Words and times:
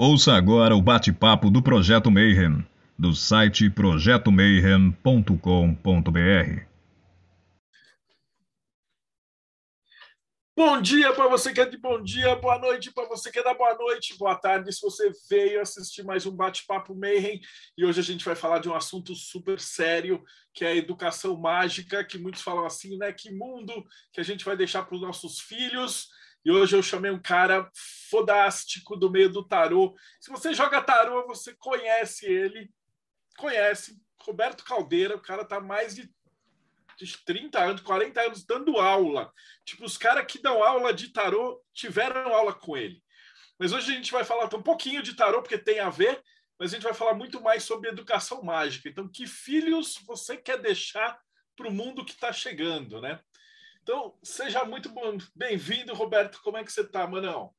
Ouça 0.00 0.34
agora 0.34 0.76
o 0.76 0.80
bate-papo 0.80 1.50
do 1.50 1.60
Projeto 1.60 2.08
Mayhem, 2.08 2.64
do 2.96 3.16
site 3.16 3.68
projetomayhem.com.br. 3.68 6.62
Bom 10.56 10.80
dia 10.80 11.12
para 11.12 11.26
você 11.26 11.52
que 11.52 11.60
é 11.60 11.66
de 11.66 11.76
bom 11.76 12.00
dia, 12.00 12.36
boa 12.36 12.60
noite 12.60 12.92
para 12.92 13.08
você 13.08 13.32
que 13.32 13.40
é 13.40 13.42
da 13.42 13.54
boa 13.54 13.74
noite, 13.74 14.16
boa 14.16 14.36
tarde 14.36 14.72
se 14.72 14.82
você 14.82 15.10
veio 15.28 15.60
assistir 15.60 16.04
mais 16.04 16.24
um 16.26 16.36
bate-papo 16.36 16.94
Mayhem. 16.94 17.40
E 17.76 17.84
hoje 17.84 17.98
a 17.98 18.04
gente 18.04 18.24
vai 18.24 18.36
falar 18.36 18.60
de 18.60 18.68
um 18.68 18.76
assunto 18.76 19.16
super 19.16 19.58
sério, 19.58 20.22
que 20.54 20.64
é 20.64 20.68
a 20.68 20.76
educação 20.76 21.36
mágica, 21.36 22.04
que 22.04 22.18
muitos 22.18 22.42
falam 22.42 22.64
assim, 22.64 22.96
né? 22.98 23.12
Que 23.12 23.32
mundo 23.32 23.84
que 24.12 24.20
a 24.20 24.24
gente 24.24 24.44
vai 24.44 24.56
deixar 24.56 24.84
para 24.84 24.94
os 24.94 25.02
nossos 25.02 25.40
filhos. 25.40 26.08
E 26.48 26.50
hoje 26.50 26.74
eu 26.74 26.82
chamei 26.82 27.10
um 27.10 27.20
cara 27.20 27.70
fodástico 28.08 28.96
do 28.96 29.10
meio 29.10 29.28
do 29.28 29.46
tarô. 29.46 29.94
Se 30.18 30.30
você 30.30 30.54
joga 30.54 30.80
tarô, 30.80 31.26
você 31.26 31.54
conhece 31.54 32.24
ele. 32.24 32.72
Conhece. 33.36 34.00
Roberto 34.22 34.64
Caldeira, 34.64 35.14
o 35.14 35.20
cara 35.20 35.44
tá 35.44 35.60
mais 35.60 35.94
de, 35.94 36.10
de 36.96 37.18
30 37.26 37.62
anos, 37.62 37.82
40 37.82 38.18
anos 38.22 38.46
dando 38.46 38.78
aula. 38.78 39.30
Tipo, 39.62 39.84
os 39.84 39.98
caras 39.98 40.24
que 40.24 40.40
dão 40.40 40.64
aula 40.64 40.90
de 40.90 41.12
tarô 41.12 41.62
tiveram 41.74 42.34
aula 42.34 42.54
com 42.54 42.78
ele. 42.78 43.02
Mas 43.58 43.74
hoje 43.74 43.92
a 43.92 43.94
gente 43.94 44.10
vai 44.10 44.24
falar 44.24 44.46
um 44.46 44.62
pouquinho 44.62 45.02
de 45.02 45.14
tarô, 45.14 45.42
porque 45.42 45.58
tem 45.58 45.80
a 45.80 45.90
ver, 45.90 46.18
mas 46.58 46.72
a 46.72 46.76
gente 46.76 46.84
vai 46.84 46.94
falar 46.94 47.12
muito 47.12 47.42
mais 47.42 47.62
sobre 47.64 47.90
educação 47.90 48.42
mágica. 48.42 48.88
Então, 48.88 49.06
que 49.06 49.26
filhos 49.26 49.98
você 50.06 50.34
quer 50.34 50.56
deixar 50.56 51.20
para 51.54 51.68
o 51.68 51.72
mundo 51.72 52.06
que 52.06 52.12
está 52.12 52.32
chegando, 52.32 53.02
né? 53.02 53.20
Então, 53.88 54.12
seja 54.22 54.66
muito 54.66 54.92
bem-vindo, 55.34 55.94
Roberto. 55.94 56.42
Como 56.42 56.58
é 56.58 56.62
que 56.62 56.70
você 56.70 56.82
está, 56.82 57.06
Manão? 57.06 57.54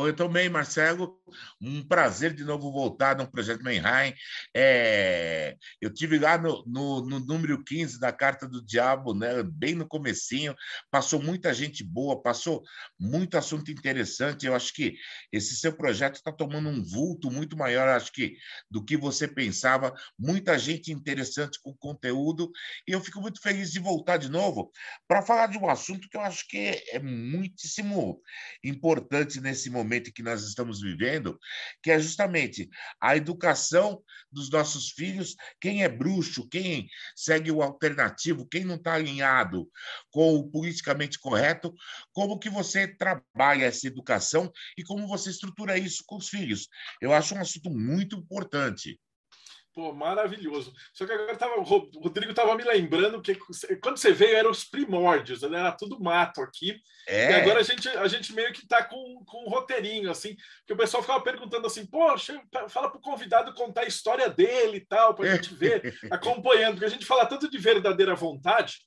Oi, 0.00 0.12
também, 0.12 0.48
Marcelo. 0.48 1.18
Um 1.60 1.82
prazer 1.82 2.32
de 2.32 2.44
novo 2.44 2.70
voltar 2.70 3.16
no 3.16 3.28
Projeto 3.28 3.64
Menheim. 3.64 4.14
É, 4.56 5.56
eu 5.80 5.92
tive 5.92 6.20
lá 6.20 6.38
no, 6.38 6.64
no, 6.68 7.04
no, 7.04 7.18
número 7.18 7.64
15 7.64 7.98
da 7.98 8.12
Carta 8.12 8.46
do 8.46 8.64
Diabo, 8.64 9.12
né, 9.12 9.42
bem 9.42 9.74
no 9.74 9.88
comecinho. 9.88 10.54
Passou 10.88 11.20
muita 11.20 11.52
gente 11.52 11.82
boa, 11.82 12.22
passou 12.22 12.62
muito 12.96 13.36
assunto 13.36 13.72
interessante. 13.72 14.46
Eu 14.46 14.54
acho 14.54 14.72
que 14.72 14.94
esse 15.32 15.56
seu 15.56 15.72
projeto 15.72 16.14
está 16.14 16.30
tomando 16.30 16.68
um 16.68 16.80
vulto 16.80 17.28
muito 17.28 17.56
maior, 17.56 17.88
acho 17.88 18.12
que, 18.12 18.36
do 18.70 18.84
que 18.84 18.96
você 18.96 19.26
pensava. 19.26 19.92
Muita 20.16 20.56
gente 20.56 20.92
interessante 20.92 21.58
com 21.60 21.74
conteúdo. 21.74 22.52
E 22.86 22.92
eu 22.92 23.00
fico 23.00 23.20
muito 23.20 23.42
feliz 23.42 23.72
de 23.72 23.80
voltar 23.80 24.16
de 24.16 24.28
novo 24.28 24.70
para 25.08 25.22
falar 25.22 25.48
de 25.48 25.58
um 25.58 25.68
assunto 25.68 26.08
que 26.08 26.16
eu 26.16 26.20
acho 26.20 26.46
que 26.46 26.84
é 26.92 27.00
muitíssimo 27.00 28.22
importante 28.62 29.40
nesse 29.40 29.68
momento 29.68 29.87
momento 29.88 30.12
que 30.12 30.22
nós 30.22 30.44
estamos 30.44 30.80
vivendo, 30.80 31.38
que 31.82 31.90
é 31.90 31.98
justamente 31.98 32.68
a 33.00 33.16
educação 33.16 34.02
dos 34.30 34.50
nossos 34.50 34.90
filhos, 34.90 35.34
quem 35.60 35.82
é 35.82 35.88
bruxo, 35.88 36.46
quem 36.48 36.88
segue 37.16 37.50
o 37.50 37.62
alternativo, 37.62 38.46
quem 38.46 38.64
não 38.64 38.74
está 38.74 38.94
alinhado 38.94 39.68
com 40.10 40.34
o 40.34 40.50
politicamente 40.50 41.18
correto, 41.18 41.74
como 42.12 42.38
que 42.38 42.50
você 42.50 42.86
trabalha 42.86 43.64
essa 43.64 43.86
educação 43.86 44.52
e 44.76 44.84
como 44.84 45.08
você 45.08 45.30
estrutura 45.30 45.78
isso 45.78 46.04
com 46.06 46.16
os 46.16 46.28
filhos. 46.28 46.68
Eu 47.00 47.12
acho 47.12 47.34
um 47.34 47.40
assunto 47.40 47.70
muito 47.70 48.16
importante. 48.16 49.00
Pô, 49.78 49.92
maravilhoso. 49.92 50.74
Só 50.92 51.06
que 51.06 51.12
agora 51.12 51.36
tava, 51.36 51.54
o 51.60 51.62
Rodrigo 51.62 52.32
estava 52.32 52.56
me 52.56 52.64
lembrando 52.64 53.22
que 53.22 53.36
quando 53.80 53.96
você 53.96 54.10
veio 54.10 54.36
eram 54.36 54.50
os 54.50 54.64
primórdios, 54.64 55.42
né? 55.42 55.56
era 55.56 55.70
tudo 55.70 56.02
mato 56.02 56.42
aqui. 56.42 56.82
É. 57.06 57.30
E 57.30 57.34
agora 57.34 57.60
a 57.60 57.62
gente, 57.62 57.88
a 57.88 58.08
gente 58.08 58.34
meio 58.34 58.52
que 58.52 58.62
está 58.62 58.82
com, 58.82 59.22
com 59.24 59.44
um 59.44 59.48
roteirinho, 59.48 60.10
assim, 60.10 60.36
que 60.66 60.72
o 60.72 60.76
pessoal 60.76 61.00
ficava 61.00 61.22
perguntando 61.22 61.64
assim, 61.64 61.86
poxa, 61.86 62.42
fala 62.68 62.90
para 62.90 62.98
o 62.98 63.00
convidado 63.00 63.54
contar 63.54 63.82
a 63.82 63.86
história 63.86 64.28
dele 64.28 64.78
e 64.78 64.84
tal, 64.84 65.14
para 65.14 65.30
a 65.30 65.36
gente 65.36 65.54
ver, 65.54 65.96
acompanhando, 66.10 66.72
porque 66.72 66.86
a 66.86 66.90
gente 66.90 67.06
fala 67.06 67.24
tanto 67.24 67.48
de 67.48 67.56
verdadeira 67.56 68.16
vontade, 68.16 68.78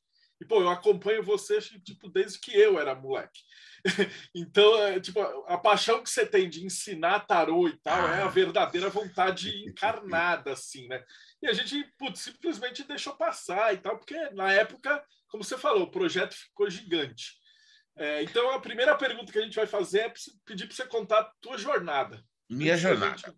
e, 0.41 0.45
pô, 0.45 0.59
eu 0.59 0.69
acompanho 0.69 1.23
você, 1.23 1.61
tipo, 1.61 2.09
desde 2.09 2.37
que 2.37 2.51
eu 2.53 2.77
era 2.77 2.95
moleque. 2.95 3.39
então, 4.35 4.77
é, 4.83 4.99
tipo, 4.99 5.19
a 5.47 5.57
paixão 5.57 6.03
que 6.03 6.09
você 6.09 6.25
tem 6.25 6.49
de 6.49 6.65
ensinar 6.65 7.21
tarô 7.21 7.67
e 7.67 7.77
tal 7.77 8.07
é 8.09 8.21
a 8.21 8.25
ah. 8.25 8.29
verdadeira 8.29 8.89
vontade 8.89 9.49
encarnada, 9.67 10.53
assim, 10.53 10.87
né? 10.87 11.03
E 11.41 11.47
a 11.47 11.53
gente 11.53 11.83
putz, 11.97 12.21
simplesmente 12.21 12.83
deixou 12.83 13.15
passar 13.15 13.73
e 13.73 13.77
tal, 13.77 13.97
porque 13.97 14.17
na 14.31 14.51
época, 14.51 15.03
como 15.27 15.43
você 15.43 15.57
falou, 15.57 15.83
o 15.83 15.91
projeto 15.91 16.35
ficou 16.35 16.69
gigante. 16.69 17.39
É, 17.97 18.23
então, 18.23 18.51
a 18.51 18.59
primeira 18.59 18.95
pergunta 18.95 19.31
que 19.31 19.39
a 19.39 19.41
gente 19.41 19.55
vai 19.55 19.67
fazer 19.67 19.99
é 19.99 20.13
pedir 20.45 20.65
para 20.65 20.75
você 20.75 20.85
contar 20.85 21.19
a 21.19 21.31
tua 21.41 21.57
jornada. 21.57 22.23
Minha 22.49 22.77
jornada. 22.77 23.35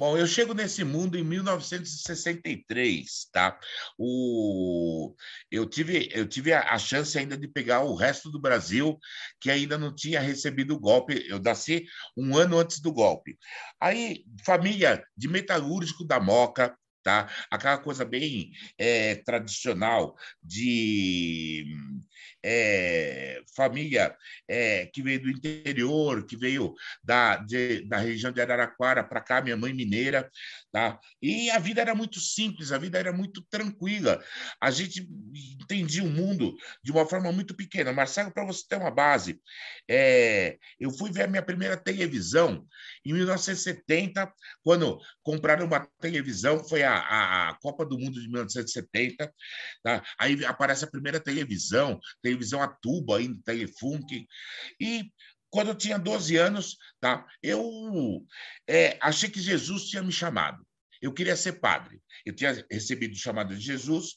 Bom, 0.00 0.16
eu 0.16 0.26
chego 0.26 0.54
nesse 0.54 0.82
mundo 0.82 1.18
em 1.18 1.22
1963, 1.22 3.28
tá? 3.30 3.60
O... 3.98 5.14
Eu 5.50 5.66
tive, 5.66 6.08
eu 6.10 6.26
tive 6.26 6.54
a, 6.54 6.78
chance 6.78 7.18
ainda 7.18 7.36
de 7.36 7.46
pegar 7.46 7.84
o 7.84 7.94
resto 7.94 8.30
do 8.30 8.40
Brasil 8.40 8.98
que 9.38 9.50
ainda 9.50 9.76
não 9.76 9.94
tinha 9.94 10.18
recebido 10.18 10.74
o 10.74 10.80
golpe. 10.80 11.22
Eu 11.28 11.38
nasci 11.38 11.84
um 12.16 12.34
ano 12.34 12.58
antes 12.58 12.80
do 12.80 12.90
golpe. 12.90 13.38
Aí, 13.78 14.24
família 14.42 15.04
de 15.14 15.28
metalúrgico 15.28 16.02
da 16.02 16.18
Moca, 16.18 16.74
tá? 17.02 17.28
Aquela 17.50 17.76
coisa 17.76 18.02
bem 18.02 18.52
é, 18.78 19.16
tradicional 19.16 20.16
de 20.42 21.66
é, 22.42 23.42
família 23.54 24.16
é, 24.48 24.86
que 24.86 25.02
veio 25.02 25.22
do 25.22 25.30
interior, 25.30 26.24
que 26.26 26.36
veio 26.36 26.74
da, 27.02 27.36
de, 27.36 27.86
da 27.88 27.98
região 27.98 28.32
de 28.32 28.40
Araraquara 28.40 29.04
para 29.04 29.20
cá, 29.20 29.40
minha 29.40 29.56
mãe 29.56 29.72
mineira, 29.72 30.30
tá? 30.72 30.98
E 31.20 31.50
a 31.50 31.58
vida 31.58 31.80
era 31.80 31.94
muito 31.94 32.20
simples, 32.20 32.72
a 32.72 32.78
vida 32.78 32.98
era 32.98 33.12
muito 33.12 33.42
tranquila. 33.50 34.22
A 34.60 34.70
gente 34.70 35.08
entendia 35.60 36.02
o 36.02 36.10
mundo 36.10 36.54
de 36.82 36.92
uma 36.92 37.06
forma 37.06 37.30
muito 37.32 37.54
pequena. 37.54 37.92
Marcelo, 37.92 38.32
para 38.32 38.44
você 38.44 38.64
ter 38.68 38.76
uma 38.76 38.90
base, 38.90 39.40
é, 39.88 40.58
eu 40.78 40.90
fui 40.90 41.10
ver 41.10 41.24
a 41.24 41.28
minha 41.28 41.42
primeira 41.42 41.76
televisão 41.76 42.66
em 43.04 43.12
1970, 43.12 44.32
quando 44.62 44.98
compraram 45.22 45.66
uma 45.66 45.86
televisão, 46.00 46.62
foi 46.64 46.82
a, 46.82 46.96
a, 47.48 47.58
Copa 47.60 47.84
do 47.84 47.98
Mundo 47.98 48.20
de 48.20 48.28
1970, 48.28 49.32
tá? 49.82 50.02
Aí 50.18 50.44
aparece 50.44 50.84
a 50.84 50.90
primeira 50.90 51.20
televisão, 51.20 51.98
televisão 52.22 52.29
a 52.60 52.68
tubo 52.68 53.14
ainda, 53.14 53.40
Telefunk. 53.44 54.26
E 54.80 55.10
quando 55.50 55.68
eu 55.68 55.74
tinha 55.74 55.98
12 55.98 56.36
anos, 56.36 56.76
tá, 57.00 57.26
eu 57.42 58.24
é, 58.68 58.96
achei 59.00 59.28
que 59.28 59.40
Jesus 59.40 59.84
tinha 59.84 60.02
me 60.02 60.12
chamado. 60.12 60.64
Eu 61.02 61.12
queria 61.12 61.36
ser 61.36 61.54
padre. 61.54 62.00
Eu 62.24 62.34
tinha 62.34 62.64
recebido 62.70 63.12
o 63.14 63.18
chamado 63.18 63.54
de 63.54 63.60
Jesus, 63.60 64.16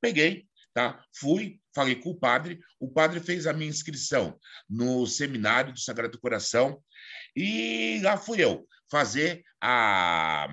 peguei, 0.00 0.46
tá, 0.72 1.04
fui, 1.14 1.60
falei 1.74 1.96
com 1.96 2.10
o 2.10 2.18
padre. 2.18 2.60
O 2.78 2.90
padre 2.90 3.20
fez 3.20 3.46
a 3.46 3.52
minha 3.52 3.70
inscrição 3.70 4.38
no 4.68 5.06
seminário 5.06 5.72
do 5.72 5.80
Sagrado 5.80 6.20
Coração 6.20 6.82
e 7.34 8.00
lá 8.02 8.16
fui 8.16 8.42
eu 8.42 8.66
fazer 8.90 9.42
a 9.60 10.48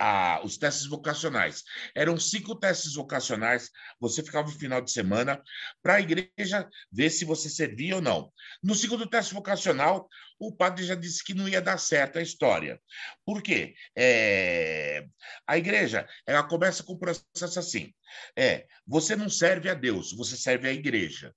a, 0.00 0.40
os 0.42 0.56
testes 0.56 0.86
vocacionais. 0.86 1.62
Eram 1.94 2.18
cinco 2.18 2.54
testes 2.54 2.94
vocacionais, 2.94 3.70
você 4.00 4.22
ficava 4.22 4.48
no 4.48 4.58
final 4.58 4.80
de 4.80 4.90
semana 4.90 5.40
para 5.82 5.96
a 5.96 6.00
igreja 6.00 6.66
ver 6.90 7.10
se 7.10 7.26
você 7.26 7.50
servia 7.50 7.96
ou 7.96 8.02
não. 8.02 8.32
No 8.62 8.74
segundo 8.74 9.06
teste 9.06 9.34
vocacional, 9.34 10.08
o 10.38 10.56
padre 10.56 10.86
já 10.86 10.94
disse 10.94 11.22
que 11.22 11.34
não 11.34 11.46
ia 11.46 11.60
dar 11.60 11.76
certo 11.76 12.18
a 12.18 12.22
história. 12.22 12.80
Por 13.26 13.42
quê? 13.42 13.74
É, 13.94 15.04
a 15.46 15.58
igreja 15.58 16.08
ela 16.26 16.42
começa 16.42 16.82
com 16.82 16.94
um 16.94 16.98
processo 16.98 17.58
assim: 17.58 17.92
é, 18.34 18.66
você 18.86 19.14
não 19.14 19.28
serve 19.28 19.68
a 19.68 19.74
Deus, 19.74 20.12
você 20.16 20.36
serve 20.36 20.66
à 20.66 20.72
igreja. 20.72 21.34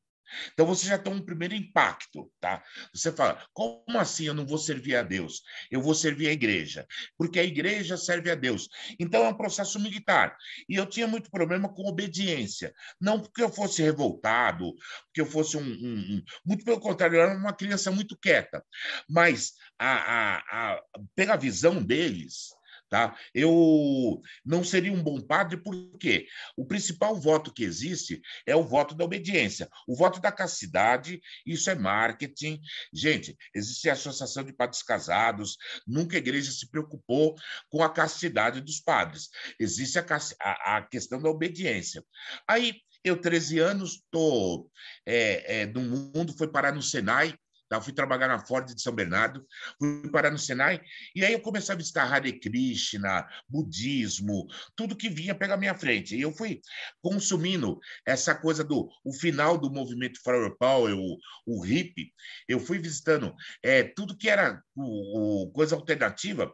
Então 0.54 0.66
você 0.66 0.88
já 0.88 0.98
tem 0.98 1.14
um 1.14 1.24
primeiro 1.24 1.54
impacto, 1.54 2.32
tá? 2.40 2.64
Você 2.94 3.12
fala, 3.12 3.44
como 3.54 3.98
assim 3.98 4.26
eu 4.26 4.34
não 4.34 4.46
vou 4.46 4.58
servir 4.58 4.96
a 4.96 5.04
Deus? 5.04 5.42
Eu 5.70 5.82
vou 5.82 5.94
servir 5.94 6.28
a 6.28 6.32
igreja, 6.32 6.86
porque 7.18 7.40
a 7.40 7.44
igreja 7.44 7.98
serve 7.98 8.32
a 8.32 8.36
Deus. 8.36 8.70
Então 9.00 9.24
é 9.24 9.30
um 9.30 9.38
processo 9.38 9.80
militar. 9.80 10.36
E 10.68 10.76
eu 10.76 10.86
tinha 10.86 11.08
muito 11.08 11.30
problema 11.30 11.74
com 11.74 11.88
obediência. 11.88 12.74
Não 13.00 13.20
porque 13.20 13.42
eu 13.42 13.50
fosse 13.50 13.82
revoltado, 13.82 14.74
porque 15.06 15.22
eu 15.22 15.26
fosse 15.26 15.58
um. 15.58 15.62
um, 15.62 16.16
um 16.18 16.24
muito 16.46 16.64
pelo 16.64 16.80
contrário, 16.80 17.18
eu 17.18 17.22
era 17.22 17.38
uma 17.38 17.54
criança 17.54 17.92
muito 17.92 18.18
quieta. 18.18 18.64
Mas 19.10 19.54
a, 19.80 19.96
a, 19.96 20.38
a, 20.38 20.82
pela 21.16 21.36
visão 21.36 21.82
deles, 21.82 22.50
Tá? 22.94 23.18
Eu 23.34 24.22
não 24.46 24.64
seria 24.64 24.94
um 24.94 25.02
bom 25.02 25.20
padre 25.20 25.58
porque 25.58 26.28
o 26.56 26.64
principal 26.64 27.20
voto 27.20 27.52
que 27.52 27.64
existe 27.64 28.22
é 28.46 28.56
o 28.56 28.64
voto 28.64 28.94
da 28.94 29.04
obediência. 29.04 29.68
O 29.88 29.96
voto 29.96 30.22
da 30.22 30.32
castidade, 30.32 31.20
isso 31.44 31.72
é 31.72 31.74
marketing. 31.74 32.62
Gente, 32.94 33.36
existe 33.52 33.90
a 33.90 33.94
Associação 33.94 34.44
de 34.44 34.54
Padres 34.54 34.84
Casados, 34.84 35.58
nunca 35.88 36.18
a 36.18 36.20
igreja 36.20 36.52
se 36.52 36.70
preocupou 36.70 37.34
com 37.68 37.82
a 37.82 37.90
castidade 37.90 38.62
dos 38.62 38.80
padres. 38.80 39.30
Existe 39.60 39.98
a, 39.98 40.06
a, 40.40 40.78
a 40.78 40.82
questão 40.84 41.20
da 41.20 41.32
obediência. 41.32 42.06
Aí, 42.48 42.76
eu, 43.04 43.20
13 43.20 43.58
anos, 43.58 43.94
estou 43.96 44.70
é, 45.04 45.62
é, 45.62 45.66
no 45.66 45.82
mundo, 45.82 46.38
foi 46.38 46.48
parar 46.48 46.72
no 46.72 46.84
Senai, 46.84 47.34
Tá? 47.74 47.82
Fui 47.82 47.92
trabalhar 47.92 48.28
na 48.28 48.38
Ford 48.38 48.72
de 48.72 48.80
São 48.80 48.94
Bernardo, 48.94 49.44
fui 49.80 50.08
parar 50.12 50.30
no 50.30 50.38
Senai, 50.38 50.80
e 51.16 51.26
aí 51.26 51.34
eu 51.34 51.42
comecei 51.42 51.74
a 51.74 51.78
visitar 51.78 52.06
Hare 52.06 52.40
Krishna, 52.40 53.28
budismo, 53.50 54.46
tudo 54.76 54.96
que 54.96 55.10
vinha 55.10 55.34
pela 55.34 55.58
minha 55.58 55.74
frente. 55.74 56.16
E 56.16 56.22
eu 56.22 56.32
fui 56.32 56.62
consumindo 57.02 57.80
essa 58.06 58.36
coisa 58.36 58.64
do 58.64 58.88
o 59.04 59.12
final 59.12 59.58
do 59.58 59.72
movimento 59.72 60.22
Flower 60.22 60.56
Power, 60.56 60.96
o, 60.96 61.18
o 61.48 61.62
hippie. 61.66 62.14
Eu 62.48 62.60
fui 62.60 62.78
visitando 62.78 63.34
é, 63.64 63.82
tudo 63.82 64.16
que 64.16 64.30
era 64.30 64.62
o, 64.76 65.46
o, 65.46 65.52
coisa 65.52 65.76
alternativa. 65.76 66.54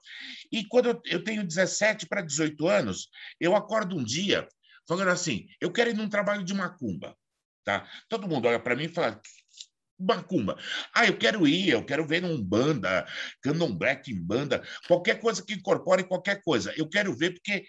E 0.50 0.64
quando 0.70 0.88
eu, 0.88 1.02
eu 1.06 1.22
tenho 1.22 1.46
17 1.46 2.08
para 2.08 2.22
18 2.22 2.66
anos, 2.66 3.10
eu 3.42 3.58
acordo 3.58 3.98
um 3.98 4.04
dia 4.06 4.48
falando 4.88 5.10
assim: 5.10 5.48
eu 5.60 5.70
quero 5.70 5.90
ir 5.90 5.98
num 5.98 6.08
trabalho 6.08 6.46
de 6.46 6.54
macumba. 6.54 7.14
Tá? 7.66 7.86
Todo 8.08 8.28
mundo 8.28 8.48
olha 8.48 8.60
para 8.60 8.76
mim 8.76 8.86
e 8.86 8.90
fala: 8.90 9.22
Macumba. 10.00 10.58
Ah, 10.94 11.06
eu 11.06 11.18
quero 11.18 11.48
ir, 11.48 11.70
eu 11.70 11.86
quero 11.86 12.08
ver 12.08 12.24
um 12.24 12.42
banda, 12.42 13.06
candomblé 13.42 14.02
banda, 14.16 14.64
qualquer 14.88 15.20
coisa 15.20 15.44
que 15.46 15.54
incorpore 15.54 16.04
qualquer 16.04 16.42
coisa. 16.42 16.74
Eu 16.78 16.88
quero 16.88 17.14
ver 17.14 17.34
porque 17.34 17.66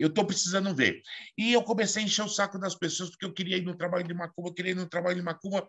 eu 0.00 0.08
estou 0.08 0.24
precisando 0.24 0.74
ver. 0.74 1.02
E 1.36 1.52
eu 1.52 1.62
comecei 1.62 2.02
a 2.02 2.06
encher 2.06 2.24
o 2.24 2.28
saco 2.28 2.58
das 2.58 2.74
pessoas 2.74 3.10
porque 3.10 3.26
eu 3.26 3.32
queria 3.34 3.58
ir 3.58 3.64
no 3.64 3.76
trabalho 3.76 4.02
de 4.02 4.14
macumba, 4.14 4.54
queria 4.54 4.72
ir 4.72 4.74
no 4.74 4.88
trabalho 4.88 5.16
de 5.16 5.22
macumba, 5.22 5.68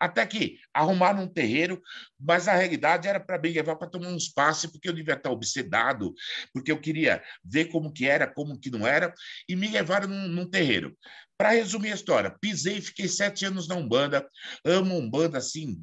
até 0.00 0.26
que 0.26 0.58
arrumaram 0.72 1.24
um 1.24 1.28
terreiro, 1.28 1.82
mas 2.18 2.48
a 2.48 2.56
realidade 2.56 3.06
era 3.06 3.20
para 3.20 3.38
me 3.38 3.50
levar 3.50 3.76
para 3.76 3.90
tomar 3.90 4.08
uns 4.08 4.28
passes, 4.28 4.70
porque 4.70 4.88
eu 4.88 4.94
devia 4.94 5.12
estar 5.12 5.30
obsedado, 5.30 6.14
porque 6.54 6.72
eu 6.72 6.80
queria 6.80 7.22
ver 7.44 7.66
como 7.66 7.92
que 7.92 8.06
era, 8.06 8.26
como 8.26 8.58
que 8.58 8.70
não 8.70 8.86
era, 8.86 9.12
e 9.46 9.54
me 9.54 9.68
levaram 9.68 10.08
num, 10.08 10.28
num 10.28 10.48
terreiro. 10.48 10.96
Para 11.36 11.50
resumir 11.50 11.92
a 11.92 11.94
história, 11.94 12.34
pisei, 12.40 12.80
fiquei 12.80 13.06
sete 13.06 13.44
anos 13.44 13.68
na 13.68 13.74
Umbanda, 13.74 14.26
amo 14.64 14.96
Umbanda 14.96 15.36
assim 15.36 15.78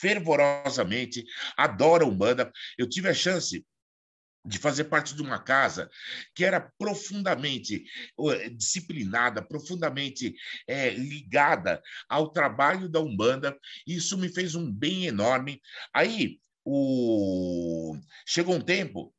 fervorosamente, 0.00 1.24
adoro 1.56 2.08
Umbanda. 2.08 2.50
Eu 2.76 2.88
tive 2.88 3.08
a 3.08 3.14
chance 3.14 3.64
de 4.46 4.58
fazer 4.58 4.84
parte 4.84 5.14
de 5.14 5.22
uma 5.22 5.38
casa 5.38 5.90
que 6.34 6.44
era 6.44 6.60
profundamente 6.78 7.84
disciplinada, 8.54 9.42
profundamente 9.42 10.34
é, 10.66 10.90
ligada 10.90 11.82
ao 12.08 12.30
trabalho 12.30 12.88
da 12.88 13.00
Umbanda. 13.00 13.58
Isso 13.86 14.16
me 14.16 14.28
fez 14.28 14.54
um 14.54 14.70
bem 14.70 15.06
enorme. 15.06 15.60
Aí 15.92 16.40
o... 16.64 17.96
chegou 18.26 18.54
um 18.54 18.60
tempo 18.60 19.12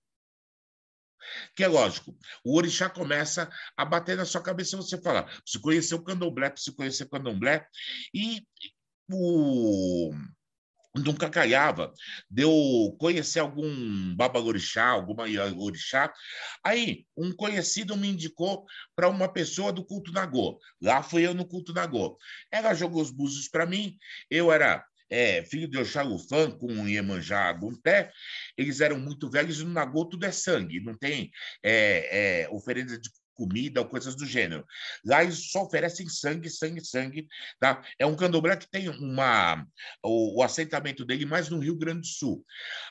que 1.56 1.64
é 1.64 1.68
lógico, 1.68 2.18
o 2.44 2.56
orixá 2.56 2.90
começa 2.90 3.50
a 3.76 3.84
bater 3.84 4.16
na 4.16 4.24
sua 4.24 4.42
cabeça 4.42 4.76
e 4.76 4.78
você 4.78 5.00
fala, 5.02 5.24
preciso 5.24 5.62
conhecer 5.62 5.96
o 5.96 6.02
candomblé, 6.02 6.50
preciso 6.50 6.76
conhecer 6.76 7.04
o 7.04 7.10
candomblé, 7.10 7.68
e 8.14 8.48
o 9.12 10.14
nunca 10.98 11.30
caiava 11.30 11.94
de 12.30 12.44
eu 12.44 12.96
conhecer 13.00 13.40
algum 13.40 14.16
babagorixá, 14.16 14.88
alguma 14.88 15.24
orixá. 15.58 16.12
Aí, 16.64 17.06
um 17.16 17.32
conhecido 17.32 17.96
me 17.96 18.10
indicou 18.10 18.66
para 18.96 19.10
uma 19.10 19.28
pessoa 19.28 19.72
do 19.72 19.86
culto 19.86 20.12
Nagô. 20.12 20.60
Lá 20.82 21.02
fui 21.02 21.26
eu 21.26 21.34
no 21.34 21.48
culto 21.48 21.74
Nagô. 21.74 22.18
Ela 22.52 22.74
jogou 22.74 23.02
os 23.02 23.12
búzios 23.12 23.48
para 23.48 23.66
mim, 23.66 23.98
eu 24.30 24.52
era 24.52 24.86
é, 25.10 25.44
filho 25.44 25.68
de 25.68 25.78
Oxalufã 25.78 26.52
com 26.52 26.88
Iemanjá 26.88 27.52
Gunté, 27.54 28.12
eles 28.58 28.82
eram 28.82 29.00
muito 29.00 29.30
velhos 29.30 29.60
e 29.60 29.64
no 29.64 29.72
Nagô 29.72 30.06
tudo 30.06 30.26
é 30.26 30.32
sangue, 30.32 30.80
não 30.80 30.98
tem 30.98 31.32
é, 31.64 32.44
é, 32.44 32.50
oferenda 32.50 33.00
de 33.00 33.10
comida 33.38 33.80
ou 33.80 33.88
coisas 33.88 34.16
do 34.16 34.26
gênero. 34.26 34.66
Lá 35.06 35.24
eles 35.24 35.52
só 35.52 35.64
oferecem 35.64 36.10
sangue, 36.10 36.50
sangue, 36.50 36.84
sangue. 36.84 37.28
Tá? 37.60 37.84
É 38.00 38.06
um 38.06 38.16
candomblé 38.16 38.58
que 38.58 38.70
tem 38.70 38.90
uma 38.90 39.66
o, 40.04 40.40
o 40.40 40.44
assentamento 40.44 41.06
dele 41.06 41.26
mais 41.26 41.48
no 41.50 41.60
Rio 41.60 41.78
Grande 41.78 42.02
do 42.02 42.08
Sul. 42.08 42.46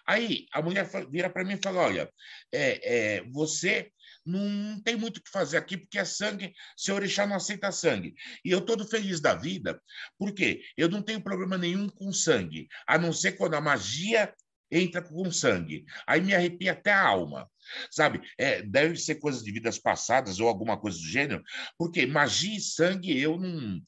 Aí 0.07 0.47
a 0.53 0.63
mulher 0.63 0.89
vira 1.11 1.29
para 1.29 1.45
mim 1.45 1.55
e 1.55 1.63
fala: 1.63 1.81
olha, 1.81 2.11
é, 2.53 3.17
é, 3.17 3.25
você 3.31 3.91
não 4.25 4.81
tem 4.83 4.97
muito 4.97 5.19
o 5.19 5.23
que 5.23 5.31
fazer 5.31 5.57
aqui, 5.57 5.77
porque 5.77 5.99
é 5.99 6.05
sangue, 6.05 6.53
seu 6.77 6.97
orixá 6.97 7.27
não 7.27 7.37
aceita 7.37 7.71
sangue. 7.71 8.15
E 8.45 8.51
eu 8.51 8.61
todo 8.61 8.87
feliz 8.87 9.21
da 9.21 9.35
vida, 9.35 9.81
porque 10.19 10.63
eu 10.77 10.89
não 10.89 11.01
tenho 11.01 11.23
problema 11.23 11.57
nenhum 11.57 11.89
com 11.89 12.13
sangue, 12.13 12.67
a 12.87 12.99
não 12.99 13.13
ser 13.13 13.33
quando 13.33 13.55
a 13.55 13.61
magia 13.61 14.33
entra 14.71 15.03
com 15.03 15.31
sangue. 15.31 15.85
Aí 16.07 16.21
me 16.21 16.35
arrepia 16.35 16.73
até 16.73 16.93
a 16.93 17.07
alma. 17.07 17.49
Sabe? 17.91 18.21
É, 18.39 18.63
deve 18.63 18.97
ser 18.97 19.17
coisas 19.17 19.43
de 19.43 19.51
vidas 19.51 19.79
passadas 19.79 20.39
ou 20.39 20.49
alguma 20.49 20.79
coisa 20.79 20.99
do 20.99 21.05
gênero, 21.05 21.43
porque 21.77 22.07
magia 22.07 22.57
e 22.57 22.61
sangue 22.61 23.21
eu 23.21 23.39
não, 23.39 23.81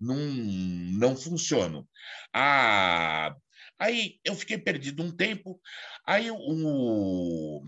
não, 0.00 0.16
não 0.16 1.16
funciono. 1.16 1.86
Ah, 2.32 3.36
aí 3.78 4.18
eu 4.24 4.34
fiquei 4.34 4.56
perdido 4.56 5.02
um 5.02 5.14
tempo, 5.14 5.60
aí 6.06 6.30
o, 6.30 7.62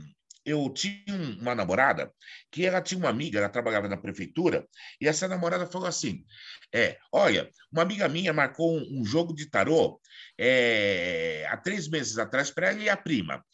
eu 0.48 0.68
tinha 0.70 1.14
uma 1.40 1.54
namorada 1.54 2.12
que 2.50 2.64
ela 2.64 2.80
tinha 2.80 2.98
uma 2.98 3.08
amiga, 3.08 3.38
ela 3.38 3.48
trabalhava 3.48 3.88
na 3.88 3.96
prefeitura, 3.96 4.66
e 5.00 5.06
essa 5.06 5.28
namorada 5.28 5.66
falou 5.66 5.86
assim: 5.86 6.24
é, 6.72 6.98
olha, 7.12 7.50
uma 7.72 7.82
amiga 7.82 8.08
minha 8.08 8.32
marcou 8.32 8.76
um, 8.76 9.00
um 9.00 9.04
jogo 9.04 9.34
de 9.34 9.50
tarô 9.50 10.00
é, 10.38 11.46
há 11.50 11.56
três 11.56 11.88
meses 11.88 12.18
atrás 12.18 12.50
para 12.50 12.68
ela 12.70 12.80
e 12.80 12.88
a 12.88 12.96
prima. 12.96 13.44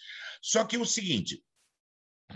Só 0.42 0.64
que 0.64 0.76
é 0.76 0.78
o 0.78 0.84
seguinte, 0.84 1.42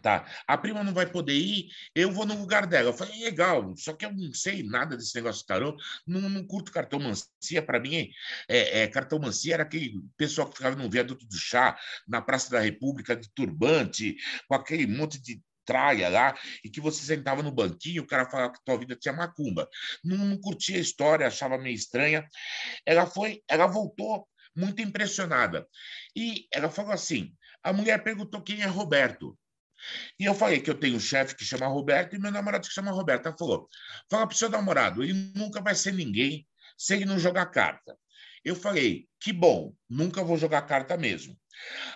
Tá. 0.03 0.27
A 0.47 0.57
prima 0.57 0.85
não 0.85 0.93
vai 0.93 1.11
poder 1.11 1.35
ir, 1.35 1.71
eu 1.95 2.13
vou 2.13 2.27
no 2.27 2.39
lugar 2.39 2.67
dela. 2.67 2.91
Eu 2.91 2.93
falei, 2.93 3.21
legal, 3.25 3.75
só 3.77 3.93
que 3.95 4.05
eu 4.05 4.13
não 4.13 4.33
sei 4.33 4.63
nada 4.63 4.97
desse 4.97 5.15
negócio 5.17 5.41
de 5.41 5.47
tarô, 5.47 5.77
não, 6.07 6.29
não 6.29 6.47
curto 6.47 6.71
cartomancia. 6.71 7.63
Para 7.65 7.81
mim, 7.81 8.09
é, 8.49 8.83
é, 8.83 8.87
cartomancia 8.87 9.55
era 9.55 9.63
aquele 9.63 10.01
pessoal 10.17 10.49
que 10.49 10.57
ficava 10.57 10.77
no 10.77 10.91
viaduto 10.91 11.27
do 11.27 11.37
chá, 11.37 11.77
na 12.07 12.21
Praça 12.21 12.51
da 12.51 12.61
República, 12.61 13.17
de 13.17 13.29
turbante, 13.35 14.17
com 14.47 14.55
aquele 14.55 14.87
monte 14.87 15.21
de 15.21 15.43
traia 15.65 16.09
lá, 16.09 16.35
e 16.65 16.71
que 16.71 16.81
você 16.81 17.05
sentava 17.05 17.43
no 17.43 17.53
banquinho, 17.53 18.03
o 18.03 18.07
cara 18.07 18.29
falava 18.31 18.55
que 18.55 18.65
tua 18.65 18.79
vida 18.79 18.97
tinha 18.97 19.13
macumba. 19.13 19.69
Não, 20.03 20.17
não 20.17 20.41
curtia 20.41 20.79
a 20.79 20.81
história, 20.81 21.27
achava 21.27 21.59
meio 21.59 21.75
estranha. 21.75 22.27
Ela 22.87 23.07
foi, 23.07 23.43
ela 23.47 23.67
voltou 23.67 24.27
muito 24.57 24.81
impressionada. 24.81 25.67
E 26.17 26.47
ela 26.53 26.71
falou 26.71 26.93
assim: 26.93 27.33
a 27.63 27.73
mulher 27.73 28.03
perguntou 28.03 28.43
quem 28.43 28.63
é 28.63 28.67
Roberto. 28.67 29.39
E 30.19 30.25
eu 30.25 30.35
falei 30.35 30.61
que 30.61 30.71
eu 30.71 30.79
tenho 30.79 30.97
um 30.97 31.01
chefe 31.01 31.35
que 31.35 31.45
chama 31.45 31.67
Roberto 31.67 32.15
e 32.15 32.19
meu 32.19 32.31
namorado 32.31 32.67
que 32.67 32.75
chama 32.75 32.91
Roberto. 32.91 33.27
Ela 33.27 33.37
falou: 33.37 33.69
fala 34.11 34.27
para 34.27 34.35
o 34.35 34.39
seu 34.39 34.49
namorado, 34.49 35.03
ele 35.03 35.33
nunca 35.35 35.61
vai 35.61 35.75
ser 35.75 35.93
ninguém 35.93 36.47
se 36.77 36.95
ele 36.95 37.05
não 37.05 37.19
jogar 37.19 37.47
carta. 37.47 37.97
Eu 38.45 38.57
falei: 38.57 39.09
que 39.21 39.33
bom, 39.33 39.75
nunca 39.89 40.23
vou 40.23 40.37
jogar 40.37 40.63
carta 40.63 40.97
mesmo. 40.97 41.37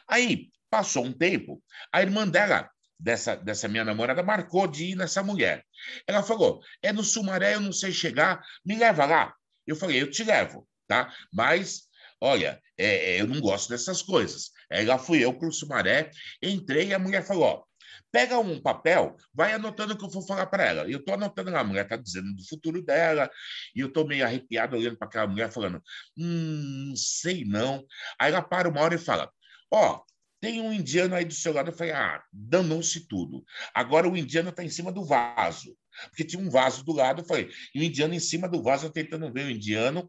Aí 0.08 0.50
passou 0.70 1.04
um 1.04 1.12
tempo, 1.12 1.62
a 1.92 2.02
irmã 2.02 2.26
dela, 2.26 2.70
dessa, 2.98 3.36
dessa 3.36 3.68
minha 3.68 3.84
namorada, 3.84 4.22
marcou 4.22 4.66
de 4.66 4.86
ir 4.92 4.94
nessa 4.94 5.22
mulher. 5.22 5.64
Ela 6.06 6.22
falou: 6.22 6.62
é 6.82 6.92
no 6.92 7.04
Sumaré, 7.04 7.54
eu 7.54 7.60
não 7.60 7.72
sei 7.72 7.92
chegar, 7.92 8.44
me 8.64 8.76
leva 8.76 9.04
lá. 9.04 9.34
Eu 9.66 9.76
falei: 9.76 10.00
eu 10.00 10.10
te 10.10 10.24
levo, 10.24 10.66
tá? 10.86 11.14
Mas 11.32 11.88
olha, 12.20 12.60
é, 12.78 13.14
é 13.16 13.20
eu 13.20 13.26
não 13.26 13.40
gosto 13.40 13.68
dessas 13.68 14.00
coisas. 14.00 14.50
Aí 14.70 14.84
lá 14.84 14.98
fui 14.98 15.24
eu 15.24 15.34
para 15.34 15.48
o 15.48 15.52
Sumaré, 15.52 16.10
entrei 16.40 16.88
e 16.88 16.94
a 16.94 16.98
mulher 16.98 17.24
falou: 17.24 17.66
Pega 18.12 18.38
um 18.38 18.60
papel, 18.60 19.16
vai 19.32 19.54
anotando 19.54 19.94
o 19.94 19.98
que 19.98 20.04
eu 20.04 20.10
vou 20.10 20.24
falar 20.26 20.46
para 20.46 20.64
ela. 20.64 20.86
E 20.86 20.92
eu 20.92 20.98
estou 20.98 21.14
anotando, 21.14 21.56
a 21.56 21.64
mulher 21.64 21.84
está 21.84 21.96
dizendo 21.96 22.34
do 22.34 22.46
futuro 22.46 22.82
dela, 22.82 23.30
e 23.74 23.80
eu 23.80 23.88
estou 23.88 24.06
meio 24.06 24.24
arrepiado 24.24 24.76
olhando 24.76 24.98
para 24.98 25.08
aquela 25.08 25.26
mulher, 25.26 25.50
falando: 25.50 25.82
hum, 26.16 26.92
sei 26.94 27.44
não. 27.44 27.84
Aí 28.20 28.30
ela 28.30 28.42
para 28.42 28.68
uma 28.68 28.82
hora 28.82 28.94
e 28.94 28.98
fala: 28.98 29.30
ó, 29.72 29.96
oh, 29.96 30.04
tem 30.40 30.60
um 30.60 30.72
indiano 30.72 31.14
aí 31.14 31.24
do 31.24 31.34
seu 31.34 31.54
lado. 31.54 31.70
Eu 31.70 31.76
falei: 31.76 31.94
ah, 31.94 32.22
danou-se 32.30 33.08
tudo. 33.08 33.42
Agora 33.74 34.06
o 34.06 34.16
indiano 34.16 34.50
está 34.50 34.62
em 34.62 34.68
cima 34.68 34.92
do 34.92 35.04
vaso. 35.04 35.74
Porque 36.08 36.24
tinha 36.24 36.42
um 36.42 36.50
vaso 36.50 36.84
do 36.84 36.92
lado, 36.92 37.20
eu 37.20 37.26
falei, 37.26 37.50
e 37.74 37.80
o 37.80 37.82
indiano 37.82 38.14
em 38.14 38.20
cima 38.20 38.48
do 38.48 38.62
vaso, 38.62 38.86
eu 38.86 38.90
tentando 38.90 39.30
ver 39.30 39.44
o 39.44 39.50
indiano, 39.50 40.08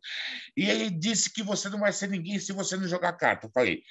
e 0.55 0.69
ele 0.69 0.89
disse 0.89 1.31
que 1.31 1.43
você 1.43 1.69
não 1.69 1.79
vai 1.79 1.91
ser 1.91 2.07
ninguém 2.07 2.39
se 2.39 2.53
você 2.53 2.77
não 2.77 2.87
jogar 2.87 3.11
carta. 3.13 3.47
Eu 3.47 3.51
falei, 3.53 3.83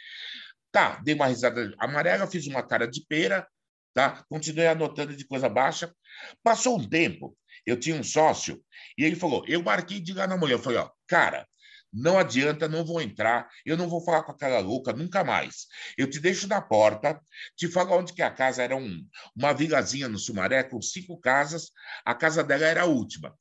tá, 0.71 0.99
dei 1.05 1.15
uma 1.15 1.27
risada 1.27 1.75
amarela, 1.79 2.27
fiz 2.27 2.47
uma 2.47 2.63
cara 2.63 2.87
de 2.87 3.05
pera, 3.07 3.47
Tá? 3.95 4.25
Continuei 4.29 4.69
anotando 4.69 5.17
de 5.17 5.27
coisa 5.27 5.49
baixa. 5.49 5.95
Passou 6.43 6.79
um 6.79 6.89
tempo, 6.89 7.37
eu 7.67 7.79
tinha 7.79 7.97
um 7.97 8.03
sócio, 8.03 8.63
e 8.97 9.05
ele 9.05 9.17
falou: 9.17 9.45
eu 9.47 9.63
marquei 9.63 10.01
de 10.01 10.13
lá 10.13 10.27
na 10.27 10.37
mulher. 10.37 10.55
Eu 10.55 10.59
falei: 10.59 10.79
ó, 10.79 10.91
cara, 11.07 11.47
não 11.93 12.19
adianta, 12.19 12.67
não 12.69 12.85
vou 12.85 13.03
entrar, 13.03 13.49
eu 13.67 13.77
não 13.77 13.87
vou 13.89 14.03
falar 14.03 14.23
com 14.23 14.33
aquela 14.33 14.61
louca 14.61 14.93
nunca 14.95 15.23
mais. 15.23 15.67
Eu 15.99 16.09
te 16.09 16.19
deixo 16.19 16.49
na 16.49 16.61
porta, 16.63 17.21
te 17.55 17.69
falo 17.69 17.99
onde 17.99 18.15
que 18.15 18.23
a 18.23 18.31
casa 18.31 18.63
era 18.63 18.75
um, 18.75 19.07
uma 19.37 19.53
vilazinha 19.53 20.09
no 20.09 20.19
Sumaré, 20.19 20.63
com 20.63 20.81
cinco 20.81 21.21
casas, 21.21 21.71
a 22.05 22.15
casa 22.15 22.43
dela 22.43 22.65
era 22.65 22.83
a 22.83 22.87
última. 22.87 23.37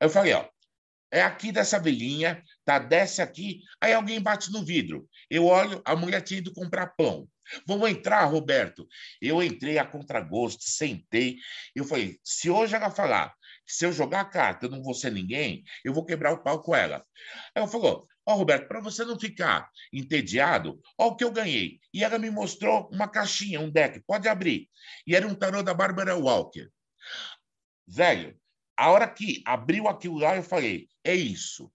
Eu 0.00 0.10
falei, 0.10 0.32
ó, 0.32 0.48
é 1.12 1.22
aqui 1.22 1.52
dessa 1.52 1.78
vilinha, 1.78 2.42
tá? 2.64 2.78
Desce 2.78 3.22
aqui, 3.22 3.60
aí 3.80 3.92
alguém 3.92 4.20
bate 4.20 4.50
no 4.50 4.64
vidro. 4.64 5.08
Eu 5.30 5.46
olho, 5.46 5.80
a 5.84 5.94
mulher 5.94 6.20
tinha 6.22 6.38
ido 6.38 6.52
comprar 6.52 6.88
pão. 6.88 7.28
Vamos 7.66 7.88
entrar, 7.88 8.24
Roberto. 8.24 8.86
Eu 9.20 9.42
entrei 9.42 9.78
a 9.78 9.86
contragosto, 9.86 10.64
sentei. 10.64 11.36
Eu 11.74 11.84
falei: 11.84 12.18
se 12.22 12.50
hoje 12.50 12.74
ela 12.74 12.90
falar 12.90 13.32
se 13.70 13.86
eu 13.86 13.92
jogar 13.92 14.22
a 14.22 14.24
carta 14.24 14.66
eu 14.66 14.70
não 14.70 14.82
vou 14.82 14.94
ser 14.94 15.12
ninguém, 15.12 15.62
eu 15.84 15.94
vou 15.94 16.04
quebrar 16.04 16.32
o 16.32 16.42
pau 16.42 16.60
com 16.60 16.74
ela. 16.74 17.04
Ela 17.54 17.68
falou: 17.68 18.06
Ó, 18.26 18.34
oh, 18.34 18.36
Roberto, 18.36 18.66
para 18.66 18.80
você 18.80 19.04
não 19.04 19.18
ficar 19.18 19.70
entediado, 19.92 20.80
ó 20.98 21.08
o 21.08 21.16
que 21.16 21.22
eu 21.22 21.30
ganhei. 21.30 21.78
E 21.94 22.02
ela 22.02 22.18
me 22.18 22.30
mostrou 22.30 22.88
uma 22.92 23.08
caixinha, 23.08 23.60
um 23.60 23.70
deck, 23.70 24.00
pode 24.06 24.28
abrir. 24.28 24.68
E 25.06 25.14
era 25.14 25.26
um 25.26 25.34
tarô 25.34 25.62
da 25.62 25.72
Barbara 25.72 26.16
Walker. 26.16 26.68
Velho, 27.86 28.36
a 28.76 28.90
hora 28.90 29.08
que 29.08 29.42
abriu 29.46 29.88
aquilo 29.88 30.18
lá, 30.18 30.36
eu 30.36 30.42
falei: 30.42 30.88
é 31.04 31.14
isso. 31.14 31.72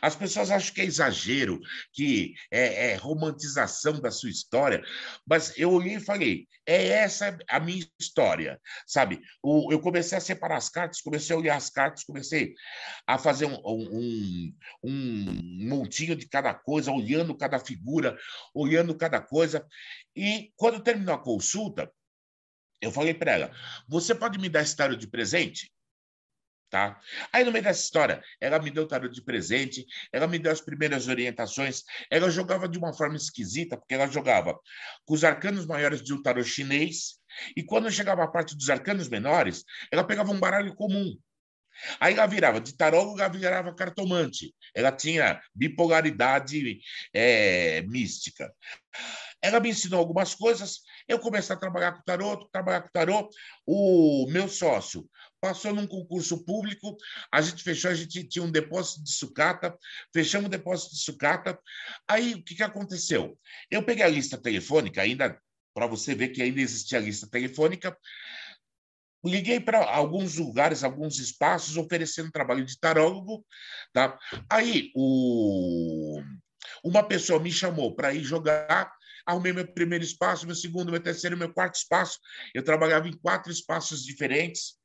As 0.00 0.14
pessoas 0.14 0.50
acham 0.50 0.74
que 0.74 0.80
é 0.80 0.84
exagero, 0.84 1.60
que 1.92 2.34
é, 2.50 2.92
é, 2.92 2.94
romantização 2.96 4.00
da 4.00 4.10
sua 4.10 4.30
história, 4.30 4.82
mas 5.26 5.52
eu 5.58 5.72
olhei 5.72 5.96
e 5.96 6.00
falei: 6.00 6.46
é 6.66 6.88
essa 6.88 7.36
a 7.48 7.60
minha 7.60 7.86
história, 7.98 8.60
sabe? 8.86 9.20
O, 9.42 9.72
eu 9.72 9.80
comecei 9.80 10.16
a 10.16 10.20
separar 10.20 10.56
as 10.56 10.68
cartas, 10.68 11.00
comecei 11.00 11.34
a 11.34 11.38
olhar 11.38 11.56
as 11.56 11.70
cartas, 11.70 12.04
comecei 12.04 12.54
a 13.06 13.18
fazer 13.18 13.46
um, 13.46 13.60
um, 13.64 14.54
um 14.82 15.68
montinho 15.68 16.16
de 16.16 16.28
cada 16.28 16.54
coisa, 16.54 16.92
olhando 16.92 17.36
cada 17.36 17.58
figura, 17.58 18.16
olhando 18.54 18.96
cada 18.96 19.20
coisa. 19.20 19.66
E 20.16 20.52
quando 20.56 20.82
terminou 20.82 21.14
a 21.14 21.22
consulta, 21.22 21.90
eu 22.80 22.92
falei 22.92 23.14
para 23.14 23.32
ela: 23.32 23.50
você 23.88 24.14
pode 24.14 24.38
me 24.38 24.48
dar 24.48 24.62
esse 24.62 24.76
tarô 24.76 24.94
de 24.94 25.08
presente? 25.08 25.73
Tá? 26.74 26.98
Aí, 27.32 27.44
no 27.44 27.52
meio 27.52 27.62
dessa 27.62 27.84
história, 27.84 28.20
ela 28.40 28.58
me 28.58 28.68
deu 28.68 28.84
tarô 28.84 29.06
de 29.06 29.22
presente, 29.22 29.86
ela 30.12 30.26
me 30.26 30.40
deu 30.40 30.50
as 30.50 30.60
primeiras 30.60 31.06
orientações, 31.06 31.84
ela 32.10 32.28
jogava 32.28 32.68
de 32.68 32.76
uma 32.76 32.92
forma 32.92 33.14
esquisita, 33.14 33.76
porque 33.76 33.94
ela 33.94 34.08
jogava 34.08 34.58
com 35.04 35.14
os 35.14 35.22
arcanos 35.22 35.66
maiores 35.66 36.02
de 36.02 36.12
um 36.12 36.20
tarô 36.20 36.42
chinês, 36.42 37.20
e 37.56 37.62
quando 37.62 37.88
chegava 37.92 38.24
a 38.24 38.26
parte 38.26 38.56
dos 38.56 38.68
arcanos 38.70 39.08
menores, 39.08 39.62
ela 39.92 40.02
pegava 40.02 40.32
um 40.32 40.40
baralho 40.40 40.74
comum. 40.74 41.16
Aí 42.00 42.14
ela 42.14 42.26
virava 42.26 42.60
de 42.60 42.76
taróloga, 42.76 43.22
ela 43.22 43.32
virava 43.32 43.72
cartomante. 43.72 44.52
Ela 44.74 44.90
tinha 44.90 45.40
bipolaridade 45.54 46.80
é, 47.12 47.82
mística. 47.82 48.52
Ela 49.40 49.60
me 49.60 49.68
ensinou 49.68 50.00
algumas 50.00 50.34
coisas, 50.34 50.80
eu 51.06 51.18
comecei 51.18 51.54
a 51.54 51.58
trabalhar 51.58 51.92
com 51.92 52.02
tarô, 52.02 52.48
trabalhar 52.48 52.80
com 52.80 52.88
tarô. 52.92 53.28
O 53.66 54.26
meu 54.28 54.48
sócio 54.48 55.08
passou 55.44 55.74
num 55.74 55.86
concurso 55.86 56.42
público, 56.42 56.96
a 57.30 57.42
gente 57.42 57.62
fechou, 57.62 57.90
a 57.90 57.94
gente 57.94 58.24
tinha 58.24 58.42
um 58.42 58.50
depósito 58.50 59.04
de 59.04 59.12
sucata, 59.12 59.76
fechamos 60.10 60.46
o 60.46 60.50
depósito 60.50 60.94
de 60.94 61.02
sucata. 61.02 61.58
Aí, 62.08 62.32
o 62.32 62.42
que, 62.42 62.54
que 62.54 62.62
aconteceu? 62.62 63.38
Eu 63.70 63.82
peguei 63.82 64.06
a 64.06 64.08
lista 64.08 64.38
telefônica, 64.38 65.02
ainda 65.02 65.38
para 65.74 65.86
você 65.86 66.14
ver 66.14 66.28
que 66.28 66.40
ainda 66.40 66.62
existia 66.62 66.96
a 66.96 67.02
lista 67.02 67.26
telefônica, 67.26 67.94
liguei 69.22 69.60
para 69.60 69.84
alguns 69.84 70.36
lugares, 70.36 70.82
alguns 70.82 71.18
espaços, 71.18 71.76
oferecendo 71.76 72.32
trabalho 72.32 72.64
de 72.64 72.80
tarólogo. 72.80 73.44
Tá? 73.92 74.18
Aí, 74.48 74.92
o... 74.96 76.22
uma 76.82 77.02
pessoa 77.02 77.38
me 77.38 77.52
chamou 77.52 77.94
para 77.94 78.14
ir 78.14 78.24
jogar 78.24 78.90
arrumei 79.26 79.52
meu 79.52 79.66
primeiro 79.66 80.04
espaço, 80.04 80.46
meu 80.46 80.54
segundo, 80.54 80.90
meu 80.90 81.00
terceiro, 81.00 81.36
meu 81.36 81.52
quarto 81.52 81.76
espaço. 81.76 82.18
Eu 82.54 82.62
trabalhava 82.62 83.08
em 83.08 83.16
quatro 83.16 83.50
espaços 83.50 84.04
diferentes. 84.04 84.76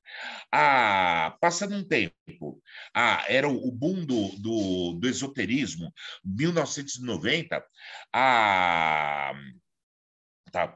Ah, 0.51 1.37
passando 1.41 1.75
um 1.75 1.83
tempo, 1.87 2.61
ah, 2.93 3.23
era 3.27 3.47
o 3.47 3.71
boom 3.71 4.05
do, 4.05 4.29
do, 4.37 4.93
do 4.99 5.07
esoterismo, 5.07 5.93
1990, 6.23 7.63
ah, 8.13 9.33
Tá. 10.51 10.75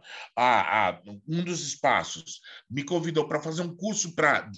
Um 1.28 1.44
dos 1.44 1.66
espaços 1.66 2.42
me 2.70 2.84
convidou 2.84 3.28
para 3.28 3.42
fazer 3.42 3.62
um 3.62 3.76
curso 3.76 4.16
para 4.16 4.50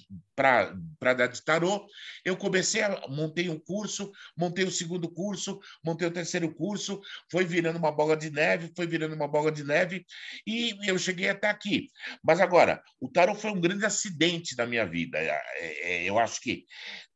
dar 1.14 1.26
de 1.26 1.42
tarô. 1.44 1.86
Eu 2.24 2.36
comecei 2.36 2.82
a 2.82 3.06
montei 3.08 3.48
um 3.48 3.58
curso, 3.58 4.10
montei 4.36 4.64
o 4.64 4.70
segundo 4.70 5.08
curso, 5.08 5.58
montei 5.84 6.06
o 6.06 6.12
terceiro 6.12 6.52
curso, 6.54 7.00
foi 7.30 7.44
virando 7.44 7.78
uma 7.78 7.92
bola 7.92 8.16
de 8.16 8.30
neve, 8.30 8.72
foi 8.76 8.86
virando 8.86 9.14
uma 9.14 9.28
bola 9.28 9.50
de 9.50 9.64
neve 9.64 10.04
e 10.46 10.76
eu 10.86 10.98
cheguei 10.98 11.28
até 11.28 11.48
aqui. 11.48 11.88
Mas 12.22 12.40
agora, 12.40 12.82
o 13.00 13.10
tarô 13.10 13.34
foi 13.34 13.50
um 13.50 13.60
grande 13.60 13.84
acidente 13.84 14.56
da 14.56 14.66
minha 14.66 14.86
vida. 14.86 15.18
É, 15.18 15.42
é, 15.58 16.04
eu 16.04 16.18
acho 16.18 16.40
que 16.40 16.64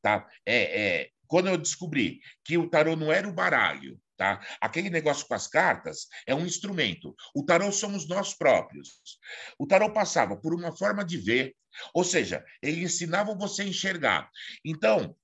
tá, 0.03 0.27
é, 0.47 0.81
é, 0.81 1.11
quando 1.27 1.49
eu 1.49 1.57
descobri 1.57 2.21
que 2.45 2.59
o 2.59 2.69
tarô 2.69 2.97
não 2.97 3.13
era 3.13 3.29
o 3.29 3.33
baralho, 3.33 4.01
Tá? 4.21 4.39
Aquele 4.61 4.91
negócio 4.91 5.27
com 5.27 5.33
as 5.33 5.47
cartas 5.47 6.07
é 6.27 6.35
um 6.35 6.45
instrumento. 6.45 7.17
O 7.35 7.43
tarô 7.43 7.73
somos 7.73 8.07
nós 8.07 8.35
próprios. 8.35 9.01
O 9.59 9.67
tarô 9.67 9.95
passava 9.95 10.37
por 10.37 10.53
uma 10.53 10.77
forma 10.77 11.03
de 11.03 11.17
ver, 11.17 11.57
ou 11.95 12.05
seja, 12.05 12.45
ele 12.61 12.85
ensinava 12.85 13.35
você 13.35 13.63
a 13.63 13.65
enxergar. 13.65 14.29
Então, 14.63 15.17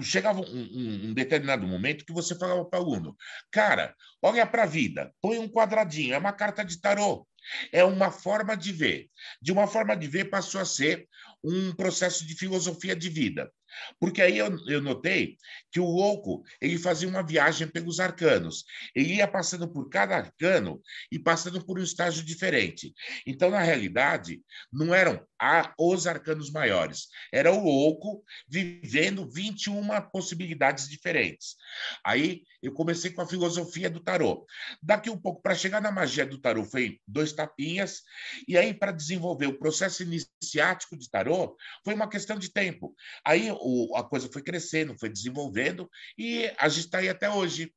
chegava 0.00 0.40
um, 0.40 0.44
um, 0.44 1.08
um, 1.08 1.12
determinado 1.12 1.66
momento 1.66 2.02
que 2.06 2.14
você 2.14 2.34
falava 2.34 2.64
para 2.64 2.80
o 2.80 2.82
aluno: 2.82 3.14
cara, 3.50 3.94
olha 4.22 4.46
para 4.46 4.62
a 4.62 4.66
vida, 4.66 5.12
põe 5.20 5.38
um 5.38 5.46
quadradinho, 5.46 6.14
é 6.14 6.18
uma 6.18 6.32
carta 6.32 6.64
de 6.64 6.80
tarô. 6.80 7.28
É 7.70 7.84
uma 7.84 8.10
forma 8.10 8.56
de 8.56 8.72
ver. 8.72 9.10
De 9.42 9.52
uma 9.52 9.66
forma 9.66 9.94
de 9.94 10.06
ver 10.06 10.30
passou 10.30 10.62
a 10.62 10.64
ser 10.64 11.06
um 11.44 11.74
processo 11.74 12.26
de 12.26 12.34
filosofia 12.34 12.96
de 12.96 13.10
vida. 13.10 13.52
Porque 13.98 14.22
aí 14.22 14.38
eu, 14.38 14.56
eu 14.66 14.80
notei 14.80 15.36
que 15.70 15.80
o 15.80 15.84
louco 15.84 16.42
ele 16.60 16.78
fazia 16.78 17.08
uma 17.08 17.22
viagem 17.22 17.68
pelos 17.68 18.00
arcanos. 18.00 18.64
Ele 18.94 19.14
ia 19.14 19.28
passando 19.28 19.68
por 19.68 19.88
cada 19.88 20.16
arcano 20.16 20.80
e 21.10 21.18
passando 21.18 21.64
por 21.64 21.78
um 21.78 21.82
estágio 21.82 22.24
diferente. 22.24 22.94
Então, 23.26 23.50
na 23.50 23.60
realidade, 23.60 24.42
não 24.72 24.94
eram 24.94 25.24
a, 25.40 25.72
os 25.78 26.06
arcanos 26.06 26.50
maiores, 26.50 27.08
era 27.32 27.50
o 27.50 27.64
louco 27.64 28.22
vivendo 28.46 29.28
21 29.30 29.88
possibilidades 30.12 30.88
diferentes. 30.88 31.56
Aí 32.04 32.42
eu 32.62 32.72
comecei 32.74 33.10
com 33.10 33.22
a 33.22 33.26
filosofia 33.26 33.88
do 33.88 34.00
tarô. 34.00 34.46
Daqui 34.82 35.08
um 35.08 35.16
pouco, 35.16 35.40
para 35.40 35.54
chegar 35.54 35.80
na 35.80 35.90
magia 35.90 36.26
do 36.26 36.38
tarô, 36.38 36.62
foi 36.64 37.00
dois 37.06 37.32
tapinhas. 37.32 38.02
E 38.46 38.56
aí, 38.56 38.74
para 38.74 38.92
desenvolver 38.92 39.46
o 39.46 39.58
processo 39.58 40.02
iniciático 40.02 40.96
de 40.96 41.08
tarô, 41.08 41.56
foi 41.82 41.94
uma 41.94 42.08
questão 42.08 42.38
de 42.38 42.52
tempo. 42.52 42.94
Aí 43.24 43.50
o, 43.60 43.96
a 43.96 44.08
coisa 44.08 44.30
foi 44.32 44.42
crescendo, 44.42 44.98
foi 44.98 45.08
desenvolvendo 45.08 45.90
e 46.16 46.50
a 46.58 46.68
gente 46.68 46.86
está 46.86 46.98
aí 46.98 47.08
até 47.08 47.30
hoje. 47.30 47.72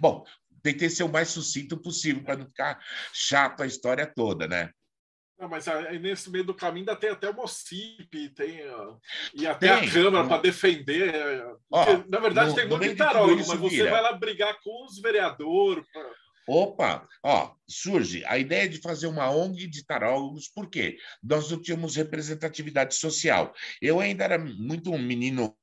Bom, 0.00 0.24
tentei 0.62 0.88
ser 0.88 1.04
o 1.04 1.08
mais 1.08 1.28
sucinto 1.28 1.76
possível 1.76 2.22
para 2.24 2.36
não 2.36 2.46
ficar 2.46 2.82
chato 3.12 3.62
a 3.62 3.66
história 3.66 4.06
toda, 4.06 4.46
né? 4.46 4.70
Não, 5.38 5.48
mas 5.48 5.66
aí 5.66 5.98
nesse 5.98 6.30
meio 6.30 6.44
do 6.44 6.54
caminho 6.54 6.88
ainda 6.88 6.96
tem 6.96 7.10
até 7.10 7.28
o 7.28 7.34
Mocipe, 7.34 8.28
tem 8.30 8.60
e 9.34 9.46
até 9.46 9.78
tem, 9.78 9.88
a 9.88 9.92
Câmara 9.92 10.28
para 10.28 10.42
defender. 10.42 11.12
Ó, 11.70 11.84
na 12.08 12.20
verdade, 12.20 12.50
no, 12.50 12.54
tem 12.54 12.68
muito 12.68 12.96
tarólogo, 12.96 13.36
mas 13.46 13.58
você 13.58 13.76
vira. 13.76 13.90
vai 13.90 14.00
lá 14.00 14.12
brigar 14.12 14.56
com 14.62 14.86
os 14.86 15.00
vereadores. 15.00 15.84
Pra... 15.90 16.02
Opa, 16.46 17.08
ó, 17.22 17.54
surge 17.66 18.24
a 18.26 18.36
ideia 18.38 18.68
de 18.68 18.80
fazer 18.80 19.06
uma 19.06 19.30
ONG 19.30 19.66
de 19.66 19.84
tarólogos, 19.84 20.48
por 20.48 20.68
quê? 20.68 20.98
Nós 21.22 21.50
não 21.50 21.60
tínhamos 21.60 21.96
representatividade 21.96 22.94
social. 22.94 23.54
Eu 23.80 23.98
ainda 23.98 24.24
era 24.24 24.38
muito 24.38 24.92
um 24.92 24.98
menino 24.98 25.56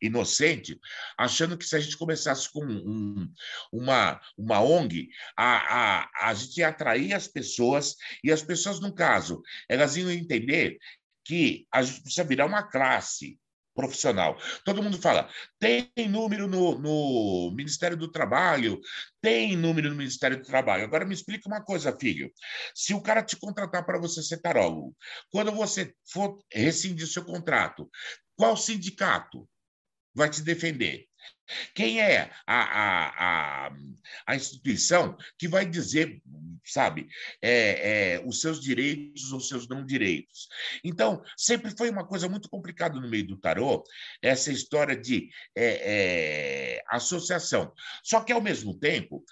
inocente, 0.00 0.78
achando 1.18 1.58
que 1.58 1.64
se 1.64 1.74
a 1.74 1.80
gente 1.80 1.96
começasse 1.96 2.50
com 2.52 2.64
um, 2.64 3.32
uma, 3.72 4.20
uma 4.36 4.60
ONG, 4.60 5.08
a, 5.36 6.02
a, 6.02 6.28
a 6.28 6.34
gente 6.34 6.58
ia 6.58 6.68
atrair 6.68 7.14
as 7.14 7.26
pessoas, 7.26 7.96
e 8.22 8.30
as 8.30 8.42
pessoas, 8.42 8.78
no 8.78 8.94
caso, 8.94 9.42
elas 9.68 9.96
iam 9.96 10.10
entender 10.10 10.78
que 11.24 11.66
a 11.72 11.82
gente 11.82 12.02
precisa 12.02 12.24
virar 12.24 12.46
uma 12.46 12.62
classe, 12.62 13.38
profissional. 13.76 14.36
Todo 14.64 14.82
mundo 14.82 15.00
fala, 15.00 15.30
tem 15.60 15.88
número 16.08 16.48
no, 16.48 16.78
no, 16.78 17.52
Ministério 17.54 17.96
do 17.96 18.10
Trabalho, 18.10 18.80
tem 19.20 19.56
número 19.56 19.90
no 19.90 19.94
Ministério 19.94 20.38
do 20.38 20.44
Trabalho. 20.44 20.82
Agora 20.82 21.04
me 21.04 21.14
explica 21.14 21.46
uma 21.46 21.62
coisa, 21.62 21.96
filho. 21.96 22.32
Se 22.74 22.94
o 22.94 23.00
cara 23.00 23.22
te 23.22 23.36
contratar 23.36 23.84
para 23.84 24.00
você 24.00 24.22
ser 24.22 24.38
tarólogo, 24.38 24.96
quando 25.30 25.52
você 25.52 25.94
for 26.10 26.38
rescindir 26.50 27.06
seu 27.06 27.24
contrato, 27.24 27.88
qual 28.34 28.56
sindicato 28.56 29.48
vai 30.14 30.30
te 30.30 30.42
defender? 30.42 31.06
Quem 31.74 32.00
é 32.00 32.30
a, 32.46 32.56
a, 32.56 33.66
a, 33.66 33.72
a 34.26 34.36
instituição 34.36 35.16
que 35.38 35.48
vai 35.48 35.64
dizer, 35.66 36.20
sabe, 36.64 37.08
é, 37.40 38.14
é, 38.14 38.22
os 38.26 38.40
seus 38.40 38.60
direitos 38.60 39.32
ou 39.32 39.40
seus 39.40 39.68
não 39.68 39.84
direitos? 39.84 40.48
Então, 40.82 41.22
sempre 41.36 41.70
foi 41.76 41.90
uma 41.90 42.06
coisa 42.06 42.28
muito 42.28 42.48
complicada 42.48 43.00
no 43.00 43.08
meio 43.08 43.26
do 43.26 43.36
tarô, 43.36 43.84
essa 44.20 44.50
história 44.50 44.96
de 44.96 45.28
é, 45.54 46.76
é 46.76 46.82
associação. 46.88 47.72
Só 48.02 48.20
que, 48.20 48.32
ao 48.32 48.40
mesmo 48.40 48.78
tempo, 48.78 49.24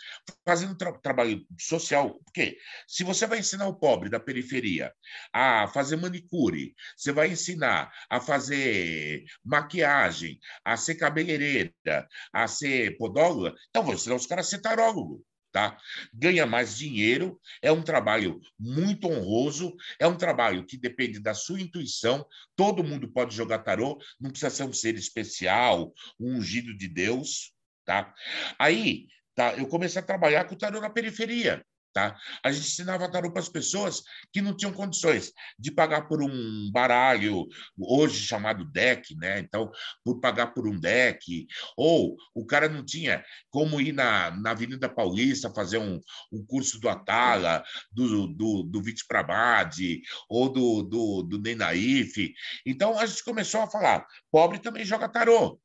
fazendo 0.45 0.77
tra 0.77 0.93
trabalho 0.99 1.45
social, 1.59 2.21
porque 2.25 2.57
se 2.87 3.05
você 3.05 3.27
vai 3.27 3.39
ensinar 3.39 3.67
o 3.67 3.75
pobre 3.75 4.09
da 4.09 4.21
periferia 4.21 4.93
a 5.33 5.69
fazer 5.69 5.97
manicure, 5.97 6.75
você 6.97 7.13
vai 7.13 7.29
ensinar 7.31 7.93
a 8.09 8.21
fazer 8.21 9.25
maquiagem, 9.45 10.39
a 10.65 10.77
ser 10.77 10.95
cabeleireira, 10.97 12.04
a 12.33 12.47
ser 12.49 12.97
podóloga, 12.97 13.55
então 13.71 13.83
vou 13.83 13.95
ensinar 13.95 14.17
os 14.17 14.27
caras 14.27 14.47
a 14.47 14.51
ser 14.51 14.61
tarólogo. 14.61 15.25
Tá? 15.53 15.79
Ganha 16.13 16.45
mais 16.47 16.77
dinheiro, 16.77 17.41
é 17.63 17.71
um 17.71 17.81
trabalho 17.81 18.41
muito 18.59 19.07
honroso, 19.07 19.73
é 20.01 20.07
um 20.07 20.17
trabalho 20.17 20.67
que 20.67 20.77
depende 20.77 21.21
da 21.21 21.33
sua 21.33 21.61
intuição. 21.61 22.27
Todo 22.57 22.83
mundo 22.83 23.09
pode 23.09 23.37
jogar 23.37 23.61
tarô, 23.61 23.97
não 24.21 24.31
precisa 24.31 24.51
ser 24.51 24.65
um 24.65 24.73
ser 24.73 24.97
especial, 24.97 25.93
um 26.19 26.39
ungido 26.39 26.77
de 26.77 26.89
Deus, 26.89 27.55
Tá? 27.85 28.15
Aí 28.59 29.07
tá, 29.35 29.55
eu 29.55 29.67
comecei 29.67 30.01
a 30.01 30.05
trabalhar 30.05 30.45
com 30.45 30.57
tarô 30.57 30.81
na 30.81 30.91
periferia. 30.91 31.65
Tá? 31.95 32.17
A 32.43 32.51
gente 32.51 32.67
ensinava 32.67 33.09
tarô 33.09 33.31
para 33.31 33.41
as 33.41 33.49
pessoas 33.49 34.03
que 34.33 34.43
não 34.43 34.57
tinham 34.57 34.73
condições 34.73 35.33
de 35.57 35.71
pagar 35.71 36.09
por 36.09 36.21
um 36.21 36.69
baralho, 36.73 37.47
hoje 37.79 38.27
chamado 38.27 38.65
deck, 38.65 39.15
né? 39.15 39.39
Então, 39.39 39.71
por 40.05 40.19
pagar 40.19 40.49
por 40.49 40.67
um 40.67 40.77
deck, 40.77 41.47
ou 41.77 42.17
o 42.35 42.45
cara 42.45 42.69
não 42.69 42.85
tinha 42.85 43.25
como 43.49 43.81
ir 43.81 43.93
na, 43.93 44.33
na 44.33 44.51
Avenida 44.51 44.89
Paulista 44.89 45.55
fazer 45.55 45.79
um, 45.79 46.01
um 46.33 46.45
curso 46.45 46.81
do 46.81 46.89
Atala, 46.89 47.63
do, 47.93 48.27
do, 48.27 48.65
do 48.65 48.83
Vite 48.83 49.07
Prabadi, 49.07 50.03
ou 50.29 50.49
do, 50.49 50.83
do, 50.83 51.23
do 51.23 51.41
Nenaif. 51.41 52.35
Então, 52.67 52.99
a 52.99 53.07
gente 53.07 53.23
começou 53.23 53.61
a 53.61 53.71
falar: 53.71 54.05
pobre 54.33 54.59
também 54.59 54.85
joga 54.85 55.09
tarô. 55.09 55.61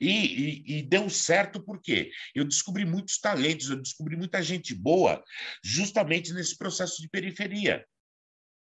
E, 0.00 0.10
e, 0.10 0.78
e, 0.78 0.82
deu 0.82 1.08
certo 1.10 1.62
porque 1.62 2.10
eu 2.34 2.44
descobri 2.44 2.84
muitos 2.84 3.18
talentos, 3.18 3.70
eu 3.70 3.80
descobri 3.80 4.16
muita 4.16 4.42
gente 4.42 4.74
boa 4.74 5.22
justamente 5.62 6.32
nesse 6.32 6.56
processo 6.56 7.00
de 7.00 7.08
periferia. 7.08 7.84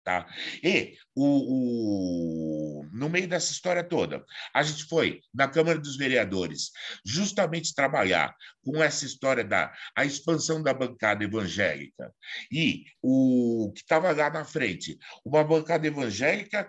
Tá? 0.04 0.26
E 0.64 0.98
o, 1.14 2.82
o, 2.82 2.86
no 2.92 3.10
meio 3.10 3.28
dessa 3.28 3.52
história 3.52 3.84
toda, 3.84 4.26
a 4.56 4.64
gente 4.64 4.86
foi 4.86 5.22
na 5.32 5.48
Câmara 5.48 5.78
dos 5.78 5.98
Vereadores 5.98 6.72
justamente 7.06 7.76
trabalhar 7.76 8.34
com 8.64 8.82
essa 8.82 9.06
história 9.06 9.44
da 9.44 9.72
a 9.96 10.06
expansão 10.06 10.64
da 10.64 10.74
bancada 10.74 11.24
evangélica. 11.24 12.12
E 12.52 12.86
o 13.02 13.72
que 13.76 13.82
estava 13.82 14.12
lá 14.12 14.30
na 14.30 14.46
frente, 14.46 14.98
uma 15.24 15.44
bancada 15.44 15.86
evangélica 15.86 16.68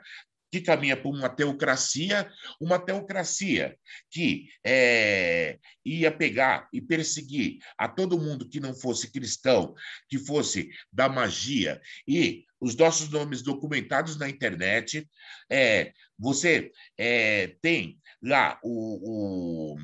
que 0.51 0.61
caminha 0.61 0.97
para 0.97 1.11
uma 1.11 1.29
teocracia, 1.29 2.31
uma 2.61 2.79
teocracia 2.79 3.77
que 4.11 4.49
é, 4.65 5.59
ia 5.85 6.11
pegar 6.11 6.69
e 6.73 6.81
perseguir 6.81 7.59
a 7.79 7.89
todo 7.89 8.21
mundo 8.21 8.49
que 8.49 8.61
não 8.61 8.75
fosse 8.75 9.11
cristão, 9.11 9.75
que 10.09 10.19
fosse 10.19 10.71
da 10.93 11.09
magia, 11.09 11.81
e 12.07 12.45
os 12.61 12.77
nossos 12.77 13.09
nomes 13.09 13.43
documentados 13.43 14.19
na 14.19 14.29
internet. 14.29 15.09
É, 15.51 15.93
você 16.19 16.71
é, 16.99 17.57
tem 17.63 17.99
lá 18.23 18.59
o, 18.63 19.75
o, 19.75 19.77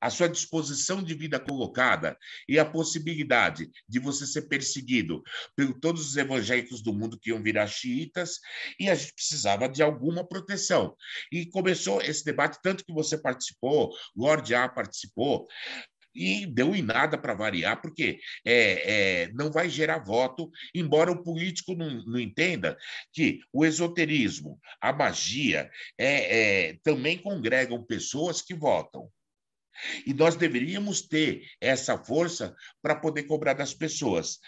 a 0.00 0.10
sua 0.10 0.28
disposição 0.28 1.02
de 1.02 1.14
vida 1.14 1.38
colocada 1.38 2.16
e 2.48 2.58
a 2.58 2.64
possibilidade 2.64 3.70
de 3.88 3.98
você 3.98 4.26
ser 4.26 4.42
perseguido 4.42 5.22
por 5.56 5.78
todos 5.80 6.06
os 6.08 6.16
evangélicos 6.16 6.82
do 6.82 6.92
mundo 6.92 7.18
que 7.18 7.30
iam 7.30 7.42
virar 7.42 7.66
xiitas, 7.66 8.38
e 8.78 8.88
a 8.88 8.94
gente 8.94 9.14
precisava 9.14 9.68
de 9.68 9.82
alguma 9.82 10.26
proteção. 10.26 10.96
E 11.30 11.46
começou 11.46 12.00
esse 12.02 12.24
debate, 12.24 12.58
tanto 12.62 12.84
que 12.84 12.92
você 12.92 13.16
participou, 13.16 13.94
Lord 14.16 14.54
A 14.54 14.68
participou, 14.68 15.46
e 16.14 16.46
deu 16.46 16.74
em 16.74 16.82
nada 16.82 17.16
para 17.16 17.34
variar, 17.34 17.80
porque 17.80 18.20
é, 18.44 19.22
é, 19.22 19.32
não 19.32 19.50
vai 19.50 19.68
gerar 19.68 19.98
voto, 19.98 20.50
embora 20.74 21.10
o 21.10 21.22
político 21.22 21.74
não, 21.74 22.02
não 22.04 22.20
entenda 22.20 22.76
que 23.12 23.40
o 23.52 23.64
esoterismo, 23.64 24.60
a 24.80 24.92
magia, 24.92 25.70
é, 25.98 26.68
é 26.68 26.78
também 26.82 27.18
congregam 27.18 27.82
pessoas 27.82 28.42
que 28.42 28.54
votam. 28.54 29.10
E 30.06 30.14
nós 30.14 30.36
deveríamos 30.36 31.02
ter 31.02 31.44
essa 31.60 31.96
força 31.98 32.54
para 32.80 32.94
poder 32.94 33.24
cobrar 33.24 33.54
das 33.54 33.74
pessoas. 33.74 34.38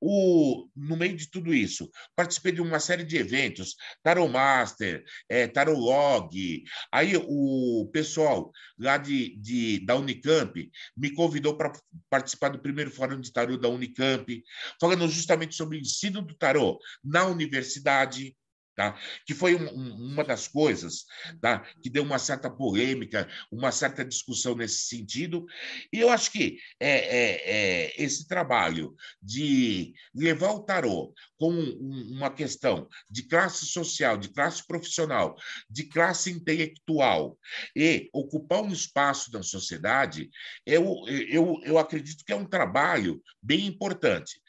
O, 0.00 0.68
no 0.74 0.96
meio 0.96 1.16
de 1.16 1.30
tudo 1.30 1.54
isso, 1.54 1.90
participei 2.14 2.52
de 2.52 2.60
uma 2.60 2.80
série 2.80 3.04
de 3.04 3.16
eventos, 3.16 3.76
Tarot 4.02 4.30
Master, 4.30 5.04
é, 5.28 5.46
Tarot 5.46 5.78
Log. 5.78 6.64
Aí 6.92 7.16
o 7.16 7.88
pessoal 7.92 8.50
lá 8.78 8.96
de, 8.96 9.36
de, 9.36 9.84
da 9.84 9.96
Unicamp 9.96 10.70
me 10.96 11.10
convidou 11.12 11.56
para 11.56 11.72
participar 12.08 12.48
do 12.48 12.60
primeiro 12.60 12.90
fórum 12.90 13.20
de 13.20 13.32
tarot 13.32 13.60
da 13.60 13.68
Unicamp, 13.68 14.42
falando 14.80 15.08
justamente 15.08 15.54
sobre 15.54 15.78
o 15.78 15.80
ensino 15.80 16.22
do 16.22 16.34
tarot 16.34 16.78
na 17.02 17.26
universidade. 17.26 18.36
Tá? 18.74 18.98
que 19.24 19.34
foi 19.34 19.54
um, 19.54 19.68
uma 20.12 20.24
das 20.24 20.48
coisas 20.48 21.04
tá? 21.40 21.60
que 21.80 21.88
deu 21.88 22.02
uma 22.02 22.18
certa 22.18 22.50
polêmica, 22.50 23.28
uma 23.48 23.70
certa 23.70 24.04
discussão 24.04 24.56
nesse 24.56 24.88
sentido. 24.88 25.46
E 25.92 26.00
eu 26.00 26.10
acho 26.10 26.32
que 26.32 26.58
é, 26.80 26.88
é, 26.88 27.42
é 27.44 28.02
esse 28.02 28.26
trabalho 28.26 28.92
de 29.22 29.94
levar 30.12 30.50
o 30.50 30.64
tarô 30.64 31.14
como 31.36 31.60
uma 31.60 32.30
questão 32.30 32.88
de 33.08 33.22
classe 33.24 33.66
social, 33.66 34.16
de 34.16 34.30
classe 34.30 34.66
profissional, 34.66 35.36
de 35.68 35.84
classe 35.84 36.30
intelectual 36.30 37.38
e 37.76 38.08
ocupar 38.12 38.62
um 38.62 38.72
espaço 38.72 39.30
na 39.32 39.42
sociedade, 39.42 40.30
eu, 40.66 41.02
eu, 41.28 41.60
eu 41.64 41.78
acredito 41.78 42.24
que 42.24 42.32
é 42.32 42.36
um 42.36 42.46
trabalho 42.46 43.22
bem 43.42 43.66
importante. 43.66 44.40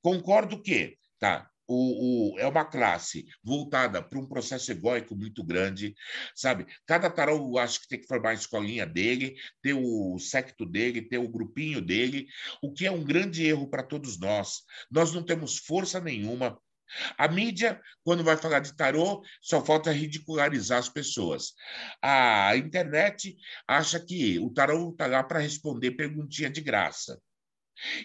Concordo 0.00 0.62
que 0.62 0.96
tá, 1.18 1.50
o, 1.66 2.34
o, 2.34 2.38
é 2.38 2.46
uma 2.46 2.64
classe 2.64 3.26
voltada 3.42 4.02
para 4.02 4.18
um 4.18 4.26
processo 4.26 4.70
egóico 4.70 5.16
muito 5.16 5.44
grande, 5.44 5.94
sabe? 6.34 6.66
Cada 6.86 7.10
tarô 7.10 7.58
acho 7.58 7.80
que 7.80 7.88
tem 7.88 8.00
que 8.00 8.06
formar 8.06 8.30
a 8.30 8.34
escolinha 8.34 8.86
dele, 8.86 9.36
ter 9.62 9.74
o 9.74 10.18
secto 10.18 10.64
dele, 10.64 11.02
ter 11.02 11.18
o 11.18 11.28
grupinho 11.28 11.80
dele, 11.80 12.26
o 12.62 12.72
que 12.72 12.86
é 12.86 12.90
um 12.90 13.04
grande 13.04 13.46
erro 13.46 13.68
para 13.68 13.82
todos 13.82 14.18
nós. 14.18 14.62
Nós 14.90 15.12
não 15.12 15.22
temos 15.22 15.58
força 15.58 16.00
nenhuma. 16.00 16.58
A 17.18 17.26
mídia, 17.26 17.80
quando 18.04 18.22
vai 18.22 18.36
falar 18.36 18.60
de 18.60 18.76
tarô, 18.76 19.22
só 19.42 19.64
falta 19.64 19.90
ridicularizar 19.90 20.78
as 20.78 20.88
pessoas. 20.88 21.52
A 22.00 22.56
internet 22.56 23.36
acha 23.66 23.98
que 23.98 24.38
o 24.38 24.50
tarô 24.50 24.90
está 24.90 25.06
lá 25.06 25.22
para 25.22 25.40
responder 25.40 25.92
perguntinha 25.92 26.48
de 26.48 26.60
graça. 26.60 27.20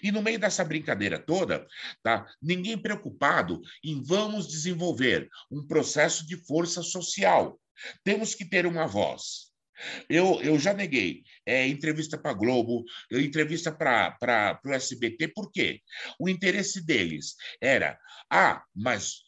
E 0.04 0.12
no 0.12 0.22
meio 0.22 0.40
dessa 0.40 0.64
brincadeira 0.64 1.20
toda, 1.20 1.66
tá? 2.04 2.28
ninguém 2.42 2.78
preocupado 2.78 3.62
em 3.84 4.02
vamos 4.04 4.48
desenvolver 4.48 5.30
um 5.50 5.66
processo 5.66 6.26
de 6.26 6.38
força 6.46 6.82
social. 6.82 7.60
Temos 8.04 8.36
que 8.36 8.46
ter 8.46 8.66
uma 8.66 8.88
voz. 8.88 9.52
Eu, 10.08 10.40
eu 10.42 10.60
já 10.60 10.74
neguei 10.74 11.24
é, 11.46 11.68
entrevista 11.68 12.18
para 12.18 12.34
Globo, 12.34 12.84
entrevista 13.12 13.72
para 13.72 14.60
o 14.64 14.72
SBT, 14.72 15.30
por 15.30 15.52
quê? 15.52 15.82
O 16.20 16.30
interesse 16.30 16.86
deles 16.86 17.36
era, 17.60 17.98
ah, 18.30 18.64
mas 18.76 19.22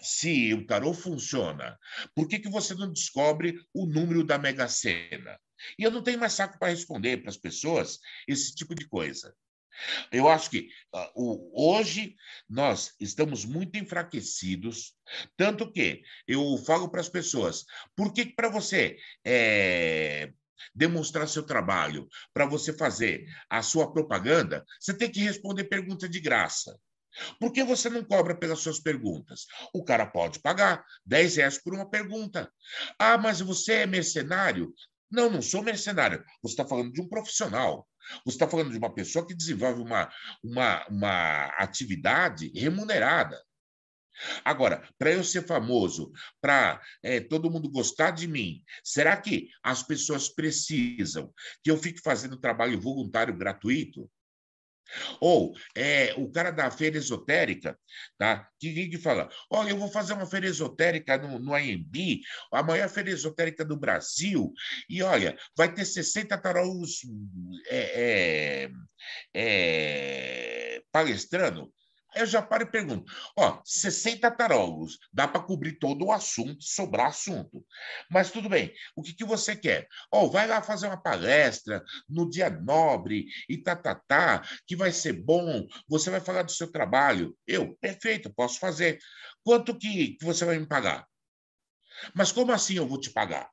se 0.00 0.54
o 0.54 0.64
tarô 0.66 0.92
funciona, 0.92 1.78
por 2.14 2.28
que, 2.28 2.38
que 2.38 2.48
você 2.48 2.74
não 2.74 2.92
descobre 2.92 3.58
o 3.74 3.86
número 3.86 4.22
da 4.22 4.38
Mega 4.38 4.68
Sena? 4.68 5.38
E 5.78 5.82
eu 5.82 5.90
não 5.90 6.02
tenho 6.02 6.20
mais 6.20 6.34
saco 6.34 6.58
para 6.58 6.68
responder 6.68 7.18
para 7.18 7.30
as 7.30 7.36
pessoas 7.36 7.98
esse 8.28 8.54
tipo 8.54 8.74
de 8.74 8.86
coisa. 8.86 9.34
Eu 10.10 10.28
acho 10.28 10.50
que 10.50 10.68
uh, 10.94 11.50
hoje 11.54 12.16
nós 12.48 12.94
estamos 13.00 13.44
muito 13.44 13.78
enfraquecidos, 13.78 14.94
tanto 15.36 15.70
que 15.70 16.02
eu 16.26 16.56
falo 16.58 16.88
para 16.88 17.00
as 17.00 17.08
pessoas: 17.08 17.64
por 17.94 18.12
que 18.12 18.26
para 18.26 18.48
você 18.48 18.96
é, 19.24 20.32
demonstrar 20.74 21.28
seu 21.28 21.42
trabalho, 21.42 22.08
para 22.32 22.46
você 22.46 22.72
fazer 22.72 23.26
a 23.48 23.62
sua 23.62 23.92
propaganda, 23.92 24.64
você 24.80 24.94
tem 24.94 25.10
que 25.10 25.20
responder 25.20 25.64
pergunta 25.64 26.08
de 26.08 26.20
graça? 26.20 26.78
Por 27.40 27.52
que 27.52 27.64
você 27.64 27.88
não 27.88 28.04
cobra 28.04 28.36
pelas 28.36 28.60
suas 28.60 28.78
perguntas? 28.78 29.46
O 29.72 29.82
cara 29.82 30.06
pode 30.06 30.38
pagar 30.40 30.84
10 31.04 31.36
reais 31.36 31.58
por 31.58 31.74
uma 31.74 31.88
pergunta. 31.88 32.52
Ah, 32.98 33.16
mas 33.16 33.40
você 33.40 33.72
é 33.72 33.86
mercenário? 33.86 34.72
Não, 35.10 35.30
não 35.30 35.40
sou 35.40 35.62
mercenário. 35.62 36.22
Você 36.42 36.52
está 36.52 36.66
falando 36.66 36.92
de 36.92 37.00
um 37.00 37.08
profissional. 37.08 37.88
Você 38.24 38.36
está 38.36 38.48
falando 38.48 38.70
de 38.70 38.78
uma 38.78 38.92
pessoa 38.92 39.26
que 39.26 39.34
desenvolve 39.34 39.80
uma, 39.82 40.10
uma, 40.42 40.86
uma 40.88 41.46
atividade 41.58 42.50
remunerada. 42.54 43.40
Agora, 44.44 44.88
para 44.98 45.12
eu 45.12 45.22
ser 45.22 45.46
famoso, 45.46 46.10
para 46.40 46.80
é, 47.02 47.20
todo 47.20 47.50
mundo 47.50 47.70
gostar 47.70 48.12
de 48.12 48.26
mim, 48.26 48.62
será 48.82 49.16
que 49.16 49.48
as 49.62 49.82
pessoas 49.82 50.28
precisam 50.28 51.32
que 51.62 51.70
eu 51.70 51.76
fique 51.76 52.00
fazendo 52.00 52.40
trabalho 52.40 52.80
voluntário 52.80 53.36
gratuito? 53.36 54.10
Ou 55.20 55.54
é, 55.74 56.14
o 56.16 56.30
cara 56.30 56.50
da 56.50 56.70
feira 56.70 56.96
esotérica, 56.96 57.78
tá? 58.18 58.48
que, 58.58 58.88
que 58.88 58.98
fala: 58.98 59.28
olha, 59.50 59.70
eu 59.70 59.78
vou 59.78 59.88
fazer 59.88 60.12
uma 60.12 60.26
feira 60.26 60.46
esotérica 60.46 61.18
no, 61.18 61.38
no 61.38 61.54
AMB, 61.54 62.20
a 62.52 62.62
maior 62.62 62.88
feira 62.88 63.10
esotérica 63.10 63.64
do 63.64 63.76
Brasil, 63.76 64.52
e 64.88 65.02
olha, 65.02 65.36
vai 65.56 65.72
ter 65.72 65.84
60 65.84 66.36
tarôs 66.38 67.00
é, 67.68 68.64
é, 68.64 68.70
é, 69.34 70.82
palestrando. 70.92 71.72
Eu 72.16 72.24
já 72.24 72.40
paro 72.40 72.62
e 72.62 72.70
pergunto: 72.70 73.12
ó, 73.36 73.60
60 73.62 74.30
tarólogos, 74.30 74.98
dá 75.12 75.28
para 75.28 75.42
cobrir 75.42 75.78
todo 75.78 76.06
o 76.06 76.12
assunto, 76.12 76.64
sobrar 76.64 77.08
assunto. 77.08 77.62
Mas 78.10 78.30
tudo 78.30 78.48
bem, 78.48 78.72
o 78.96 79.02
que, 79.02 79.12
que 79.12 79.24
você 79.24 79.54
quer? 79.54 79.86
Ó, 80.10 80.26
vai 80.26 80.46
lá 80.46 80.62
fazer 80.62 80.86
uma 80.86 81.00
palestra 81.00 81.84
no 82.08 82.28
dia 82.28 82.48
nobre 82.48 83.26
e 83.48 83.58
tá, 83.58 83.76
tá, 83.76 83.94
tá, 83.94 84.48
que 84.66 84.74
vai 84.74 84.90
ser 84.92 85.12
bom, 85.12 85.66
você 85.86 86.08
vai 86.10 86.20
falar 86.20 86.42
do 86.42 86.52
seu 86.52 86.72
trabalho. 86.72 87.36
Eu, 87.46 87.76
perfeito, 87.76 88.32
posso 88.32 88.58
fazer. 88.58 88.98
Quanto 89.44 89.78
que, 89.78 90.16
que 90.16 90.24
você 90.24 90.44
vai 90.46 90.58
me 90.58 90.66
pagar? 90.66 91.06
Mas 92.14 92.32
como 92.32 92.50
assim 92.50 92.76
eu 92.76 92.86
vou 92.88 92.98
te 92.98 93.10
pagar? 93.10 93.50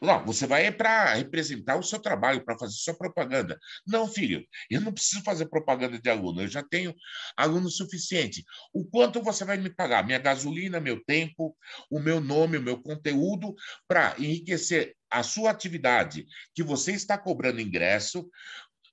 Não, 0.00 0.24
você 0.24 0.46
vai 0.46 0.70
para 0.70 1.14
representar 1.14 1.76
o 1.76 1.82
seu 1.82 1.98
trabalho, 1.98 2.44
para 2.44 2.58
fazer 2.58 2.74
sua 2.74 2.96
propaganda. 2.96 3.58
Não, 3.86 4.06
filho, 4.08 4.44
eu 4.70 4.80
não 4.80 4.92
preciso 4.92 5.22
fazer 5.22 5.46
propaganda 5.46 5.98
de 5.98 6.10
aluno, 6.10 6.42
eu 6.42 6.48
já 6.48 6.62
tenho 6.62 6.94
aluno 7.36 7.70
suficiente. 7.70 8.44
O 8.72 8.84
quanto 8.84 9.22
você 9.22 9.44
vai 9.44 9.56
me 9.56 9.70
pagar? 9.70 10.04
Minha 10.04 10.18
gasolina, 10.18 10.80
meu 10.80 11.02
tempo, 11.04 11.56
o 11.90 12.00
meu 12.00 12.20
nome, 12.20 12.58
o 12.58 12.62
meu 12.62 12.80
conteúdo, 12.80 13.54
para 13.86 14.14
enriquecer 14.18 14.94
a 15.10 15.22
sua 15.22 15.50
atividade, 15.50 16.26
que 16.54 16.62
você 16.62 16.92
está 16.92 17.16
cobrando 17.16 17.60
ingresso. 17.60 18.28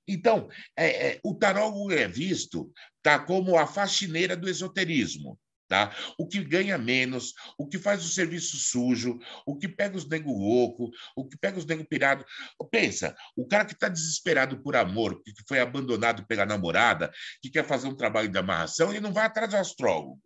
Então, 0.06 0.48
é, 0.76 1.08
é, 1.08 1.20
o 1.24 1.34
tarólogo 1.34 1.92
é 1.92 2.06
visto 2.06 2.72
tá, 3.02 3.18
como 3.18 3.58
a 3.58 3.66
faxineira 3.66 4.36
do 4.36 4.48
esoterismo. 4.48 5.38
Tá? 5.72 5.90
O 6.18 6.28
que 6.28 6.44
ganha 6.44 6.76
menos, 6.76 7.32
o 7.56 7.66
que 7.66 7.78
faz 7.78 8.04
o 8.04 8.08
serviço 8.08 8.58
sujo, 8.58 9.18
o 9.46 9.56
que 9.56 9.66
pega 9.66 9.96
os 9.96 10.06
nego 10.06 10.30
louco, 10.30 10.90
o 11.16 11.26
que 11.26 11.34
pega 11.38 11.58
os 11.58 11.64
nego 11.64 11.82
pirado. 11.82 12.26
Pensa, 12.70 13.16
o 13.34 13.48
cara 13.48 13.64
que 13.64 13.72
está 13.72 13.88
desesperado 13.88 14.62
por 14.62 14.76
amor, 14.76 15.22
que 15.22 15.32
foi 15.48 15.60
abandonado 15.60 16.26
pela 16.26 16.44
namorada, 16.44 17.10
que 17.40 17.48
quer 17.48 17.64
fazer 17.64 17.88
um 17.88 17.96
trabalho 17.96 18.28
de 18.28 18.38
amarração, 18.38 18.90
ele 18.90 19.00
não 19.00 19.14
vai 19.14 19.24
atrás 19.24 19.48
do 19.48 19.56
astrólogo. 19.56 20.20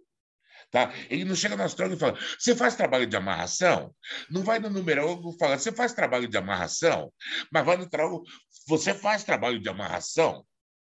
Tá? 0.68 0.92
Ele 1.08 1.24
não 1.24 1.36
chega 1.36 1.54
no 1.54 1.62
astrólogo 1.62 1.94
e 1.96 2.00
fala: 2.00 2.18
Você 2.36 2.56
faz 2.56 2.74
trabalho 2.74 3.06
de 3.06 3.16
amarração? 3.16 3.94
Não 4.28 4.42
vai 4.42 4.58
no 4.58 4.68
numerólogo 4.68 5.30
e 5.32 5.38
fala: 5.38 5.56
Você 5.56 5.70
faz 5.70 5.92
trabalho 5.92 6.26
de 6.26 6.36
amarração? 6.36 7.12
Mas 7.52 7.64
vai 7.64 7.76
no 7.76 7.84
astrólogo: 7.84 8.24
Você 8.66 8.92
faz 8.92 9.22
trabalho 9.22 9.60
de 9.60 9.68
amarração? 9.68 10.44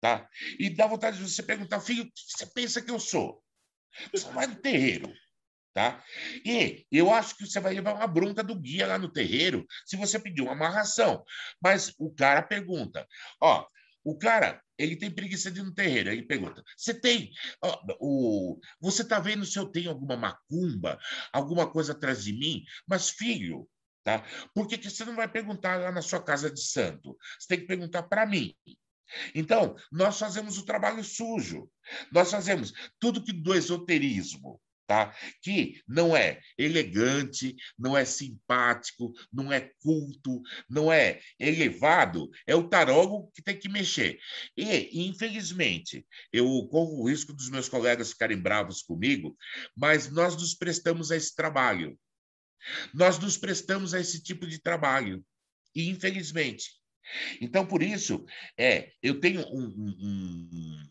Tá? 0.01 0.27
E 0.57 0.71
dá 0.71 0.87
vontade 0.87 1.19
de 1.19 1.29
você 1.29 1.43
perguntar: 1.43 1.79
Filho, 1.81 2.01
o 2.01 2.05
que 2.07 2.11
você 2.35 2.47
pensa 2.47 2.81
que 2.81 2.89
eu 2.89 2.99
sou? 2.99 3.43
Você 4.11 4.31
vai 4.31 4.47
no 4.47 4.55
terreiro. 4.55 5.13
Tá? 5.71 6.03
E 6.43 6.85
eu 6.91 7.13
acho 7.13 7.37
que 7.37 7.45
você 7.45 7.59
vai 7.59 7.73
levar 7.73 7.93
uma 7.93 8.07
bronca 8.07 8.43
do 8.43 8.55
guia 8.55 8.87
lá 8.87 8.97
no 8.97 9.11
terreiro 9.11 9.65
se 9.85 9.95
você 9.95 10.19
pedir 10.19 10.41
uma 10.41 10.53
amarração. 10.53 11.23
Mas 11.61 11.93
o 11.99 12.13
cara 12.13 12.41
pergunta: 12.41 13.07
ó, 13.39 13.65
o 14.03 14.17
cara 14.17 14.61
ele 14.79 14.95
tem 14.95 15.11
preguiça 15.11 15.51
de 15.51 15.59
ir 15.59 15.63
no 15.63 15.73
terreiro. 15.73 16.09
Ele 16.09 16.23
pergunta: 16.23 16.63
você 16.75 16.93
tem? 16.93 17.31
Ó, 17.61 17.79
o, 17.99 18.59
você 18.79 19.03
está 19.03 19.19
vendo 19.19 19.45
se 19.45 19.59
eu 19.59 19.65
tenho 19.67 19.89
alguma 19.89 20.15
macumba, 20.15 20.97
alguma 21.33 21.69
coisa 21.69 21.91
atrás 21.91 22.23
de 22.23 22.33
mim? 22.33 22.63
Mas, 22.87 23.09
filho, 23.09 23.69
tá? 24.03 24.25
por 24.55 24.67
que, 24.67 24.77
que 24.77 24.89
você 24.89 25.03
não 25.05 25.15
vai 25.15 25.27
perguntar 25.27 25.79
lá 25.79 25.91
na 25.91 26.01
sua 26.01 26.23
casa 26.23 26.49
de 26.49 26.61
santo? 26.61 27.15
Você 27.37 27.47
tem 27.47 27.59
que 27.59 27.67
perguntar 27.67 28.03
para 28.03 28.25
mim. 28.25 28.55
Então, 29.33 29.75
nós 29.91 30.19
fazemos 30.19 30.57
o 30.57 30.65
trabalho 30.65 31.03
sujo. 31.03 31.69
Nós 32.11 32.31
fazemos 32.31 32.73
tudo 32.99 33.23
que 33.23 33.33
do 33.33 33.53
esoterismo, 33.53 34.61
tá? 34.89 35.15
Que 35.41 35.81
não 35.87 36.17
é 36.17 36.41
elegante, 36.57 37.55
não 37.77 37.95
é 37.95 38.03
simpático, 38.03 39.13
não 39.31 39.53
é 39.53 39.71
culto, 39.81 40.41
não 40.67 40.91
é 40.91 41.21
elevado, 41.39 42.29
é 42.47 42.55
o 42.55 42.67
tarólogo 42.67 43.31
que 43.35 43.43
tem 43.43 43.57
que 43.57 43.69
mexer. 43.69 44.19
E, 44.57 45.07
infelizmente, 45.07 46.05
eu 46.33 46.45
corro 46.69 47.01
o 47.01 47.09
risco 47.09 47.33
dos 47.33 47.49
meus 47.49 47.69
colegas 47.69 48.11
ficarem 48.11 48.41
bravos 48.41 48.81
comigo, 48.81 49.37
mas 49.75 50.09
nós 50.09 50.35
nos 50.35 50.55
prestamos 50.55 51.11
a 51.11 51.15
esse 51.15 51.35
trabalho. 51.35 51.97
Nós 52.93 53.19
nos 53.19 53.37
prestamos 53.37 53.93
a 53.93 53.99
esse 53.99 54.21
tipo 54.21 54.47
de 54.47 54.59
trabalho. 54.59 55.23
E, 55.75 55.87
infelizmente, 55.87 56.78
então, 57.41 57.65
por 57.65 57.81
isso, 57.81 58.25
é, 58.57 58.91
eu 59.01 59.19
tenho 59.19 59.41
um, 59.53 59.65
um, 59.97 60.89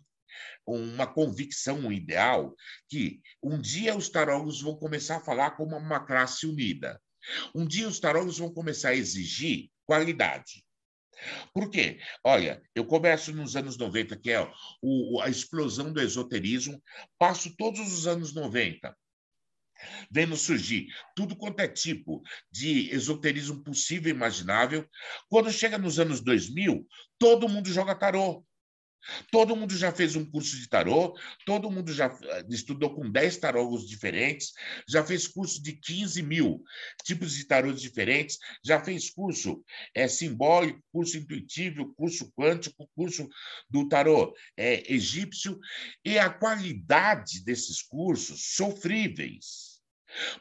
uma 0.66 1.06
convicção, 1.06 1.78
um 1.78 1.92
ideal, 1.92 2.54
que 2.88 3.20
um 3.42 3.60
dia 3.60 3.96
os 3.96 4.08
tarólogos 4.08 4.60
vão 4.60 4.76
começar 4.76 5.16
a 5.16 5.24
falar 5.24 5.52
como 5.52 5.76
uma 5.76 6.04
classe 6.04 6.46
unida. 6.46 7.00
Um 7.54 7.66
dia 7.66 7.88
os 7.88 8.00
tarólogos 8.00 8.38
vão 8.38 8.52
começar 8.52 8.90
a 8.90 8.96
exigir 8.96 9.70
qualidade. 9.86 10.64
Por 11.52 11.68
quê? 11.68 12.00
Olha, 12.22 12.62
eu 12.74 12.84
começo 12.84 13.32
nos 13.32 13.56
anos 13.56 13.76
90, 13.76 14.16
que 14.16 14.30
é 14.30 14.48
o, 14.80 15.20
a 15.20 15.28
explosão 15.28 15.92
do 15.92 16.00
esoterismo, 16.00 16.80
passo 17.18 17.54
todos 17.56 17.80
os 17.92 18.06
anos 18.06 18.32
90 18.32 18.96
vendo 20.10 20.36
surgir 20.36 20.86
tudo 21.14 21.36
quanto 21.36 21.60
é 21.60 21.68
tipo 21.68 22.22
de 22.50 22.94
esoterismo 22.94 23.62
possível 23.62 24.12
e 24.12 24.16
imaginável. 24.16 24.88
Quando 25.28 25.52
chega 25.52 25.78
nos 25.78 25.98
anos 25.98 26.20
2000, 26.20 26.86
todo 27.18 27.48
mundo 27.48 27.68
joga 27.70 27.94
tarô. 27.94 28.44
Todo 29.30 29.56
mundo 29.56 29.76
já 29.76 29.92
fez 29.92 30.16
um 30.16 30.24
curso 30.24 30.56
de 30.56 30.68
tarô, 30.68 31.16
todo 31.46 31.70
mundo 31.70 31.92
já 31.92 32.06
eh, 32.06 32.44
estudou 32.50 32.94
com 32.94 33.10
10 33.10 33.38
tarólogos 33.38 33.88
diferentes, 33.88 34.52
já 34.88 35.04
fez 35.04 35.26
curso 35.26 35.62
de 35.62 35.72
15 35.72 36.22
mil 36.22 36.62
tipos 37.04 37.32
de 37.32 37.44
tarôs 37.46 37.80
diferentes, 37.80 38.38
já 38.64 38.82
fez 38.82 39.10
curso 39.10 39.64
é, 39.94 40.08
simbólico, 40.08 40.82
curso 40.92 41.16
intuitivo, 41.16 41.94
curso 41.94 42.30
quântico, 42.32 42.88
curso 42.94 43.28
do 43.70 43.88
tarô 43.88 44.34
é, 44.56 44.92
egípcio, 44.92 45.58
e 46.04 46.18
a 46.18 46.28
qualidade 46.28 47.44
desses 47.44 47.82
cursos 47.82 48.56
sofríveis. 48.56 49.67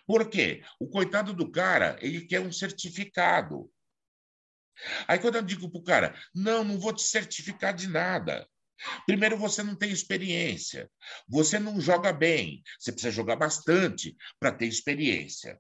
Por 0.06 0.30
quê? 0.30 0.64
O 0.80 0.88
coitado 0.88 1.34
do 1.34 1.52
cara, 1.52 1.98
ele 2.02 2.22
quer 2.22 2.40
um 2.40 2.52
certificado. 2.52 3.72
Aí 5.08 5.20
quando 5.20 5.36
eu 5.36 5.42
digo 5.42 5.70
para 5.70 5.80
o 5.80 5.84
cara, 5.84 6.16
não, 6.34 6.64
não 6.64 6.80
vou 6.80 6.94
te 6.94 7.02
certificar 7.02 7.74
de 7.74 7.88
nada. 7.88 8.48
Primeiro, 9.06 9.38
você 9.38 9.64
não 9.64 9.76
tem 9.76 9.92
experiência. 9.92 10.90
Você 11.28 11.58
não 11.58 11.82
joga 11.82 12.14
bem. 12.14 12.62
Você 12.80 12.92
precisa 12.92 13.12
jogar 13.12 13.36
bastante 13.36 14.16
para 14.40 14.52
ter 14.52 14.68
experiência. 14.68 15.60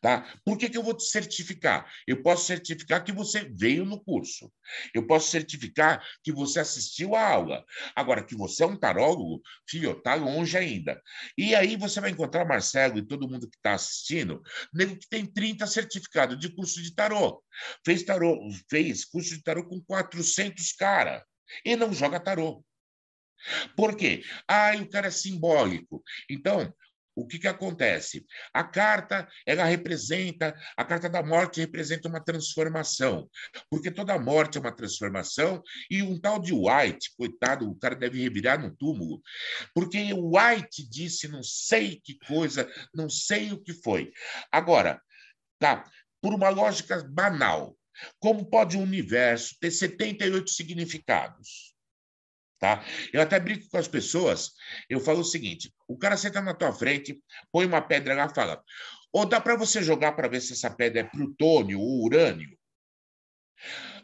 Tá? 0.00 0.30
Por 0.44 0.58
que, 0.58 0.68
que 0.68 0.76
eu 0.76 0.82
vou 0.82 0.94
te 0.94 1.04
certificar? 1.04 1.90
Eu 2.06 2.22
posso 2.22 2.46
certificar 2.46 3.02
que 3.02 3.12
você 3.12 3.50
veio 3.54 3.84
no 3.84 4.02
curso. 4.02 4.52
Eu 4.94 5.06
posso 5.06 5.30
certificar 5.30 6.06
que 6.22 6.30
você 6.30 6.60
assistiu 6.60 7.14
a 7.14 7.26
aula. 7.26 7.64
Agora, 7.96 8.24
que 8.24 8.36
você 8.36 8.62
é 8.62 8.66
um 8.66 8.76
tarólogo, 8.76 9.40
filho, 9.68 9.94
tá 10.02 10.14
longe 10.14 10.56
ainda. 10.56 11.00
E 11.36 11.54
aí 11.54 11.76
você 11.76 12.00
vai 12.00 12.10
encontrar 12.10 12.44
Marcelo 12.44 12.98
e 12.98 13.06
todo 13.06 13.28
mundo 13.28 13.48
que 13.48 13.56
está 13.56 13.74
assistindo, 13.74 14.42
nego 14.72 14.96
que 14.96 15.08
tem 15.08 15.24
30 15.24 15.66
certificados 15.66 16.38
de 16.38 16.54
curso 16.54 16.82
de 16.82 16.94
tarô. 16.94 17.42
Fez 17.84 18.02
tarô, 18.02 18.38
fez 18.68 19.04
curso 19.04 19.34
de 19.34 19.42
tarô 19.42 19.66
com 19.66 19.80
400 19.80 20.72
cara 20.72 21.24
e 21.64 21.76
não 21.76 21.92
joga 21.92 22.20
tarô. 22.20 22.64
Por 23.76 23.96
quê? 23.96 24.22
Ah, 24.46 24.72
o 24.76 24.88
cara 24.88 25.08
é 25.08 25.10
simbólico. 25.10 26.02
Então, 26.30 26.72
o 27.14 27.26
que, 27.26 27.38
que 27.38 27.48
acontece? 27.48 28.24
A 28.52 28.64
carta, 28.64 29.28
ela 29.46 29.64
representa, 29.64 30.54
a 30.76 30.84
carta 30.84 31.08
da 31.08 31.22
morte 31.22 31.60
representa 31.60 32.08
uma 32.08 32.22
transformação, 32.22 33.28
porque 33.70 33.90
toda 33.90 34.18
morte 34.18 34.58
é 34.58 34.60
uma 34.60 34.74
transformação, 34.74 35.62
e 35.90 36.02
um 36.02 36.18
tal 36.18 36.38
de 36.38 36.52
White, 36.52 37.12
coitado, 37.16 37.70
o 37.70 37.76
cara 37.76 37.94
deve 37.94 38.22
revirar 38.22 38.60
no 38.60 38.74
túmulo, 38.74 39.20
porque 39.74 40.12
o 40.12 40.36
White 40.36 40.88
disse 40.88 41.28
não 41.28 41.42
sei 41.42 42.00
que 42.02 42.18
coisa, 42.26 42.70
não 42.94 43.08
sei 43.08 43.52
o 43.52 43.62
que 43.62 43.72
foi. 43.72 44.12
Agora, 44.50 45.00
tá, 45.58 45.84
por 46.20 46.34
uma 46.34 46.48
lógica 46.48 47.02
banal, 47.04 47.76
como 48.18 48.48
pode 48.48 48.76
um 48.76 48.82
universo 48.82 49.56
ter 49.60 49.70
78 49.70 50.50
significados? 50.50 51.71
Tá? 52.62 52.80
Eu 53.12 53.20
até 53.20 53.40
brinco 53.40 53.68
com 53.68 53.76
as 53.76 53.88
pessoas, 53.88 54.52
eu 54.88 55.00
falo 55.00 55.22
o 55.22 55.24
seguinte: 55.24 55.74
o 55.88 55.98
cara 55.98 56.16
senta 56.16 56.40
na 56.40 56.54
tua 56.54 56.72
frente, 56.72 57.20
põe 57.50 57.66
uma 57.66 57.82
pedra 57.82 58.14
lá 58.14 58.26
e 58.26 58.32
fala, 58.32 58.62
ou 59.12 59.26
dá 59.26 59.40
para 59.40 59.56
você 59.56 59.82
jogar 59.82 60.12
para 60.12 60.28
ver 60.28 60.40
se 60.40 60.52
essa 60.52 60.70
pedra 60.70 61.00
é 61.00 61.04
plutônio 61.04 61.80
ou 61.80 62.04
urânio? 62.04 62.56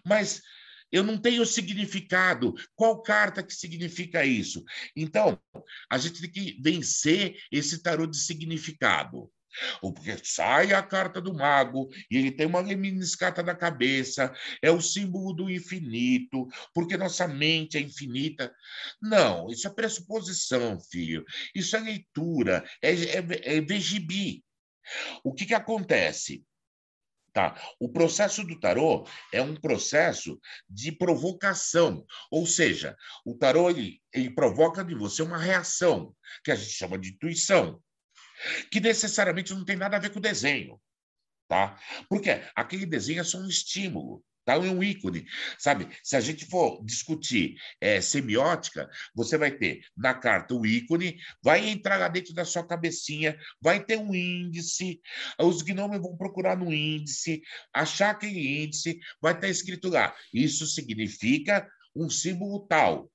Mas 0.04 0.42
eu 0.90 1.04
não 1.04 1.16
tenho 1.16 1.46
significado. 1.46 2.52
Qual 2.74 3.00
carta 3.00 3.44
que 3.44 3.54
significa 3.54 4.24
isso? 4.24 4.64
Então, 4.96 5.40
a 5.88 5.96
gente 5.96 6.20
tem 6.20 6.30
que 6.32 6.60
vencer 6.60 7.40
esse 7.52 7.80
tarô 7.80 8.08
de 8.08 8.18
significado. 8.18 9.30
Ou 9.82 9.92
porque 9.92 10.16
sai 10.24 10.72
a 10.72 10.82
carta 10.82 11.20
do 11.20 11.34
mago 11.34 11.88
e 12.10 12.16
ele 12.16 12.30
tem 12.30 12.46
uma 12.46 12.60
lemniscata 12.60 13.42
na 13.42 13.54
cabeça, 13.54 14.32
é 14.62 14.70
o 14.70 14.80
símbolo 14.80 15.32
do 15.32 15.50
infinito, 15.50 16.46
porque 16.74 16.96
nossa 16.96 17.26
mente 17.26 17.76
é 17.76 17.80
infinita. 17.80 18.52
Não, 19.00 19.48
isso 19.48 19.66
é 19.66 19.70
pressuposição, 19.70 20.78
filho. 20.80 21.24
Isso 21.54 21.76
é 21.76 21.80
leitura, 21.80 22.64
é, 22.82 22.90
é, 22.92 23.56
é 23.56 23.60
vegibi. 23.60 24.44
O 25.22 25.32
que, 25.34 25.46
que 25.46 25.54
acontece? 25.54 26.44
Tá. 27.32 27.60
O 27.78 27.88
processo 27.88 28.42
do 28.42 28.58
tarô 28.58 29.06
é 29.32 29.40
um 29.40 29.54
processo 29.54 30.40
de 30.68 30.90
provocação, 30.90 32.04
ou 32.30 32.46
seja, 32.46 32.96
o 33.24 33.34
tarô 33.34 33.70
ele, 33.70 34.00
ele 34.12 34.30
provoca 34.30 34.82
de 34.82 34.94
você 34.94 35.22
uma 35.22 35.38
reação, 35.38 36.14
que 36.42 36.50
a 36.50 36.56
gente 36.56 36.72
chama 36.72 36.98
de 36.98 37.10
intuição 37.10 37.80
que 38.70 38.80
necessariamente 38.80 39.54
não 39.54 39.64
tem 39.64 39.76
nada 39.76 39.96
a 39.96 40.00
ver 40.00 40.10
com 40.10 40.18
o 40.18 40.22
desenho, 40.22 40.80
tá? 41.48 41.78
Porque 42.08 42.30
aquele 42.54 42.86
desenho 42.86 43.20
é 43.20 43.24
só 43.24 43.38
um 43.38 43.48
estímulo, 43.48 44.24
Tá 44.48 44.58
um 44.58 44.82
ícone, 44.82 45.26
sabe? 45.58 45.94
Se 46.02 46.16
a 46.16 46.20
gente 46.20 46.46
for 46.46 46.82
discutir 46.82 47.56
é, 47.82 48.00
semiótica, 48.00 48.88
você 49.14 49.36
vai 49.36 49.50
ter 49.50 49.82
na 49.94 50.14
carta 50.14 50.54
o 50.54 50.64
ícone, 50.64 51.18
vai 51.42 51.68
entrar 51.68 51.98
lá 51.98 52.08
dentro 52.08 52.32
da 52.32 52.46
sua 52.46 52.66
cabecinha, 52.66 53.38
vai 53.60 53.84
ter 53.84 53.98
um 53.98 54.14
índice, 54.14 55.02
os 55.38 55.60
gnomos 55.60 56.00
vão 56.00 56.16
procurar 56.16 56.56
no 56.56 56.72
índice, 56.72 57.42
achar 57.74 58.12
aquele 58.12 58.64
índice, 58.64 58.98
vai 59.20 59.34
estar 59.34 59.48
escrito 59.48 59.90
lá. 59.90 60.16
Isso 60.32 60.66
significa 60.66 61.68
um 61.94 62.08
símbolo 62.08 62.66
tal. 62.66 63.12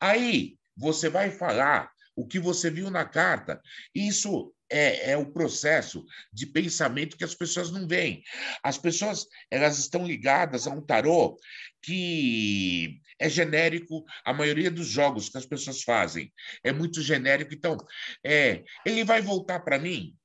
Aí 0.00 0.56
você 0.76 1.08
vai 1.08 1.32
falar 1.32 1.90
o 2.14 2.24
que 2.24 2.38
você 2.38 2.70
viu 2.70 2.92
na 2.92 3.04
carta. 3.04 3.60
Isso 3.92 4.54
é, 4.70 5.12
é, 5.12 5.16
o 5.16 5.30
processo 5.30 6.04
de 6.32 6.46
pensamento 6.46 7.16
que 7.16 7.24
as 7.24 7.34
pessoas 7.34 7.70
não 7.70 7.86
veem. 7.86 8.22
As 8.62 8.78
pessoas 8.78 9.26
elas 9.50 9.78
estão 9.78 10.06
ligadas 10.06 10.66
a 10.66 10.70
um 10.70 10.80
tarô 10.80 11.38
que 11.82 13.00
é 13.18 13.28
genérico. 13.28 14.04
A 14.24 14.32
maioria 14.32 14.70
dos 14.70 14.86
jogos 14.86 15.28
que 15.28 15.38
as 15.38 15.46
pessoas 15.46 15.82
fazem 15.82 16.32
é 16.64 16.72
muito 16.72 17.00
genérico. 17.00 17.54
Então, 17.54 17.76
é, 18.24 18.64
ele 18.84 19.04
vai 19.04 19.22
voltar 19.22 19.60
para 19.60 19.78
mim? 19.78 20.16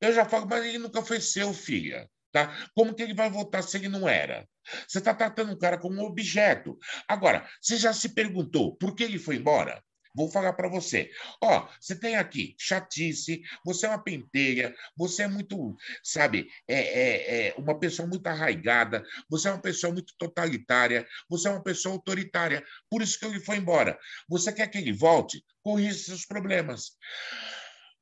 Eu 0.00 0.12
já 0.12 0.24
falo, 0.24 0.46
mas 0.48 0.64
ele 0.64 0.78
nunca 0.78 1.02
foi 1.02 1.20
seu, 1.20 1.52
filha. 1.52 2.08
Tá? 2.32 2.70
Como 2.74 2.94
que 2.94 3.02
ele 3.02 3.12
vai 3.12 3.28
voltar 3.28 3.60
se 3.62 3.76
ele 3.76 3.88
não 3.88 4.08
era? 4.08 4.48
Você 4.86 4.98
está 4.98 5.12
tratando 5.12 5.52
o 5.52 5.58
cara 5.58 5.76
como 5.78 6.00
um 6.00 6.04
objeto. 6.04 6.78
Agora, 7.08 7.48
você 7.60 7.76
já 7.76 7.92
se 7.92 8.10
perguntou 8.10 8.76
por 8.76 8.94
que 8.94 9.02
ele 9.02 9.18
foi 9.18 9.36
embora? 9.36 9.82
Vou 10.14 10.28
falar 10.28 10.52
para 10.54 10.68
você. 10.68 11.10
Ó, 11.42 11.68
você 11.80 11.94
tem 11.94 12.16
aqui 12.16 12.54
chatice, 12.58 13.42
você 13.64 13.86
é 13.86 13.90
uma 13.90 14.02
penteira, 14.02 14.74
você 14.96 15.22
é 15.22 15.28
muito, 15.28 15.76
sabe, 16.02 16.48
é, 16.68 16.74
é, 16.74 17.48
é, 17.48 17.54
uma 17.56 17.78
pessoa 17.78 18.08
muito 18.08 18.26
arraigada, 18.26 19.04
você 19.28 19.48
é 19.48 19.52
uma 19.52 19.62
pessoa 19.62 19.92
muito 19.92 20.12
totalitária, 20.18 21.06
você 21.28 21.48
é 21.48 21.52
uma 21.52 21.62
pessoa 21.62 21.94
autoritária. 21.94 22.64
Por 22.88 23.02
isso 23.02 23.18
que 23.18 23.26
ele 23.26 23.40
foi 23.40 23.56
embora. 23.56 23.98
Você 24.28 24.52
quer 24.52 24.66
que 24.68 24.78
ele 24.78 24.92
volte? 24.92 25.44
Corrija 25.62 25.98
seus 25.98 26.26
problemas. 26.26 26.92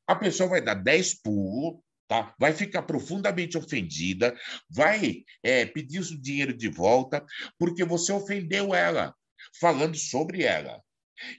A 0.07 0.15
pessoa 0.15 0.49
vai 0.49 0.63
dar 0.63 0.75
10 0.75 1.21
pulos, 1.21 1.81
Tá? 2.09 2.35
vai 2.41 2.55
ficar 2.55 2.85
profundamente 2.85 3.59
ofendida, 3.59 4.35
vai 4.71 5.25
é, 5.43 5.67
pedir 5.67 6.01
o 6.01 6.19
dinheiro 6.19 6.57
de 6.57 6.67
volta, 6.67 7.23
porque 7.59 7.85
você 7.85 8.11
ofendeu 8.11 8.75
ela, 8.75 9.15
falando 9.61 9.95
sobre 9.95 10.43
ela. 10.43 10.83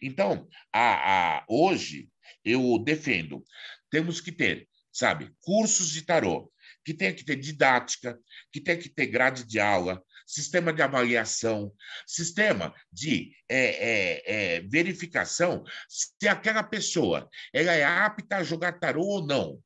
Então, 0.01 0.47
a, 0.73 1.37
a, 1.37 1.45
hoje, 1.47 2.09
eu 2.43 2.79
defendo, 2.83 3.43
temos 3.89 4.21
que 4.21 4.31
ter, 4.31 4.67
sabe, 4.91 5.31
cursos 5.41 5.91
de 5.91 6.01
tarô, 6.01 6.51
que 6.83 6.93
tem 6.93 7.13
que 7.13 7.23
ter 7.23 7.35
didática, 7.35 8.17
que 8.51 8.61
tem 8.61 8.77
que 8.77 8.89
ter 8.89 9.07
grade 9.07 9.45
de 9.45 9.59
aula, 9.59 10.01
sistema 10.25 10.71
de 10.71 10.81
avaliação, 10.81 11.73
sistema 12.05 12.73
de 12.91 13.31
é, 13.49 13.57
é, 13.57 14.23
é, 14.25 14.61
verificação 14.61 15.63
se 15.87 16.27
aquela 16.27 16.61
pessoa 16.61 17.27
ela 17.51 17.73
é 17.73 17.83
apta 17.83 18.37
a 18.37 18.43
jogar 18.43 18.79
tarô 18.79 19.03
ou 19.03 19.25
não. 19.25 19.59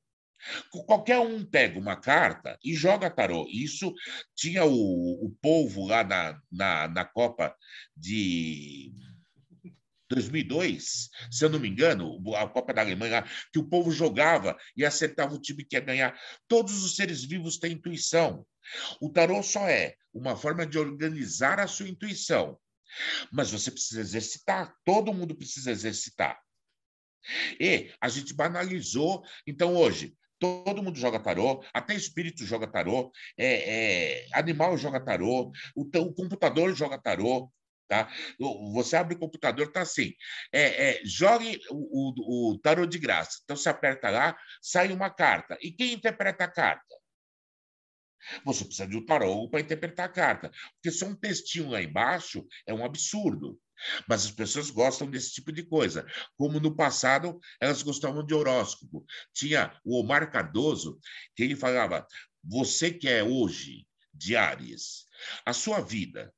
Qualquer 0.86 1.20
um 1.20 1.46
pega 1.46 1.80
uma 1.80 1.96
carta 1.96 2.58
e 2.64 2.74
joga 2.74 3.10
tarô. 3.10 3.48
Isso 3.50 3.94
tinha 4.36 4.66
o, 4.66 5.26
o 5.26 5.30
povo 5.42 5.86
lá 5.86 6.04
na, 6.04 6.40
na, 6.52 6.88
na 6.88 7.06
Copa 7.06 7.56
de 7.96 8.92
2002, 10.14 11.10
se 11.32 11.44
eu 11.46 11.50
não 11.50 11.60
me 11.60 11.68
engano, 11.68 12.20
a 12.36 12.48
Copa 12.48 12.74
da 12.74 12.82
Alemanha, 12.82 13.26
que 13.52 13.60
o 13.60 13.68
povo 13.68 13.92
jogava 13.92 14.56
e 14.76 14.86
acertava 14.86 15.34
o 15.34 15.42
time 15.42 15.64
que 15.64 15.76
ia 15.76 15.82
ganhar. 15.82 16.20
Todos 16.48 16.84
os 16.84 16.96
seres 16.96 17.24
vivos 17.24 17.58
têm 17.58 17.74
intuição. 17.74 18.46
O 19.02 19.10
tarô 19.10 19.42
só 19.42 19.68
é 19.68 19.96
uma 20.14 20.36
forma 20.36 20.66
de 20.66 20.78
organizar 20.78 21.60
a 21.60 21.68
sua 21.68 21.90
intuição. 21.90 22.58
Mas 23.32 23.52
você 23.52 23.72
precisa 23.72 24.02
exercitar, 24.02 24.76
todo 24.86 25.14
mundo 25.14 25.36
precisa 25.36 25.72
exercitar. 25.72 26.40
E 27.60 27.92
a 28.00 28.10
gente 28.10 28.34
banalizou, 28.34 29.24
então 29.48 29.76
hoje, 29.76 30.16
todo 30.40 30.84
mundo 30.84 31.00
joga 31.00 31.20
tarô, 31.20 31.64
até 31.74 31.96
espírito 31.96 32.46
joga 32.46 32.68
tarô, 32.68 33.12
é, 33.38 34.26
é, 34.26 34.28
animal 34.34 34.78
joga 34.78 35.00
tarô, 35.00 35.52
o, 35.76 35.82
o 35.82 36.14
computador 36.14 36.76
joga 36.76 37.02
tarô, 37.02 37.50
Tá? 37.88 38.10
Você 38.74 38.96
abre 38.96 39.16
o 39.16 39.20
computador, 39.20 39.72
tá 39.72 39.82
assim. 39.82 40.14
É, 40.52 40.90
é, 40.90 41.02
jogue 41.06 41.60
o, 41.70 42.52
o, 42.52 42.52
o 42.52 42.60
tarô 42.60 42.86
de 42.86 42.98
graça. 42.98 43.40
Então 43.44 43.56
você 43.56 43.70
aperta 43.70 44.10
lá, 44.10 44.38
sai 44.62 44.92
uma 44.92 45.10
carta. 45.10 45.58
E 45.62 45.72
quem 45.72 45.94
interpreta 45.94 46.46
a 46.46 46.52
carta? 46.52 46.96
Você 48.46 48.64
precisa 48.64 48.88
de 48.88 48.98
um 48.98 49.06
tarô 49.06 49.50
para 49.50 49.60
interpretar 49.60 50.06
a 50.06 50.12
carta. 50.12 50.52
Porque 50.76 50.92
só 50.92 51.06
um 51.08 51.16
textinho 51.16 51.70
lá 51.70 51.82
embaixo 51.82 52.46
é 52.66 52.74
um 52.74 52.86
absurdo. 52.86 53.60
Mas 54.08 54.26
as 54.26 54.32
pessoas 54.32 54.70
gostam 54.70 55.10
desse 55.10 55.34
tipo 55.34 55.52
de 55.52 55.64
coisa. 55.64 56.06
Como 56.38 56.60
no 56.60 56.76
passado, 56.76 57.40
elas 57.60 57.82
gostavam 57.82 58.26
de 58.26 58.34
horóscopo. 58.34 59.06
Tinha 59.34 59.78
o 59.84 60.00
Omar 60.00 60.32
Cardoso, 60.32 61.00
que 61.36 61.44
ele 61.44 61.56
falava: 61.56 62.08
você 62.44 62.92
que 62.92 63.10
é 63.10 63.24
hoje 63.24 63.86
de 64.14 64.36
a 65.46 65.54
sua 65.54 65.82
vida 65.82 66.34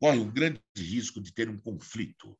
corre 0.00 0.18
um 0.18 0.30
grande 0.30 0.60
risco 0.76 1.20
de 1.20 1.32
ter 1.32 1.48
um 1.48 1.58
conflito. 1.58 2.38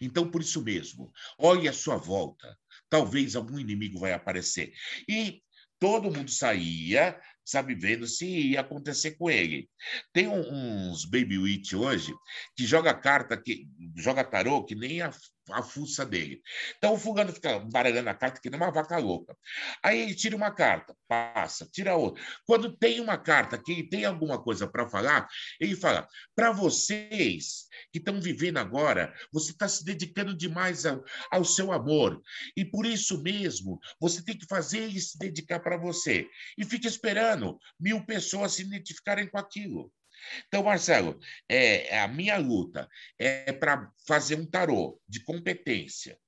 Então, 0.00 0.30
por 0.30 0.40
isso 0.40 0.62
mesmo, 0.62 1.12
olhe 1.38 1.68
à 1.68 1.72
sua 1.72 1.96
volta. 1.96 2.58
Talvez 2.88 3.36
algum 3.36 3.58
inimigo 3.58 3.98
vai 3.98 4.12
aparecer. 4.12 4.72
E 5.08 5.42
todo 5.78 6.10
mundo 6.10 6.30
saía, 6.30 7.18
sabe, 7.44 7.74
vendo 7.74 8.06
se 8.06 8.26
ia 8.26 8.60
acontecer 8.60 9.12
com 9.12 9.30
ele. 9.30 9.68
Tem 10.12 10.28
uns 10.28 11.04
Baby 11.04 11.38
Witch 11.38 11.72
hoje 11.72 12.12
que 12.56 12.66
joga 12.66 12.92
carta, 12.92 13.40
que 13.40 13.66
joga 13.96 14.24
tarô, 14.24 14.64
que 14.64 14.74
nem 14.74 15.00
a 15.00 15.10
a 15.52 15.62
fuça 15.62 16.04
dele. 16.04 16.42
Então 16.76 16.94
o 16.94 16.98
fulano 16.98 17.32
fica 17.32 17.58
baralhando 17.58 18.08
a 18.10 18.14
carta 18.14 18.40
que 18.40 18.50
nem 18.50 18.58
uma 18.58 18.70
vaca 18.70 18.98
louca. 18.98 19.36
Aí 19.82 20.00
ele 20.00 20.14
tira 20.14 20.36
uma 20.36 20.50
carta, 20.50 20.96
passa, 21.08 21.68
tira 21.70 21.96
outra. 21.96 22.22
Quando 22.46 22.76
tem 22.76 23.00
uma 23.00 23.18
carta 23.18 23.58
que 23.58 23.72
ele 23.72 23.88
tem 23.88 24.04
alguma 24.04 24.42
coisa 24.42 24.66
para 24.66 24.88
falar, 24.88 25.28
ele 25.60 25.76
fala: 25.76 26.08
para 26.34 26.52
vocês 26.52 27.68
que 27.92 27.98
estão 27.98 28.20
vivendo 28.20 28.58
agora, 28.58 29.14
você 29.32 29.52
está 29.52 29.68
se 29.68 29.84
dedicando 29.84 30.36
demais 30.36 30.86
ao, 30.86 31.04
ao 31.30 31.44
seu 31.44 31.72
amor. 31.72 32.20
E 32.56 32.64
por 32.64 32.86
isso 32.86 33.22
mesmo, 33.22 33.78
você 34.00 34.22
tem 34.22 34.36
que 34.36 34.46
fazer 34.46 34.78
ele 34.78 35.00
se 35.00 35.18
dedicar 35.18 35.60
para 35.60 35.76
você. 35.76 36.28
E 36.56 36.64
fica 36.64 36.86
esperando 36.86 37.58
mil 37.78 38.04
pessoas 38.04 38.52
se 38.52 38.62
identificarem 38.62 39.28
com 39.28 39.38
aquilo. 39.38 39.92
Então, 40.46 40.62
Marcelo, 40.62 41.18
é, 41.48 41.98
a 41.98 42.08
minha 42.08 42.36
luta 42.38 42.88
é 43.18 43.52
para 43.52 43.90
fazer 44.06 44.36
um 44.36 44.46
tarô 44.46 45.00
de 45.08 45.22
competência. 45.24 46.18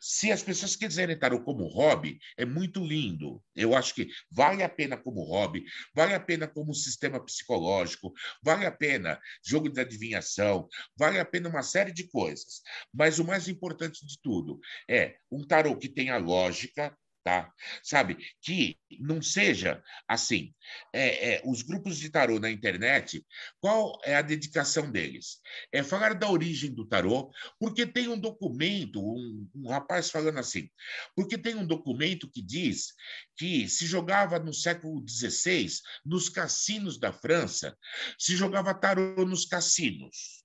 Se 0.00 0.32
as 0.32 0.42
pessoas 0.42 0.76
quiserem 0.76 1.18
tarô 1.18 1.42
como 1.42 1.66
hobby, 1.68 2.18
é 2.36 2.44
muito 2.44 2.84
lindo. 2.84 3.42
Eu 3.54 3.74
acho 3.76 3.94
que 3.94 4.08
vale 4.30 4.62
a 4.62 4.68
pena 4.68 4.96
como 4.96 5.22
hobby, 5.24 5.64
vale 5.94 6.14
a 6.14 6.20
pena 6.20 6.48
como 6.48 6.74
sistema 6.74 7.24
psicológico, 7.24 8.12
vale 8.42 8.66
a 8.66 8.72
pena 8.72 9.20
jogo 9.44 9.68
de 9.68 9.80
adivinhação, 9.80 10.68
vale 10.96 11.18
a 11.18 11.24
pena 11.24 11.48
uma 11.48 11.62
série 11.62 11.92
de 11.92 12.08
coisas. 12.08 12.62
Mas 12.92 13.18
o 13.18 13.24
mais 13.24 13.48
importante 13.48 14.04
de 14.06 14.20
tudo 14.20 14.58
é 14.88 15.16
um 15.30 15.46
tarô 15.46 15.76
que 15.76 15.88
tenha 15.88 16.16
lógica, 16.18 16.96
tá? 17.22 17.52
Sabe? 17.82 18.18
Que 18.40 18.78
não 19.00 19.22
seja 19.22 19.82
assim. 20.08 20.54
É, 20.92 21.34
é, 21.34 21.42
os 21.44 21.62
grupos 21.62 21.98
de 21.98 22.10
tarô 22.10 22.38
na 22.38 22.50
internet, 22.50 23.24
qual 23.60 23.98
é 24.04 24.14
a 24.14 24.22
dedicação 24.22 24.90
deles? 24.90 25.40
É 25.72 25.82
falar 25.82 26.14
da 26.14 26.30
origem 26.30 26.72
do 26.72 26.86
tarô, 26.86 27.30
porque 27.58 27.86
tem 27.86 28.08
um 28.08 28.18
documento, 28.18 29.00
um, 29.00 29.48
um 29.54 29.68
rapaz 29.68 30.10
falando 30.10 30.38
assim, 30.38 30.68
porque 31.14 31.38
tem 31.38 31.54
um 31.54 31.66
documento 31.66 32.30
que 32.30 32.42
diz 32.42 32.94
que 33.36 33.68
se 33.68 33.86
jogava 33.86 34.38
no 34.38 34.52
século 34.52 35.04
XVI, 35.08 35.68
nos 36.04 36.28
cassinos 36.28 36.98
da 36.98 37.12
França, 37.12 37.76
se 38.18 38.36
jogava 38.36 38.74
tarô 38.74 39.24
nos 39.24 39.46
cassinos 39.46 40.41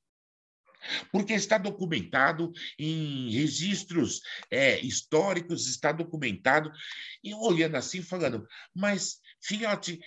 porque 1.11 1.33
está 1.33 1.57
documentado 1.57 2.51
em 2.77 3.31
registros 3.31 4.21
é, 4.51 4.79
históricos, 4.79 5.67
está 5.67 5.91
documentado, 5.91 6.71
e 7.23 7.33
olhando 7.33 7.75
assim, 7.75 8.01
falando, 8.01 8.47
mas, 8.73 9.19
filhote, 9.41 9.99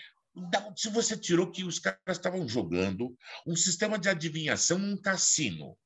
se 0.76 0.88
você 0.90 1.16
tirou 1.16 1.50
que 1.50 1.64
os 1.64 1.78
caras 1.78 1.98
estavam 2.08 2.48
jogando 2.48 3.16
um 3.46 3.56
sistema 3.56 3.98
de 3.98 4.08
adivinhação 4.08 4.78
num 4.78 4.96
cassino. 4.96 5.76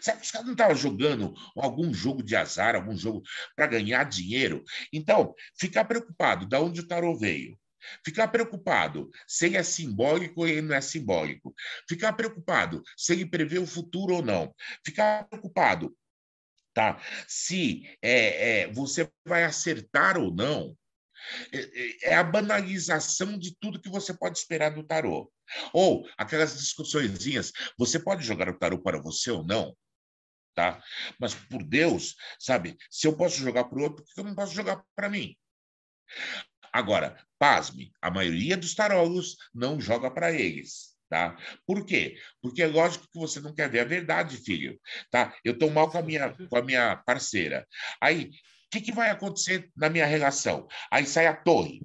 Sabe, 0.00 0.22
os 0.22 0.30
caras 0.30 0.46
não 0.46 0.54
estavam 0.54 0.74
jogando 0.74 1.34
algum 1.56 1.94
jogo 1.94 2.20
de 2.20 2.34
azar, 2.34 2.74
algum 2.74 2.96
jogo 2.96 3.22
para 3.54 3.68
ganhar 3.68 4.02
dinheiro. 4.04 4.64
Então, 4.92 5.32
ficar 5.56 5.84
preocupado 5.84 6.46
de 6.46 6.56
onde 6.56 6.80
o 6.80 6.86
tarô 6.86 7.16
veio, 7.16 7.56
Ficar 8.04 8.28
preocupado 8.28 9.10
se 9.26 9.46
ele 9.46 9.56
é 9.56 9.62
simbólico 9.62 10.40
ou 10.40 10.48
ele 10.48 10.62
não 10.62 10.74
é 10.74 10.80
simbólico. 10.80 11.54
Ficar 11.88 12.12
preocupado 12.12 12.82
se 12.96 13.12
ele 13.12 13.26
prevê 13.26 13.58
o 13.58 13.66
futuro 13.66 14.16
ou 14.16 14.22
não. 14.22 14.54
Ficar 14.84 15.28
preocupado 15.28 15.96
tá? 16.78 17.00
se 17.26 17.82
é, 18.00 18.60
é, 18.60 18.72
você 18.72 19.10
vai 19.26 19.44
acertar 19.44 20.16
ou 20.16 20.32
não 20.32 20.76
É, 21.52 22.10
é 22.12 22.14
a 22.14 22.22
banalização 22.22 23.36
de 23.36 23.56
tudo 23.58 23.80
que 23.80 23.88
você 23.90 24.14
pode 24.14 24.38
esperar 24.38 24.70
do 24.70 24.84
tarô. 24.84 25.30
Ou 25.72 26.08
aquelas 26.16 26.56
discussõezinhas, 26.56 27.52
você 27.76 27.98
pode 27.98 28.24
jogar 28.24 28.48
o 28.48 28.56
tarô 28.56 28.80
para 28.80 29.00
você 29.00 29.30
ou 29.30 29.44
não? 29.44 29.76
Tá? 30.54 30.80
Mas 31.18 31.34
por 31.34 31.62
Deus, 31.64 32.14
sabe, 32.38 32.76
se 32.88 33.06
eu 33.06 33.16
posso 33.16 33.36
jogar 33.36 33.64
para 33.64 33.78
o 33.78 33.82
outro, 33.82 34.04
por 34.04 34.14
que 34.14 34.20
eu 34.20 34.24
não 34.24 34.34
posso 34.34 34.54
jogar 34.54 34.82
para 34.94 35.08
mim? 35.08 35.36
Agora, 36.72 37.16
pasme, 37.38 37.92
a 38.00 38.10
maioria 38.10 38.56
dos 38.56 38.74
tarólogos 38.74 39.36
não 39.54 39.80
joga 39.80 40.10
para 40.10 40.32
eles. 40.32 40.96
Tá? 41.08 41.38
Por 41.66 41.86
quê? 41.86 42.18
Porque 42.42 42.62
é 42.62 42.66
lógico 42.66 43.08
que 43.10 43.18
você 43.18 43.40
não 43.40 43.54
quer 43.54 43.70
ver 43.70 43.80
a 43.80 43.84
verdade, 43.84 44.36
filho. 44.36 44.78
Tá? 45.10 45.34
Eu 45.42 45.54
estou 45.54 45.70
mal 45.70 45.90
com 45.90 45.96
a 45.96 46.02
minha, 46.02 46.34
com 46.48 46.56
a 46.56 46.62
minha 46.62 46.96
parceira. 46.96 47.66
Aí, 47.98 48.24
o 48.24 48.30
que, 48.70 48.82
que 48.82 48.92
vai 48.92 49.08
acontecer 49.08 49.70
na 49.74 49.88
minha 49.88 50.04
relação? 50.04 50.68
Aí 50.90 51.06
sai 51.06 51.26
a 51.26 51.34
torre. 51.34 51.80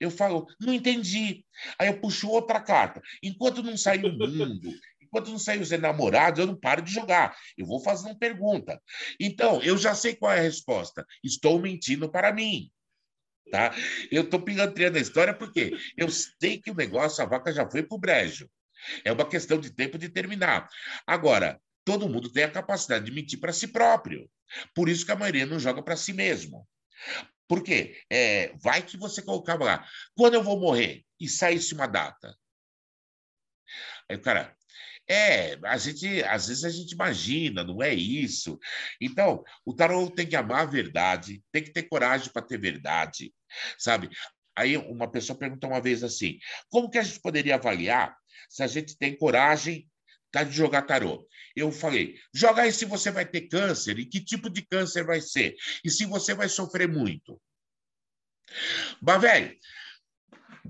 Eu 0.00 0.10
falo, 0.10 0.46
não 0.58 0.72
entendi. 0.72 1.44
Aí 1.78 1.88
eu 1.88 2.00
puxo 2.00 2.28
outra 2.30 2.60
carta. 2.60 3.02
Enquanto 3.22 3.62
não 3.62 3.76
sair 3.76 4.04
o 4.06 4.12
mundo, 4.12 4.72
enquanto 5.02 5.30
não 5.30 5.38
sair 5.38 5.60
os 5.60 5.70
enamorados, 5.70 6.40
eu 6.40 6.46
não 6.46 6.58
paro 6.58 6.80
de 6.80 6.90
jogar. 6.90 7.36
Eu 7.58 7.66
vou 7.66 7.78
fazendo 7.78 8.18
pergunta. 8.18 8.80
Então, 9.20 9.62
eu 9.62 9.76
já 9.76 9.94
sei 9.94 10.16
qual 10.16 10.32
é 10.32 10.38
a 10.38 10.42
resposta. 10.42 11.04
Estou 11.22 11.60
mentindo 11.60 12.10
para 12.10 12.32
mim. 12.32 12.70
Tá? 13.52 13.70
Eu 14.10 14.22
estou 14.22 14.40
pilantrando 14.40 14.96
a 14.96 15.00
história 15.00 15.34
porque 15.34 15.76
eu 15.94 16.08
sei 16.08 16.58
que 16.58 16.70
o 16.70 16.74
negócio, 16.74 17.22
a 17.22 17.26
vaca 17.26 17.52
já 17.52 17.70
foi 17.70 17.82
para 17.82 17.94
o 17.94 18.00
brejo. 18.00 18.48
É 19.04 19.12
uma 19.12 19.28
questão 19.28 19.60
de 19.60 19.70
tempo 19.70 19.98
de 19.98 20.08
terminar. 20.08 20.66
Agora, 21.06 21.60
todo 21.84 22.08
mundo 22.08 22.32
tem 22.32 22.44
a 22.44 22.50
capacidade 22.50 23.04
de 23.04 23.12
mentir 23.12 23.38
para 23.38 23.52
si 23.52 23.68
próprio. 23.68 24.26
Por 24.74 24.88
isso 24.88 25.04
que 25.04 25.12
a 25.12 25.16
maioria 25.16 25.44
não 25.44 25.58
joga 25.58 25.82
para 25.82 25.98
si 25.98 26.14
mesmo. 26.14 26.66
Por 27.46 27.62
quê? 27.62 28.00
É, 28.08 28.54
vai 28.56 28.80
que 28.80 28.96
você 28.96 29.20
colocava 29.20 29.64
lá, 29.64 29.86
quando 30.14 30.32
eu 30.32 30.42
vou 30.42 30.58
morrer? 30.58 31.04
E 31.20 31.28
saísse 31.28 31.74
uma 31.74 31.86
data. 31.86 32.34
Aí 34.08 34.16
o 34.16 34.22
cara, 34.22 34.56
é, 35.06 35.58
a 35.64 35.76
gente, 35.76 36.22
às 36.24 36.48
vezes 36.48 36.64
a 36.64 36.70
gente 36.70 36.92
imagina, 36.92 37.62
não 37.62 37.82
é 37.82 37.92
isso. 37.92 38.58
Então, 38.98 39.44
o 39.62 39.74
tarô 39.74 40.10
tem 40.10 40.26
que 40.26 40.36
amar 40.36 40.62
a 40.62 40.70
verdade, 40.70 41.42
tem 41.52 41.62
que 41.62 41.70
ter 41.70 41.82
coragem 41.82 42.32
para 42.32 42.40
ter 42.40 42.58
verdade, 42.58 43.30
sabe? 43.78 44.10
Aí 44.56 44.76
uma 44.76 45.10
pessoa 45.10 45.38
perguntou 45.38 45.70
uma 45.70 45.80
vez 45.80 46.02
assim: 46.02 46.38
como 46.68 46.90
que 46.90 46.98
a 46.98 47.02
gente 47.02 47.20
poderia 47.20 47.54
avaliar 47.54 48.16
se 48.48 48.62
a 48.62 48.66
gente 48.66 48.96
tem 48.96 49.16
coragem 49.16 49.88
tá, 50.30 50.44
de 50.44 50.52
jogar 50.52 50.82
tarô? 50.82 51.26
Eu 51.56 51.72
falei: 51.72 52.16
joga 52.34 52.62
aí 52.62 52.72
se 52.72 52.84
você 52.84 53.10
vai 53.10 53.26
ter 53.26 53.42
câncer 53.48 53.98
e 53.98 54.06
que 54.06 54.20
tipo 54.20 54.50
de 54.50 54.62
câncer 54.62 55.04
vai 55.04 55.20
ser, 55.20 55.54
e 55.84 55.90
se 55.90 56.04
você 56.04 56.34
vai 56.34 56.48
sofrer 56.48 56.88
muito. 56.88 57.40
Mas, 59.00 59.20
velho, 59.20 59.58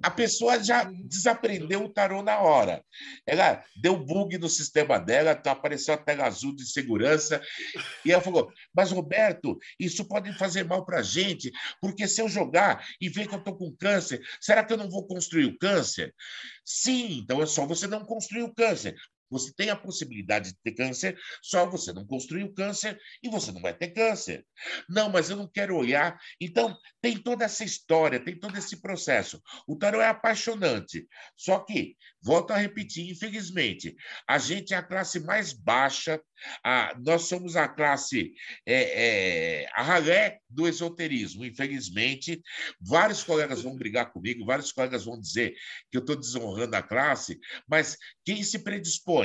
a 0.00 0.10
pessoa 0.10 0.62
já 0.62 0.84
desaprendeu 0.84 1.84
o 1.84 1.88
tarô 1.88 2.22
na 2.22 2.38
hora. 2.40 2.84
Ela 3.26 3.62
deu 3.76 3.96
bug 3.96 4.38
no 4.38 4.48
sistema 4.48 4.98
dela, 4.98 5.32
então 5.32 5.52
apareceu 5.52 5.94
a 5.94 5.98
tela 5.98 6.26
azul 6.26 6.54
de 6.54 6.64
segurança, 6.64 7.42
e 8.04 8.12
ela 8.12 8.22
falou: 8.22 8.50
Mas, 8.74 8.90
Roberto, 8.90 9.58
isso 9.78 10.06
pode 10.06 10.32
fazer 10.38 10.64
mal 10.64 10.84
para 10.84 11.00
a 11.00 11.02
gente, 11.02 11.50
porque 11.80 12.06
se 12.08 12.20
eu 12.20 12.28
jogar 12.28 12.86
e 13.00 13.08
ver 13.08 13.28
que 13.28 13.34
eu 13.34 13.38
estou 13.38 13.56
com 13.56 13.74
câncer, 13.76 14.22
será 14.40 14.64
que 14.64 14.72
eu 14.72 14.76
não 14.76 14.88
vou 14.88 15.06
construir 15.06 15.46
o 15.46 15.58
câncer? 15.58 16.14
Sim, 16.64 17.18
então 17.18 17.42
é 17.42 17.46
só 17.46 17.66
você 17.66 17.86
não 17.86 18.04
construir 18.04 18.42
o 18.42 18.54
câncer. 18.54 18.94
Você 19.32 19.50
tem 19.54 19.70
a 19.70 19.76
possibilidade 19.76 20.50
de 20.50 20.58
ter 20.62 20.72
câncer, 20.72 21.18
só 21.42 21.64
você 21.64 21.90
não 21.90 22.06
construiu 22.06 22.52
câncer 22.52 23.00
e 23.22 23.30
você 23.30 23.50
não 23.50 23.62
vai 23.62 23.72
ter 23.72 23.88
câncer. 23.88 24.44
Não, 24.88 25.08
mas 25.08 25.30
eu 25.30 25.36
não 25.36 25.48
quero 25.48 25.74
olhar. 25.74 26.18
Então, 26.38 26.76
tem 27.00 27.16
toda 27.16 27.46
essa 27.46 27.64
história, 27.64 28.22
tem 28.22 28.38
todo 28.38 28.58
esse 28.58 28.82
processo. 28.82 29.42
O 29.66 29.74
tarô 29.76 30.02
é 30.02 30.06
apaixonante. 30.06 31.08
Só 31.34 31.60
que, 31.60 31.96
volto 32.22 32.50
a 32.50 32.58
repetir, 32.58 33.10
infelizmente, 33.10 33.96
a 34.28 34.36
gente 34.36 34.74
é 34.74 34.76
a 34.76 34.82
classe 34.82 35.18
mais 35.20 35.54
baixa, 35.54 36.20
a, 36.62 36.94
nós 37.02 37.22
somos 37.22 37.56
a 37.56 37.66
classe, 37.66 38.32
é, 38.66 39.62
é, 39.62 39.68
a 39.72 39.82
ralé 39.82 40.40
do 40.48 40.68
esoterismo, 40.68 41.44
infelizmente. 41.44 42.42
Vários 42.78 43.24
colegas 43.24 43.62
vão 43.62 43.76
brigar 43.76 44.12
comigo, 44.12 44.44
vários 44.44 44.72
colegas 44.72 45.06
vão 45.06 45.18
dizer 45.18 45.54
que 45.90 45.96
eu 45.96 46.00
estou 46.00 46.16
desonrando 46.16 46.76
a 46.76 46.82
classe, 46.82 47.38
mas 47.66 47.96
quem 48.24 48.42
se 48.42 48.58
predispõe 48.58 49.21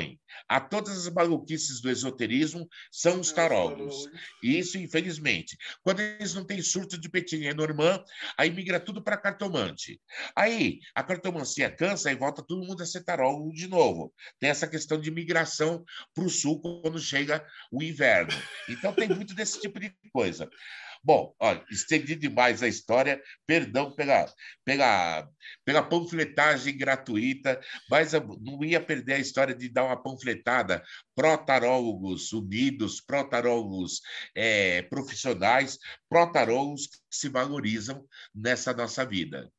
a 0.48 0.60
todas 0.60 1.08
as 1.08 1.14
maluquices 1.14 1.82
do 1.82 1.90
esoterismo 1.90 2.68
são 2.92 3.20
os 3.20 3.32
tarólogos. 3.32 4.08
Isso, 4.42 4.78
infelizmente. 4.78 5.58
Quando 5.82 6.00
eles 6.00 6.34
não 6.34 6.46
têm 6.46 6.62
surto 6.62 6.98
de 6.98 7.10
Petit 7.10 7.54
Normand, 7.54 8.04
aí 8.38 8.50
migra 8.50 8.80
tudo 8.80 9.02
para 9.04 9.18
cartomante. 9.18 10.00
Aí 10.36 10.80
a 10.96 11.04
cartomancia 11.04 11.70
cansa 11.70 12.12
e 12.12 12.16
volta 12.16 12.44
todo 12.44 12.66
mundo 12.66 12.82
a 12.84 12.86
ser 12.86 13.04
tarólogo 13.04 13.54
de 13.54 13.68
novo. 13.68 14.14
Tem 14.40 14.50
essa 14.50 14.68
questão 14.68 15.00
de 15.00 15.12
migração 15.12 15.84
para 16.14 16.24
o 16.24 16.30
sul 16.30 16.62
quando 16.62 17.00
chega 17.00 17.46
o 17.72 17.82
inverno. 17.82 18.34
Então 18.70 18.94
tem 18.94 19.10
muito 19.10 19.34
desse 19.34 19.60
tipo 19.60 19.80
de 19.80 19.94
coisa. 20.12 20.50
Bom, 21.08 21.34
olha, 21.40 21.64
estendi 21.72 22.18
demais 22.18 22.62
a 22.62 22.68
história, 22.68 23.24
perdão 23.46 23.96
pela, 23.96 24.30
pela, 24.66 25.26
pela 25.64 25.82
panfletagem 25.82 26.78
gratuita, 26.78 27.62
mas 27.90 28.12
não 28.12 28.62
ia 28.62 28.82
perder 28.82 29.14
a 29.14 29.20
história 29.20 29.56
de 29.56 29.70
dar 29.70 29.86
uma 29.86 30.04
panfletada 30.04 30.84
pró-tarólogos 31.16 32.34
unidos, 32.34 33.00
pró-tarólogos 33.00 34.02
é, 34.36 34.82
profissionais, 34.82 35.80
pró-tarólogos 36.10 36.88
que 36.88 36.98
se 37.10 37.30
valorizam 37.30 38.06
nessa 38.36 38.74
nossa 38.74 39.06
vida. 39.06 39.50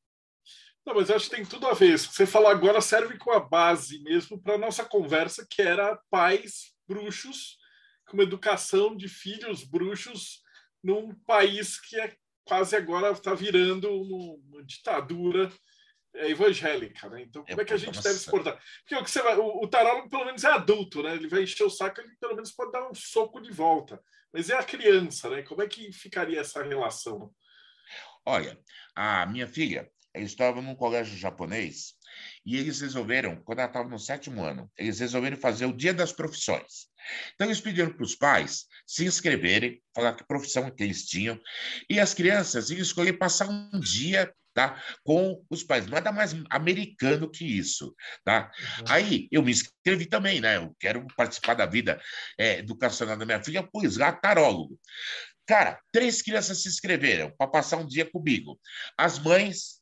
Não, 0.84 0.96
mas 0.96 1.08
eu 1.08 1.16
acho 1.16 1.30
que 1.30 1.36
tem 1.36 1.46
tudo 1.46 1.66
a 1.66 1.72
ver. 1.72 1.98
Que 1.98 2.14
você 2.14 2.26
falou 2.26 2.50
agora 2.50 2.82
serve 2.82 3.16
com 3.16 3.32
a 3.32 3.40
base 3.40 4.02
mesmo 4.02 4.38
para 4.38 4.56
a 4.56 4.58
nossa 4.58 4.84
conversa, 4.84 5.46
que 5.48 5.62
era 5.62 5.98
pais 6.10 6.74
bruxos, 6.86 7.56
com 8.06 8.20
educação 8.20 8.94
de 8.94 9.08
filhos 9.08 9.64
bruxos 9.64 10.46
num 10.82 11.14
país 11.26 11.80
que 11.80 11.98
é 11.98 12.14
quase 12.44 12.74
agora 12.74 13.12
está 13.12 13.34
virando 13.34 13.90
uma 13.90 14.64
ditadura 14.64 15.52
é, 16.14 16.30
evangélica, 16.30 17.08
né? 17.08 17.22
Então, 17.22 17.44
como 17.44 17.60
é 17.60 17.64
que 17.64 17.74
a 17.74 17.76
gente 17.76 17.96
Nossa. 17.96 18.08
deve 18.08 18.20
se 18.20 18.30
portar? 18.30 18.58
Porque 18.80 18.94
o, 18.94 19.04
que 19.04 19.10
você 19.10 19.22
vai, 19.22 19.36
o, 19.36 19.62
o 19.62 19.68
tarólogo, 19.68 20.08
pelo 20.08 20.24
menos, 20.24 20.42
é 20.44 20.48
adulto, 20.48 21.02
né? 21.02 21.14
Ele 21.14 21.28
vai 21.28 21.42
encher 21.42 21.64
o 21.64 21.70
saco, 21.70 22.00
ele 22.00 22.16
pelo 22.18 22.34
menos 22.34 22.52
pode 22.52 22.72
dar 22.72 22.88
um 22.88 22.94
soco 22.94 23.40
de 23.40 23.52
volta. 23.52 24.02
Mas 24.32 24.48
é 24.48 24.54
a 24.54 24.64
criança, 24.64 25.28
né? 25.28 25.42
Como 25.42 25.62
é 25.62 25.68
que 25.68 25.92
ficaria 25.92 26.40
essa 26.40 26.62
relação? 26.62 27.32
Olha, 28.24 28.58
a 28.94 29.26
minha 29.26 29.46
filha, 29.46 29.90
estava 30.14 30.60
num 30.60 30.74
colégio 30.74 31.16
japonês 31.16 31.97
e 32.44 32.56
eles 32.56 32.80
resolveram, 32.80 33.36
quando 33.44 33.60
ela 33.60 33.68
estava 33.68 33.88
no 33.88 33.98
sétimo 33.98 34.44
ano, 34.44 34.70
eles 34.76 35.00
resolveram 35.00 35.36
fazer 35.36 35.66
o 35.66 35.76
Dia 35.76 35.94
das 35.94 36.12
Profissões. 36.12 36.88
Então, 37.34 37.46
eles 37.46 37.60
pediram 37.60 37.92
para 37.92 38.02
os 38.02 38.14
pais 38.14 38.66
se 38.86 39.04
inscreverem, 39.04 39.82
falar 39.94 40.14
que 40.14 40.26
profissão 40.26 40.70
que 40.70 40.82
eles 40.82 41.04
tinham, 41.06 41.40
e 41.88 41.98
as 41.98 42.14
crianças 42.14 42.70
iam 42.70 42.80
escolher 42.80 43.14
passar 43.14 43.48
um 43.48 43.80
dia 43.80 44.32
tá? 44.58 44.82
com 45.04 45.40
os 45.48 45.62
pais. 45.62 45.86
Nada 45.86 46.10
mais 46.10 46.34
americano 46.50 47.30
que 47.30 47.44
isso. 47.44 47.94
Tá? 48.24 48.50
Uhum. 48.80 48.84
Aí 48.88 49.28
eu 49.30 49.42
me 49.42 49.52
inscrevi 49.52 50.06
também, 50.06 50.40
né? 50.40 50.56
Eu 50.56 50.74
quero 50.80 51.06
participar 51.16 51.54
da 51.54 51.64
vida 51.64 52.00
é, 52.36 52.58
educacional 52.58 53.16
da 53.16 53.24
minha 53.24 53.42
filha, 53.42 53.66
pois 53.72 53.96
lá, 53.96 54.12
tarólogo. 54.12 54.78
Cara, 55.46 55.80
três 55.92 56.20
crianças 56.20 56.62
se 56.62 56.68
inscreveram 56.68 57.32
para 57.38 57.50
passar 57.50 57.78
um 57.78 57.86
dia 57.86 58.04
comigo. 58.04 58.60
As 58.98 59.18
mães 59.18 59.77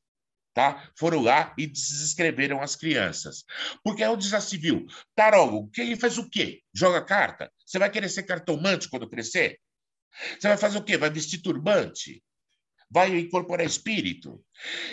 tá? 0.56 0.90
Foram 0.98 1.20
lá 1.20 1.54
e 1.58 1.66
desescreveram 1.66 2.62
as 2.62 2.74
crianças. 2.74 3.44
Porque 3.84 4.02
é 4.02 4.08
o 4.08 4.16
desastre 4.16 4.56
civil. 4.56 4.86
Tarólogo, 5.14 5.70
que 5.70 5.82
ele 5.82 5.96
faz 5.96 6.16
o 6.16 6.30
quê? 6.30 6.62
Joga 6.74 7.04
carta? 7.04 7.52
Você 7.66 7.78
vai 7.78 7.90
querer 7.90 8.08
ser 8.08 8.22
cartomante 8.22 8.88
quando 8.88 9.06
crescer? 9.06 9.60
Você 10.40 10.48
vai 10.48 10.56
fazer 10.56 10.78
o 10.78 10.82
quê? 10.82 10.96
Vai 10.96 11.10
vestir 11.10 11.42
turbante? 11.42 12.24
Vai 12.90 13.18
incorporar 13.18 13.66
espírito? 13.66 14.42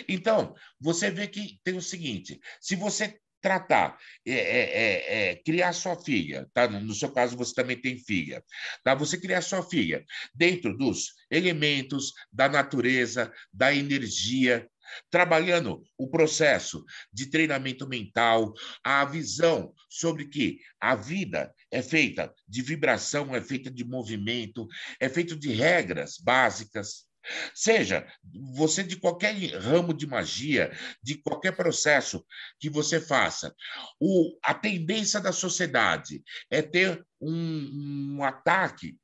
Então, 0.06 0.54
você 0.78 1.10
vê 1.10 1.26
que 1.28 1.58
tem 1.64 1.78
o 1.78 1.80
seguinte: 1.80 2.38
se 2.60 2.76
você 2.76 3.18
tratar, 3.40 3.96
é, 4.26 4.32
é, 4.32 4.60
é, 4.60 5.30
é, 5.30 5.36
criar 5.36 5.72
sua 5.72 5.96
filha, 5.96 6.46
tá? 6.52 6.68
No 6.68 6.94
seu 6.94 7.10
caso, 7.10 7.38
você 7.38 7.54
também 7.54 7.80
tem 7.80 7.96
filha, 7.96 8.44
tá? 8.82 8.94
Você 8.94 9.18
criar 9.18 9.40
sua 9.40 9.62
filha 9.62 10.04
dentro 10.34 10.76
dos 10.76 11.14
elementos 11.30 12.12
da 12.30 12.48
natureza, 12.48 13.32
da 13.52 13.72
energia, 13.72 14.68
trabalhando 15.10 15.82
o 15.98 16.08
processo 16.08 16.84
de 17.12 17.26
treinamento 17.26 17.88
mental, 17.88 18.52
a 18.82 19.04
visão 19.04 19.72
sobre 19.88 20.28
que 20.28 20.58
a 20.80 20.94
vida 20.94 21.52
é 21.70 21.82
feita 21.82 22.32
de 22.48 22.62
vibração, 22.62 23.34
é 23.34 23.40
feita 23.40 23.70
de 23.70 23.84
movimento, 23.84 24.66
é 25.00 25.08
feita 25.08 25.36
de 25.36 25.52
regras 25.52 26.18
básicas. 26.18 27.06
Seja 27.54 28.06
você 28.54 28.82
de 28.82 28.96
qualquer 28.96 29.34
ramo 29.54 29.94
de 29.94 30.06
magia, 30.06 30.70
de 31.02 31.16
qualquer 31.16 31.56
processo 31.56 32.24
que 32.60 32.68
você 32.68 33.00
faça, 33.00 33.54
o, 33.98 34.38
a 34.42 34.52
tendência 34.52 35.20
da 35.20 35.32
sociedade 35.32 36.22
é 36.50 36.60
ter 36.60 37.02
um, 37.20 38.16
um 38.18 38.24
ataque 38.24 38.98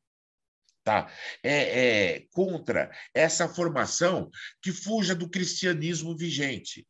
tá? 0.90 1.08
É, 1.40 2.16
é, 2.16 2.26
contra 2.32 2.90
essa 3.14 3.48
formação 3.48 4.28
que 4.60 4.72
fuja 4.72 5.14
do 5.14 5.30
cristianismo 5.30 6.16
vigente. 6.16 6.84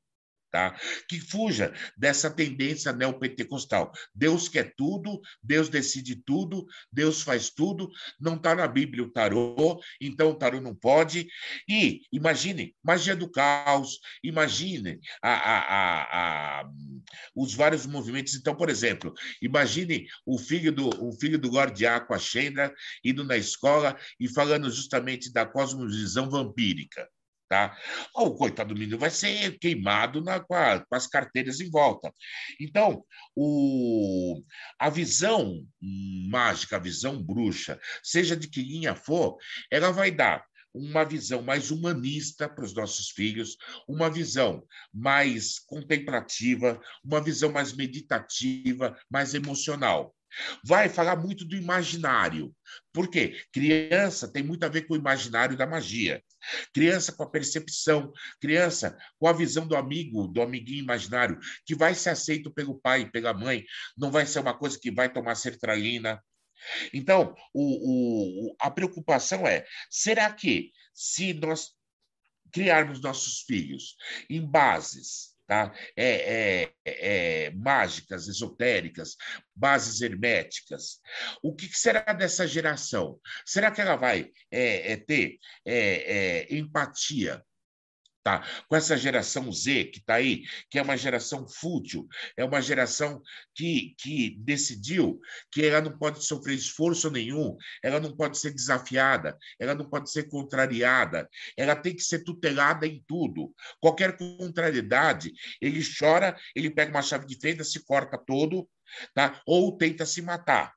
Tá? 0.51 0.77
Que 1.09 1.21
fuja 1.21 1.73
dessa 1.97 2.29
tendência 2.29 2.93
neopentecostal. 2.93 3.93
Deus 4.13 4.49
quer 4.49 4.75
tudo, 4.77 5.21
Deus 5.41 5.69
decide 5.69 6.17
tudo, 6.17 6.67
Deus 6.91 7.23
faz 7.23 7.51
tudo, 7.51 7.89
não 8.21 8.35
está 8.35 8.55
na 8.55 8.67
Bíblia 8.67 9.05
o 9.05 9.11
tarô, 9.11 9.81
então 10.01 10.31
o 10.31 10.35
tarô 10.35 10.61
não 10.61 10.75
pode. 10.75 11.29
E 11.69 12.03
imagine, 12.13 12.75
magia 12.83 13.15
do 13.15 13.31
caos, 13.31 14.01
imagine 14.25 14.99
a, 15.23 15.33
a, 15.33 16.61
a, 16.63 16.71
os 17.35 17.55
vários 17.55 17.87
movimentos. 17.87 18.35
Então, 18.35 18.57
por 18.57 18.69
exemplo, 18.69 19.15
imagine 19.41 20.07
o 20.27 20.37
filho 20.37 20.73
do, 20.73 20.89
o 21.05 21.13
filho 21.13 21.39
do 21.39 21.51
Gordiaco, 21.51 22.13
a 22.13 22.19
Shendra, 22.19 22.75
indo 23.05 23.23
na 23.23 23.37
escola 23.37 23.97
e 24.19 24.29
falando 24.29 24.71
justamente 24.71 25.33
da 25.33 25.47
cosmovisão 25.47 26.29
vampírica. 26.29 27.09
Tá? 27.51 27.77
O 28.15 28.31
coitado 28.37 28.73
do 28.73 28.79
menino 28.79 28.97
vai 28.97 29.11
ser 29.11 29.59
queimado 29.59 30.23
na, 30.23 30.39
com, 30.39 30.55
a, 30.55 30.79
com, 30.79 30.95
as 30.95 31.09
carteiras 31.09 31.59
em 31.59 31.69
volta. 31.69 32.15
Então, 32.61 33.05
o, 33.35 34.41
a 34.79 34.89
visão 34.89 35.67
mágica, 36.31 36.77
a 36.77 36.79
visão 36.79 37.21
bruxa, 37.21 37.81
seja 38.05 38.37
de 38.37 38.49
que 38.49 38.63
linha 38.63 38.95
for, 38.95 39.37
ela 39.69 39.91
vai 39.91 40.13
dar 40.13 40.45
uma 40.73 41.05
visão 41.05 41.43
mais 41.43 41.73
humanista 41.73 42.49
para 42.49 42.65
os 42.65 42.73
nossos 42.73 43.11
filhos, 43.11 43.57
uma 43.89 44.09
visão 44.09 44.65
mais 44.95 45.59
contemplativa, 45.59 46.81
uma 47.05 47.21
visão 47.21 47.51
mais 47.51 47.73
meditativa, 47.73 48.97
mais 49.11 49.35
emocional. 49.35 50.15
Vai 50.65 50.89
falar 50.89 51.17
muito 51.17 51.45
do 51.45 51.57
imaginário. 51.57 52.55
Por 52.93 53.11
quê? 53.11 53.43
Criança 53.53 54.33
tem 54.33 54.45
muito 54.45 54.63
a 54.63 54.69
ver 54.69 54.83
com 54.83 54.95
o 54.95 54.97
imaginário 54.97 55.57
da 55.57 55.67
magia. 55.67 56.23
Criança 56.73 57.13
com 57.13 57.23
a 57.23 57.31
percepção, 57.31 58.13
criança 58.41 58.97
com 59.19 59.27
a 59.27 59.33
visão 59.33 59.67
do 59.67 59.77
amigo, 59.77 60.29
do 60.29 60.43
amiguinho 60.43 60.83
imaginário, 60.83 61.39
que 61.65 61.75
vai 61.75 61.95
ser 61.95 62.11
aceito 62.11 62.53
pelo 62.53 62.79
pai, 62.79 63.11
pela 63.11 63.35
mãe, 63.35 63.65
não 63.97 64.11
vai 64.11 64.27
ser 64.27 64.41
uma 64.41 64.57
coisa 64.57 64.79
que 64.81 64.91
vai 64.91 65.13
tomar 65.13 65.35
sertralina. 65.35 66.23
Então, 66.93 67.35
o, 67.55 68.51
o, 68.51 68.57
a 68.61 68.71
preocupação 68.71 69.47
é: 69.47 69.65
será 69.91 70.33
que 70.33 70.73
se 70.93 71.33
nós 71.35 71.71
criarmos 72.53 73.01
nossos 73.01 73.43
filhos 73.43 73.97
em 74.29 74.45
bases 74.45 75.31
tá? 75.51 75.75
É, 75.97 76.63
é, 76.63 76.73
é, 76.87 77.51
mágicas, 77.51 78.29
esotéricas, 78.29 79.17
bases 79.53 80.01
herméticas. 80.01 81.01
O 81.43 81.53
que 81.53 81.67
será 81.77 82.13
dessa 82.13 82.47
geração? 82.47 83.19
Será 83.45 83.73
que 83.73 83.81
ela 83.81 83.97
vai 83.97 84.31
é, 84.49 84.93
é, 84.93 84.97
ter 84.97 85.39
é, 85.67 86.47
empatia 86.55 87.45
tá? 88.39 88.47
com 88.69 88.77
essa 88.77 88.97
geração 88.97 89.51
Z 89.53 89.87
que 89.87 89.99
está 89.99 90.15
aí, 90.15 90.45
que 90.69 90.79
é 90.79 90.83
uma 90.83 90.97
geração 90.97 91.49
fútil, 91.49 92.07
é 92.37 92.45
uma 92.45 92.61
geração 92.61 93.23
que, 93.55 93.95
que 93.99 94.37
decidiu 94.39 95.21
que 95.51 95.65
ela 95.65 95.81
não 95.81 95.97
pode 95.99 96.25
sofrer 96.25 96.55
esforço 96.55 97.11
nenhum, 97.11 97.57
ela 97.83 97.99
não 97.99 98.15
pode 98.17 98.39
ser 98.39 98.53
desafiada, 98.53 99.37
ela 99.59 99.75
não 99.75 99.89
pode 99.89 100.11
ser 100.11 100.29
contrariada, 100.29 101.29
ela 101.57 101.75
tem 101.75 101.95
que 101.95 102.03
ser 102.03 102.21
tutelada 102.21 102.87
em 102.87 103.03
tudo. 103.07 103.53
Qualquer 103.81 104.17
contrariedade, 104.17 105.33
ele 105.61 105.83
chora, 105.99 106.37
ele 106.55 106.71
pega 106.71 106.91
uma 106.91 107.03
chave 107.03 107.27
de 107.27 107.39
fenda, 107.41 107.65
se 107.65 107.85
corta 107.85 108.17
todo, 108.19 108.69
tá? 109.15 109.41
ou 109.47 109.77
tenta 109.77 110.07
se 110.07 110.23
matar. 110.23 110.75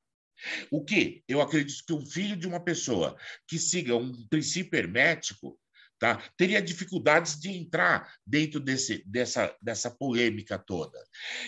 O 0.71 0.83
que? 0.83 1.23
Eu 1.27 1.41
acredito 1.41 1.85
que 1.85 1.93
um 1.93 2.05
filho 2.05 2.35
de 2.35 2.47
uma 2.47 2.59
pessoa 2.59 3.15
que 3.47 3.57
siga 3.57 3.95
um 3.95 4.27
princípio 4.27 4.77
hermético, 4.77 5.57
tá? 6.03 6.21
teria 6.35 6.61
dificuldades 6.61 7.39
de 7.39 7.49
entrar 7.49 8.13
dentro 8.27 8.59
desse, 8.59 9.01
dessa, 9.07 9.55
dessa 9.61 9.89
polêmica 9.89 10.59
toda. 10.59 11.01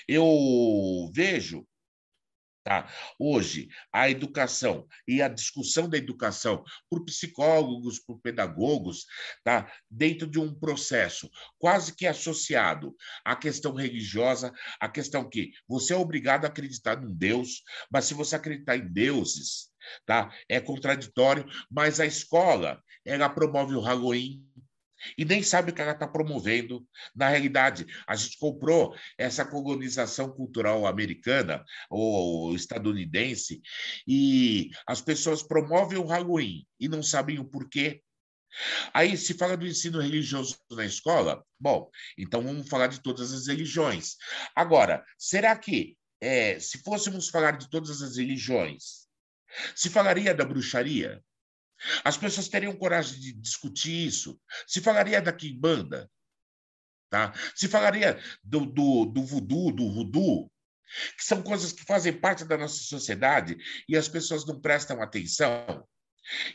Eu 0.08 1.12
vejo 1.14 1.68
Tá? 2.64 2.91
Hoje, 3.20 3.70
a 3.93 4.10
educação 4.10 4.88
e 5.08 5.22
a 5.22 5.28
discussão 5.28 5.88
da 5.88 5.99
educação 5.99 6.64
por 6.89 7.06
psicólogos, 7.06 7.99
por 7.99 8.20
pedagogos, 8.20 9.06
tá? 9.43 9.72
dentro 9.88 10.26
de 10.26 10.39
um 10.39 10.51
processo 10.51 11.30
quase 11.60 11.95
que 11.95 12.08
associado 12.08 12.95
à 13.24 13.36
questão 13.36 13.76
religiosa, 13.76 14.51
à 14.82 14.89
questão 14.89 15.30
que 15.30 15.51
você 15.68 15.93
é 15.93 15.95
obrigado 15.95 16.45
a 16.45 16.47
acreditar 16.47 16.99
num 16.99 17.14
Deus, 17.14 17.62
mas 17.91 18.06
se 18.06 18.16
você 18.16 18.36
acreditar 18.36 18.78
em 18.78 18.91
deuses, 18.91 19.70
tá? 20.03 20.34
é 20.49 20.60
contraditório, 20.60 21.45
mas 21.70 21.99
a 21.99 22.06
escola 22.08 22.84
ela 23.06 23.30
promove 23.30 23.76
o 23.76 23.82
Halloween, 23.82 24.43
e 25.18 25.26
nem 25.26 25.43
sabe 25.43 25.72
o 25.72 25.74
que 25.74 25.82
ela 25.82 25.91
está 25.91 26.08
promovendo. 26.08 26.86
Na 27.16 27.30
realidade, 27.30 27.86
a 28.08 28.16
gente 28.16 28.38
comprou 28.38 28.95
essa 29.18 29.45
colonização 29.45 30.32
cultural 30.32 30.86
americana 30.86 31.64
ou 31.89 32.56
estadunidense 32.56 33.62
e 34.08 34.72
as 34.88 35.01
pessoas 35.01 35.43
promovem 35.43 35.97
o 35.97 36.06
Halloween 36.06 36.66
e 36.80 36.88
não 36.88 37.03
sabem 37.03 37.39
o 37.39 37.45
porquê. 37.45 38.01
Aí 38.93 39.18
se 39.18 39.34
fala 39.34 39.58
do 39.58 39.68
ensino 39.68 39.99
religioso 39.99 40.58
na 40.72 40.86
escola, 40.86 41.43
bom, 41.60 41.89
então 42.18 42.41
vamos 42.41 42.70
falar 42.70 42.88
de 42.88 43.01
todas 43.01 43.34
as 43.34 43.47
religiões. 43.47 44.16
Agora, 44.56 45.03
será 45.18 45.58
que 45.58 45.97
é, 46.22 46.58
se 46.58 46.82
fôssemos 46.82 47.28
falar 47.28 47.58
de 47.58 47.70
todas 47.70 48.01
as 48.01 48.16
religiões, 48.16 49.08
se 49.76 49.89
falaria 49.89 50.34
da 50.34 50.45
bruxaria? 50.45 51.22
As 52.03 52.17
pessoas 52.17 52.47
teriam 52.47 52.76
coragem 52.76 53.19
de 53.19 53.34
discutir 53.34 54.07
isso. 54.07 54.39
Se 54.67 54.82
falaria 54.82 55.21
da 55.21 55.34
quimbanda, 55.34 56.09
tá? 57.09 57.34
se 57.55 57.67
falaria 57.67 58.19
do, 58.43 58.65
do, 58.65 59.05
do 59.05 59.23
voodoo, 59.23 59.71
do 59.71 59.91
voodoo, 59.91 60.51
que 61.17 61.23
são 61.23 61.41
coisas 61.41 61.71
que 61.71 61.84
fazem 61.84 62.13
parte 62.13 62.45
da 62.45 62.57
nossa 62.57 62.78
sociedade 62.78 63.57
e 63.88 63.97
as 63.97 64.07
pessoas 64.07 64.45
não 64.45 64.59
prestam 64.59 65.01
atenção. 65.01 65.86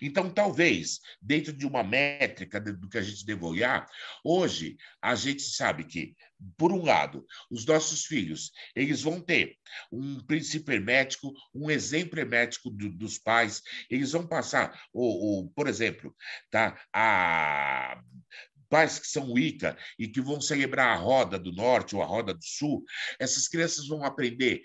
Então, 0.01 0.31
talvez, 0.31 1.01
dentro 1.21 1.53
de 1.53 1.67
uma 1.67 1.83
métrica 1.83 2.61
do 2.61 2.89
que 2.89 2.99
a 2.99 3.03
gente 3.03 3.25
deve 3.25 3.45
olhar, 3.45 3.87
hoje 4.25 4.77
a 5.01 5.15
gente 5.15 5.43
sabe 5.43 5.85
que, 5.85 6.15
por 6.57 6.73
um 6.73 6.85
lado, 6.85 7.27
os 7.51 7.67
nossos 7.67 8.05
filhos 8.05 8.51
eles 8.75 9.03
vão 9.03 9.21
ter 9.21 9.57
um 9.93 10.21
princípio 10.21 10.73
hermético, 10.73 11.33
um 11.55 11.71
exemplo 11.71 12.19
hermético 12.19 12.71
do, 12.71 12.91
dos 12.91 13.19
pais, 13.19 13.63
eles 13.91 14.13
vão 14.13 14.27
passar, 14.27 14.81
ou, 14.93 15.21
ou, 15.21 15.51
por 15.51 15.69
exemplo, 15.69 16.15
tá, 16.51 16.81
a 16.93 18.03
pais 18.71 18.99
que 18.99 19.07
são 19.07 19.33
Wicca 19.33 19.77
e 19.99 20.09
que 20.09 20.21
vão 20.21 20.41
celebrar 20.41 20.97
a 20.97 21.01
roda 21.01 21.39
do 21.39 21.53
norte 21.53 21.95
ou 21.95 22.03
a 22.03 22.07
roda 22.07 22.33
do 22.33 22.45
sul, 22.45 22.85
essas 23.19 23.49
crianças 23.49 23.87
vão 23.89 24.05
aprender 24.05 24.63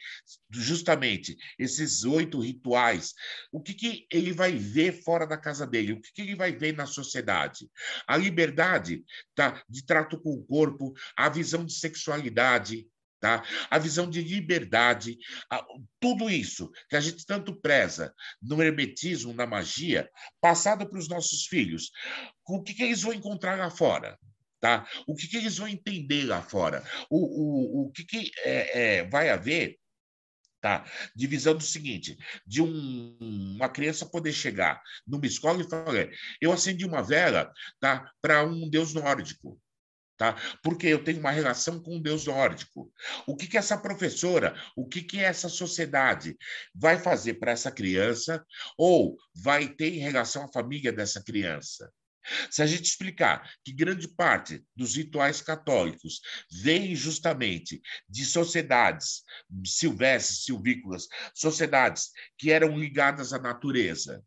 justamente 0.52 1.36
esses 1.60 2.06
oito 2.06 2.40
rituais. 2.40 3.14
O 3.52 3.62
que, 3.62 3.74
que 3.74 4.08
ele 4.12 4.32
vai 4.32 4.54
ver 4.54 5.04
fora 5.04 5.26
da 5.26 5.38
casa 5.38 5.66
dele? 5.66 5.94
O 5.94 6.02
que, 6.02 6.14
que 6.14 6.22
ele 6.22 6.36
vai 6.36 6.54
ver 6.54 6.74
na 6.74 6.86
sociedade? 6.86 7.68
A 8.08 8.16
liberdade 8.16 9.04
tá, 9.34 9.62
de 9.68 9.84
trato 9.84 10.20
com 10.20 10.32
o 10.32 10.46
corpo, 10.46 10.94
a 11.18 11.28
visão 11.28 11.66
de 11.66 11.74
sexualidade, 11.74 12.88
Tá? 13.26 13.44
A 13.72 13.80
visão 13.80 14.08
de 14.08 14.22
liberdade, 14.22 15.18
a, 15.50 15.66
tudo 16.00 16.30
isso 16.30 16.70
que 16.88 16.96
a 16.96 17.00
gente 17.00 17.26
tanto 17.26 17.60
preza 17.60 18.14
no 18.40 18.62
hermetismo, 18.62 19.34
na 19.34 19.48
magia, 19.48 20.08
passado 20.40 20.88
para 20.88 21.00
os 21.00 21.10
nossos 21.10 21.48
filhos. 21.48 21.90
O 22.48 22.62
que, 22.62 22.76
que 22.76 22.84
eles 22.84 23.02
vão 23.02 23.14
encontrar 23.14 23.58
lá 23.58 23.72
fora? 23.72 24.16
Tá? 24.60 24.88
O 25.08 25.16
que, 25.16 25.28
que 25.28 25.38
eles 25.38 25.58
vão 25.58 25.68
entender 25.68 26.26
lá 26.26 26.44
fora? 26.44 26.84
O, 27.10 27.18
o, 27.18 27.88
o 27.88 27.92
que, 27.92 28.06
que 28.06 28.30
é, 28.44 28.98
é, 28.98 29.10
vai 29.10 29.32
haver 29.32 29.80
tá? 30.62 30.86
Divisão 31.16 31.56
do 31.56 31.64
seguinte, 31.64 32.16
de 32.46 32.62
um, 32.62 33.18
uma 33.56 33.70
criança 33.70 34.06
poder 34.06 34.34
chegar 34.34 34.80
numa 35.08 35.26
escola 35.26 35.64
e 35.64 35.68
falar, 35.68 36.10
eu 36.40 36.52
acendi 36.52 36.86
uma 36.86 37.02
vela, 37.02 37.52
tá? 37.80 38.08
Para 38.22 38.44
um 38.44 38.70
deus 38.70 38.94
nórdico 38.94 39.60
tá? 40.18 40.36
Porque 40.64 40.88
eu 40.88 41.04
tenho 41.04 41.20
uma 41.20 41.32
relação 41.32 41.80
com 41.82 41.98
o 41.98 42.02
Deus 42.02 42.26
nórdico. 42.26 42.92
O 43.28 43.36
que 43.36 43.48
que 43.48 43.58
essa 43.58 43.78
professora, 43.78 44.56
o 44.76 44.88
que 44.88 45.02
que 45.02 45.20
essa 45.20 45.50
sociedade 45.50 46.38
vai 46.74 46.98
fazer 46.98 47.36
para 47.36 47.52
essa 47.52 47.72
criança 47.72 48.46
ou 48.78 49.18
vai 49.36 49.68
ter 49.68 49.94
em 49.94 50.00
relação 50.00 50.46
à 50.46 50.52
família 50.52 50.92
dessa 50.92 51.24
criança? 51.24 51.92
Se 52.50 52.62
a 52.62 52.66
gente 52.66 52.86
explicar 52.86 53.48
que 53.64 53.72
grande 53.72 54.08
parte 54.08 54.64
dos 54.76 54.96
rituais 54.96 55.42
católicos 55.42 56.22
vem 56.52 56.96
justamente 56.96 57.82
de 58.10 58.26
sociedades 58.26 59.24
silvestres, 59.64 60.44
silvícolas, 60.44 61.08
sociedades 61.36 62.10
que 62.38 62.52
eram 62.52 62.78
ligadas 62.78 63.32
à 63.32 63.40
natureza, 63.40 64.24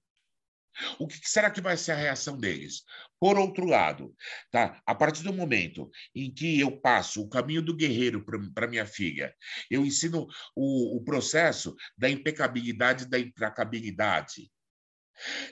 o 0.98 1.06
que 1.06 1.18
será 1.28 1.50
que 1.50 1.60
vai 1.60 1.76
ser 1.76 1.92
a 1.92 1.96
reação 1.96 2.36
deles? 2.36 2.82
Por 3.20 3.38
outro 3.38 3.66
lado, 3.66 4.14
tá? 4.50 4.80
a 4.86 4.94
partir 4.94 5.22
do 5.22 5.32
momento 5.32 5.90
em 6.14 6.32
que 6.32 6.60
eu 6.60 6.80
passo 6.80 7.22
o 7.22 7.28
caminho 7.28 7.62
do 7.62 7.74
guerreiro 7.74 8.24
para 8.54 8.68
minha 8.68 8.86
filha, 8.86 9.34
eu 9.70 9.84
ensino 9.84 10.26
o, 10.54 10.96
o 10.96 11.04
processo 11.04 11.74
da 11.96 12.08
impecabilidade 12.08 13.08
da 13.08 13.18
implacabilidade. 13.18 14.50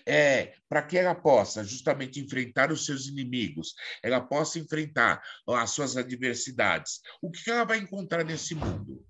é, 0.07 0.55
para 0.69 0.83
que 0.83 0.97
ela 0.97 1.15
possa 1.15 1.65
justamente 1.65 2.21
enfrentar 2.21 2.71
os 2.71 2.87
seus 2.87 3.07
inimigos, 3.07 3.75
ela 4.03 4.21
possa 4.21 4.59
enfrentar 4.59 5.21
as 5.49 5.71
suas 5.71 5.97
adversidades. 5.97 7.01
O 7.21 7.31
que 7.31 7.51
ela 7.51 7.65
vai 7.65 7.79
encontrar 7.79 8.25
nesse 8.25 8.55
mundo? 8.55 9.05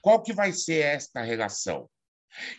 Qual 0.00 0.22
que 0.22 0.32
vai 0.32 0.52
ser 0.52 0.84
esta 0.84 1.22
relação? 1.22 1.88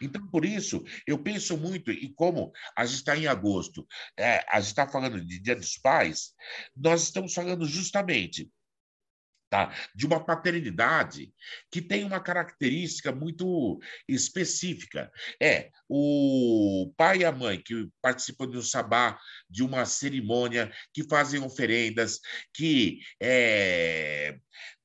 Então, 0.01 0.25
por 0.27 0.45
isso, 0.45 0.83
eu 1.05 1.17
penso 1.17 1.57
muito, 1.57 1.91
e 1.91 2.13
como 2.13 2.51
a 2.77 2.85
gente 2.85 2.97
está 2.97 3.17
em 3.17 3.27
agosto, 3.27 3.85
é, 4.17 4.45
a 4.49 4.59
gente 4.59 4.69
está 4.69 4.87
falando 4.87 5.23
de 5.23 5.39
Dia 5.39 5.55
dos 5.55 5.77
Pais, 5.77 6.33
nós 6.75 7.03
estamos 7.03 7.33
falando 7.33 7.65
justamente 7.65 8.49
tá? 9.49 9.73
de 9.93 10.05
uma 10.05 10.23
paternidade 10.23 11.33
que 11.71 11.81
tem 11.81 12.03
uma 12.03 12.19
característica 12.19 13.11
muito 13.11 13.79
específica. 14.07 15.11
É 15.41 15.69
o 15.87 16.93
pai 16.97 17.19
e 17.19 17.25
a 17.25 17.31
mãe 17.31 17.61
que 17.63 17.87
participam 18.01 18.49
de 18.49 18.57
um 18.57 18.61
sabá, 18.61 19.17
de 19.49 19.63
uma 19.63 19.85
cerimônia, 19.85 20.71
que 20.93 21.07
fazem 21.07 21.41
oferendas, 21.41 22.19
que 22.53 22.99
é, 23.21 24.37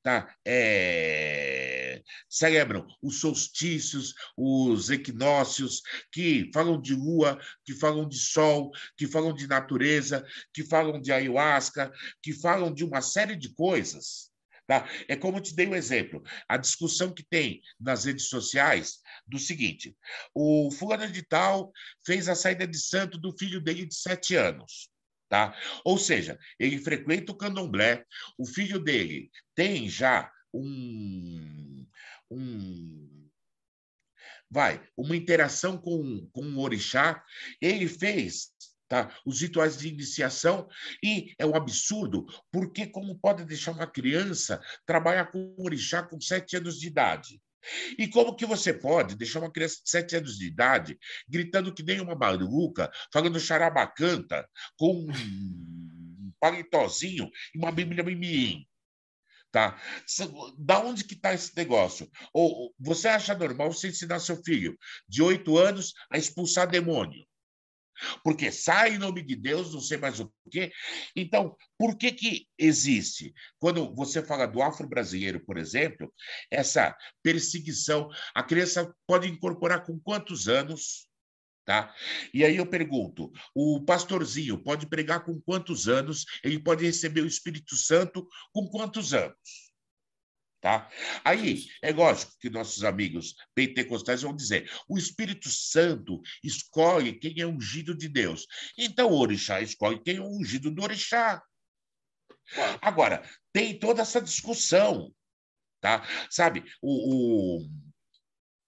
tá, 0.03 0.35
é, 0.45 2.01
celebram 2.29 2.87
os 3.01 3.19
solstícios, 3.19 4.13
os 4.35 4.89
equinócios, 4.89 5.81
que 6.11 6.49
falam 6.53 6.79
de 6.79 6.93
lua, 6.93 7.39
que 7.65 7.73
falam 7.73 8.07
de 8.07 8.17
sol, 8.17 8.71
que 8.97 9.07
falam 9.07 9.33
de 9.33 9.47
natureza, 9.47 10.25
que 10.53 10.63
falam 10.63 10.99
de 10.99 11.11
ayahuasca, 11.11 11.91
que 12.21 12.33
falam 12.33 12.73
de 12.73 12.83
uma 12.83 13.01
série 13.01 13.35
de 13.35 13.53
coisas 13.53 14.31
Tá? 14.71 14.87
É 15.09 15.17
como 15.17 15.37
eu 15.37 15.41
te 15.41 15.53
dei 15.53 15.67
um 15.67 15.75
exemplo, 15.75 16.23
a 16.47 16.55
discussão 16.55 17.13
que 17.13 17.23
tem 17.23 17.61
nas 17.77 18.05
redes 18.05 18.29
sociais 18.29 18.99
do 19.27 19.37
seguinte: 19.37 19.93
o 20.33 20.71
fulano 20.71 21.11
de 21.11 21.21
tal 21.23 21.73
fez 22.05 22.29
a 22.29 22.35
saída 22.35 22.65
de 22.65 22.79
santo 22.79 23.17
do 23.17 23.35
filho 23.37 23.59
dele 23.59 23.85
de 23.85 23.93
sete 23.93 24.33
anos. 24.33 24.89
Tá? 25.31 25.57
Ou 25.85 25.97
seja, 25.97 26.37
ele 26.59 26.77
frequenta 26.77 27.31
o 27.31 27.37
candomblé, 27.37 28.05
o 28.37 28.45
filho 28.45 28.77
dele 28.77 29.31
tem 29.55 29.87
já 29.87 30.29
um, 30.53 31.87
um 32.29 33.29
vai, 34.49 34.85
uma 34.97 35.15
interação 35.15 35.77
com, 35.77 36.29
com 36.33 36.41
o 36.41 36.59
orixá, 36.59 37.23
ele 37.61 37.87
fez 37.87 38.49
tá? 38.89 39.17
os 39.25 39.39
rituais 39.39 39.77
de 39.77 39.87
iniciação, 39.87 40.67
e 41.01 41.33
é 41.39 41.45
um 41.45 41.55
absurdo, 41.55 42.25
porque 42.51 42.85
como 42.85 43.17
pode 43.17 43.45
deixar 43.45 43.71
uma 43.71 43.87
criança 43.87 44.61
trabalhar 44.85 45.27
com 45.27 45.55
orixá 45.57 46.03
com 46.03 46.19
sete 46.19 46.57
anos 46.57 46.77
de 46.77 46.87
idade? 46.87 47.41
E 47.97 48.07
como 48.07 48.35
que 48.35 48.45
você 48.45 48.73
pode 48.73 49.15
deixar 49.15 49.39
uma 49.39 49.51
criança 49.51 49.81
de 49.83 49.89
sete 49.89 50.15
anos 50.15 50.37
de 50.37 50.47
idade 50.47 50.97
gritando 51.27 51.73
que 51.73 51.83
nem 51.83 51.99
uma 51.99 52.15
maluca, 52.15 52.91
falando 53.11 53.39
charabacanta, 53.39 54.47
com 54.77 55.05
um 55.07 56.31
palitozinho 56.39 57.29
e 57.53 57.57
uma 57.57 57.71
bíblia 57.71 58.03
mimim? 58.03 58.65
Tá? 59.51 59.79
Da 60.57 60.79
onde 60.79 61.03
que 61.03 61.13
está 61.13 61.33
esse 61.33 61.55
negócio? 61.55 62.09
Ou 62.33 62.73
você 62.79 63.09
acha 63.09 63.37
normal 63.37 63.71
você 63.71 63.89
ensinar 63.89 64.19
seu 64.19 64.41
filho 64.43 64.77
de 65.07 65.21
oito 65.21 65.57
anos 65.57 65.93
a 66.09 66.17
expulsar 66.17 66.69
demônio? 66.69 67.25
Porque 68.23 68.51
sai 68.51 68.95
em 68.95 68.97
nome 68.97 69.21
de 69.21 69.35
Deus, 69.35 69.73
não 69.73 69.81
sei 69.81 69.97
mais 69.97 70.19
o 70.19 70.31
quê. 70.49 70.71
Então, 71.15 71.55
por 71.77 71.97
que 71.97 72.11
que 72.11 72.47
existe? 72.57 73.33
Quando 73.59 73.93
você 73.95 74.21
fala 74.21 74.45
do 74.45 74.61
afro-brasileiro, 74.61 75.39
por 75.45 75.57
exemplo, 75.57 76.13
essa 76.49 76.95
perseguição, 77.23 78.09
a 78.35 78.43
criança 78.43 78.93
pode 79.07 79.27
incorporar 79.27 79.85
com 79.85 79.99
quantos 79.99 80.47
anos? 80.47 81.07
Tá? 81.63 81.93
E 82.33 82.43
aí 82.43 82.57
eu 82.57 82.65
pergunto: 82.65 83.31
o 83.55 83.85
pastorzinho 83.85 84.61
pode 84.61 84.87
pregar 84.87 85.23
com 85.23 85.39
quantos 85.39 85.87
anos? 85.87 86.25
Ele 86.43 86.59
pode 86.59 86.83
receber 86.83 87.21
o 87.21 87.27
Espírito 87.27 87.75
Santo 87.75 88.27
com 88.51 88.67
quantos 88.67 89.13
anos? 89.13 89.70
Tá? 90.61 90.87
Aí, 91.25 91.65
é 91.81 91.91
lógico 91.91 92.37
que 92.39 92.47
nossos 92.47 92.83
amigos 92.83 93.33
pentecostais 93.55 94.21
vão 94.21 94.35
dizer: 94.35 94.71
o 94.87 94.95
Espírito 94.95 95.49
Santo 95.49 96.21
escolhe 96.43 97.17
quem 97.17 97.41
é 97.41 97.47
ungido 97.47 97.97
de 97.97 98.07
Deus. 98.07 98.45
Então, 98.77 99.09
o 99.09 99.19
orixá 99.19 99.59
escolhe 99.59 99.99
quem 100.03 100.17
é 100.17 100.21
ungido 100.21 100.69
do 100.69 100.83
orixá. 100.83 101.41
Agora, 102.79 103.27
tem 103.51 103.79
toda 103.79 104.03
essa 104.03 104.21
discussão, 104.21 105.11
tá? 105.79 106.07
Sabe, 106.29 106.63
o, 106.79 107.57
o, 107.57 107.69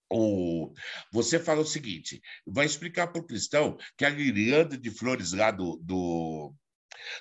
o, 0.09 0.73
você 1.11 1.39
fala 1.39 1.61
o 1.61 1.65
seguinte: 1.65 2.19
vai 2.47 2.65
explicar 2.65 3.07
para 3.07 3.21
o 3.21 3.27
cristão 3.27 3.77
que 3.95 4.03
a 4.03 4.09
guirlanda 4.09 4.75
de 4.75 4.89
flores 4.89 5.31
lá 5.31 5.51
do, 5.51 5.77
do 5.83 6.55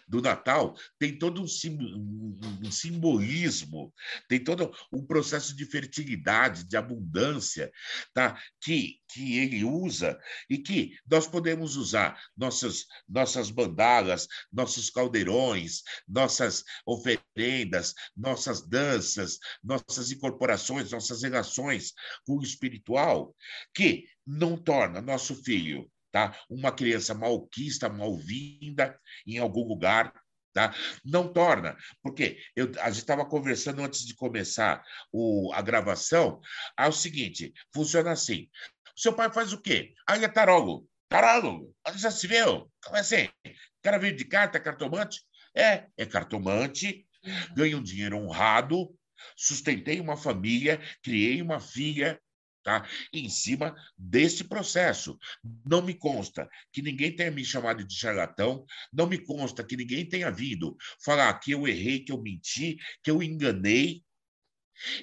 do 0.08 0.20
Natal 0.20 0.76
tem 0.98 1.18
todo 1.18 1.42
um, 1.42 1.46
sim, 1.46 1.76
um, 1.80 2.70
simbolismo, 2.70 3.92
tem 4.28 4.42
todo 4.42 4.72
um 4.92 5.04
processo 5.04 5.54
de 5.54 5.64
fertilidade, 5.66 6.64
de 6.64 6.76
abundância, 6.76 7.70
tá? 8.12 8.40
que, 8.60 8.98
que 9.08 9.38
ele 9.38 9.64
usa 9.64 10.18
e 10.48 10.58
que 10.58 10.96
nós 11.10 11.26
podemos 11.26 11.76
usar 11.76 12.18
nossas, 12.36 12.86
nossas 13.08 13.50
bandalas, 13.50 14.26
nossos 14.52 14.90
caldeirões, 14.90 15.82
nossas 16.08 16.64
oferendas, 16.86 17.94
nossas 18.16 18.66
danças, 18.66 19.38
nossas 19.62 20.10
incorporações, 20.10 20.90
nossas 20.90 21.22
relações 21.22 21.92
com 22.26 22.38
o 22.38 22.42
espiritual, 22.42 23.34
que 23.74 24.06
não 24.26 24.56
torna 24.56 25.00
nosso 25.00 25.34
filho 25.34 25.90
tá? 26.12 26.38
Uma 26.48 26.70
criança 26.70 27.14
malquista, 27.14 27.88
malvinda 27.88 28.98
em 29.26 29.38
algum 29.38 29.66
lugar, 29.66 30.12
tá? 30.52 30.74
Não 31.04 31.32
torna, 31.32 31.76
porque 32.02 32.38
eu, 32.54 32.70
a 32.80 32.90
gente 32.90 33.00
estava 33.00 33.24
conversando 33.24 33.82
antes 33.82 34.06
de 34.06 34.14
começar 34.14 34.84
o, 35.10 35.50
a 35.54 35.62
gravação, 35.62 36.40
é 36.78 36.86
o 36.86 36.92
seguinte, 36.92 37.52
funciona 37.74 38.12
assim, 38.12 38.48
o 38.96 39.00
seu 39.00 39.14
pai 39.14 39.32
faz 39.32 39.52
o 39.52 39.60
quê? 39.60 39.94
Aí 40.06 40.22
é 40.22 40.28
tarólogo, 40.28 40.86
tarólogo, 41.08 41.74
já 41.96 42.10
se 42.10 42.26
viu? 42.26 42.70
Como 42.84 42.96
é 42.96 43.00
assim? 43.00 43.28
O 43.46 43.82
cara 43.82 43.98
veio 43.98 44.14
de 44.14 44.24
carta, 44.24 44.60
cartomante? 44.60 45.22
É, 45.54 45.86
é 45.96 46.06
cartomante, 46.06 47.06
uhum. 47.24 47.54
ganha 47.54 47.76
um 47.76 47.82
dinheiro 47.82 48.18
honrado, 48.18 48.94
sustentei 49.36 50.00
uma 50.00 50.16
família, 50.16 50.80
criei 51.02 51.40
uma 51.40 51.60
filha, 51.60 52.20
tá? 52.62 52.88
em 53.12 53.28
cima 53.28 53.74
desse 53.96 54.44
processo. 54.44 55.18
Não 55.64 55.82
me 55.82 55.94
consta 55.94 56.48
que 56.72 56.82
ninguém 56.82 57.14
tenha 57.14 57.30
me 57.30 57.44
chamado 57.44 57.84
de 57.84 57.94
charlatão, 57.94 58.64
não 58.92 59.06
me 59.06 59.18
consta 59.18 59.64
que 59.64 59.76
ninguém 59.76 60.08
tenha 60.08 60.30
vindo 60.30 60.76
falar 61.04 61.32
que 61.34 61.52
eu 61.52 61.66
errei, 61.66 62.00
que 62.00 62.12
eu 62.12 62.20
menti, 62.20 62.76
que 63.02 63.10
eu 63.10 63.22
enganei. 63.22 64.02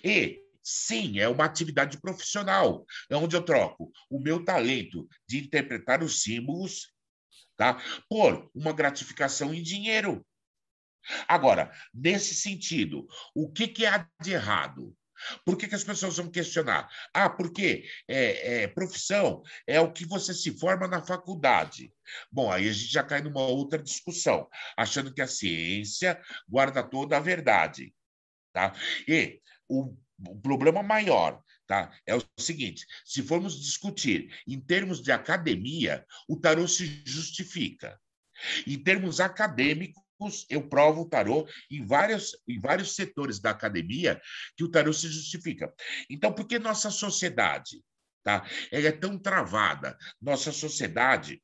E 0.03 0.41
Sim, 0.61 1.19
é 1.19 1.27
uma 1.27 1.45
atividade 1.45 1.99
profissional, 1.99 2.85
é 3.09 3.15
onde 3.15 3.35
eu 3.35 3.41
troco 3.41 3.91
o 4.07 4.19
meu 4.19 4.45
talento 4.45 5.07
de 5.27 5.39
interpretar 5.39 6.03
os 6.03 6.21
símbolos 6.21 6.93
tá, 7.57 7.81
por 8.07 8.51
uma 8.53 8.71
gratificação 8.71 9.51
em 9.51 9.63
dinheiro. 9.63 10.23
Agora, 11.27 11.71
nesse 11.93 12.35
sentido, 12.35 13.07
o 13.33 13.51
que, 13.51 13.67
que 13.67 13.85
há 13.85 14.07
de 14.21 14.33
errado? 14.33 14.95
Por 15.45 15.57
que, 15.57 15.67
que 15.67 15.75
as 15.75 15.83
pessoas 15.83 16.17
vão 16.17 16.29
questionar? 16.29 16.89
Ah, 17.13 17.29
porque 17.29 17.85
é, 18.07 18.63
é, 18.63 18.67
profissão 18.67 19.41
é 19.67 19.79
o 19.79 19.91
que 19.91 20.05
você 20.05 20.33
se 20.33 20.57
forma 20.57 20.87
na 20.87 21.01
faculdade. 21.01 21.93
Bom, 22.31 22.51
aí 22.51 22.67
a 22.67 22.71
gente 22.71 22.91
já 22.91 23.03
cai 23.03 23.21
numa 23.21 23.41
outra 23.41 23.81
discussão, 23.81 24.47
achando 24.77 25.13
que 25.13 25.21
a 25.21 25.27
ciência 25.27 26.19
guarda 26.47 26.83
toda 26.83 27.17
a 27.17 27.21
verdade. 27.21 27.93
Tá? 28.53 28.73
E 29.07 29.41
o, 29.67 29.95
o 30.27 30.39
problema 30.41 30.81
maior 30.81 31.43
tá? 31.69 31.95
É 32.05 32.15
o 32.15 32.23
seguinte: 32.37 32.85
se 33.05 33.21
formos 33.21 33.57
discutir 33.61 34.35
em 34.47 34.59
termos 34.59 35.01
de 35.01 35.11
academia, 35.11 36.03
o 36.27 36.35
tarô 36.35 36.67
se 36.67 37.01
justifica. 37.05 37.97
Em 38.65 38.81
termos 38.81 39.19
acadêmicos, 39.19 40.01
eu 40.49 40.67
provo 40.67 41.01
o 41.01 41.09
tarô 41.09 41.47
em, 41.71 41.85
vários, 41.85 42.37
em 42.47 42.59
vários 42.59 42.95
setores 42.95 43.39
da 43.39 43.51
academia 43.51 44.21
que 44.57 44.63
o 44.63 44.69
tarô 44.69 44.91
se 44.91 45.07
justifica. 45.07 45.73
Então, 46.09 46.33
por 46.33 46.47
que 46.47 46.59
nossa 46.59 46.89
sociedade 46.89 47.81
tá? 48.23 48.45
ela 48.71 48.87
é 48.87 48.91
tão 48.91 49.17
travada? 49.17 49.97
Nossa 50.21 50.51
sociedade 50.51 51.41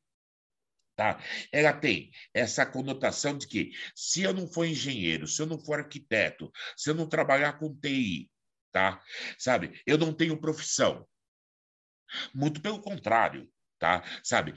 Tá? 0.95 1.21
Ela 1.51 1.73
tem 1.73 2.09
essa 2.33 2.65
conotação 2.65 3.37
de 3.37 3.45
que 3.47 3.71
se 3.93 4.23
eu 4.23 4.33
não 4.33 4.47
for 4.47 4.65
engenheiro, 4.65 5.27
se 5.27 5.41
eu 5.41 5.45
não 5.45 5.59
for 5.59 5.79
arquiteto, 5.79 6.49
se 6.77 6.89
eu 6.89 6.95
não 6.95 7.05
trabalhar 7.05 7.59
com 7.59 7.75
TI, 7.75 8.31
tá? 8.71 9.03
Sabe? 9.37 9.81
Eu 9.85 9.97
não 9.97 10.13
tenho 10.13 10.39
profissão. 10.39 11.05
Muito 12.33 12.61
pelo 12.61 12.81
contrário, 12.81 13.51
tá? 13.79 14.03
Sabe, 14.23 14.53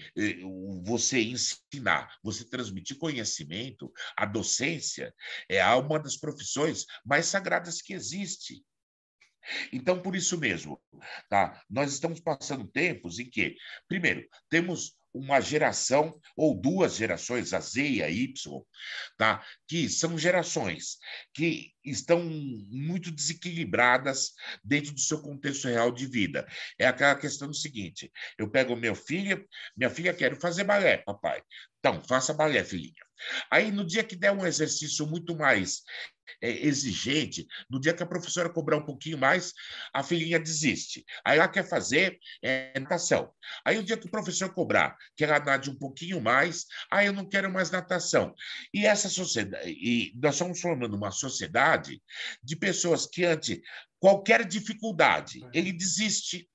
você 0.85 1.21
ensinar, 1.23 2.17
você 2.23 2.45
transmitir 2.45 2.99
conhecimento, 2.99 3.93
a 4.17 4.25
docência 4.27 5.15
é 5.49 5.65
uma 5.75 5.99
das 5.99 6.17
profissões 6.17 6.85
mais 7.05 7.27
sagradas 7.27 7.83
que 7.83 7.93
existe. 7.93 8.65
Então, 9.73 10.03
por 10.03 10.15
isso 10.15 10.37
mesmo, 10.37 10.81
tá? 11.31 11.63
Nós 11.71 11.93
estamos 11.93 12.21
passando 12.21 12.69
tempos 12.69 13.19
em 13.19 13.31
que, 13.31 13.57
primeiro, 13.87 14.27
temos 14.51 14.98
uma 15.13 15.41
geração 15.41 16.19
ou 16.37 16.55
duas 16.55 16.97
gerações, 16.97 17.53
a 17.53 17.61
Z 17.61 17.83
e 17.83 18.03
a 18.03 18.11
Y, 18.11 18.33
tá? 19.17 19.45
que 19.67 19.89
são 19.89 20.19
gerações 20.19 20.99
que 21.35 21.73
estão 21.85 22.23
muito 22.23 23.11
desequilibradas 23.11 24.33
dentro 24.63 24.93
do 24.93 25.01
seu 25.01 25.21
contexto 25.21 25.69
real 25.69 25.91
de 25.91 26.07
vida. 26.07 26.47
É 26.79 26.87
aquela 26.87 27.15
questão 27.15 27.49
do 27.49 27.55
seguinte: 27.55 28.13
eu 28.39 28.51
pego 28.51 28.77
meu 28.77 28.95
filho, 28.95 29.47
minha 29.77 29.91
filha 29.91 30.15
quer 30.15 30.39
fazer 30.39 30.65
balé, 30.65 30.99
papai. 30.99 31.43
Então, 31.79 32.03
faça 32.05 32.35
balé, 32.35 32.65
filhinha. 32.65 32.93
Aí, 33.51 33.71
no 33.71 33.85
dia 33.85 34.05
que 34.05 34.17
der 34.17 34.33
um 34.33 34.47
exercício 34.47 35.07
muito 35.07 35.37
mais 35.37 35.83
é, 36.41 36.51
exigente, 36.67 37.47
no 37.71 37.81
dia 37.81 37.95
que 37.95 38.03
a 38.03 38.07
professora 38.07 38.49
cobrar 38.49 38.77
um 38.77 38.85
pouquinho 38.85 39.19
mais, 39.19 39.53
a 39.93 40.03
filhinha 40.03 40.39
desiste. 40.39 41.05
Aí 41.25 41.39
ela 41.39 41.49
quer 41.49 41.69
fazer 41.69 42.19
é, 42.43 42.79
natação. 42.79 43.33
Aí, 43.65 43.79
o 43.79 43.83
dia 43.83 43.97
que 43.97 44.07
o 44.07 44.11
professor 44.11 44.53
cobrar 44.53 44.97
que 45.17 45.25
ela 45.25 45.39
nade 45.39 45.71
um 45.71 45.79
pouquinho 45.79 46.21
mais, 46.21 46.67
aí 46.91 47.07
eu 47.07 47.13
não 47.13 47.29
quero 47.29 47.51
mais 47.51 47.71
natação. 47.71 48.35
E 48.73 48.87
essa 48.87 49.09
sociedade, 49.09 49.71
e 49.71 50.13
nós 50.17 50.35
estamos 50.35 50.61
formando 50.61 50.95
uma 50.95 51.11
sociedade 51.11 52.03
de 52.43 52.57
pessoas 52.57 53.07
que, 53.07 53.25
ante 53.25 53.63
qualquer 53.99 54.45
dificuldade, 54.47 55.41
ele 55.53 55.73
desiste. 55.73 56.49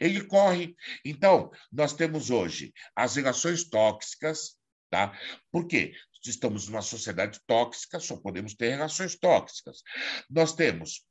Ele 0.00 0.24
corre. 0.24 0.76
Então, 1.04 1.50
nós 1.72 1.92
temos 1.92 2.30
hoje 2.30 2.72
as 2.94 3.16
relações 3.16 3.64
tóxicas, 3.64 4.56
tá? 4.88 5.18
Por 5.50 5.66
quê? 5.66 5.94
Estamos 6.30 6.68
numa 6.68 6.82
sociedade 6.82 7.40
tóxica, 7.46 8.00
só 8.00 8.16
podemos 8.16 8.54
ter 8.54 8.70
relações 8.70 9.16
tóxicas. 9.16 9.82
Nós 10.30 10.54
temos 10.54 11.04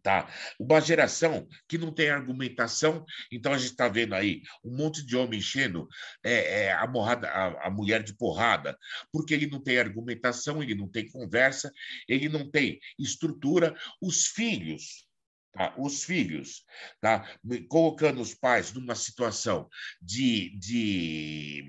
Tá? 0.00 0.32
Uma 0.58 0.80
geração 0.80 1.46
que 1.68 1.76
não 1.76 1.92
tem 1.92 2.08
argumentação, 2.08 3.04
então 3.32 3.52
a 3.52 3.58
gente 3.58 3.72
está 3.72 3.88
vendo 3.88 4.14
aí 4.14 4.42
um 4.64 4.76
monte 4.76 5.04
de 5.04 5.16
homem 5.16 5.40
enchendo 5.40 5.88
é, 6.24 6.62
é, 6.62 6.72
a, 6.72 6.86
morrada, 6.86 7.28
a, 7.28 7.66
a, 7.66 7.70
mulher 7.70 8.02
de 8.02 8.16
porrada, 8.16 8.78
porque 9.12 9.34
ele 9.34 9.48
não 9.48 9.60
tem 9.60 9.78
argumentação, 9.78 10.62
ele 10.62 10.74
não 10.74 10.88
tem 10.88 11.10
conversa, 11.10 11.72
ele 12.08 12.28
não 12.28 12.48
tem 12.48 12.78
estrutura. 12.98 13.74
Os 14.00 14.26
filhos 14.28 15.08
Tá? 15.52 15.74
Os 15.78 16.04
filhos, 16.04 16.62
tá? 17.00 17.26
colocando 17.68 18.20
os 18.20 18.34
pais 18.34 18.72
numa 18.72 18.94
situação 18.94 19.68
de, 20.00 20.56
de 20.58 21.64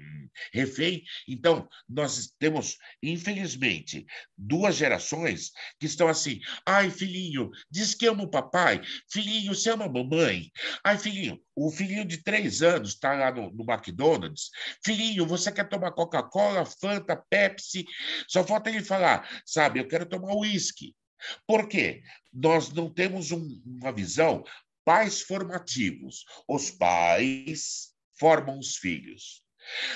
refém. 0.53 1.03
Então, 1.27 1.67
nós 1.87 2.33
temos, 2.39 2.77
infelizmente, 3.01 4.05
duas 4.37 4.75
gerações 4.75 5.51
que 5.79 5.85
estão 5.85 6.07
assim: 6.07 6.39
ai, 6.65 6.89
filhinho, 6.89 7.49
diz 7.69 7.93
que 7.93 8.07
ama 8.07 8.23
o 8.23 8.29
papai, 8.29 8.81
filhinho, 9.11 9.53
você 9.53 9.71
ama 9.71 9.85
a 9.85 9.89
mamãe. 9.89 10.51
Ai, 10.83 10.97
filhinho, 10.97 11.39
o 11.55 11.71
filhinho 11.71 12.05
de 12.05 12.23
três 12.23 12.61
anos 12.61 12.93
está 12.93 13.13
lá 13.13 13.31
no, 13.31 13.51
no 13.51 13.65
McDonald's. 13.69 14.49
Filhinho, 14.83 15.25
você 15.25 15.51
quer 15.51 15.67
tomar 15.67 15.91
Coca-Cola, 15.91 16.65
Fanta, 16.65 17.21
Pepsi? 17.29 17.85
Só 18.27 18.43
falta 18.45 18.69
ele 18.69 18.83
falar, 18.83 19.27
sabe, 19.45 19.79
eu 19.79 19.87
quero 19.87 20.05
tomar 20.05 20.33
uísque. 20.35 20.95
Por 21.45 21.67
quê? 21.67 22.01
Nós 22.31 22.71
não 22.71 22.89
temos 22.89 23.31
um, 23.31 23.61
uma 23.65 23.91
visão 23.91 24.43
pais 24.85 25.21
formativos. 25.21 26.23
Os 26.47 26.71
pais 26.71 27.93
formam 28.17 28.57
os 28.57 28.77
filhos. 28.77 29.43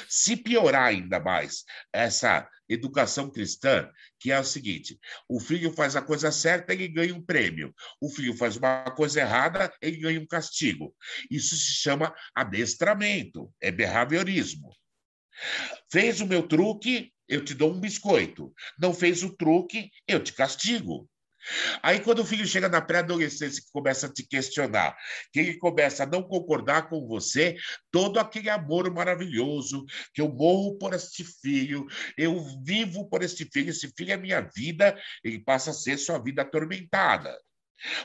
Se 0.07 0.35
piorar 0.35 0.85
ainda 0.85 1.19
mais 1.19 1.63
essa 1.91 2.47
educação 2.67 3.29
cristã, 3.29 3.89
que 4.19 4.31
é 4.31 4.39
o 4.39 4.43
seguinte: 4.43 4.99
o 5.27 5.39
filho 5.39 5.71
faz 5.73 5.95
a 5.95 6.01
coisa 6.01 6.31
certa, 6.31 6.73
ele 6.73 6.87
ganha 6.87 7.15
um 7.15 7.21
prêmio. 7.21 7.73
O 8.01 8.09
filho 8.09 8.35
faz 8.35 8.57
uma 8.57 8.85
coisa 8.91 9.21
errada, 9.21 9.73
ele 9.81 9.97
ganha 9.97 10.19
um 10.19 10.27
castigo. 10.27 10.95
Isso 11.29 11.55
se 11.55 11.73
chama 11.73 12.13
adestramento, 12.35 13.51
é 13.61 13.71
behaviorismo. 13.71 14.69
Fez 15.91 16.21
o 16.21 16.27
meu 16.27 16.47
truque, 16.47 17.11
eu 17.27 17.43
te 17.43 17.53
dou 17.53 17.73
um 17.73 17.79
biscoito. 17.79 18.53
Não 18.77 18.93
fez 18.93 19.23
o 19.23 19.35
truque, 19.35 19.89
eu 20.07 20.23
te 20.23 20.33
castigo. 20.33 21.09
Aí, 21.81 21.99
quando 21.99 22.19
o 22.19 22.25
filho 22.25 22.45
chega 22.45 22.69
na 22.69 22.81
pré-adolescência 22.81 23.61
que 23.61 23.71
começa 23.71 24.07
a 24.07 24.13
te 24.13 24.25
questionar, 24.25 24.95
que 25.31 25.39
ele 25.39 25.57
começa 25.57 26.03
a 26.03 26.07
não 26.07 26.23
concordar 26.23 26.89
com 26.89 27.05
você, 27.07 27.55
todo 27.91 28.19
aquele 28.19 28.49
amor 28.49 28.91
maravilhoso, 28.93 29.85
que 30.13 30.21
eu 30.21 30.29
morro 30.29 30.77
por 30.77 30.93
este 30.93 31.23
filho, 31.23 31.85
eu 32.17 32.43
vivo 32.63 33.07
por 33.09 33.23
este 33.23 33.45
filho, 33.45 33.69
esse 33.69 33.91
filho 33.95 34.13
é 34.13 34.17
minha 34.17 34.41
vida, 34.41 34.97
ele 35.23 35.39
passa 35.39 35.71
a 35.71 35.73
ser 35.73 35.97
sua 35.97 36.17
vida 36.17 36.41
atormentada. 36.41 37.37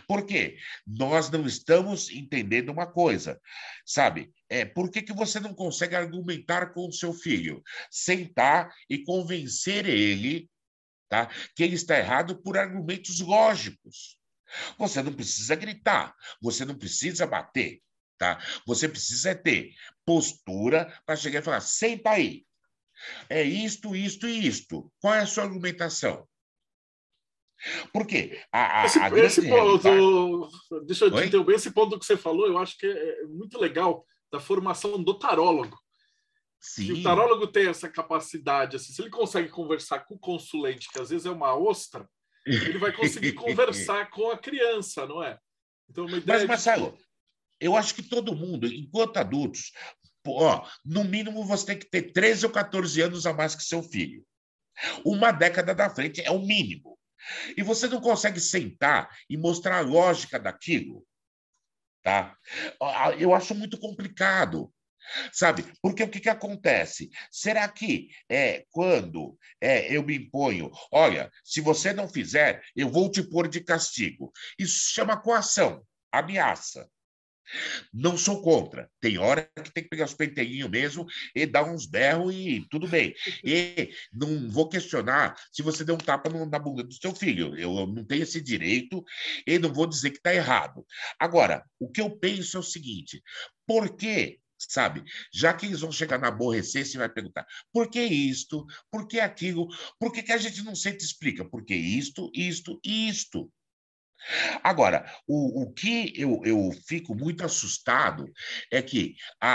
Por 0.06 0.26
quê? 0.26 0.56
Nós 0.86 1.30
não 1.30 1.46
estamos 1.46 2.10
entendendo 2.10 2.70
uma 2.70 2.86
coisa, 2.86 3.40
sabe? 3.86 4.32
É, 4.48 4.64
por 4.64 4.90
que, 4.90 5.02
que 5.02 5.12
você 5.12 5.38
não 5.38 5.54
consegue 5.54 5.94
argumentar 5.94 6.72
com 6.72 6.88
o 6.88 6.92
seu 6.92 7.12
filho? 7.12 7.62
Sentar 7.90 8.72
e 8.90 9.04
convencer 9.04 9.86
ele 9.86 10.48
tá? 11.08 11.26
que 11.54 11.62
ele 11.62 11.74
está 11.74 11.98
errado 11.98 12.40
por 12.42 12.58
argumentos 12.58 13.20
lógicos. 13.20 14.18
Você 14.78 15.02
não 15.02 15.12
precisa 15.12 15.54
gritar, 15.54 16.14
você 16.40 16.64
não 16.64 16.74
precisa 16.74 17.26
bater, 17.26 17.82
tá? 18.16 18.42
Você 18.66 18.88
precisa 18.88 19.34
ter 19.34 19.74
postura 20.06 20.90
para 21.04 21.16
chegar 21.16 21.40
e 21.40 21.42
falar: 21.42 21.60
senta 21.60 22.10
aí. 22.10 22.46
É 23.28 23.42
isto, 23.42 23.94
isto 23.94 24.26
e 24.26 24.46
isto. 24.46 24.90
Qual 25.00 25.14
é 25.14 25.20
a 25.20 25.26
sua 25.26 25.44
argumentação? 25.44 26.26
Por 27.92 28.06
quê? 28.06 28.40
A, 28.52 28.82
a, 28.82 28.86
esse, 28.86 28.98
a 28.98 29.08
esse 29.18 29.48
ponto, 29.48 30.50
deixa 30.86 31.06
eu 31.06 31.10
te 31.10 31.26
interromper, 31.26 31.54
esse 31.54 31.70
ponto 31.72 31.98
que 31.98 32.06
você 32.06 32.16
falou, 32.16 32.46
eu 32.46 32.56
acho 32.56 32.78
que 32.78 32.86
é 32.86 33.24
muito 33.26 33.58
legal 33.58 34.06
da 34.32 34.38
formação 34.38 35.02
do 35.02 35.18
tarólogo. 35.18 35.76
Se 36.60 36.92
o 36.92 37.02
tarólogo 37.02 37.46
tem 37.46 37.68
essa 37.68 37.88
capacidade, 37.88 38.76
assim, 38.76 38.92
se 38.92 39.00
ele 39.00 39.10
consegue 39.10 39.48
conversar 39.48 40.00
com 40.00 40.14
o 40.14 40.18
consulente, 40.18 40.88
que 40.90 41.00
às 41.00 41.10
vezes 41.10 41.26
é 41.26 41.30
uma 41.30 41.56
ostra, 41.56 42.08
ele 42.44 42.78
vai 42.78 42.92
conseguir 42.92 43.32
conversar 43.34 44.10
com 44.10 44.30
a 44.30 44.38
criança, 44.38 45.06
não 45.06 45.22
é? 45.22 45.38
Então, 45.88 46.06
uma 46.06 46.18
ideia 46.18 46.40
Mas, 46.40 46.48
Marcelo, 46.48 46.92
de... 46.92 47.04
eu 47.60 47.76
acho 47.76 47.94
que 47.94 48.02
todo 48.02 48.34
mundo, 48.34 48.66
enquanto 48.66 49.16
adultos, 49.18 49.72
ó, 50.26 50.66
no 50.84 51.04
mínimo 51.04 51.44
você 51.44 51.66
tem 51.66 51.78
que 51.78 51.88
ter 51.88 52.12
13 52.12 52.46
ou 52.46 52.52
14 52.52 53.00
anos 53.02 53.26
a 53.26 53.32
mais 53.32 53.54
que 53.54 53.62
seu 53.62 53.82
filho. 53.82 54.24
Uma 55.04 55.32
década 55.32 55.74
da 55.74 55.90
frente 55.90 56.20
é 56.20 56.30
o 56.30 56.38
mínimo. 56.38 56.98
E 57.56 57.62
você 57.62 57.88
não 57.88 58.00
consegue 58.00 58.40
sentar 58.40 59.10
e 59.28 59.36
mostrar 59.36 59.78
a 59.78 59.82
lógica 59.82 60.38
daquilo. 60.38 61.04
Tá? 62.02 62.36
Eu 63.18 63.34
acho 63.34 63.54
muito 63.54 63.78
complicado. 63.78 64.72
Sabe? 65.32 65.64
Porque 65.82 66.02
o 66.02 66.08
que, 66.08 66.20
que 66.20 66.28
acontece? 66.28 67.10
Será 67.30 67.68
que 67.68 68.08
é, 68.28 68.64
quando 68.70 69.38
é, 69.60 69.94
eu 69.94 70.02
me 70.02 70.16
imponho, 70.16 70.70
olha, 70.92 71.30
se 71.44 71.60
você 71.60 71.92
não 71.92 72.08
fizer, 72.08 72.62
eu 72.74 72.88
vou 72.88 73.10
te 73.10 73.22
pôr 73.22 73.48
de 73.48 73.60
castigo? 73.60 74.32
Isso 74.58 74.92
chama 74.92 75.20
coação, 75.20 75.82
ameaça. 76.12 76.88
Não 77.92 78.16
sou 78.16 78.42
contra. 78.42 78.90
Tem 79.00 79.18
hora 79.18 79.50
que 79.56 79.72
tem 79.72 79.82
que 79.82 79.88
pegar 79.88 80.04
os 80.04 80.14
pentelinhos 80.14 80.68
mesmo 80.68 81.06
e 81.34 81.46
dar 81.46 81.64
uns 81.64 81.86
berros 81.86 82.34
e 82.34 82.66
tudo 82.70 82.86
bem. 82.86 83.14
E 83.42 83.90
não 84.12 84.50
vou 84.50 84.68
questionar 84.68 85.36
se 85.52 85.62
você 85.62 85.84
deu 85.84 85.94
um 85.94 85.98
tapa 85.98 86.28
na 86.28 86.58
bunda 86.58 86.82
do 86.82 86.92
seu 86.92 87.14
filho. 87.14 87.56
Eu 87.56 87.86
não 87.86 88.04
tenho 88.04 88.22
esse 88.22 88.40
direito 88.40 89.02
e 89.46 89.58
não 89.58 89.72
vou 89.72 89.86
dizer 89.86 90.10
que 90.10 90.18
está 90.18 90.34
errado. 90.34 90.84
Agora, 91.18 91.64
o 91.78 91.90
que 91.90 92.00
eu 92.00 92.10
penso 92.10 92.56
é 92.56 92.60
o 92.60 92.62
seguinte: 92.62 93.22
por 93.66 93.96
que 93.96 94.38
sabe? 94.58 95.04
Já 95.32 95.52
que 95.52 95.66
eles 95.66 95.80
vão 95.80 95.92
chegar 95.92 96.18
na 96.18 96.28
aborrecer, 96.28 96.86
você 96.86 96.98
vai 96.98 97.08
perguntar 97.08 97.46
por 97.72 97.88
que 97.90 98.02
isto, 98.02 98.66
por 98.90 99.06
que 99.06 99.20
aquilo, 99.20 99.68
por 99.98 100.12
que, 100.12 100.22
que 100.22 100.32
a 100.32 100.38
gente 100.38 100.62
não 100.62 100.74
sempre 100.74 101.04
explica? 101.04 101.44
Por 101.44 101.64
que 101.64 101.74
isto, 101.74 102.30
isto 102.34 102.80
e 102.84 103.08
isto? 103.08 103.50
Agora, 104.62 105.10
o, 105.26 105.62
o 105.62 105.72
que 105.72 106.12
eu, 106.16 106.42
eu 106.44 106.70
fico 106.86 107.14
muito 107.14 107.44
assustado 107.44 108.30
é 108.70 108.82
que 108.82 109.14
a, 109.40 109.52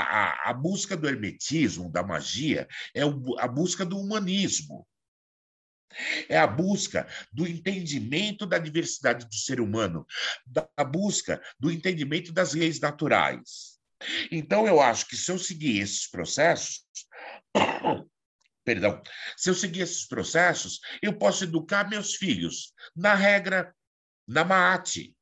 a, 0.48 0.50
a 0.50 0.54
busca 0.54 0.96
do 0.96 1.08
hermetismo, 1.08 1.92
da 1.92 2.02
magia, 2.02 2.68
é 2.94 3.06
o, 3.06 3.38
a 3.40 3.48
busca 3.48 3.86
do 3.86 4.00
humanismo. 4.00 4.88
É 6.28 6.38
a 6.38 6.48
busca 6.48 7.08
do 7.32 7.46
entendimento 7.46 8.48
da 8.48 8.58
diversidade 8.58 9.28
do 9.28 9.36
ser 9.36 9.60
humano, 9.60 10.06
da 10.46 10.68
busca 10.84 11.42
do 11.60 11.72
entendimento 11.72 12.32
das 12.32 12.54
leis 12.54 12.80
naturais. 12.80 13.73
Então, 14.32 14.68
eu 14.68 14.82
acho 14.82 15.08
que 15.08 15.18
se 15.18 15.32
eu 15.32 15.38
seguir 15.38 15.80
esses 15.80 16.08
processos, 16.10 16.86
perdão, 18.64 19.02
se 19.38 19.50
eu 19.50 19.54
seguir 19.54 19.82
esses 19.82 20.08
processos, 20.08 20.80
eu 21.02 21.18
posso 21.18 21.44
educar 21.44 21.90
meus 21.90 22.16
filhos 22.16 22.74
na 22.96 23.16
regra, 23.16 23.74
na 24.28 24.44
maate. 24.44 25.16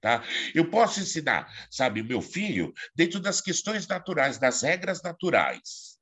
Tá? 0.00 0.22
Eu 0.54 0.68
posso 0.68 1.00
ensinar, 1.00 1.50
sabe, 1.70 2.02
meu 2.02 2.20
filho 2.20 2.74
dentro 2.94 3.18
das 3.18 3.40
questões 3.40 3.86
naturais, 3.86 4.36
das 4.36 4.60
regras 4.60 5.02
naturais. 5.02 5.94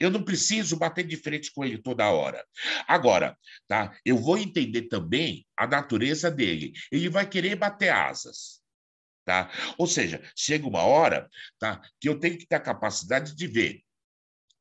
Eu 0.00 0.10
não 0.10 0.24
preciso 0.24 0.76
bater 0.76 1.06
de 1.06 1.16
frente 1.16 1.52
com 1.52 1.64
ele 1.64 1.78
toda 1.78 2.10
hora. 2.10 2.44
Agora, 2.86 3.36
tá? 3.68 3.96
Eu 4.04 4.16
vou 4.16 4.38
entender 4.38 4.82
também 4.82 5.46
a 5.56 5.66
natureza 5.66 6.30
dele. 6.30 6.72
Ele 6.90 7.08
vai 7.08 7.28
querer 7.28 7.56
bater 7.56 7.90
asas. 7.90 8.63
Tá? 9.24 9.50
Ou 9.78 9.86
seja, 9.86 10.22
chega 10.36 10.66
uma 10.66 10.82
hora 10.82 11.30
tá, 11.58 11.80
que 11.98 12.08
eu 12.08 12.20
tenho 12.20 12.36
que 12.36 12.46
ter 12.46 12.56
a 12.56 12.60
capacidade 12.60 13.34
de 13.34 13.46
ver 13.46 13.84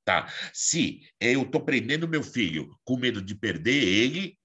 Tá? 0.06 0.28
Se 0.54 1.02
eu 1.20 1.44
estou 1.44 1.62
prendendo 1.62 2.08
meu 2.08 2.22
filho 2.22 2.78
com 2.84 2.98
medo 2.98 3.22
de 3.22 3.34
perder 3.34 3.84
ele, 3.84 4.38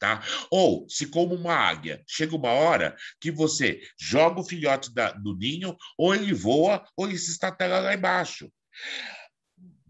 tá? 0.00 0.22
Ou 0.50 0.88
se 0.88 1.06
como 1.06 1.34
uma 1.34 1.54
águia, 1.54 2.02
chega 2.06 2.34
uma 2.34 2.50
hora 2.50 2.96
que 3.20 3.30
você 3.30 3.80
joga 3.98 4.40
o 4.40 4.44
filhote 4.44 4.92
da, 4.92 5.12
do 5.12 5.36
ninho, 5.36 5.76
ou 5.96 6.14
ele 6.14 6.34
voa, 6.34 6.84
ou 6.96 7.06
ele 7.06 7.18
se 7.18 7.30
estatela 7.30 7.78
lá 7.78 7.94
embaixo. 7.94 8.52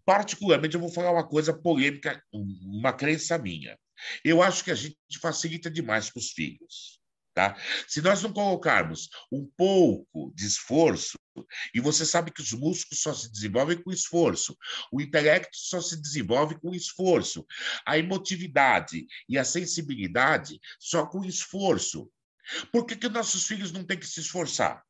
Particularmente, 0.04 0.74
eu 0.74 0.80
vou 0.80 0.92
falar 0.92 1.10
uma 1.10 1.26
coisa 1.26 1.54
polêmica, 1.54 2.22
uma 2.30 2.92
crença 2.92 3.38
minha. 3.38 3.78
Eu 4.22 4.42
acho 4.42 4.62
que 4.62 4.70
a 4.70 4.74
gente 4.74 4.98
facilita 5.22 5.70
demais 5.70 6.10
para 6.10 6.20
os 6.20 6.32
filhos. 6.32 6.93
Tá? 7.34 7.56
Se 7.88 8.00
nós 8.00 8.22
não 8.22 8.32
colocarmos 8.32 9.08
um 9.30 9.44
pouco 9.56 10.32
de 10.36 10.46
esforço, 10.46 11.18
e 11.74 11.80
você 11.80 12.06
sabe 12.06 12.30
que 12.30 12.40
os 12.40 12.52
músculos 12.52 13.02
só 13.02 13.12
se 13.12 13.28
desenvolvem 13.32 13.82
com 13.82 13.90
esforço, 13.90 14.56
o 14.92 15.00
intelecto 15.00 15.56
só 15.56 15.80
se 15.80 16.00
desenvolve 16.00 16.56
com 16.60 16.72
esforço, 16.72 17.44
a 17.84 17.98
emotividade 17.98 19.04
e 19.28 19.36
a 19.36 19.44
sensibilidade 19.44 20.60
só 20.78 21.06
com 21.06 21.24
esforço. 21.24 22.08
Por 22.70 22.86
que, 22.86 22.94
que 22.94 23.08
nossos 23.08 23.48
filhos 23.48 23.72
não 23.72 23.84
têm 23.84 23.98
que 23.98 24.06
se 24.06 24.20
esforçar? 24.20 24.84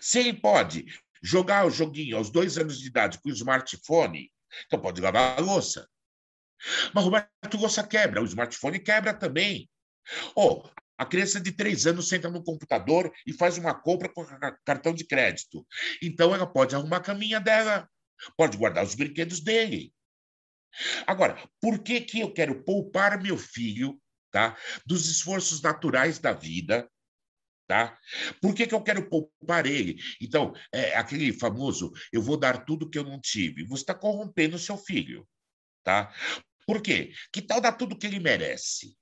Se 0.00 0.20
ele 0.20 0.34
pode 0.34 0.86
jogar 1.20 1.66
o 1.66 1.70
joguinho 1.70 2.16
aos 2.16 2.30
dois 2.30 2.56
anos 2.56 2.78
de 2.78 2.86
idade 2.86 3.18
com 3.20 3.28
o 3.28 3.32
smartphone, 3.32 4.30
então 4.66 4.80
pode 4.80 5.00
lavar 5.00 5.36
a 5.36 5.42
louça. 5.42 5.88
Mas 6.94 7.04
Roberto 7.04 7.56
Louça 7.56 7.84
quebra, 7.84 8.22
o 8.22 8.24
smartphone 8.24 8.78
quebra 8.78 9.12
também. 9.12 9.68
Oh, 10.34 10.68
a 10.98 11.06
criança 11.06 11.40
de 11.40 11.52
três 11.52 11.86
anos 11.86 12.08
senta 12.08 12.28
no 12.28 12.42
computador 12.42 13.12
e 13.24 13.32
faz 13.32 13.56
uma 13.56 13.72
compra 13.72 14.08
com 14.08 14.26
cartão 14.64 14.92
de 14.92 15.06
crédito. 15.06 15.64
Então, 16.02 16.34
ela 16.34 16.46
pode 16.46 16.74
arrumar 16.74 16.96
a 16.96 17.02
caminha 17.02 17.40
dela, 17.40 17.88
pode 18.36 18.56
guardar 18.56 18.84
os 18.84 18.96
brinquedos 18.96 19.40
dele. 19.40 19.94
Agora, 21.06 21.40
por 21.60 21.78
que, 21.78 22.00
que 22.00 22.20
eu 22.20 22.32
quero 22.32 22.64
poupar 22.64 23.22
meu 23.22 23.38
filho 23.38 24.00
tá, 24.32 24.58
dos 24.84 25.08
esforços 25.08 25.62
naturais 25.62 26.18
da 26.18 26.32
vida? 26.32 26.90
Tá? 27.68 27.96
Por 28.40 28.54
que, 28.54 28.66
que 28.66 28.74
eu 28.74 28.82
quero 28.82 29.08
poupar 29.08 29.66
ele? 29.66 30.00
Então, 30.20 30.52
é 30.72 30.96
aquele 30.96 31.32
famoso, 31.32 31.92
eu 32.12 32.20
vou 32.20 32.36
dar 32.36 32.64
tudo 32.64 32.88
que 32.88 32.98
eu 32.98 33.04
não 33.04 33.20
tive. 33.20 33.64
Você 33.66 33.82
está 33.82 33.94
corrompendo 33.94 34.58
seu 34.58 34.76
filho. 34.76 35.28
Tá? 35.84 36.12
Por 36.66 36.82
quê? 36.82 37.12
Que 37.32 37.40
tal 37.40 37.60
dar 37.60 37.72
tudo 37.72 37.96
que 37.96 38.06
ele 38.06 38.18
merece? 38.18 38.96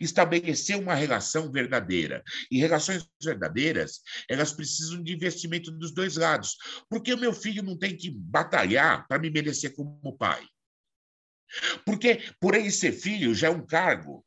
Estabelecer 0.00 0.76
uma 0.78 0.94
relação 0.94 1.50
verdadeira. 1.50 2.22
E 2.50 2.58
relações 2.58 3.06
verdadeiras, 3.22 4.00
elas 4.28 4.52
precisam 4.52 5.02
de 5.02 5.12
investimento 5.12 5.70
dos 5.70 5.92
dois 5.92 6.16
lados. 6.16 6.56
Porque 6.88 7.12
o 7.12 7.18
meu 7.18 7.32
filho 7.32 7.62
não 7.62 7.78
tem 7.78 7.96
que 7.96 8.10
batalhar 8.10 9.06
para 9.08 9.18
me 9.18 9.30
merecer 9.30 9.74
como 9.74 10.16
pai. 10.16 10.46
Porque 11.84 12.22
por 12.40 12.54
ele 12.54 12.70
ser 12.70 12.92
filho 12.92 13.34
já 13.34 13.48
é 13.48 13.50
um 13.50 13.64
cargo. 13.64 14.24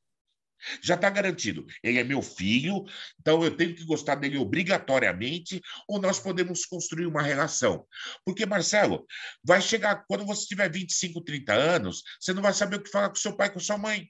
Já 0.81 0.95
está 0.95 1.09
garantido. 1.09 1.65
Ele 1.83 1.99
é 1.99 2.03
meu 2.03 2.21
filho, 2.21 2.85
então 3.19 3.43
eu 3.43 3.55
tenho 3.55 3.75
que 3.75 3.85
gostar 3.85 4.15
dele 4.15 4.37
obrigatoriamente, 4.37 5.61
ou 5.87 6.01
nós 6.01 6.19
podemos 6.19 6.65
construir 6.65 7.05
uma 7.05 7.21
relação. 7.21 7.85
Porque, 8.25 8.45
Marcelo, 8.45 9.05
vai 9.43 9.61
chegar, 9.61 10.03
quando 10.07 10.25
você 10.25 10.45
tiver 10.45 10.71
25, 10.71 11.21
30 11.21 11.53
anos, 11.53 12.01
você 12.19 12.33
não 12.33 12.41
vai 12.41 12.53
saber 12.53 12.77
o 12.77 12.83
que 12.83 12.89
falar 12.89 13.09
com 13.09 13.15
seu 13.15 13.35
pai, 13.35 13.51
com 13.51 13.59
sua 13.59 13.77
mãe. 13.77 14.09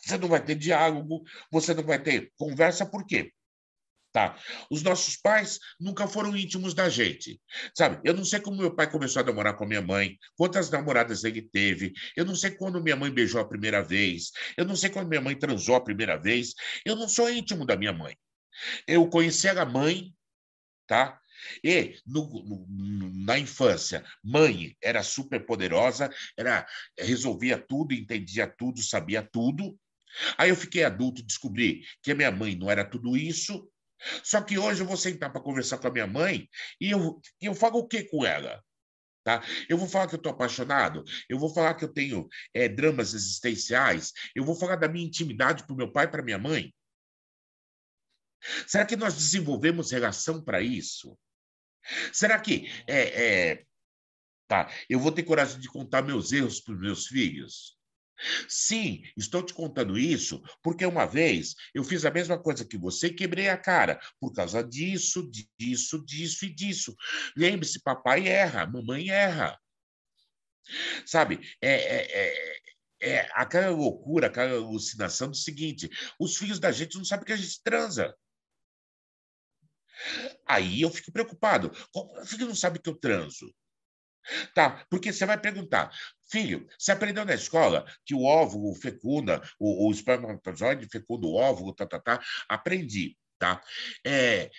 Você 0.00 0.16
não 0.18 0.28
vai 0.28 0.44
ter 0.44 0.54
diálogo, 0.54 1.22
você 1.50 1.74
não 1.74 1.84
vai 1.84 2.02
ter 2.02 2.32
conversa, 2.36 2.86
por 2.86 3.06
quê? 3.06 3.32
Tá. 4.12 4.38
Os 4.70 4.82
nossos 4.82 5.16
pais 5.16 5.58
nunca 5.78 6.08
foram 6.08 6.36
íntimos 6.36 6.72
da 6.72 6.88
gente. 6.88 7.40
Sabe? 7.74 8.00
Eu 8.02 8.14
não 8.14 8.24
sei 8.24 8.40
como 8.40 8.56
meu 8.56 8.74
pai 8.74 8.90
começou 8.90 9.20
a 9.20 9.24
namorar 9.24 9.54
com 9.54 9.64
a 9.64 9.66
minha 9.66 9.82
mãe, 9.82 10.18
quantas 10.36 10.70
namoradas 10.70 11.24
ele 11.24 11.42
teve. 11.42 11.92
Eu 12.16 12.24
não 12.24 12.34
sei 12.34 12.52
quando 12.52 12.82
minha 12.82 12.96
mãe 12.96 13.10
beijou 13.10 13.40
a 13.40 13.48
primeira 13.48 13.82
vez. 13.82 14.32
Eu 14.56 14.64
não 14.64 14.74
sei 14.74 14.88
quando 14.90 15.08
minha 15.08 15.20
mãe 15.20 15.38
transou 15.38 15.76
a 15.76 15.80
primeira 15.80 16.16
vez. 16.16 16.54
Eu 16.84 16.96
não 16.96 17.08
sou 17.08 17.30
íntimo 17.30 17.66
da 17.66 17.76
minha 17.76 17.92
mãe. 17.92 18.16
Eu 18.86 19.08
conheci 19.08 19.48
a 19.48 19.64
mãe, 19.64 20.12
tá? 20.86 21.20
E 21.62 21.96
no, 22.06 22.28
no, 22.44 23.24
na 23.24 23.38
infância, 23.38 24.04
mãe 24.22 24.76
era 24.82 25.02
super 25.02 25.44
poderosa, 25.44 26.10
era 26.36 26.66
resolvia 26.98 27.58
tudo, 27.58 27.94
entendia 27.94 28.46
tudo, 28.46 28.82
sabia 28.82 29.22
tudo. 29.22 29.78
Aí 30.36 30.50
eu 30.50 30.56
fiquei 30.56 30.84
adulto, 30.84 31.22
descobri 31.22 31.84
que 32.02 32.12
a 32.12 32.14
minha 32.14 32.30
mãe 32.30 32.56
não 32.56 32.70
era 32.70 32.84
tudo 32.84 33.16
isso. 33.16 33.70
Só 34.22 34.40
que 34.40 34.58
hoje 34.58 34.82
eu 34.82 34.86
vou 34.86 34.96
sentar 34.96 35.32
para 35.32 35.40
conversar 35.40 35.78
com 35.78 35.88
a 35.88 35.90
minha 35.90 36.06
mãe 36.06 36.48
e 36.80 36.90
eu, 36.90 37.20
eu 37.40 37.54
falo 37.54 37.78
o 37.78 37.88
que 37.88 38.04
com 38.04 38.24
ela? 38.24 38.62
Tá? 39.24 39.42
Eu 39.68 39.76
vou 39.76 39.88
falar 39.88 40.06
que 40.06 40.14
eu 40.14 40.18
estou 40.18 40.32
apaixonado, 40.32 41.04
eu 41.28 41.38
vou 41.38 41.52
falar 41.52 41.74
que 41.74 41.84
eu 41.84 41.92
tenho 41.92 42.26
é, 42.54 42.68
dramas 42.68 43.12
existenciais, 43.12 44.12
eu 44.34 44.44
vou 44.44 44.54
falar 44.54 44.76
da 44.76 44.88
minha 44.88 45.04
intimidade 45.04 45.64
para 45.66 45.74
o 45.74 45.76
meu 45.76 45.92
pai 45.92 46.06
e 46.06 46.08
para 46.08 46.22
minha 46.22 46.38
mãe. 46.38 46.72
Será 48.66 48.86
que 48.86 48.96
nós 48.96 49.14
desenvolvemos 49.14 49.90
relação 49.90 50.42
para 50.42 50.62
isso? 50.62 51.18
Será 52.12 52.38
que 52.40 52.70
é, 52.86 53.50
é, 53.50 53.64
tá, 54.46 54.70
eu 54.88 54.98
vou 54.98 55.12
ter 55.12 55.22
coragem 55.22 55.60
de 55.60 55.68
contar 55.68 56.02
meus 56.02 56.32
erros 56.32 56.60
para 56.60 56.74
os 56.74 56.80
meus 56.80 57.06
filhos? 57.06 57.78
Sim, 58.48 59.02
estou 59.16 59.42
te 59.44 59.54
contando 59.54 59.96
isso 59.96 60.42
porque 60.62 60.84
uma 60.84 61.06
vez 61.06 61.54
eu 61.72 61.84
fiz 61.84 62.04
a 62.04 62.10
mesma 62.10 62.36
coisa 62.36 62.64
que 62.64 62.76
você 62.76 63.06
e 63.08 63.14
quebrei 63.14 63.48
a 63.48 63.56
cara 63.56 64.00
por 64.20 64.32
causa 64.32 64.62
disso, 64.62 65.30
disso, 65.56 66.04
disso 66.04 66.44
e 66.44 66.52
disso. 66.52 66.96
Lembre-se, 67.36 67.80
papai 67.80 68.26
erra, 68.26 68.66
mamãe 68.66 69.10
erra. 69.10 69.58
Sabe, 71.06 71.40
é, 71.62 71.70
é, 71.70 72.28
é, 73.00 73.18
é 73.20 73.30
aquela 73.32 73.70
loucura, 73.70 74.26
aquela 74.26 74.52
alucinação 74.52 75.30
do 75.30 75.36
seguinte: 75.36 75.88
os 76.18 76.36
filhos 76.36 76.58
da 76.58 76.72
gente 76.72 76.96
não 76.96 77.04
sabem 77.04 77.24
que 77.24 77.32
a 77.32 77.36
gente 77.36 77.62
transa. 77.62 78.14
Aí 80.46 80.82
eu 80.82 80.90
fico 80.90 81.12
preocupado. 81.12 81.70
Como 81.92 82.24
filho 82.24 82.46
não 82.46 82.54
sabe 82.54 82.78
que 82.78 82.88
eu 82.88 82.96
transo? 82.96 83.52
Tá, 84.54 84.84
porque 84.90 85.12
você 85.12 85.24
vai 85.24 85.40
perguntar, 85.40 85.90
filho, 86.30 86.66
você 86.78 86.92
aprendeu 86.92 87.24
na 87.24 87.34
escola 87.34 87.86
que 88.04 88.14
o 88.14 88.24
óvulo 88.24 88.74
fecunda, 88.74 89.40
o, 89.58 89.88
o 89.88 89.90
espermatozoide 89.90 90.86
fecunda 90.90 91.26
o 91.26 91.34
óvulo, 91.34 91.74
tá, 91.74 91.86
tá, 91.86 91.98
tá? 91.98 92.20
Aprendi, 92.48 93.16
tá? 93.38 93.62
É, 94.04 94.50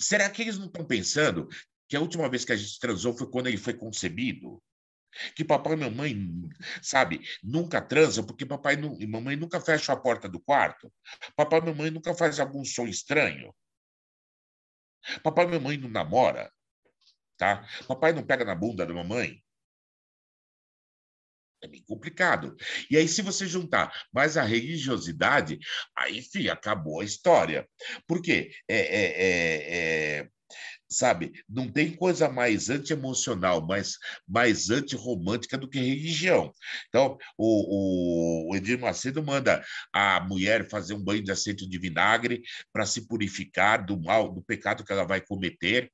será 0.00 0.30
que 0.30 0.42
eles 0.42 0.58
não 0.58 0.66
estão 0.66 0.84
pensando 0.84 1.48
que 1.88 1.96
a 1.96 2.00
última 2.00 2.28
vez 2.28 2.44
que 2.44 2.52
a 2.52 2.56
gente 2.56 2.78
transou 2.78 3.16
foi 3.16 3.28
quando 3.28 3.48
ele 3.48 3.56
foi 3.58 3.74
concebido? 3.74 4.62
Que 5.34 5.44
papai 5.44 5.72
e 5.72 5.76
mamãe, 5.76 6.14
sabe, 6.82 7.20
nunca 7.42 7.80
transam, 7.80 8.24
porque 8.24 8.44
papai 8.44 8.74
e 8.74 9.06
mamãe 9.06 9.34
nunca 9.34 9.60
fecham 9.60 9.94
a 9.94 9.98
porta 9.98 10.28
do 10.28 10.38
quarto. 10.38 10.92
Papai 11.34 11.60
e 11.60 11.64
mamãe 11.64 11.90
nunca 11.90 12.14
faz 12.14 12.38
algum 12.38 12.64
som 12.64 12.86
estranho. 12.86 13.52
Papai 15.22 15.44
e 15.46 15.48
mamãe 15.48 15.76
não 15.76 15.88
namora, 15.88 16.50
tá? 17.36 17.66
Papai 17.86 18.12
não 18.12 18.24
pega 18.24 18.44
na 18.44 18.54
bunda 18.54 18.86
da 18.86 18.94
mamãe. 18.94 19.42
É 21.62 21.68
bem 21.68 21.82
complicado. 21.84 22.54
E 22.90 22.96
aí, 22.96 23.08
se 23.08 23.22
você 23.22 23.46
juntar 23.46 23.90
mais 24.12 24.36
a 24.36 24.42
religiosidade, 24.42 25.58
aí, 25.96 26.22
filho, 26.22 26.52
acabou 26.52 27.00
a 27.00 27.04
história. 27.04 27.66
Por 28.06 28.20
quê? 28.20 28.50
É, 28.68 28.76
é, 28.76 29.04
é, 29.22 30.18
é 30.20 30.28
sabe? 30.88 31.32
Não 31.48 31.70
tem 31.70 31.94
coisa 31.94 32.28
mais 32.28 32.70
antiemocional, 32.70 33.66
mais, 33.66 33.96
mais 34.26 34.70
antirromântica 34.70 35.58
do 35.58 35.68
que 35.68 35.78
religião. 35.78 36.52
Então, 36.88 37.18
o, 37.36 38.50
o, 38.50 38.56
Edir 38.56 38.78
Macedo 38.78 39.22
manda 39.22 39.64
a 39.92 40.20
mulher 40.20 40.68
fazer 40.68 40.94
um 40.94 41.02
banho 41.02 41.22
de 41.22 41.32
assento 41.32 41.68
de 41.68 41.78
vinagre 41.78 42.42
para 42.72 42.86
se 42.86 43.06
purificar 43.06 43.84
do 43.84 44.00
mal, 44.00 44.32
do 44.32 44.42
pecado 44.42 44.84
que 44.84 44.92
ela 44.92 45.04
vai 45.04 45.20
cometer. 45.20 45.90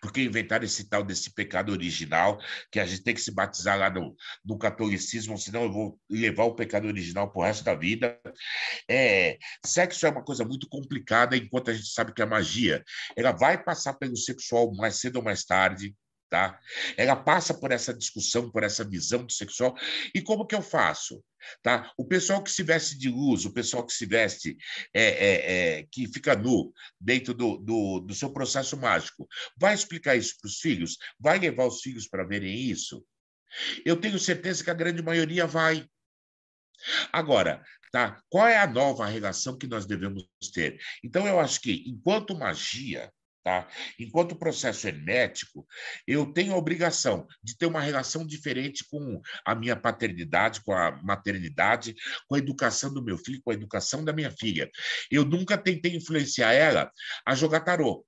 Porque 0.00 0.22
inventaram 0.22 0.64
esse 0.64 0.88
tal 0.88 1.02
desse 1.02 1.32
pecado 1.32 1.72
original, 1.72 2.38
que 2.70 2.80
a 2.80 2.86
gente 2.86 3.02
tem 3.02 3.14
que 3.14 3.20
se 3.20 3.32
batizar 3.32 3.78
lá 3.78 3.90
no, 3.90 4.14
no 4.44 4.58
catolicismo, 4.58 5.38
senão 5.38 5.64
eu 5.64 5.72
vou 5.72 6.00
levar 6.08 6.44
o 6.44 6.54
pecado 6.54 6.86
original 6.86 7.30
para 7.30 7.40
o 7.40 7.44
resto 7.44 7.64
da 7.64 7.74
vida. 7.74 8.18
É, 8.88 9.38
sexo 9.64 10.06
é 10.06 10.10
uma 10.10 10.24
coisa 10.24 10.44
muito 10.44 10.68
complicada, 10.68 11.36
enquanto 11.36 11.70
a 11.70 11.74
gente 11.74 11.88
sabe 11.88 12.12
que 12.12 12.22
a 12.22 12.26
magia 12.26 12.82
ela 13.16 13.32
vai 13.32 13.62
passar 13.62 13.94
pelo 13.94 14.16
sexual 14.16 14.74
mais 14.74 14.96
cedo 14.96 15.16
ou 15.16 15.22
mais 15.22 15.44
tarde. 15.44 15.94
Tá? 16.34 16.58
Ela 16.96 17.14
passa 17.14 17.54
por 17.54 17.70
essa 17.70 17.94
discussão, 17.94 18.50
por 18.50 18.64
essa 18.64 18.82
visão 18.82 19.24
do 19.24 19.32
sexual. 19.32 19.72
E 20.12 20.20
como 20.20 20.44
que 20.44 20.56
eu 20.56 20.60
faço? 20.60 21.24
Tá? 21.62 21.92
O 21.96 22.04
pessoal 22.04 22.42
que 22.42 22.50
se 22.50 22.64
veste 22.64 22.98
de 22.98 23.08
luz, 23.08 23.44
o 23.44 23.52
pessoal 23.52 23.86
que 23.86 23.92
se 23.92 24.04
veste, 24.04 24.56
é, 24.92 25.04
é, 25.04 25.52
é, 25.78 25.82
que 25.92 26.08
fica 26.08 26.34
nu 26.34 26.72
dentro 27.00 27.34
do, 27.34 27.56
do, 27.58 28.00
do 28.00 28.14
seu 28.16 28.32
processo 28.32 28.76
mágico, 28.76 29.28
vai 29.56 29.76
explicar 29.76 30.16
isso 30.16 30.34
para 30.40 30.48
os 30.48 30.58
filhos? 30.58 30.96
Vai 31.20 31.38
levar 31.38 31.66
os 31.66 31.80
filhos 31.80 32.08
para 32.08 32.26
verem 32.26 32.52
isso? 32.52 33.06
Eu 33.86 33.96
tenho 33.96 34.18
certeza 34.18 34.64
que 34.64 34.70
a 34.70 34.74
grande 34.74 35.04
maioria 35.04 35.46
vai. 35.46 35.88
Agora, 37.12 37.62
tá? 37.92 38.20
Qual 38.28 38.48
é 38.48 38.58
a 38.58 38.66
nova 38.66 39.06
relação 39.06 39.56
que 39.56 39.68
nós 39.68 39.86
devemos 39.86 40.26
ter? 40.52 40.80
Então, 41.04 41.28
eu 41.28 41.38
acho 41.38 41.60
que, 41.60 41.84
enquanto 41.86 42.36
magia, 42.36 43.08
Tá? 43.44 43.68
Enquanto 44.00 44.32
o 44.32 44.38
processo 44.38 44.88
hermético, 44.88 45.66
eu 46.06 46.32
tenho 46.32 46.54
a 46.54 46.56
obrigação 46.56 47.26
de 47.42 47.54
ter 47.58 47.66
uma 47.66 47.82
relação 47.82 48.26
diferente 48.26 48.82
com 48.88 49.20
a 49.44 49.54
minha 49.54 49.76
paternidade, 49.76 50.62
com 50.62 50.72
a 50.72 50.92
maternidade, 51.02 51.94
com 52.26 52.36
a 52.36 52.38
educação 52.38 52.92
do 52.92 53.04
meu 53.04 53.18
filho, 53.18 53.42
com 53.44 53.50
a 53.50 53.54
educação 53.54 54.02
da 54.02 54.14
minha 54.14 54.30
filha. 54.30 54.70
Eu 55.10 55.26
nunca 55.26 55.58
tentei 55.58 55.94
influenciar 55.94 56.54
ela 56.54 56.90
a 57.26 57.34
jogar 57.34 57.60
tarô. 57.60 58.06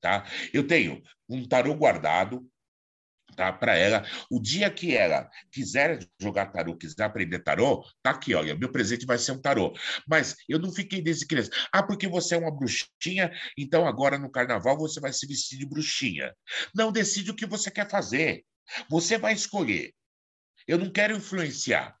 Tá? 0.00 0.24
Eu 0.54 0.66
tenho 0.66 1.02
um 1.28 1.46
tarô 1.46 1.74
guardado, 1.74 2.42
tá? 3.36 3.52
Para 3.52 3.76
ela, 3.76 4.04
o 4.30 4.40
dia 4.40 4.70
que 4.70 4.96
ela 4.96 5.28
quiser 5.50 6.06
jogar 6.20 6.46
tarô, 6.46 6.76
quiser 6.76 7.04
aprender 7.04 7.40
tarô, 7.40 7.84
tá 8.02 8.10
aqui, 8.10 8.34
olha, 8.34 8.54
meu 8.54 8.70
presente 8.70 9.06
vai 9.06 9.18
ser 9.18 9.32
um 9.32 9.40
tarô. 9.40 9.74
Mas 10.08 10.36
eu 10.48 10.58
não 10.58 10.72
fiquei 10.72 11.02
desde 11.02 11.26
criança. 11.26 11.50
Ah, 11.72 11.82
porque 11.82 12.08
você 12.08 12.34
é 12.34 12.38
uma 12.38 12.54
bruxinha, 12.54 13.32
então 13.56 13.86
agora 13.86 14.18
no 14.18 14.30
carnaval 14.30 14.76
você 14.76 15.00
vai 15.00 15.12
se 15.12 15.26
vestir 15.26 15.58
de 15.58 15.66
bruxinha. 15.66 16.34
Não 16.74 16.92
decide 16.92 17.30
o 17.30 17.36
que 17.36 17.46
você 17.46 17.70
quer 17.70 17.88
fazer. 17.88 18.44
Você 18.88 19.18
vai 19.18 19.32
escolher. 19.32 19.92
Eu 20.66 20.78
não 20.78 20.90
quero 20.90 21.16
influenciar. 21.16 21.96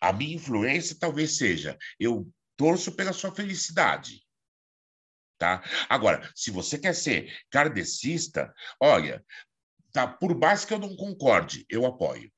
A 0.00 0.12
minha 0.12 0.36
influência 0.36 0.96
talvez 0.98 1.36
seja 1.36 1.76
eu 1.98 2.30
torço 2.56 2.92
pela 2.92 3.12
sua 3.12 3.34
felicidade. 3.34 4.24
Tá? 5.38 5.62
Agora, 5.88 6.30
se 6.34 6.50
você 6.50 6.78
quer 6.78 6.94
ser 6.94 7.30
kardecista, 7.50 8.52
olha, 8.80 9.22
Tá? 9.94 10.08
Por 10.08 10.36
mais 10.36 10.64
que 10.64 10.74
eu 10.74 10.78
não 10.78 10.96
concorde, 10.96 11.64
eu 11.70 11.86
apoio. 11.86 12.28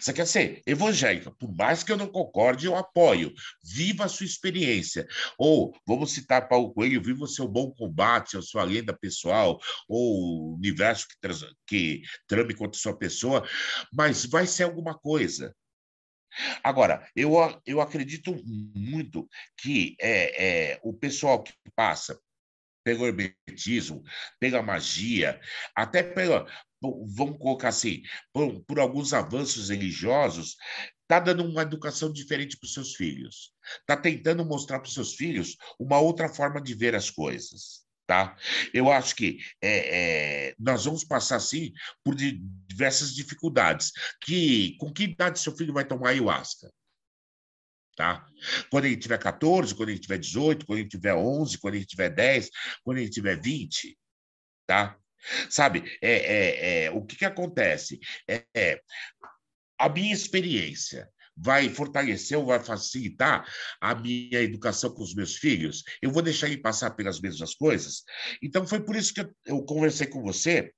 Você 0.00 0.12
quer 0.12 0.26
ser 0.26 0.62
evangélica, 0.66 1.30
por 1.30 1.54
mais 1.54 1.82
que 1.82 1.92
eu 1.92 1.98
não 1.98 2.06
concorde, 2.06 2.66
eu 2.66 2.74
apoio. 2.74 3.32
Viva 3.62 4.06
a 4.06 4.08
sua 4.08 4.24
experiência. 4.24 5.06
Ou, 5.38 5.74
vamos 5.86 6.12
citar 6.12 6.48
Paulo 6.48 6.72
Coelho, 6.72 7.02
viva 7.02 7.24
o 7.24 7.28
seu 7.28 7.46
bom 7.46 7.70
combate, 7.70 8.38
a 8.38 8.42
sua 8.42 8.64
lenda 8.64 8.96
pessoal, 8.96 9.60
ou 9.86 10.52
o 10.52 10.54
universo 10.54 11.06
que, 11.08 11.20
trans, 11.20 11.44
que 11.66 12.02
trame 12.26 12.54
contra 12.54 12.80
sua 12.80 12.96
pessoa, 12.96 13.46
mas 13.92 14.24
vai 14.24 14.46
ser 14.46 14.62
alguma 14.64 14.98
coisa. 14.98 15.54
Agora, 16.64 17.06
eu, 17.14 17.34
eu 17.66 17.82
acredito 17.82 18.34
muito 18.46 19.28
que 19.58 19.94
é, 20.00 20.72
é, 20.72 20.80
o 20.82 20.94
pessoal 20.94 21.42
que 21.42 21.52
passa 21.76 22.18
pelo 22.84 23.06
hermetismo, 23.06 24.02
pela 24.38 24.62
magia, 24.62 25.40
até 25.74 26.02
pela, 26.02 26.46
vamos 26.80 27.38
colocar 27.38 27.68
assim, 27.68 28.02
por, 28.32 28.60
por 28.64 28.80
alguns 28.80 29.12
avanços 29.12 29.68
religiosos, 29.68 30.56
está 31.02 31.20
dando 31.20 31.44
uma 31.44 31.62
educação 31.62 32.12
diferente 32.12 32.56
para 32.56 32.66
os 32.66 32.74
seus 32.74 32.94
filhos. 32.94 33.52
Está 33.80 33.96
tentando 33.96 34.44
mostrar 34.44 34.80
para 34.80 34.88
os 34.88 34.94
seus 34.94 35.14
filhos 35.14 35.56
uma 35.78 35.98
outra 35.98 36.28
forma 36.28 36.60
de 36.60 36.74
ver 36.74 36.94
as 36.94 37.10
coisas. 37.10 37.82
Tá? 38.06 38.36
Eu 38.74 38.90
acho 38.90 39.14
que 39.14 39.38
é, 39.60 40.48
é, 40.48 40.54
nós 40.58 40.84
vamos 40.84 41.04
passar, 41.04 41.38
sim, 41.38 41.72
por 42.02 42.14
diversas 42.14 43.14
dificuldades. 43.14 43.92
Que, 44.20 44.76
com 44.78 44.92
que 44.92 45.04
idade 45.04 45.38
seu 45.38 45.56
filho 45.56 45.72
vai 45.72 45.84
tomar 45.84 46.10
ayahuasca? 46.10 46.70
Tá? 47.96 48.26
Quando 48.70 48.86
ele 48.86 48.96
tiver 48.96 49.18
14, 49.18 49.74
quando 49.74 49.90
ele 49.90 49.98
tiver 49.98 50.18
18, 50.18 50.66
quando 50.66 50.78
ele 50.78 50.88
tiver 50.88 51.14
11, 51.14 51.58
quando 51.58 51.74
ele 51.74 51.84
tiver 51.84 52.08
10, 52.08 52.50
quando 52.82 52.98
ele 52.98 53.10
tiver 53.10 53.40
20, 53.40 53.98
tá? 54.66 54.96
Sabe, 55.48 55.84
é, 56.00 56.12
é, 56.12 56.84
é 56.84 56.90
o 56.90 57.04
que, 57.04 57.16
que 57.16 57.24
acontece? 57.24 58.00
É, 58.28 58.44
é, 58.56 58.80
a 59.78 59.88
minha 59.88 60.12
experiência 60.12 61.08
vai 61.36 61.68
fortalecer 61.68 62.38
ou 62.38 62.46
vai 62.46 62.62
facilitar 62.62 63.46
a 63.80 63.94
minha 63.94 64.40
educação 64.40 64.92
com 64.92 65.02
os 65.02 65.14
meus 65.14 65.36
filhos? 65.36 65.82
Eu 66.00 66.10
vou 66.10 66.22
deixar 66.22 66.46
ele 66.46 66.58
passar 66.58 66.90
pelas 66.92 67.20
mesmas 67.20 67.54
coisas? 67.54 68.04
Então, 68.42 68.66
foi 68.66 68.84
por 68.84 68.96
isso 68.96 69.14
que 69.14 69.20
eu, 69.20 69.34
eu 69.46 69.64
conversei 69.64 70.06
com 70.06 70.22
você, 70.22 70.72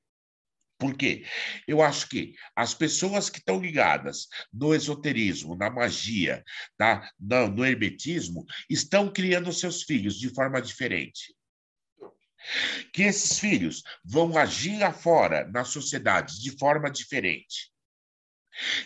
por 0.85 0.95
quê? 0.95 1.25
Eu 1.67 1.81
acho 1.81 2.07
que 2.11 2.35
as 2.55 2.75
pessoas 2.75 3.31
que 3.31 3.39
estão 3.39 3.59
ligadas 3.59 4.29
no 4.53 4.75
esoterismo, 4.75 5.57
na 5.57 5.71
magia, 5.71 6.45
tá? 6.77 7.11
no, 7.19 7.49
no 7.49 7.65
hermetismo, 7.65 8.45
estão 8.69 9.11
criando 9.11 9.51
seus 9.51 9.83
filhos 9.83 10.21
de 10.21 10.29
forma 10.29 10.61
diferente. 10.61 11.35
Que 12.93 13.05
esses 13.05 13.39
filhos 13.39 13.83
vão 14.05 14.37
agir 14.37 14.79
lá 14.79 14.93
fora, 14.93 15.51
na 15.51 15.65
sociedade, 15.65 16.39
de 16.43 16.51
forma 16.59 16.91
diferente 16.91 17.74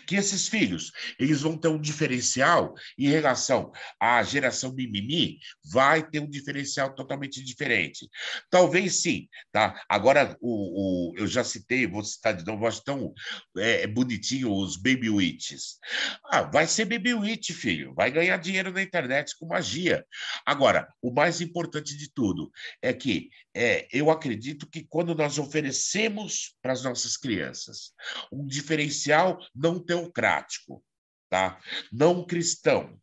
que 0.05 0.15
esses 0.15 0.47
filhos 0.47 0.91
eles 1.19 1.41
vão 1.41 1.57
ter 1.57 1.67
um 1.67 1.79
diferencial 1.79 2.73
em 2.97 3.07
relação 3.07 3.71
à 3.99 4.21
geração 4.23 4.73
mimimi, 4.73 5.39
vai 5.71 6.07
ter 6.07 6.19
um 6.19 6.29
diferencial 6.29 6.93
totalmente 6.93 7.43
diferente. 7.43 8.09
Talvez 8.49 9.01
sim, 9.01 9.27
tá? 9.51 9.81
Agora 9.87 10.37
o, 10.41 11.11
o 11.11 11.17
eu 11.17 11.27
já 11.27 11.43
citei, 11.43 11.87
vou 11.87 12.03
citar 12.03 12.35
de 12.35 12.45
novo, 12.45 12.67
acho 12.67 12.83
tão 12.83 13.13
é, 13.57 13.87
bonitinho 13.87 14.53
os 14.53 14.77
baby 14.77 15.09
witches. 15.09 15.77
Ah, 16.25 16.43
vai 16.43 16.67
ser 16.67 16.85
baby 16.85 17.13
witch, 17.13 17.51
filho, 17.51 17.93
vai 17.93 18.11
ganhar 18.11 18.37
dinheiro 18.37 18.71
na 18.71 18.81
internet 18.81 19.35
com 19.37 19.47
magia. 19.47 20.05
Agora, 20.45 20.87
o 21.01 21.11
mais 21.11 21.41
importante 21.41 21.95
de 21.95 22.11
tudo 22.11 22.51
é 22.81 22.93
que 22.93 23.29
é, 23.53 23.87
eu 23.91 24.09
acredito 24.09 24.69
que 24.69 24.83
quando 24.83 25.15
nós 25.15 25.37
oferecemos 25.37 26.55
para 26.61 26.73
as 26.73 26.83
nossas 26.83 27.17
crianças 27.17 27.91
um 28.31 28.45
diferencial 28.45 29.39
não 29.59 29.77
teocrático, 29.77 30.83
tá? 31.29 31.59
não 31.91 32.25
cristão, 32.25 32.99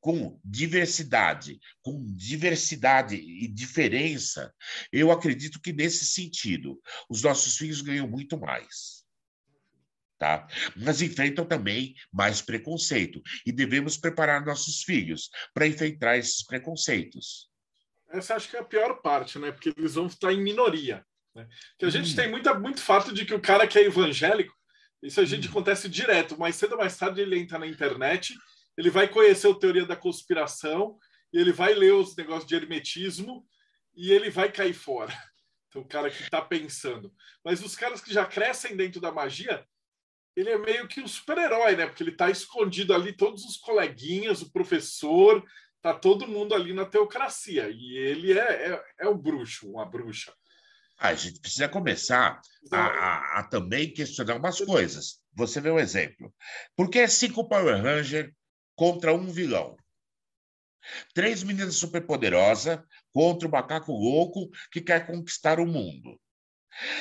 com 0.00 0.40
diversidade, 0.44 1.58
com 1.82 2.04
diversidade 2.14 3.16
e 3.16 3.48
diferença, 3.48 4.54
eu 4.92 5.10
acredito 5.10 5.60
que 5.60 5.72
nesse 5.72 6.04
sentido 6.06 6.80
os 7.08 7.22
nossos 7.22 7.56
filhos 7.56 7.80
ganham 7.80 8.08
muito 8.08 8.38
mais. 8.38 9.00
Tá? 10.18 10.46
Mas 10.76 11.00
enfrentam 11.00 11.46
também 11.46 11.94
mais 12.12 12.42
preconceito 12.42 13.22
e 13.46 13.50
devemos 13.50 13.96
preparar 13.96 14.44
nossos 14.44 14.82
filhos 14.82 15.30
para 15.54 15.66
enfrentar 15.66 16.18
esses 16.18 16.44
preconceitos. 16.44 17.48
Essa 18.10 18.34
acho 18.34 18.50
que 18.50 18.56
é 18.56 18.60
a 18.60 18.64
pior 18.64 19.00
parte, 19.00 19.38
né? 19.38 19.50
Porque 19.50 19.72
eles 19.74 19.94
vão 19.94 20.08
estar 20.08 20.30
em 20.30 20.42
minoria. 20.42 21.06
Né? 21.34 21.48
Que 21.78 21.86
a 21.86 21.90
gente 21.90 22.12
hum. 22.12 22.16
tem 22.16 22.30
muita, 22.30 22.52
muito 22.58 22.82
fato 22.82 23.14
de 23.14 23.24
que 23.24 23.32
o 23.32 23.40
cara 23.40 23.66
que 23.66 23.78
é 23.78 23.84
evangélico, 23.84 24.54
isso 25.02 25.20
a 25.20 25.24
gente 25.24 25.48
hum. 25.48 25.50
acontece 25.50 25.88
direto, 25.88 26.38
mais 26.38 26.56
cedo 26.56 26.72
ou 26.72 26.78
mais 26.78 26.96
tarde 26.96 27.20
ele 27.20 27.38
entra 27.38 27.58
na 27.58 27.66
internet, 27.66 28.34
ele 28.76 28.90
vai 28.90 29.08
conhecer 29.08 29.50
a 29.50 29.54
teoria 29.54 29.86
da 29.86 29.96
conspiração, 29.96 30.98
ele 31.32 31.52
vai 31.52 31.74
ler 31.74 31.94
os 31.94 32.16
negócios 32.16 32.46
de 32.46 32.54
hermetismo 32.54 33.46
e 33.94 34.12
ele 34.12 34.30
vai 34.30 34.50
cair 34.50 34.74
fora. 34.74 35.12
Então, 35.68 35.82
o 35.82 35.88
cara 35.88 36.10
que 36.10 36.22
está 36.22 36.42
pensando. 36.42 37.14
Mas 37.44 37.62
os 37.62 37.76
caras 37.76 38.00
que 38.00 38.12
já 38.12 38.26
crescem 38.26 38.76
dentro 38.76 39.00
da 39.00 39.12
magia, 39.12 39.64
ele 40.34 40.50
é 40.50 40.58
meio 40.58 40.88
que 40.88 41.00
um 41.00 41.06
super-herói, 41.06 41.76
né? 41.76 41.86
Porque 41.86 42.02
ele 42.02 42.10
está 42.10 42.28
escondido 42.28 42.92
ali, 42.92 43.12
todos 43.12 43.44
os 43.44 43.56
coleguinhas, 43.56 44.42
o 44.42 44.50
professor, 44.50 45.44
tá 45.82 45.94
todo 45.94 46.26
mundo 46.26 46.54
ali 46.54 46.72
na 46.72 46.84
teocracia 46.84 47.70
e 47.70 47.96
ele 47.96 48.38
é, 48.38 48.72
é, 48.72 48.84
é 49.00 49.08
o 49.08 49.16
bruxo, 49.16 49.70
uma 49.70 49.86
bruxa. 49.86 50.34
A 51.00 51.14
gente 51.14 51.40
precisa 51.40 51.68
começar 51.68 52.40
a, 52.70 52.78
a, 52.78 53.38
a, 53.38 53.42
também 53.44 53.92
questionar 53.92 54.36
umas 54.36 54.60
coisas. 54.60 55.20
Você 55.34 55.60
vê 55.60 55.70
um 55.70 55.78
exemplo. 55.78 56.32
Por 56.76 56.90
que 56.90 57.06
cinco 57.08 57.48
Power 57.48 57.82
Ranger 57.82 58.34
contra 58.76 59.14
um 59.14 59.26
vilão? 59.26 59.76
Três 61.14 61.42
meninas 61.42 61.76
superpoderosas 61.76 62.80
contra 63.12 63.48
o 63.48 63.50
macaco 63.50 63.92
louco 63.92 64.50
que 64.70 64.80
quer 64.80 65.06
conquistar 65.06 65.58
o 65.58 65.66
mundo. 65.66 66.20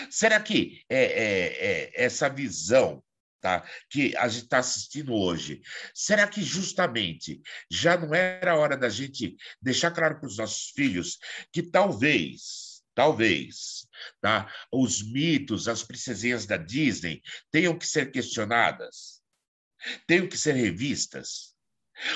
Será 0.09 0.39
que 0.39 0.81
é, 0.89 1.03
é, 1.03 1.65
é 1.65 2.03
essa 2.05 2.29
visão 2.29 3.03
tá? 3.41 3.65
que 3.89 4.15
a 4.17 4.27
gente 4.27 4.43
está 4.43 4.59
assistindo 4.59 5.13
hoje, 5.13 5.61
será 5.93 6.27
que 6.27 6.41
justamente 6.41 7.41
já 7.69 7.97
não 7.97 8.13
era 8.13 8.55
hora 8.55 8.77
da 8.77 8.89
gente 8.89 9.35
deixar 9.61 9.91
claro 9.91 10.19
para 10.19 10.27
os 10.27 10.37
nossos 10.37 10.71
filhos 10.71 11.17
que 11.51 11.63
talvez, 11.63 12.68
talvez, 12.99 13.87
tá? 14.19 14.53
os 14.73 15.01
mitos, 15.01 15.69
as 15.69 15.81
princesinhas 15.81 16.45
da 16.45 16.57
Disney 16.57 17.21
tenham 17.49 17.77
que 17.77 17.87
ser 17.87 18.11
questionadas, 18.11 19.21
tenham 20.05 20.27
que 20.27 20.37
ser 20.37 20.51
revistas? 20.51 21.55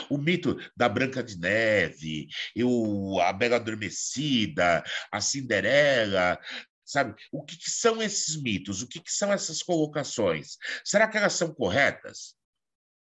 O 0.09 0.17
mito 0.17 0.57
da 0.75 0.89
Branca 0.89 1.23
de 1.23 1.39
Neve, 1.39 2.27
eu, 2.53 3.17
a 3.21 3.31
Bela 3.31 3.55
Adormecida, 3.55 4.83
a 5.09 5.21
Cinderela, 5.21 6.37
sabe? 6.83 7.15
O 7.31 7.45
que, 7.45 7.55
que 7.55 7.71
são 7.71 8.03
esses 8.03 8.35
mitos? 8.41 8.81
O 8.81 8.87
que, 8.87 8.99
que 8.99 9.11
são 9.11 9.31
essas 9.31 9.63
colocações? 9.63 10.57
Será 10.83 11.07
que 11.07 11.17
elas 11.17 11.31
são 11.31 11.53
corretas? 11.53 12.35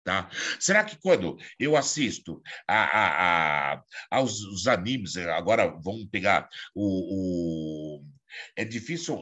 Tá? 0.03 0.29
Será 0.59 0.83
que 0.83 0.97
quando 0.97 1.37
eu 1.57 1.77
assisto 1.77 2.41
a, 2.67 2.83
a, 2.83 3.73
a 3.73 3.83
aos 4.11 4.41
os 4.41 4.67
animes, 4.67 5.15
agora 5.15 5.67
vamos 5.81 6.09
pegar 6.11 6.49
o, 6.75 7.99
o, 7.99 8.05
É 8.55 8.65
difícil 8.65 9.21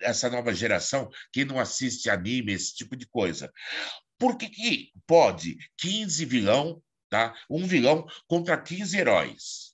essa 0.00 0.30
nova 0.30 0.54
geração, 0.54 1.10
quem 1.32 1.44
não 1.44 1.58
assiste 1.58 2.08
anime, 2.08 2.52
esse 2.52 2.72
tipo 2.74 2.94
de 2.96 3.06
coisa. 3.06 3.52
Por 4.16 4.38
que, 4.38 4.48
que 4.48 4.92
pode 5.08 5.56
15 5.78 6.24
vilão, 6.24 6.80
tá? 7.10 7.34
um 7.50 7.66
vilão 7.66 8.06
contra 8.28 8.56
15 8.60 8.96
heróis? 8.96 9.72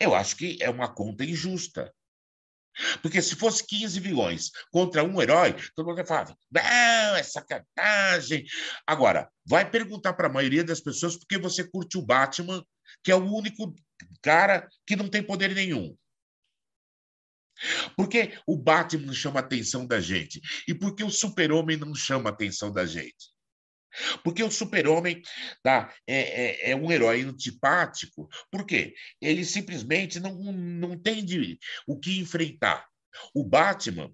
Eu 0.00 0.14
acho 0.16 0.36
que 0.36 0.58
é 0.60 0.68
uma 0.68 0.92
conta 0.92 1.24
injusta. 1.24 1.94
Porque 3.02 3.20
se 3.20 3.34
fosse 3.34 3.66
15 3.66 3.98
vilões 4.00 4.50
contra 4.70 5.02
um 5.02 5.20
herói, 5.20 5.54
todo 5.74 5.86
mundo 5.86 6.04
falar, 6.06 6.34
não, 6.50 7.16
é 7.16 7.22
sacanagem. 7.22 8.44
Agora, 8.86 9.28
vai 9.44 9.68
perguntar 9.68 10.12
para 10.12 10.28
a 10.28 10.32
maioria 10.32 10.64
das 10.64 10.80
pessoas 10.80 11.16
por 11.16 11.26
que 11.26 11.38
você 11.38 11.64
curte 11.64 11.98
o 11.98 12.02
Batman, 12.02 12.64
que 13.02 13.10
é 13.10 13.14
o 13.14 13.24
único 13.24 13.74
cara 14.22 14.68
que 14.86 14.96
não 14.96 15.08
tem 15.08 15.22
poder 15.22 15.54
nenhum. 15.54 15.96
Por 17.96 18.08
que 18.08 18.38
o 18.46 18.56
Batman 18.56 19.06
não 19.06 19.14
chama 19.14 19.40
a 19.40 19.42
atenção 19.42 19.86
da 19.86 20.00
gente? 20.00 20.40
E 20.66 20.74
por 20.74 20.94
que 20.94 21.02
o 21.02 21.10
super-homem 21.10 21.76
não 21.76 21.94
chama 21.94 22.30
a 22.30 22.32
atenção 22.32 22.72
da 22.72 22.86
gente? 22.86 23.32
Porque 24.22 24.42
o 24.42 24.50
super-homem 24.50 25.22
tá, 25.62 25.94
é, 26.06 26.68
é, 26.68 26.70
é, 26.70 26.76
um 26.76 26.90
herói 26.90 27.22
antipático. 27.22 28.28
Por 28.50 28.66
quê? 28.66 28.94
Ele 29.20 29.44
simplesmente 29.44 30.20
não, 30.20 30.52
não 30.52 30.98
tem 30.98 31.24
de, 31.24 31.58
o 31.86 31.98
que 31.98 32.18
enfrentar. 32.18 32.86
O 33.34 33.44
Batman, 33.44 34.12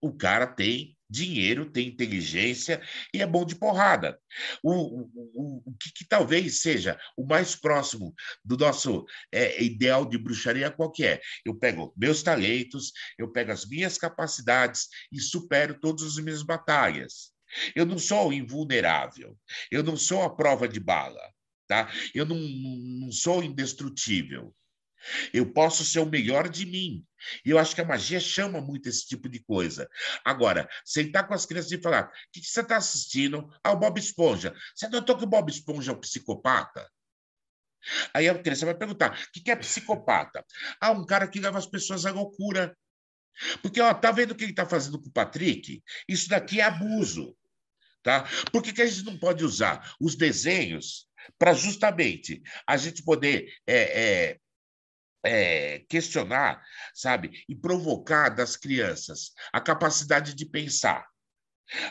o 0.00 0.12
cara 0.12 0.46
tem 0.46 0.96
dinheiro, 1.08 1.70
tem 1.70 1.88
inteligência 1.88 2.82
e 3.12 3.22
é 3.22 3.26
bom 3.26 3.44
de 3.44 3.54
porrada. 3.54 4.18
O, 4.62 4.72
o, 4.72 5.10
o, 5.14 5.62
o 5.66 5.76
que, 5.78 5.92
que, 5.92 6.08
talvez 6.08 6.60
seja 6.60 6.98
o 7.16 7.24
mais 7.24 7.54
próximo 7.54 8.14
do 8.44 8.56
nosso 8.56 9.04
é, 9.32 9.62
ideal 9.62 10.04
de 10.04 10.18
bruxaria 10.18 10.70
qual 10.70 10.90
que 10.90 11.04
é? 11.04 11.20
Eu 11.44 11.54
pego 11.54 11.92
meus 11.96 12.22
talentos, 12.22 12.92
eu 13.18 13.30
pego 13.30 13.52
as 13.52 13.66
minhas 13.66 13.96
capacidades 13.96 14.88
e 15.12 15.20
supero 15.20 15.78
todas 15.78 16.02
as 16.02 16.16
minhas 16.16 16.42
batalhas. 16.42 17.33
Eu 17.74 17.86
não 17.86 17.98
sou 17.98 18.32
invulnerável. 18.32 19.38
Eu 19.70 19.82
não 19.82 19.96
sou 19.96 20.22
a 20.22 20.34
prova 20.34 20.68
de 20.68 20.80
bala. 20.80 21.20
Tá? 21.66 21.90
Eu 22.14 22.26
não, 22.26 22.36
não 22.36 23.12
sou 23.12 23.42
indestrutível. 23.42 24.54
Eu 25.32 25.52
posso 25.52 25.84
ser 25.84 26.00
o 26.00 26.06
melhor 26.06 26.48
de 26.48 26.64
mim. 26.64 27.04
E 27.44 27.50
eu 27.50 27.58
acho 27.58 27.74
que 27.74 27.80
a 27.80 27.84
magia 27.84 28.20
chama 28.20 28.60
muito 28.60 28.88
esse 28.88 29.06
tipo 29.06 29.28
de 29.28 29.40
coisa. 29.40 29.88
Agora, 30.24 30.68
sentar 30.84 31.26
com 31.26 31.34
as 31.34 31.46
crianças 31.46 31.72
e 31.72 31.80
falar: 31.80 32.06
o 32.06 32.10
que, 32.32 32.40
que 32.40 32.46
você 32.46 32.60
está 32.60 32.76
assistindo? 32.76 33.48
Ah, 33.62 33.72
o 33.72 33.76
Bob 33.76 33.98
Esponja. 33.98 34.54
Você 34.74 34.88
notou 34.88 35.16
que 35.16 35.24
o 35.24 35.28
Bob 35.28 35.50
Esponja 35.50 35.92
é 35.92 35.94
um 35.94 36.00
psicopata? 36.00 36.88
Aí 38.14 38.28
a 38.28 38.38
criança 38.38 38.66
vai 38.66 38.74
perguntar: 38.74 39.12
o 39.12 39.32
que, 39.32 39.40
que 39.40 39.50
é 39.50 39.56
psicopata? 39.56 40.44
Ah, 40.80 40.92
um 40.92 41.04
cara 41.04 41.28
que 41.28 41.40
leva 41.40 41.58
as 41.58 41.66
pessoas 41.66 42.06
à 42.06 42.10
loucura. 42.10 42.76
Porque, 43.62 43.80
ó, 43.80 43.92
tá 43.92 44.12
vendo 44.12 44.30
o 44.30 44.34
que 44.34 44.44
ele 44.44 44.52
está 44.52 44.64
fazendo 44.64 45.00
com 45.00 45.08
o 45.08 45.12
Patrick? 45.12 45.82
Isso 46.08 46.28
daqui 46.28 46.60
é 46.60 46.64
abuso. 46.64 47.36
Tá? 48.04 48.28
Por 48.52 48.62
que, 48.62 48.70
que 48.70 48.82
a 48.82 48.86
gente 48.86 49.06
não 49.06 49.18
pode 49.18 49.42
usar 49.42 49.94
os 49.98 50.14
desenhos 50.14 51.08
para 51.38 51.54
justamente 51.54 52.42
a 52.66 52.76
gente 52.76 53.02
poder 53.02 53.50
é, 53.66 53.76
é, 53.76 54.38
é, 55.24 55.78
questionar, 55.88 56.62
sabe, 56.92 57.42
e 57.48 57.56
provocar 57.56 58.28
das 58.28 58.56
crianças 58.56 59.32
a 59.50 59.58
capacidade 59.58 60.34
de 60.34 60.44
pensar? 60.44 61.08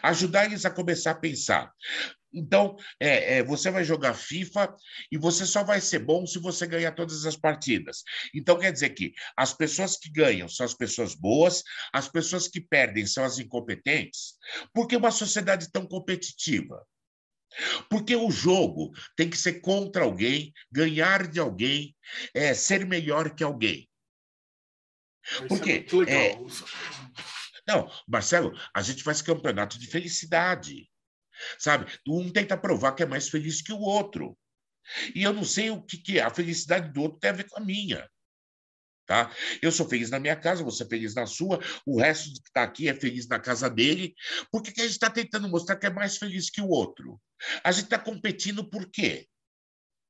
Ajudar 0.03 0.45
eles 0.45 0.65
a 0.65 0.69
começar 0.69 1.11
a 1.11 1.15
pensar. 1.15 1.73
Então, 2.33 2.75
é, 2.99 3.37
é, 3.37 3.43
você 3.43 3.69
vai 3.69 3.83
jogar 3.83 4.13
FIFA 4.13 4.75
e 5.11 5.17
você 5.17 5.45
só 5.45 5.63
vai 5.63 5.79
ser 5.79 5.99
bom 5.99 6.25
se 6.25 6.39
você 6.39 6.65
ganhar 6.65 6.93
todas 6.93 7.25
as 7.25 7.35
partidas. 7.35 8.03
Então, 8.33 8.57
quer 8.57 8.71
dizer 8.71 8.89
que 8.89 9.13
as 9.37 9.53
pessoas 9.53 9.97
que 9.97 10.09
ganham 10.09 10.47
são 10.47 10.65
as 10.65 10.73
pessoas 10.73 11.13
boas, 11.13 11.63
as 11.93 12.07
pessoas 12.07 12.47
que 12.47 12.59
perdem 12.59 13.05
são 13.05 13.23
as 13.23 13.37
incompetentes. 13.37 14.33
Por 14.73 14.87
que 14.87 14.97
uma 14.97 15.11
sociedade 15.11 15.71
tão 15.71 15.85
competitiva? 15.85 16.83
Porque 17.87 18.15
o 18.15 18.31
jogo 18.31 18.91
tem 19.15 19.29
que 19.29 19.37
ser 19.37 19.61
contra 19.61 20.03
alguém, 20.03 20.51
ganhar 20.71 21.27
de 21.27 21.39
alguém, 21.39 21.95
é, 22.33 22.53
ser 22.55 22.85
melhor 22.85 23.35
que 23.35 23.43
alguém. 23.43 23.87
Porque. 25.47 25.85
É, 26.07 26.35
não, 27.67 27.89
Marcelo, 28.07 28.51
a 28.73 28.81
gente 28.81 29.03
faz 29.03 29.21
campeonato 29.21 29.79
de 29.79 29.87
felicidade 29.87 30.89
sabe? 31.57 31.91
Um 32.07 32.31
tenta 32.31 32.57
provar 32.57 32.93
que 32.93 33.03
é 33.03 33.05
mais 33.05 33.29
feliz 33.29 33.61
que 33.61 33.73
o 33.73 33.79
outro. 33.79 34.37
E 35.15 35.23
eu 35.23 35.33
não 35.33 35.43
sei 35.43 35.69
o 35.71 35.81
que, 35.81 35.97
que 35.97 36.19
é. 36.19 36.23
A 36.23 36.29
felicidade 36.29 36.91
do 36.91 37.01
outro 37.01 37.19
tem 37.19 37.29
a 37.29 37.33
ver 37.33 37.49
com 37.49 37.57
a 37.57 37.63
minha. 37.63 38.09
Tá? 39.05 39.31
Eu 39.61 39.71
sou 39.71 39.87
feliz 39.87 40.09
na 40.09 40.19
minha 40.19 40.35
casa, 40.35 40.63
você 40.63 40.83
é 40.83 40.87
feliz 40.87 41.13
na 41.13 41.25
sua, 41.25 41.59
o 41.85 41.99
resto 41.99 42.33
que 42.41 42.47
está 42.47 42.63
aqui 42.63 42.87
é 42.87 42.93
feliz 42.93 43.27
na 43.27 43.37
casa 43.37 43.69
dele. 43.69 44.15
Por 44.49 44.61
que, 44.61 44.71
que 44.71 44.79
a 44.79 44.85
gente 44.85 44.93
está 44.93 45.09
tentando 45.09 45.49
mostrar 45.49 45.75
que 45.75 45.85
é 45.85 45.89
mais 45.89 46.17
feliz 46.17 46.49
que 46.49 46.61
o 46.61 46.69
outro? 46.69 47.19
A 47.63 47.71
gente 47.71 47.85
está 47.85 47.99
competindo 47.99 48.69
por 48.69 48.89
quê? 48.89 49.27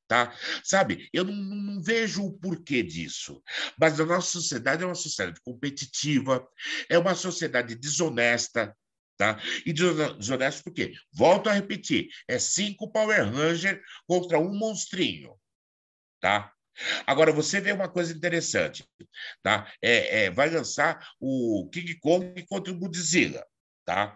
Tá? 0.08 0.32
Sabe, 0.64 1.10
eu 1.12 1.24
não, 1.24 1.34
não, 1.34 1.82
vejo 1.82 2.24
o 2.24 2.38
porquê 2.38 2.84
disso, 2.84 3.42
mas 3.80 4.00
a 4.00 4.06
nossa 4.06 4.34
sociedade 4.34 4.84
é 4.84 4.86
uma 4.86 4.94
sociedade 4.94 5.40
competitiva, 5.42 6.48
é 6.88 6.98
uma 7.00 7.16
sociedade 7.16 7.74
desonesta, 7.74 8.76
Tá? 9.24 9.42
E 9.66 9.72
desonesto 9.72 10.66
por 10.66 10.74
quê? 10.74 10.94
Volto 11.14 11.48
a 11.50 11.54
repetir: 11.54 12.10
é 12.28 12.38
cinco 12.38 12.92
Power 12.92 13.32
Ranger 13.32 13.82
contra 14.06 14.38
um 14.38 14.54
monstrinho. 14.54 15.34
Tá? 16.20 16.52
Agora, 17.08 17.32
você 17.32 17.62
vê 17.62 17.72
uma 17.72 17.88
coisa 17.88 18.12
interessante. 18.12 18.86
Tá? 19.42 19.72
É, 19.82 20.26
é, 20.26 20.30
vai 20.30 20.50
lançar 20.50 21.08
o 21.22 21.70
King 21.72 21.98
Kong 22.02 22.46
contra 22.48 22.74
o 22.74 22.78
Godzilla. 22.78 23.46
Tá? 23.86 24.14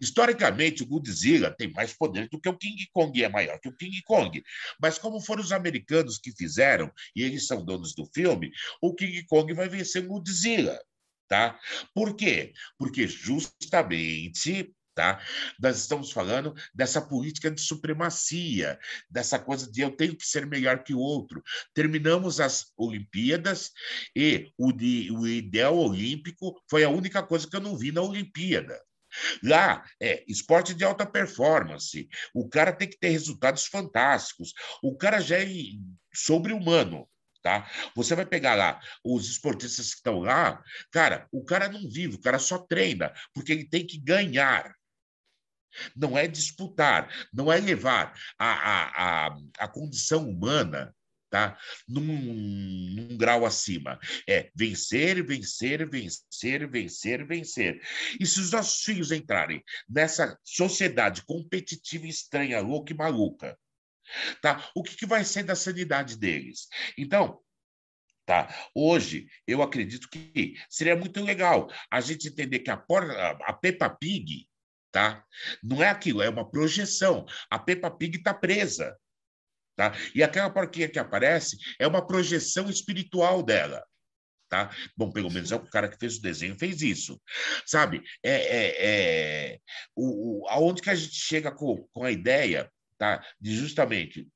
Historicamente, 0.00 0.82
o 0.82 0.86
Godzilla 0.86 1.54
tem 1.56 1.70
mais 1.70 1.92
poder 1.92 2.28
do 2.28 2.40
que 2.40 2.48
o 2.48 2.58
King 2.58 2.88
Kong, 2.92 3.22
é 3.22 3.28
maior 3.28 3.60
que 3.60 3.68
o 3.68 3.76
King 3.76 4.02
Kong. 4.02 4.42
Mas 4.80 4.98
como 4.98 5.20
foram 5.20 5.42
os 5.42 5.52
americanos 5.52 6.18
que 6.18 6.32
fizeram, 6.32 6.92
e 7.14 7.22
eles 7.22 7.46
são 7.46 7.64
donos 7.64 7.94
do 7.94 8.04
filme, 8.12 8.50
o 8.82 8.94
King 8.96 9.24
Kong 9.26 9.54
vai 9.54 9.68
vencer 9.68 10.04
o 10.04 10.08
Godzilla. 10.08 10.76
Tá? 11.30 11.56
Por 11.94 12.16
quê? 12.16 12.52
Porque 12.76 13.06
justamente 13.06 14.74
Tá? 14.92 15.22
Nós 15.58 15.78
estamos 15.78 16.10
falando 16.10 16.52
dessa 16.74 17.00
política 17.00 17.48
de 17.48 17.60
supremacia, 17.60 18.76
dessa 19.08 19.38
coisa 19.38 19.70
de 19.70 19.80
eu 19.80 19.92
tenho 19.92 20.16
que 20.16 20.26
ser 20.26 20.44
melhor 20.44 20.82
que 20.82 20.92
o 20.92 20.98
outro. 20.98 21.40
Terminamos 21.72 22.40
as 22.40 22.72
Olimpíadas 22.76 23.70
e 24.16 24.52
o, 24.58 24.72
o 25.16 25.28
ideal 25.28 25.78
olímpico 25.78 26.60
foi 26.68 26.82
a 26.82 26.90
única 26.90 27.22
coisa 27.22 27.48
que 27.48 27.54
eu 27.54 27.60
não 27.60 27.78
vi 27.78 27.92
na 27.92 28.02
Olimpíada. 28.02 28.78
Lá 29.42 29.84
é 30.02 30.24
esporte 30.28 30.74
de 30.74 30.84
alta 30.84 31.06
performance. 31.06 32.08
O 32.34 32.48
cara 32.48 32.72
tem 32.72 32.88
que 32.88 32.98
ter 32.98 33.10
resultados 33.10 33.66
fantásticos. 33.66 34.52
O 34.82 34.96
cara 34.96 35.20
já 35.20 35.38
é 35.38 35.46
sobre-humano. 36.12 37.08
Tá? 37.42 37.70
Você 37.96 38.14
vai 38.14 38.26
pegar 38.26 38.54
lá 38.54 38.78
os 39.02 39.28
esportistas 39.30 39.90
que 39.90 39.96
estão 39.96 40.20
lá, 40.20 40.62
cara, 40.90 41.26
o 41.32 41.42
cara 41.42 41.68
não 41.70 41.88
vive, 41.88 42.16
o 42.16 42.20
cara 42.20 42.38
só 42.38 42.58
treina, 42.58 43.12
porque 43.32 43.52
ele 43.52 43.66
tem 43.66 43.86
que 43.86 43.98
ganhar. 43.98 44.74
Não 45.96 46.18
é 46.18 46.26
disputar, 46.26 47.08
não 47.32 47.50
é 47.50 47.58
levar 47.58 48.12
a, 48.38 48.52
a, 48.52 49.26
a, 49.28 49.36
a 49.58 49.68
condição 49.68 50.28
humana 50.28 50.94
tá? 51.30 51.56
Num, 51.88 52.02
num, 52.02 53.16
grau 53.16 53.46
acima. 53.46 53.98
É 54.28 54.50
vencer, 54.54 55.24
vencer, 55.24 55.88
vencer, 55.88 56.68
vencer, 56.68 57.26
vencer. 57.26 57.80
E 58.18 58.26
se 58.26 58.40
os 58.40 58.50
nossos 58.50 58.82
filhos 58.82 59.12
entrarem 59.12 59.62
nessa 59.88 60.36
sociedade 60.44 61.22
competitiva 61.24 62.06
estranha, 62.06 62.60
louca 62.60 62.92
e 62.92 62.96
maluca, 62.96 63.56
Tá? 64.40 64.70
O 64.74 64.82
que, 64.82 64.96
que 64.96 65.06
vai 65.06 65.24
ser 65.24 65.42
da 65.42 65.54
sanidade 65.54 66.18
deles? 66.18 66.68
Então, 66.96 67.40
Tá? 68.26 68.48
Hoje, 68.76 69.26
eu 69.44 69.60
acredito 69.60 70.08
que 70.08 70.54
seria 70.68 70.94
muito 70.94 71.20
legal 71.20 71.68
a 71.90 72.00
gente 72.00 72.28
entender 72.28 72.60
que 72.60 72.70
a, 72.70 72.80
a 73.44 73.52
Peppa 73.52 73.90
Pig 73.90 74.46
tá? 74.92 75.24
não 75.60 75.82
é 75.82 75.88
aquilo, 75.88 76.22
é 76.22 76.28
uma 76.28 76.48
projeção. 76.48 77.26
A 77.50 77.58
Peppa 77.58 77.90
Pig 77.90 78.18
está 78.18 78.32
presa. 78.32 78.96
Tá? 79.74 79.92
E 80.14 80.22
aquela 80.22 80.48
porquinha 80.48 80.88
que 80.88 80.98
aparece 80.98 81.56
é 81.78 81.88
uma 81.88 82.06
projeção 82.06 82.70
espiritual 82.70 83.42
dela. 83.42 83.84
Tá? 84.48 84.70
Bom, 84.96 85.10
pelo 85.10 85.30
menos 85.30 85.50
é 85.50 85.56
o 85.56 85.66
cara 85.68 85.88
que 85.88 85.98
fez 85.98 86.16
o 86.18 86.22
desenho 86.22 86.58
fez 86.58 86.82
isso, 86.82 87.20
sabe? 87.66 88.02
É, 88.22 88.32
é, 88.32 88.74
é 88.78 89.58
o, 89.96 90.42
o, 90.42 90.48
aonde 90.48 90.82
que 90.82 90.90
a 90.90 90.94
gente 90.94 91.14
chega 91.14 91.50
com, 91.50 91.84
com 91.92 92.04
a 92.04 92.12
ideia 92.12 92.70
tá? 93.00 93.24
de 93.40 93.56
justamente 93.56 94.28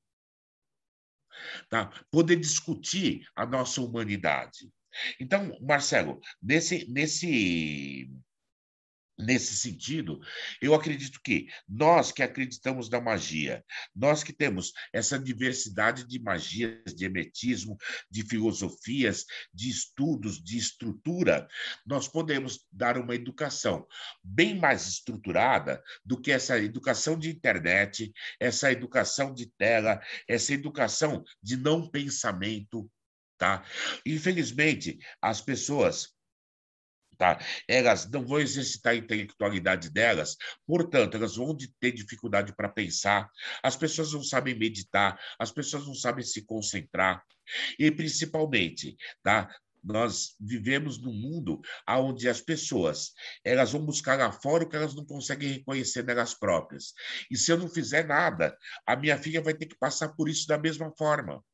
tá? 1.69 1.93
poder 2.11 2.37
discutir 2.37 3.29
a 3.37 3.45
nossa 3.45 3.83
humanidade. 3.83 4.73
Então, 5.21 5.55
Marcelo, 5.61 6.19
nesse, 6.43 6.91
nesse, 6.91 8.11
Nesse 9.17 9.57
sentido, 9.57 10.21
eu 10.61 10.75
acredito 10.75 11.21
que 11.23 11.47
nós 11.69 12.11
que 12.11 12.21
acreditamos 12.21 12.91
na 12.91 13.01
magia, 13.01 13.65
nós 13.95 14.25
que 14.25 14.33
temos 14.33 14.73
essa 14.93 15.17
diversidade 15.19 16.05
de 16.05 16.19
magias, 16.19 16.93
de 16.95 17.05
hermetismo, 17.05 17.77
de 18.11 18.25
filosofias, 18.27 19.25
de 19.53 19.71
estudos, 19.71 20.43
de 20.43 20.59
estrutura, 20.59 21.47
nós 21.87 22.09
podemos 22.09 22.67
dar 22.73 22.99
uma 22.99 23.15
educação 23.15 23.87
bem 24.23 24.59
mais 24.59 24.89
estruturada 24.89 25.81
do 26.05 26.21
que 26.21 26.33
essa 26.33 26.59
educação 26.59 27.17
de 27.17 27.31
internet, 27.31 28.13
essa 28.41 28.73
educação 28.73 29.33
de 29.33 29.47
tela, 29.57 30.01
essa 30.27 30.53
educação 30.53 31.23
de 31.41 31.57
não 31.57 31.89
pensamento, 31.89 32.91
tá? 33.39 33.65
Infelizmente, 34.05 34.99
as 35.23 35.41
pessoas 35.41 36.14
Tá? 37.17 37.39
Elas 37.69 38.11
não 38.11 38.27
vão 38.27 38.41
exercitar 38.41 38.93
a 38.93 38.97
intelectualidade 38.97 39.91
delas, 39.91 40.37
portanto, 40.67 41.17
elas 41.17 41.37
vão 41.37 41.57
ter 41.81 41.93
dificuldade 41.93 42.55
para 42.55 42.69
pensar, 42.69 43.29
as 43.63 43.77
pessoas 43.77 44.13
não 44.13 44.23
sabem 44.23 44.55
meditar, 44.55 45.19
as 45.39 45.51
pessoas 45.51 45.87
não 45.87 45.95
sabem 45.95 46.25
se 46.25 46.45
concentrar, 46.45 47.23
e 47.79 47.91
principalmente, 47.91 48.97
tá? 49.23 49.49
nós 49.85 50.35
vivemos 50.41 51.01
num 51.01 51.13
mundo 51.13 51.61
onde 51.87 52.27
as 52.29 52.41
pessoas 52.41 53.13
elas 53.45 53.73
vão 53.73 53.85
buscar 53.85 54.19
lá 54.19 54.33
fora 54.33 54.65
o 54.65 54.69
que 54.69 54.77
elas 54.77 54.95
não 54.95 55.05
conseguem 55.05 55.53
reconhecer 55.53 56.03
nelas 56.03 56.33
próprias. 56.33 56.95
E 57.31 57.37
se 57.37 57.53
eu 57.53 57.59
não 57.59 57.69
fizer 57.69 58.07
nada, 58.07 58.57
a 58.87 58.97
minha 58.97 59.19
filha 59.19 59.43
vai 59.43 59.53
ter 59.53 59.67
que 59.67 59.77
passar 59.77 60.09
por 60.15 60.29
isso 60.29 60.47
da 60.47 60.57
mesma 60.57 60.91
forma 60.97 61.45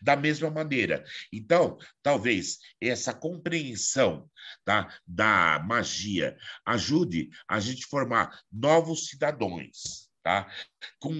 da 0.00 0.16
mesma 0.16 0.50
maneira. 0.50 1.04
Então, 1.32 1.78
talvez 2.02 2.58
essa 2.80 3.12
compreensão 3.12 4.30
tá, 4.64 4.98
da 5.06 5.62
magia 5.66 6.36
ajude 6.64 7.30
a 7.46 7.60
gente 7.60 7.86
formar 7.86 8.40
novos 8.50 9.08
cidadãos, 9.08 10.10
tá? 10.22 10.50
com 10.98 11.14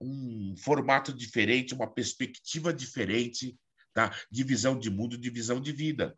um 0.00 0.54
formato 0.56 1.12
diferente, 1.12 1.74
uma 1.74 1.92
perspectiva 1.92 2.72
diferente 2.72 3.58
tá? 3.92 4.14
de 4.30 4.44
visão 4.44 4.78
de 4.78 4.90
mundo, 4.90 5.16
de 5.18 5.30
visão 5.30 5.60
de 5.60 5.72
vida. 5.72 6.16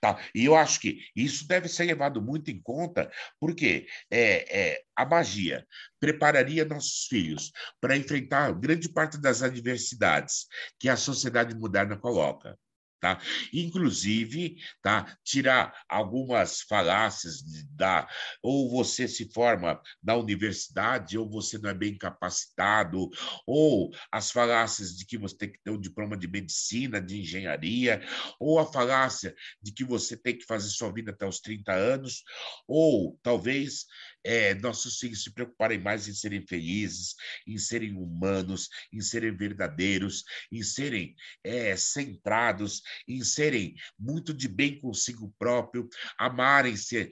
Tá? 0.00 0.18
E 0.34 0.44
eu 0.44 0.54
acho 0.56 0.80
que 0.80 1.00
isso 1.14 1.46
deve 1.46 1.68
ser 1.68 1.84
levado 1.84 2.20
muito 2.22 2.50
em 2.50 2.60
conta, 2.60 3.10
porque 3.40 3.86
é, 4.10 4.72
é, 4.72 4.82
a 4.96 5.04
magia 5.04 5.66
prepararia 6.00 6.64
nossos 6.64 7.06
filhos 7.06 7.52
para 7.80 7.96
enfrentar 7.96 8.52
grande 8.52 8.88
parte 8.88 9.18
das 9.18 9.42
adversidades 9.42 10.46
que 10.78 10.88
a 10.88 10.96
sociedade 10.96 11.54
moderna 11.54 11.96
coloca 11.96 12.58
tá? 13.00 13.20
Inclusive, 13.52 14.56
tá? 14.82 15.16
Tirar 15.24 15.74
algumas 15.88 16.60
falácias 16.62 17.42
da 17.70 18.08
ou 18.42 18.70
você 18.70 19.06
se 19.06 19.30
forma 19.32 19.80
na 20.02 20.14
universidade 20.14 21.18
ou 21.18 21.28
você 21.28 21.58
não 21.58 21.70
é 21.70 21.74
bem 21.74 21.96
capacitado, 21.96 23.08
ou 23.46 23.90
as 24.10 24.30
falácias 24.30 24.96
de 24.96 25.06
que 25.06 25.18
você 25.18 25.36
tem 25.36 25.52
que 25.52 25.60
ter 25.62 25.70
um 25.70 25.80
diploma 25.80 26.16
de 26.16 26.28
medicina, 26.28 27.00
de 27.00 27.20
engenharia, 27.20 28.02
ou 28.38 28.58
a 28.58 28.66
falácia 28.66 29.34
de 29.62 29.72
que 29.72 29.84
você 29.84 30.16
tem 30.16 30.36
que 30.36 30.44
fazer 30.44 30.68
sua 30.68 30.92
vida 30.92 31.10
até 31.10 31.26
os 31.26 31.40
30 31.40 31.72
anos, 31.72 32.22
ou 32.66 33.18
talvez 33.22 33.86
é, 34.24 34.54
nossos 34.54 34.98
filhos 34.98 35.22
se 35.22 35.32
preocuparem 35.32 35.78
mais 35.78 36.08
em 36.08 36.14
serem 36.14 36.46
felizes, 36.46 37.14
em 37.46 37.58
serem 37.58 37.94
humanos, 37.96 38.68
em 38.92 39.00
serem 39.00 39.36
verdadeiros, 39.36 40.24
em 40.50 40.62
serem 40.62 41.14
é, 41.44 41.76
centrados, 41.76 42.82
em 43.06 43.22
serem 43.22 43.74
muito 43.98 44.34
de 44.34 44.48
bem 44.48 44.78
consigo 44.80 45.34
próprio, 45.38 45.88
amarem-se, 46.18 47.10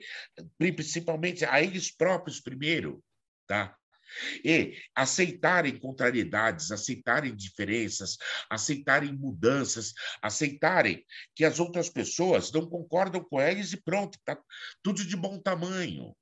principalmente 0.57 1.45
a 1.45 1.61
eles 1.61 1.91
próprios 1.91 2.39
primeiro, 2.39 3.03
tá? 3.47 3.75
E 4.43 4.77
aceitarem 4.95 5.77
contrariedades, 5.77 6.71
aceitarem 6.71 7.35
diferenças, 7.35 8.17
aceitarem 8.49 9.13
mudanças, 9.13 9.93
aceitarem 10.21 11.05
que 11.35 11.43
as 11.43 11.59
outras 11.59 11.89
pessoas 11.89 12.51
não 12.51 12.69
concordam 12.69 13.23
com 13.23 13.41
eles 13.41 13.73
e 13.73 13.81
pronto, 13.81 14.17
tá 14.23 14.39
tudo 14.81 15.05
de 15.05 15.15
bom 15.15 15.39
tamanho. 15.41 16.15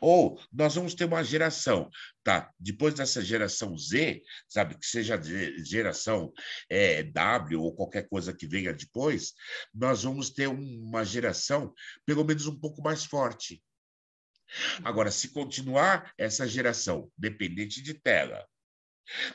Ou 0.00 0.40
nós 0.52 0.74
vamos 0.74 0.94
ter 0.94 1.04
uma 1.04 1.22
geração, 1.22 1.88
tá? 2.22 2.50
Depois 2.58 2.94
dessa 2.94 3.22
geração 3.22 3.76
Z, 3.76 4.22
sabe, 4.48 4.78
que 4.78 4.86
seja 4.86 5.20
geração 5.64 6.32
é, 6.68 7.02
W 7.02 7.60
ou 7.60 7.74
qualquer 7.74 8.08
coisa 8.08 8.34
que 8.34 8.46
venha 8.46 8.72
depois, 8.72 9.32
nós 9.74 10.02
vamos 10.02 10.30
ter 10.30 10.48
uma 10.48 11.04
geração 11.04 11.72
pelo 12.04 12.24
menos 12.24 12.46
um 12.46 12.58
pouco 12.58 12.82
mais 12.82 13.04
forte. 13.04 13.62
Agora, 14.84 15.10
se 15.10 15.28
continuar 15.28 16.12
essa 16.18 16.46
geração 16.46 17.10
dependente 17.16 17.82
de 17.82 17.94
tela, 17.94 18.46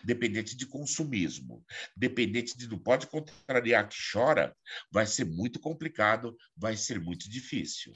dependente 0.04 0.56
de 0.56 0.66
consumismo, 0.66 1.66
dependente 1.96 2.58
de 2.58 2.68
não 2.68 2.80
pode 2.80 3.08
contrariar 3.08 3.88
que 3.88 3.98
chora, 4.12 4.56
vai 4.92 5.06
ser 5.06 5.26
muito 5.26 5.60
complicado, 5.60 6.36
vai 6.56 6.78
ser 6.78 7.00
muito 7.00 7.30
difícil. 7.30 7.94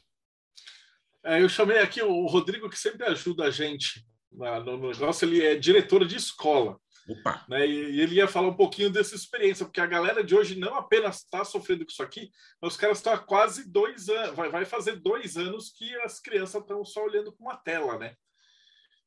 É, 1.23 1.41
eu 1.41 1.49
chamei 1.49 1.79
aqui 1.79 2.01
o 2.01 2.25
Rodrigo, 2.25 2.69
que 2.69 2.77
sempre 2.77 3.05
ajuda 3.05 3.45
a 3.45 3.51
gente 3.51 4.03
no 4.31 4.77
negócio, 4.77 5.25
ele 5.25 5.45
é 5.45 5.55
diretor 5.55 6.05
de 6.05 6.15
escola. 6.15 6.79
Opa. 7.07 7.45
Né? 7.49 7.67
E 7.67 7.99
ele 7.99 8.15
ia 8.15 8.27
falar 8.27 8.47
um 8.47 8.55
pouquinho 8.55 8.89
dessa 8.89 9.15
experiência, 9.15 9.65
porque 9.65 9.81
a 9.81 9.87
galera 9.87 10.23
de 10.23 10.35
hoje 10.35 10.55
não 10.55 10.75
apenas 10.75 11.17
está 11.17 11.43
sofrendo 11.43 11.85
com 11.85 11.91
isso 11.91 12.03
aqui, 12.03 12.29
mas 12.61 12.73
os 12.73 12.79
caras 12.79 12.97
estão 12.97 13.13
há 13.13 13.17
quase 13.17 13.69
dois 13.69 14.07
anos, 14.07 14.35
vai, 14.35 14.49
vai 14.49 14.65
fazer 14.65 14.97
dois 14.97 15.35
anos 15.35 15.71
que 15.71 15.93
as 16.01 16.19
crianças 16.19 16.61
estão 16.61 16.83
só 16.85 17.03
olhando 17.03 17.33
com 17.33 17.43
uma 17.43 17.57
tela, 17.57 17.97
né? 17.97 18.15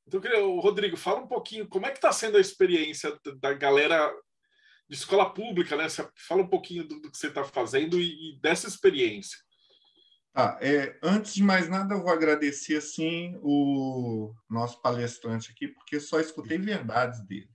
Então, 0.06 0.20
Rodrigo, 0.60 0.96
fala 0.96 1.20
um 1.20 1.28
pouquinho 1.28 1.66
como 1.66 1.86
é 1.86 1.90
que 1.90 1.96
está 1.96 2.12
sendo 2.12 2.36
a 2.36 2.40
experiência 2.40 3.18
da 3.40 3.54
galera 3.54 4.14
de 4.88 4.96
escola 4.96 5.32
pública, 5.32 5.76
né? 5.76 5.88
Você 5.88 6.06
fala 6.28 6.42
um 6.42 6.48
pouquinho 6.48 6.86
do, 6.86 7.00
do 7.00 7.10
que 7.10 7.16
você 7.16 7.28
está 7.28 7.42
fazendo 7.42 7.98
e, 7.98 8.32
e 8.32 8.40
dessa 8.40 8.68
experiência. 8.68 9.38
Ah, 10.36 10.58
é, 10.60 10.98
antes 11.00 11.32
de 11.32 11.44
mais 11.44 11.68
nada, 11.68 11.94
eu 11.94 12.02
vou 12.02 12.10
agradecer 12.10 12.78
assim 12.78 13.38
o 13.40 14.34
nosso 14.50 14.82
palestrante 14.82 15.52
aqui, 15.52 15.68
porque 15.68 16.00
só 16.00 16.18
escutei 16.18 16.58
verdades 16.58 17.24
dele. 17.24 17.48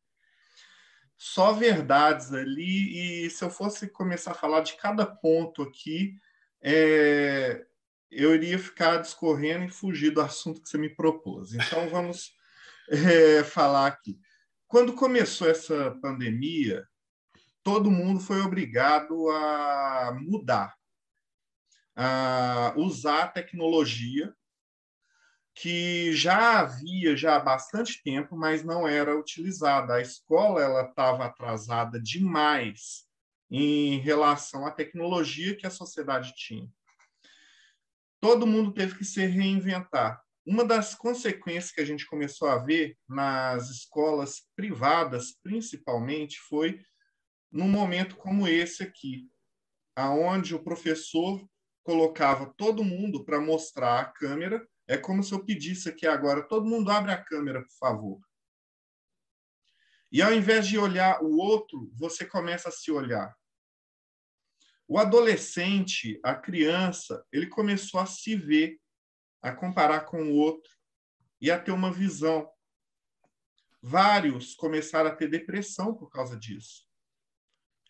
Só 1.17 1.51
verdades 1.51 2.31
ali, 2.33 3.25
e 3.25 3.29
se 3.29 3.43
eu 3.43 3.49
fosse 3.49 3.89
começar 3.89 4.31
a 4.31 4.35
falar 4.35 4.61
de 4.61 4.77
cada 4.77 5.05
ponto 5.05 5.61
aqui, 5.61 6.15
é, 6.61 7.65
eu 8.09 8.33
iria 8.33 8.57
ficar 8.57 8.95
discorrendo 9.01 9.65
e 9.65 9.69
fugir 9.69 10.11
do 10.11 10.21
assunto 10.21 10.61
que 10.61 10.69
você 10.69 10.77
me 10.77 10.89
propôs. 10.89 11.53
Então, 11.53 11.89
vamos 11.89 12.31
é, 12.87 13.43
falar 13.43 13.87
aqui. 13.87 14.17
Quando 14.69 14.93
começou 14.93 15.49
essa 15.49 15.91
pandemia, 16.01 16.87
todo 17.61 17.91
mundo 17.91 18.21
foi 18.21 18.39
obrigado 18.39 19.29
a 19.31 20.17
mudar 20.21 20.78
uh, 21.99 22.79
usar 22.79 23.33
tecnologia 23.33 24.33
que 25.53 26.13
já 26.13 26.59
havia 26.59 27.17
já 27.17 27.35
há 27.35 27.39
bastante 27.39 28.01
tempo, 28.01 28.37
mas 28.37 28.63
não 28.63 28.87
era 28.87 29.17
utilizada. 29.17 29.95
A 29.95 30.01
escola 30.01 30.63
ela 30.63 30.83
estava 30.83 31.25
atrasada 31.25 31.99
demais 31.99 33.05
em 33.51 33.99
relação 33.99 34.65
à 34.65 34.71
tecnologia 34.71 35.55
que 35.55 35.67
a 35.67 35.71
sociedade 35.71 36.33
tinha. 36.35 36.69
Todo 38.21 38.47
mundo 38.47 38.73
teve 38.73 38.97
que 38.97 39.03
se 39.03 39.25
reinventar. 39.25 40.21
Uma 40.45 40.63
das 40.63 40.95
consequências 40.95 41.71
que 41.71 41.81
a 41.81 41.85
gente 41.85 42.05
começou 42.05 42.47
a 42.47 42.57
ver 42.57 42.97
nas 43.07 43.69
escolas 43.69 44.43
privadas, 44.55 45.33
principalmente, 45.43 46.39
foi 46.39 46.81
num 47.51 47.67
momento 47.67 48.15
como 48.15 48.47
esse 48.47 48.83
aqui, 48.83 49.27
aonde 49.95 50.55
o 50.55 50.63
professor 50.63 51.45
colocava 51.83 52.53
todo 52.57 52.83
mundo 52.83 53.23
para 53.23 53.39
mostrar 53.39 53.99
a 53.99 54.05
câmera. 54.05 54.67
É 54.87 54.97
como 54.97 55.23
se 55.23 55.33
eu 55.33 55.43
pedisse 55.43 55.89
aqui 55.89 56.07
agora: 56.07 56.47
todo 56.47 56.65
mundo 56.65 56.91
abre 56.91 57.11
a 57.11 57.23
câmera, 57.23 57.61
por 57.61 57.77
favor. 57.77 58.19
E 60.11 60.21
ao 60.21 60.33
invés 60.33 60.67
de 60.67 60.77
olhar 60.77 61.23
o 61.23 61.37
outro, 61.37 61.91
você 61.93 62.25
começa 62.25 62.69
a 62.69 62.71
se 62.71 62.91
olhar. 62.91 63.35
O 64.87 64.97
adolescente, 64.97 66.19
a 66.23 66.33
criança, 66.33 67.23
ele 67.31 67.45
começou 67.45 67.99
a 67.99 68.07
se 68.07 68.35
ver, 68.35 68.79
a 69.39 69.51
comparar 69.51 70.01
com 70.01 70.23
o 70.23 70.35
outro 70.35 70.71
e 71.39 71.51
a 71.51 71.59
ter 71.59 71.71
uma 71.71 71.91
visão. 71.91 72.49
Vários 73.81 74.55
começaram 74.55 75.11
a 75.11 75.15
ter 75.15 75.29
depressão 75.29 75.93
por 75.93 76.09
causa 76.09 76.35
disso. 76.35 76.87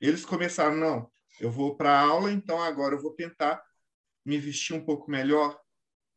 Eles 0.02 0.26
começaram, 0.26 0.76
não, 0.76 1.12
eu 1.40 1.50
vou 1.50 1.76
para 1.76 1.92
a 1.92 2.02
aula, 2.02 2.32
então 2.32 2.62
agora 2.62 2.96
eu 2.96 3.02
vou 3.02 3.14
tentar 3.14 3.64
me 4.30 4.38
vestir 4.38 4.76
um 4.76 4.86
pouco 4.86 5.10
melhor, 5.10 5.60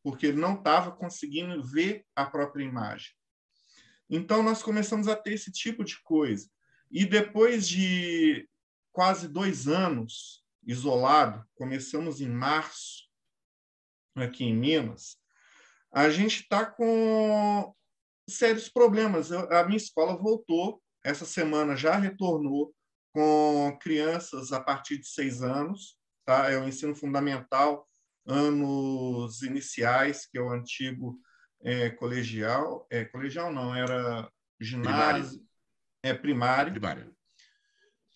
porque 0.03 0.27
ele 0.27 0.39
não 0.39 0.55
estava 0.55 0.93
conseguindo 0.93 1.63
ver 1.63 2.05
a 2.15 2.27
própria 2.27 2.63
imagem. 2.63 3.11
Então, 4.11 4.43
nós 4.43 4.63
começamos 4.63 5.09
a 5.09 5.17
ter 5.17 5.33
esse 5.33 5.51
tipo 5.51 5.83
de 5.83 5.99
coisa. 6.03 6.47
E 6.91 7.07
depois 7.07 7.67
de 7.67 8.47
quase 8.93 9.27
dois 9.27 9.67
anos 9.67 10.45
isolado, 10.63 11.43
começamos 11.55 12.21
em 12.21 12.29
março, 12.29 13.09
aqui 14.15 14.45
em 14.45 14.55
Minas, 14.55 15.17
a 15.91 16.11
gente 16.11 16.43
está 16.43 16.67
com 16.67 17.75
sérios 18.29 18.69
problemas. 18.69 19.33
A 19.33 19.65
minha 19.65 19.79
escola 19.79 20.15
voltou, 20.19 20.83
essa 21.03 21.25
semana 21.25 21.75
já 21.75 21.97
retornou 21.97 22.75
com 23.15 23.75
crianças 23.81 24.53
a 24.53 24.61
partir 24.61 24.99
de 24.99 25.09
seis 25.09 25.43
anos, 25.43 25.99
tá? 26.27 26.51
É 26.51 26.59
o 26.59 26.69
ensino 26.69 26.95
fundamental, 26.95 27.89
anos 28.27 29.43
iniciais, 29.43 30.27
que 30.27 30.39
é 30.39 30.41
o 30.41 30.51
antigo 30.51 31.19
é, 31.63 31.91
colegial. 31.91 32.87
É, 32.91 33.05
colegial 33.05 33.53
não, 33.53 33.75
era 33.75 34.31
ginásio, 34.61 35.41
primário. 35.41 35.49
é 36.03 36.15
primário. 36.15 36.73
Primário. 36.73 37.17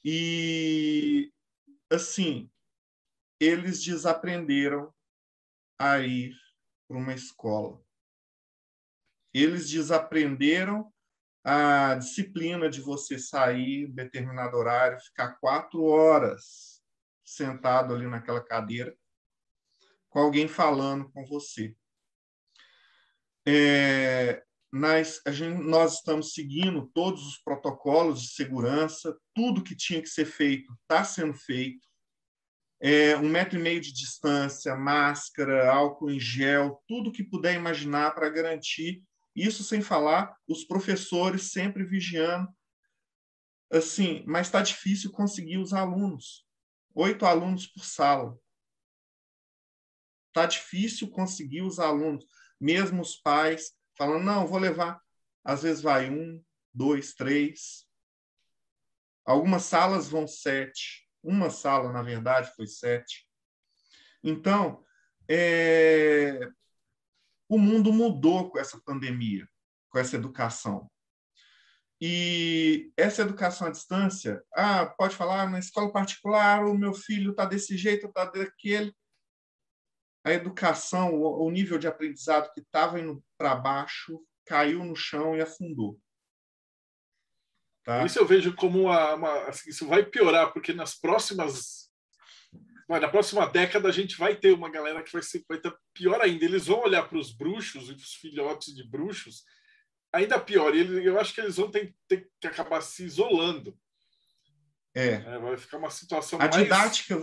E, 0.04 1.32
assim, 1.90 2.50
eles 3.40 3.82
desaprenderam 3.82 4.94
a 5.78 5.98
ir 5.98 6.34
para 6.88 6.96
uma 6.96 7.12
escola. 7.12 7.80
Eles 9.34 9.68
desaprenderam 9.68 10.92
a 11.44 11.94
disciplina 11.96 12.68
de 12.68 12.80
você 12.80 13.18
sair 13.18 13.84
em 13.84 13.90
determinado 13.92 14.56
horário, 14.56 14.98
ficar 15.00 15.36
quatro 15.36 15.84
horas 15.84 16.82
sentado 17.24 17.94
ali 17.94 18.06
naquela 18.06 18.42
cadeira, 18.42 18.96
com 20.16 20.20
alguém 20.20 20.48
falando 20.48 21.10
com 21.10 21.26
você. 21.26 21.76
É, 23.46 24.42
nós, 24.72 25.20
gente, 25.28 25.62
nós 25.62 25.96
estamos 25.96 26.32
seguindo 26.32 26.90
todos 26.94 27.26
os 27.26 27.36
protocolos 27.36 28.22
de 28.22 28.28
segurança, 28.28 29.14
tudo 29.34 29.62
que 29.62 29.76
tinha 29.76 30.00
que 30.00 30.08
ser 30.08 30.24
feito 30.24 30.72
está 30.80 31.04
sendo 31.04 31.34
feito. 31.34 31.86
É, 32.80 33.14
um 33.18 33.28
metro 33.28 33.58
e 33.58 33.62
meio 33.62 33.78
de 33.78 33.92
distância, 33.92 34.74
máscara, 34.74 35.70
álcool 35.70 36.10
em 36.10 36.18
gel, 36.18 36.82
tudo 36.88 37.12
que 37.12 37.22
puder 37.22 37.54
imaginar 37.54 38.14
para 38.14 38.30
garantir 38.30 39.02
isso 39.34 39.62
sem 39.62 39.82
falar 39.82 40.34
os 40.48 40.64
professores 40.64 41.52
sempre 41.52 41.84
vigiando. 41.84 42.48
Assim, 43.70 44.24
mas 44.26 44.46
está 44.46 44.62
difícil 44.62 45.12
conseguir 45.12 45.58
os 45.58 45.74
alunos. 45.74 46.46
Oito 46.94 47.26
alunos 47.26 47.66
por 47.66 47.84
sala. 47.84 48.34
Está 50.36 50.44
difícil 50.44 51.08
conseguir 51.08 51.62
os 51.62 51.78
alunos. 51.78 52.26
Mesmo 52.60 53.00
os 53.00 53.16
pais 53.16 53.72
falando, 53.96 54.22
não, 54.22 54.46
vou 54.46 54.58
levar. 54.58 55.00
Às 55.42 55.62
vezes 55.62 55.82
vai 55.82 56.10
um, 56.10 56.44
dois, 56.74 57.14
três. 57.14 57.86
Algumas 59.24 59.62
salas 59.62 60.10
vão 60.10 60.28
sete. 60.28 61.08
Uma 61.22 61.48
sala, 61.48 61.90
na 61.90 62.02
verdade, 62.02 62.54
foi 62.54 62.66
sete. 62.66 63.26
Então, 64.22 64.84
é, 65.26 66.38
o 67.48 67.58
mundo 67.58 67.90
mudou 67.90 68.50
com 68.50 68.58
essa 68.58 68.78
pandemia, 68.84 69.48
com 69.88 69.98
essa 69.98 70.16
educação. 70.16 70.90
E 71.98 72.92
essa 72.94 73.22
educação 73.22 73.68
à 73.68 73.70
distância, 73.70 74.44
ah, 74.54 74.84
pode 74.84 75.16
falar 75.16 75.50
na 75.50 75.58
escola 75.58 75.90
particular, 75.90 76.62
o 76.66 76.76
meu 76.76 76.92
filho 76.92 77.30
está 77.30 77.46
desse 77.46 77.74
jeito, 77.74 78.06
está 78.06 78.26
daquele. 78.26 78.94
A 80.26 80.32
educação, 80.32 81.14
o 81.14 81.48
nível 81.50 81.78
de 81.78 81.86
aprendizado 81.86 82.52
que 82.52 82.60
estava 82.60 82.98
indo 82.98 83.22
para 83.38 83.54
baixo, 83.54 84.20
caiu 84.44 84.84
no 84.84 84.96
chão 84.96 85.36
e 85.36 85.40
afundou. 85.40 86.00
Tá? 87.84 88.04
Isso 88.04 88.18
eu 88.18 88.26
vejo 88.26 88.52
como 88.56 88.82
uma, 88.82 89.14
uma 89.14 89.44
assim, 89.44 89.70
isso 89.70 89.86
vai 89.86 90.04
piorar, 90.04 90.52
porque 90.52 90.72
nas 90.72 90.98
próximas 90.98 91.86
mas 92.88 93.00
na 93.00 93.08
próxima 93.08 93.46
década 93.46 93.88
a 93.88 93.92
gente 93.92 94.16
vai 94.16 94.36
ter 94.36 94.52
uma 94.52 94.70
galera 94.70 95.02
que 95.02 95.12
vai 95.12 95.22
ser 95.22 95.44
vai 95.48 95.58
ter 95.58 95.72
pior 95.92 96.20
ainda. 96.20 96.44
Eles 96.44 96.66
vão 96.66 96.80
olhar 96.80 97.08
para 97.08 97.18
os 97.18 97.32
bruxos 97.32 97.88
e 97.88 97.92
os 97.92 98.14
filhotes 98.14 98.74
de 98.74 98.88
bruxos 98.88 99.44
ainda 100.12 100.40
pior. 100.40 100.74
E 100.74 100.80
eles, 100.80 101.04
eu 101.04 101.18
acho 101.20 101.34
que 101.34 101.40
eles 101.40 101.56
vão 101.56 101.70
ter, 101.70 101.94
ter 102.08 102.28
que 102.40 102.46
acabar 102.46 102.80
se 102.80 103.04
isolando. 103.04 103.76
É. 104.94 105.14
é. 105.14 105.38
vai 105.38 105.56
ficar 105.56 105.78
uma 105.78 105.90
situação 105.90 106.40
a 106.40 106.48
mais... 106.48 106.56
didática 106.56 107.16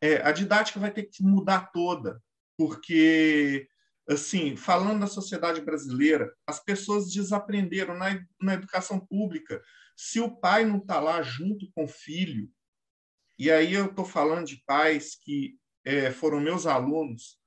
é, 0.00 0.16
a 0.22 0.32
didática 0.32 0.80
vai 0.80 0.90
ter 0.90 1.04
que 1.04 1.22
mudar 1.22 1.70
toda, 1.72 2.22
porque 2.56 3.68
assim, 4.08 4.56
falando 4.56 5.00
da 5.00 5.06
sociedade 5.06 5.60
brasileira, 5.60 6.34
as 6.46 6.62
pessoas 6.62 7.12
desaprenderam 7.12 7.96
na, 7.96 8.20
na 8.40 8.54
educação 8.54 8.98
pública. 8.98 9.62
Se 9.96 10.18
o 10.18 10.34
pai 10.34 10.64
não 10.64 10.78
está 10.78 10.98
lá 10.98 11.22
junto 11.22 11.70
com 11.72 11.84
o 11.84 11.88
filho, 11.88 12.50
e 13.38 13.50
aí 13.50 13.72
eu 13.72 13.86
estou 13.86 14.04
falando 14.04 14.46
de 14.46 14.62
pais 14.66 15.14
que 15.14 15.56
é, 15.84 16.10
foram 16.10 16.40
meus 16.40 16.66
alunos, 16.66 17.38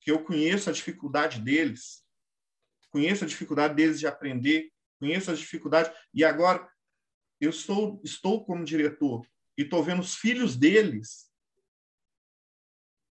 que 0.00 0.10
eu 0.10 0.24
conheço 0.24 0.70
a 0.70 0.72
dificuldade 0.72 1.40
deles, 1.40 2.04
conheço 2.90 3.24
a 3.24 3.26
dificuldade 3.26 3.74
deles 3.74 3.98
de 3.98 4.06
aprender, 4.06 4.70
conheço 4.98 5.30
a 5.30 5.34
dificuldade. 5.34 5.92
E 6.14 6.24
agora 6.24 6.66
eu 7.40 7.52
sou, 7.52 8.00
estou 8.04 8.44
como 8.44 8.64
diretor 8.64 9.26
e 9.56 9.62
estou 9.62 9.82
vendo 9.82 10.00
os 10.00 10.14
filhos 10.14 10.56
deles. 10.56 11.27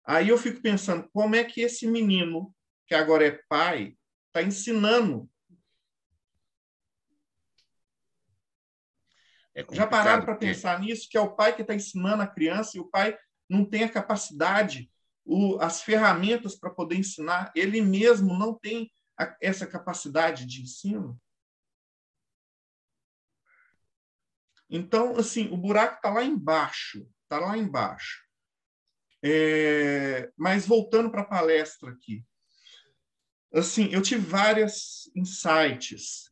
Aí 0.07 0.29
eu 0.29 0.39
fico 0.39 0.63
pensando, 0.63 1.09
como 1.13 1.35
é 1.35 1.43
que 1.45 1.61
esse 1.61 1.87
menino, 1.87 2.55
que 2.87 2.95
agora 2.95 3.27
é 3.27 3.41
pai, 3.49 3.97
está 4.29 4.43
ensinando 4.43 5.29
É 9.57 9.65
Já 9.75 9.87
pararam 9.87 10.23
para 10.23 10.37
pensar 10.37 10.79
nisso? 10.81 11.09
Que 11.11 11.17
é 11.17 11.21
o 11.21 11.35
pai 11.35 11.57
que 11.57 11.63
está 11.63 11.75
ensinando 11.75 12.23
a 12.23 12.27
criança 12.27 12.77
e 12.77 12.81
o 12.81 12.91
pai 12.91 13.17
não 13.49 13.65
tem 13.65 13.85
a 13.85 13.91
capacidade, 13.91 14.93
o, 15.25 15.59
as 15.61 15.81
ferramentas 15.81 16.55
para 16.55 16.69
poder 16.69 16.97
ensinar, 16.97 17.51
ele 17.55 17.81
mesmo 17.81 18.39
não 18.39 18.53
tem 18.53 18.93
a, 19.19 19.35
essa 19.41 19.67
capacidade 19.67 20.45
de 20.45 20.61
ensino. 20.61 21.19
Então, 24.69 25.17
assim, 25.17 25.49
o 25.51 25.57
buraco 25.57 25.97
está 25.97 26.11
lá 26.11 26.23
embaixo, 26.23 27.09
está 27.23 27.39
lá 27.39 27.57
embaixo. 27.57 28.26
É, 29.23 30.31
mas 30.37 30.67
voltando 30.67 31.11
para 31.11 31.23
a 31.23 31.27
palestra 31.27 31.91
aqui, 31.91 32.25
assim, 33.53 33.89
eu 33.93 34.03
tive 34.03 34.25
várias 34.25 35.11
insights. 35.15 36.31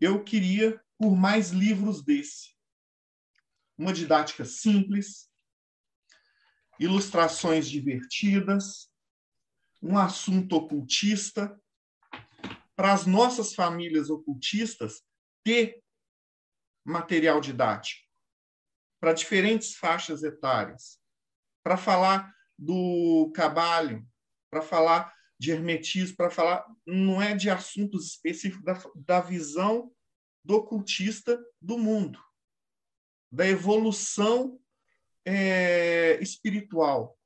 Eu 0.00 0.22
queria 0.22 0.80
por 0.98 1.16
mais 1.16 1.50
livros 1.50 2.02
desse. 2.04 2.56
Uma 3.76 3.92
didática 3.92 4.44
simples, 4.44 5.30
ilustrações 6.78 7.68
divertidas, 7.68 8.90
um 9.82 9.98
assunto 9.98 10.54
ocultista, 10.54 11.58
para 12.76 12.92
as 12.92 13.06
nossas 13.06 13.54
famílias 13.54 14.10
ocultistas 14.10 15.02
ter 15.44 15.82
material 16.84 17.40
didático 17.40 18.02
para 19.00 19.12
diferentes 19.12 19.74
faixas 19.74 20.22
etárias, 20.22 21.01
para 21.62 21.76
falar 21.76 22.34
do 22.58 23.32
cabalho, 23.34 24.06
para 24.50 24.62
falar 24.62 25.12
de 25.38 25.50
hermetismo, 25.50 26.16
para 26.16 26.30
falar 26.30 26.64
não 26.86 27.20
é 27.20 27.34
de 27.34 27.50
assuntos 27.50 28.06
específicos 28.06 28.64
da, 28.64 28.82
da 28.94 29.20
visão 29.20 29.92
do 30.44 30.54
ocultista 30.54 31.40
do 31.60 31.78
mundo, 31.78 32.22
da 33.30 33.46
evolução 33.46 34.60
é, 35.24 36.20
espiritual, 36.20 37.18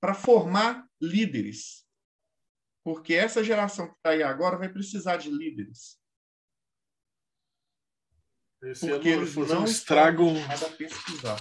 para 0.00 0.14
formar 0.14 0.86
líderes. 1.00 1.86
Porque 2.82 3.14
essa 3.14 3.42
geração 3.42 3.88
que 3.88 3.94
está 3.94 4.10
aí 4.10 4.22
agora 4.22 4.58
vai 4.58 4.68
precisar 4.68 5.16
de 5.16 5.30
líderes. 5.30 5.98
Esse 8.62 8.88
porque 8.88 9.08
eles 9.08 9.34
não 9.34 9.64
estragam 9.64 10.34
a 10.44 10.76
pesquisar, 10.76 11.38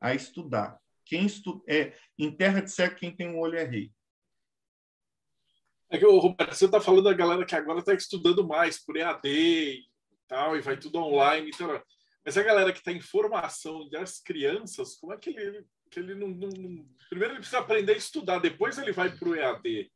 a 0.00 0.14
estudar. 0.14 0.78
Quem 1.04 1.26
estu... 1.26 1.62
é, 1.68 1.96
em 2.18 2.30
terra 2.30 2.60
de 2.60 2.70
cego, 2.70 2.96
quem 2.96 3.14
tem 3.14 3.28
um 3.28 3.38
olho 3.38 3.58
é 3.58 3.64
rei. 3.64 3.92
É 5.88 5.98
que, 5.98 6.04
Roberto, 6.04 6.54
você 6.54 6.64
está 6.64 6.80
falando 6.80 7.04
da 7.04 7.12
galera 7.12 7.46
que 7.46 7.54
agora 7.54 7.78
está 7.78 7.94
estudando 7.94 8.46
mais 8.46 8.84
por 8.84 8.96
EAD 8.96 9.28
e 9.28 9.84
tal, 10.26 10.56
e 10.56 10.60
vai 10.60 10.76
tudo 10.76 10.98
online. 10.98 11.50
Então, 11.54 11.80
mas 12.24 12.36
a 12.36 12.42
galera 12.42 12.72
que 12.72 12.78
está 12.78 12.90
em 12.90 13.00
formação 13.00 13.88
das 13.88 14.18
crianças, 14.18 14.96
como 14.96 15.12
é 15.12 15.16
que 15.16 15.30
ele, 15.30 15.64
que 15.88 16.00
ele 16.00 16.16
não, 16.16 16.26
não, 16.26 16.48
não, 16.48 16.88
Primeiro 17.08 17.34
ele 17.34 17.40
precisa 17.40 17.60
aprender 17.60 17.92
a 17.92 17.96
estudar, 17.96 18.40
depois 18.40 18.76
ele 18.78 18.90
vai 18.90 19.16
para 19.16 19.28
o 19.28 19.36
EAD. 19.36 19.92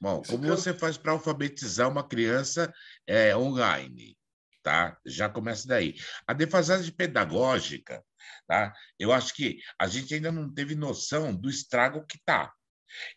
Bom, 0.00 0.20
Isso 0.20 0.32
como 0.32 0.42
que... 0.42 0.50
você 0.50 0.74
faz 0.74 0.98
para 0.98 1.12
alfabetizar 1.12 1.88
uma 1.88 2.06
criança 2.06 2.72
é, 3.06 3.36
online? 3.36 4.18
Tá? 4.64 4.98
Já 5.06 5.28
começa 5.28 5.68
daí. 5.68 5.94
A 6.26 6.32
defasagem 6.32 6.92
pedagógica, 6.92 8.04
tá? 8.46 8.72
eu 8.98 9.12
acho 9.12 9.34
que 9.34 9.58
a 9.78 9.86
gente 9.86 10.14
ainda 10.14 10.32
não 10.32 10.52
teve 10.52 10.74
noção 10.74 11.34
do 11.34 11.48
estrago 11.48 12.04
que 12.06 12.16
está. 12.16 12.52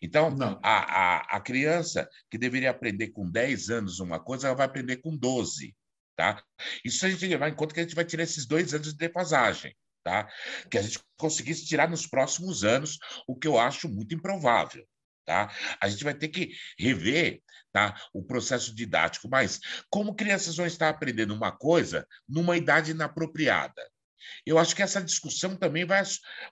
Então, 0.01 0.35
a, 0.61 0.77
a, 0.77 1.37
a, 1.37 1.41
criança 1.41 2.07
que 2.29 2.37
deveria 2.37 2.69
aprender 2.69 3.09
com 3.09 3.29
10 3.29 3.69
anos 3.69 3.99
uma 3.99 4.19
coisa, 4.19 4.47
ela 4.47 4.55
vai 4.55 4.65
aprender 4.65 4.97
com 4.97 5.15
12. 5.17 5.75
Tá? 6.15 6.43
Isso 6.85 7.05
a 7.05 7.09
gente 7.09 7.25
levar 7.25 7.49
em 7.49 7.55
conta 7.55 7.73
que 7.73 7.79
a 7.79 7.83
gente 7.83 7.95
vai 7.95 8.05
tirar 8.05 8.23
esses 8.23 8.45
dois 8.45 8.73
anos 8.73 8.89
de 8.89 8.97
defasagem. 8.97 9.75
tá? 10.03 10.29
que 10.69 10.77
a 10.77 10.81
gente 10.81 10.99
conseguisse 11.17 11.65
tirar 11.65 11.89
nos 11.89 12.05
próximos 12.05 12.63
anos, 12.63 12.99
o 13.27 13.35
que 13.35 13.47
eu 13.47 13.57
acho 13.57 13.89
muito 13.89 14.13
improvável. 14.13 14.85
Tá? 15.25 15.49
A 15.79 15.87
gente 15.87 16.03
vai 16.03 16.13
ter 16.13 16.27
que 16.27 16.51
rever 16.77 17.41
tá, 17.71 17.95
o 18.13 18.21
processo 18.21 18.75
didático, 18.75 19.29
mas 19.29 19.59
como 19.89 20.15
crianças 20.15 20.57
vão 20.57 20.65
estar 20.65 20.89
aprendendo 20.89 21.33
uma 21.33 21.51
coisa 21.51 22.05
numa 22.27 22.57
idade 22.57 22.91
inapropriada? 22.91 23.81
Eu 24.45 24.57
acho 24.57 24.75
que 24.75 24.81
essa 24.81 25.01
discussão 25.01 25.55
também 25.55 25.85
vai, 25.85 26.03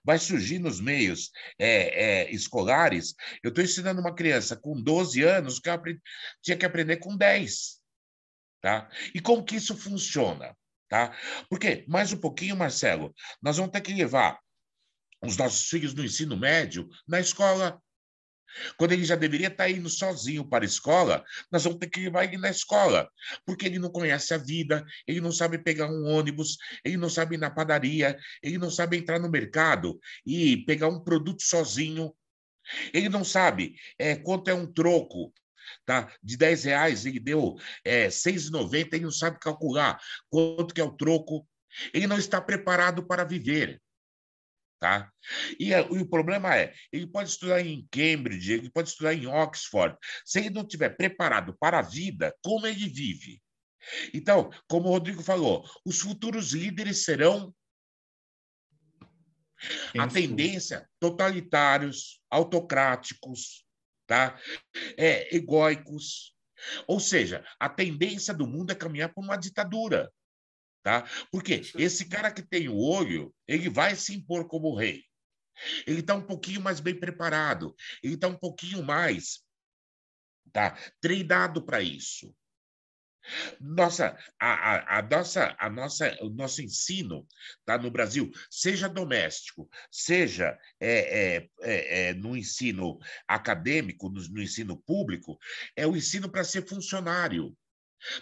vai 0.04 0.18
surgir 0.18 0.60
nos 0.60 0.80
meios 0.80 1.32
é, 1.60 2.24
é, 2.24 2.32
escolares. 2.32 3.14
Eu 3.44 3.50
estou 3.50 3.64
ensinando 3.64 4.02
uma 4.02 4.16
criança 4.16 4.56
com 4.56 4.82
12 4.82 5.22
anos 5.24 5.60
que 5.60 5.70
aprendi, 5.70 6.02
tinha 6.42 6.58
que 6.58 6.66
aprender 6.66 6.98
com 6.98 7.16
10. 7.16 7.80
Tá? 8.62 8.90
E 9.14 9.20
como 9.20 9.44
que 9.44 9.56
isso 9.56 9.76
funciona? 9.76 10.56
Tá? 10.88 11.18
Porque, 11.50 11.86
mais 11.88 12.12
um 12.12 12.18
pouquinho, 12.18 12.56
Marcelo, 12.56 13.14
nós 13.42 13.58
vamos 13.58 13.72
ter 13.72 13.82
que 13.82 13.94
levar 13.94 14.40
os 15.24 15.38
nossos 15.38 15.68
filhos 15.68 15.94
no 15.94 16.04
ensino 16.04 16.38
médio 16.38 16.88
na 17.08 17.20
escola. 17.20 17.82
Quando 18.78 18.92
ele 18.92 19.06
já 19.06 19.16
deveria 19.16 19.48
estar 19.48 19.70
indo 19.70 19.90
sozinho 19.90 20.48
para 20.48 20.64
a 20.64 20.68
escola, 20.68 21.24
nós 21.52 21.64
vamos 21.64 21.80
ter 21.80 21.90
que 21.90 22.02
levar 22.02 22.26
ele 22.26 22.38
na 22.38 22.50
escola, 22.50 23.10
porque 23.46 23.66
ele 23.66 23.80
não 23.80 23.92
conhece 23.92 24.34
a 24.34 24.38
vida, 24.38 24.86
ele 25.08 25.22
não 25.22 25.32
sabe 25.32 25.58
pegar 25.58 25.88
um 25.88 26.06
ônibus, 26.06 26.58
ele 26.84 26.98
não 26.98 27.10
sabe 27.10 27.36
ir 27.36 27.38
na 27.38 27.50
padaria, 27.50 28.18
ele 28.42 28.58
não 28.58 28.70
sabe 28.70 28.98
entrar 28.98 29.20
no 29.20 29.30
mercado 29.30 30.00
e 30.26 30.66
pegar 30.66 30.88
um 30.88 31.04
produto 31.04 31.42
sozinho. 31.44 32.14
Ele 32.94 33.10
não 33.10 33.24
sabe 33.24 33.76
é, 33.98 34.16
quanto 34.16 34.50
é 34.50 34.54
um 34.54 34.72
troco, 34.72 35.34
tá? 35.86 36.12
De 36.22 36.38
10 36.38 36.64
reais 36.66 37.06
ele 37.06 37.20
deu 37.20 37.56
é, 37.84 38.08
6,90, 38.08 38.94
ele 38.94 39.06
não 39.06 39.12
sabe 39.12 39.40
calcular 39.40 40.00
quanto 40.30 40.74
que 40.74 40.82
é 40.82 40.84
o 40.84 40.96
troco. 40.96 41.48
Ele 41.94 42.06
não 42.06 42.18
está 42.18 42.42
preparado 42.42 43.06
para 43.06 43.24
viver. 43.24 43.82
Tá? 44.82 45.12
E, 45.60 45.70
e, 45.70 45.80
o 45.80 46.10
problema 46.10 46.58
é, 46.58 46.74
ele 46.92 47.06
pode 47.06 47.30
estudar 47.30 47.62
em 47.62 47.88
Cambridge, 47.92 48.54
ele 48.54 48.72
pode 48.72 48.90
estudar 48.90 49.14
em 49.14 49.28
Oxford. 49.28 49.96
Se 50.26 50.40
ele 50.40 50.50
não 50.50 50.64
estiver 50.64 50.90
preparado 50.98 51.56
para 51.60 51.78
a 51.78 51.84
vida, 51.84 52.36
como 52.44 52.66
ele 52.66 52.90
vive? 52.90 53.40
Então, 54.12 54.50
como 54.68 54.88
o 54.88 54.92
Rodrigo 54.92 55.22
falou, 55.22 55.64
os 55.86 56.00
futuros 56.00 56.54
líderes 56.54 57.06
serão 57.06 57.54
a 60.00 60.08
tendência 60.08 60.90
totalitários, 61.00 62.20
autocráticos, 62.28 63.64
tá? 64.08 64.40
É, 64.98 65.36
egóicos. 65.36 66.36
Ou 66.88 67.00
seja, 67.00 67.46
a 67.60 67.70
tendência 67.70 68.34
do 68.34 68.48
mundo 68.48 68.72
é 68.72 68.76
caminhar 68.76 69.14
para 69.14 69.24
uma 69.24 69.38
ditadura. 69.38 70.12
Tá? 70.84 71.08
Porque 71.32 71.62
esse 71.76 72.06
cara 72.06 72.32
que 72.32 72.42
tem 72.42 72.68
o 72.68 72.78
olho, 72.78 73.34
ele 73.48 73.70
vai 73.70 73.96
se 73.96 74.16
impor 74.16 74.48
como 74.48 74.76
rei. 74.76 75.04
Ele 75.86 76.00
está 76.00 76.16
um 76.16 76.26
pouquinho 76.26 76.62
mais 76.62 76.80
bem 76.80 77.00
preparado, 77.00 77.76
ele 78.02 78.16
está 78.16 78.28
um 78.28 78.38
pouquinho 78.38 78.84
mais 78.84 79.44
tá, 80.52 80.78
treinado 81.00 81.64
para 81.64 81.82
isso. 81.82 82.34
Nossa, 83.60 84.18
a, 84.40 84.48
a, 84.48 84.98
a, 84.98 85.02
nossa, 85.04 85.56
a 85.60 85.70
nossa, 85.70 86.18
o 86.22 86.30
nosso 86.30 86.62
ensino 86.62 87.28
tá, 87.66 87.78
no 87.78 87.92
Brasil, 87.92 88.32
seja 88.50 88.90
doméstico, 88.90 89.70
seja 89.92 90.58
é, 90.80 91.36
é, 91.36 91.50
é, 91.62 92.10
é 92.10 92.14
no 92.14 92.36
ensino 92.36 92.98
acadêmico, 93.28 94.10
no, 94.10 94.22
no 94.30 94.42
ensino 94.42 94.76
público, 94.82 95.38
é 95.76 95.86
o 95.86 95.96
ensino 95.96 96.30
para 96.30 96.44
ser 96.44 96.68
funcionário. 96.68 97.56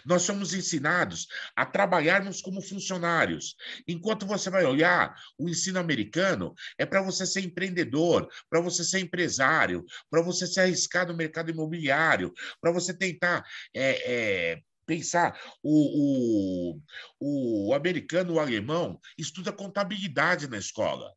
Nós 0.04 0.22
somos 0.22 0.54
ensinados 0.54 1.26
a 1.56 1.64
trabalharmos 1.64 2.40
como 2.40 2.62
funcionários. 2.62 3.56
Enquanto 3.86 4.26
você 4.26 4.50
vai 4.50 4.64
olhar, 4.64 5.14
o 5.38 5.48
ensino 5.48 5.78
americano 5.78 6.54
é 6.78 6.86
para 6.86 7.02
você 7.02 7.26
ser 7.26 7.40
empreendedor, 7.40 8.28
para 8.48 8.60
você 8.60 8.84
ser 8.84 9.00
empresário, 9.00 9.84
para 10.10 10.22
você 10.22 10.46
se 10.46 10.60
arriscar 10.60 11.06
no 11.06 11.16
mercado 11.16 11.50
imobiliário, 11.50 12.32
para 12.60 12.72
você 12.72 12.92
tentar 12.92 13.44
é, 13.74 14.52
é, 14.52 14.62
pensar. 14.86 15.40
O, 15.62 16.76
o, 17.20 17.68
o 17.68 17.74
americano, 17.74 18.34
o 18.34 18.40
alemão, 18.40 19.00
estuda 19.16 19.52
contabilidade 19.52 20.48
na 20.48 20.58
escola, 20.58 21.14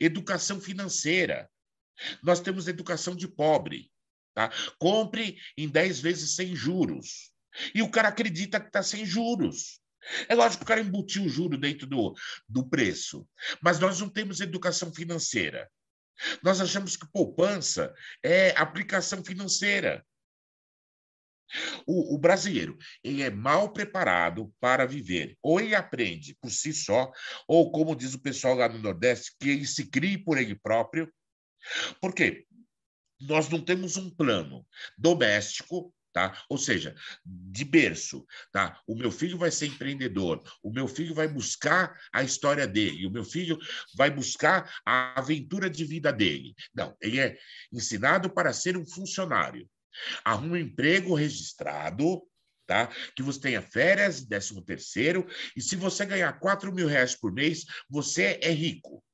educação 0.00 0.60
financeira. 0.60 1.50
Nós 2.22 2.40
temos 2.40 2.68
educação 2.68 3.16
de 3.16 3.26
pobre. 3.26 3.90
Tá? 4.34 4.52
Compre 4.78 5.38
em 5.56 5.68
10 5.68 6.00
vezes 6.00 6.36
sem 6.36 6.54
juros. 6.54 7.32
E 7.74 7.82
o 7.82 7.90
cara 7.90 8.08
acredita 8.08 8.60
que 8.60 8.66
está 8.66 8.82
sem 8.82 9.04
juros. 9.04 9.80
É 10.28 10.34
lógico 10.34 10.58
que 10.58 10.64
o 10.64 10.68
cara 10.68 10.80
embutiu 10.80 11.24
o 11.24 11.28
juro 11.28 11.58
dentro 11.58 11.86
do, 11.86 12.14
do 12.48 12.68
preço, 12.68 13.28
mas 13.60 13.78
nós 13.78 13.98
não 14.00 14.08
temos 14.08 14.40
educação 14.40 14.92
financeira. 14.94 15.68
Nós 16.42 16.60
achamos 16.60 16.96
que 16.96 17.10
poupança 17.10 17.92
é 18.22 18.50
aplicação 18.56 19.24
financeira. 19.24 20.04
O, 21.86 22.14
o, 22.14 22.18
brasileiro 22.18 22.76
ele 23.04 23.22
é 23.22 23.30
mal 23.30 23.72
preparado 23.72 24.52
para 24.58 24.86
viver. 24.86 25.36
Ou 25.42 25.60
ele 25.60 25.74
aprende 25.74 26.36
por 26.40 26.50
si 26.50 26.72
só, 26.72 27.10
ou 27.46 27.70
como 27.70 27.94
diz 27.94 28.14
o 28.14 28.22
pessoal 28.22 28.54
lá 28.54 28.68
no 28.68 28.78
Nordeste, 28.78 29.32
que 29.38 29.50
ele 29.50 29.66
se 29.66 29.88
crie 29.88 30.18
por 30.18 30.38
ele 30.38 30.56
próprio. 30.56 31.12
Por 32.00 32.14
quê? 32.14 32.46
Nós 33.20 33.48
não 33.48 33.64
temos 33.64 33.96
um 33.96 34.10
plano 34.10 34.66
doméstico 34.98 35.94
Tá? 36.16 36.34
Ou 36.48 36.56
seja, 36.56 36.94
de 37.26 37.62
berço, 37.62 38.24
tá? 38.50 38.80
O 38.86 38.96
meu 38.96 39.10
filho 39.10 39.36
vai 39.36 39.50
ser 39.50 39.66
empreendedor, 39.66 40.42
o 40.62 40.72
meu 40.72 40.88
filho 40.88 41.14
vai 41.14 41.28
buscar 41.28 41.94
a 42.10 42.22
história 42.22 42.66
dele, 42.66 43.06
o 43.06 43.10
meu 43.10 43.22
filho 43.22 43.58
vai 43.94 44.10
buscar 44.10 44.80
a 44.86 45.20
aventura 45.20 45.68
de 45.68 45.84
vida 45.84 46.10
dele. 46.10 46.54
Não, 46.74 46.96
ele 47.02 47.20
é 47.20 47.36
ensinado 47.70 48.30
para 48.30 48.54
ser 48.54 48.78
um 48.78 48.86
funcionário. 48.86 49.68
Arruma 50.24 50.54
um 50.54 50.56
emprego 50.56 51.14
registrado, 51.14 52.22
tá? 52.66 52.88
Que 53.14 53.22
você 53.22 53.38
tenha 53.38 53.60
férias, 53.60 54.24
décimo 54.24 54.64
terceiro, 54.64 55.28
e 55.54 55.60
se 55.60 55.76
você 55.76 56.06
ganhar 56.06 56.32
4 56.40 56.72
mil 56.72 56.86
reais 56.86 57.14
por 57.14 57.30
mês, 57.30 57.66
você 57.90 58.40
é 58.40 58.50
rico. 58.50 59.04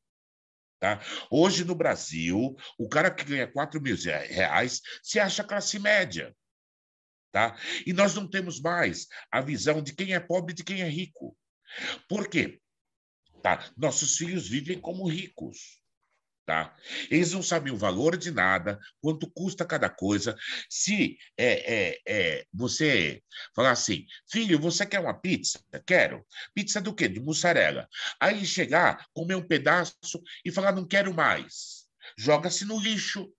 Tá? 0.79 1.01
Hoje 1.33 1.65
no 1.65 1.75
Brasil, 1.75 2.55
o 2.79 2.89
cara 2.89 3.11
que 3.11 3.25
ganha 3.25 3.49
4 3.49 3.83
mil 3.83 3.97
reais 3.97 4.81
se 5.03 5.19
acha 5.19 5.43
classe 5.43 5.81
média. 5.81 6.33
Tá? 7.33 7.59
E 7.87 7.95
nós 7.95 8.15
não 8.15 8.29
temos 8.29 8.61
mais 8.61 9.09
a 9.31 9.41
visão 9.41 9.83
de 9.83 9.95
quem 9.95 10.15
é 10.15 10.21
pobre 10.21 10.53
e 10.53 10.57
de 10.57 10.63
quem 10.63 10.83
é 10.83 10.89
rico. 10.89 11.37
Por 12.07 12.29
quê? 12.29 12.61
Tá? 13.43 13.73
Nossos 13.75 14.19
filhos 14.19 14.47
vivem 14.47 14.79
como 14.79 15.09
ricos. 15.09 15.81
Tá? 16.45 16.77
Eles 17.09 17.33
não 17.33 17.43
sabem 17.43 17.73
o 17.73 17.77
valor 17.77 18.17
de 18.17 18.31
nada, 18.31 18.79
quanto 19.01 19.31
custa 19.31 19.65
cada 19.65 19.89
coisa. 19.89 20.37
Se 20.69 21.17
é, 21.37 21.75
é, 21.75 22.01
é, 22.07 22.47
você 22.53 23.23
falar 23.55 23.71
assim, 23.71 24.05
filho, 24.31 24.59
você 24.59 24.85
quer 24.85 25.01
uma 25.01 25.15
pizza? 25.15 25.65
Quero. 25.87 26.27
Pizza 26.53 26.81
do 26.81 26.95
quê? 26.95 27.09
De 27.09 27.21
mussarela. 27.21 27.89
Aí 28.21 28.45
chegar, 28.45 29.07
comer 29.15 29.37
um 29.37 29.47
pedaço 29.47 29.95
e 30.45 30.51
falar, 30.51 30.73
não 30.73 30.87
quero 30.87 31.15
mais. 31.15 31.87
Joga-se 32.19 32.65
no 32.67 32.79
lixo. 32.79 33.33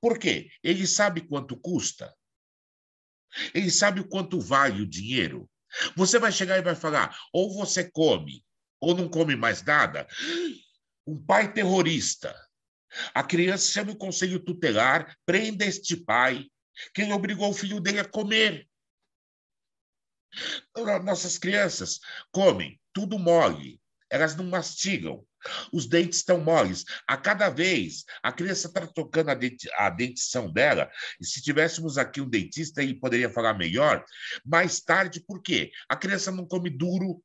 Por 0.00 0.18
quê? 0.18 0.48
Ele 0.64 0.86
sabe 0.86 1.20
quanto 1.20 1.56
custa. 1.56 2.12
Ele 3.54 3.70
sabe 3.70 4.00
o 4.00 4.08
quanto 4.08 4.40
vale 4.40 4.82
o 4.82 4.86
dinheiro. 4.86 5.48
Você 5.96 6.18
vai 6.18 6.30
chegar 6.30 6.58
e 6.58 6.62
vai 6.62 6.74
falar: 6.74 7.16
ou 7.32 7.54
você 7.54 7.90
come, 7.90 8.44
ou 8.80 8.94
não 8.94 9.08
come 9.08 9.36
mais 9.36 9.62
nada. 9.62 10.06
Um 11.06 11.20
pai 11.24 11.52
terrorista. 11.52 12.34
A 13.14 13.22
criança 13.22 13.72
chama 13.72 13.92
o 13.92 13.96
conselho 13.96 14.38
tutelar, 14.38 15.16
prenda 15.24 15.64
este 15.64 15.96
pai, 15.96 16.46
que 16.94 17.02
ele 17.02 17.12
obrigou 17.12 17.50
o 17.50 17.54
filho 17.54 17.80
dele 17.80 18.00
a 18.00 18.04
comer. 18.04 18.68
Nossas 21.04 21.38
crianças 21.38 22.00
comem 22.30 22.80
tudo 22.92 23.18
mole, 23.18 23.81
elas 24.12 24.36
não 24.36 24.44
mastigam. 24.44 25.24
Os 25.72 25.86
dentes 25.86 26.18
estão 26.18 26.38
moles. 26.38 26.84
A 27.08 27.16
cada 27.16 27.48
vez, 27.48 28.04
a 28.22 28.30
criança 28.30 28.68
está 28.68 28.86
tocando 28.86 29.30
a, 29.30 29.38
a 29.78 29.90
dentição 29.90 30.52
dela, 30.52 30.90
e 31.18 31.24
se 31.24 31.42
tivéssemos 31.42 31.96
aqui 31.96 32.20
um 32.20 32.28
dentista, 32.28 32.82
ele 32.82 33.00
poderia 33.00 33.30
falar 33.30 33.54
melhor. 33.54 34.04
Mais 34.44 34.80
tarde, 34.80 35.24
por 35.26 35.40
quê? 35.40 35.72
A 35.88 35.96
criança 35.96 36.30
não 36.30 36.46
come 36.46 36.68
duro, 36.68 37.24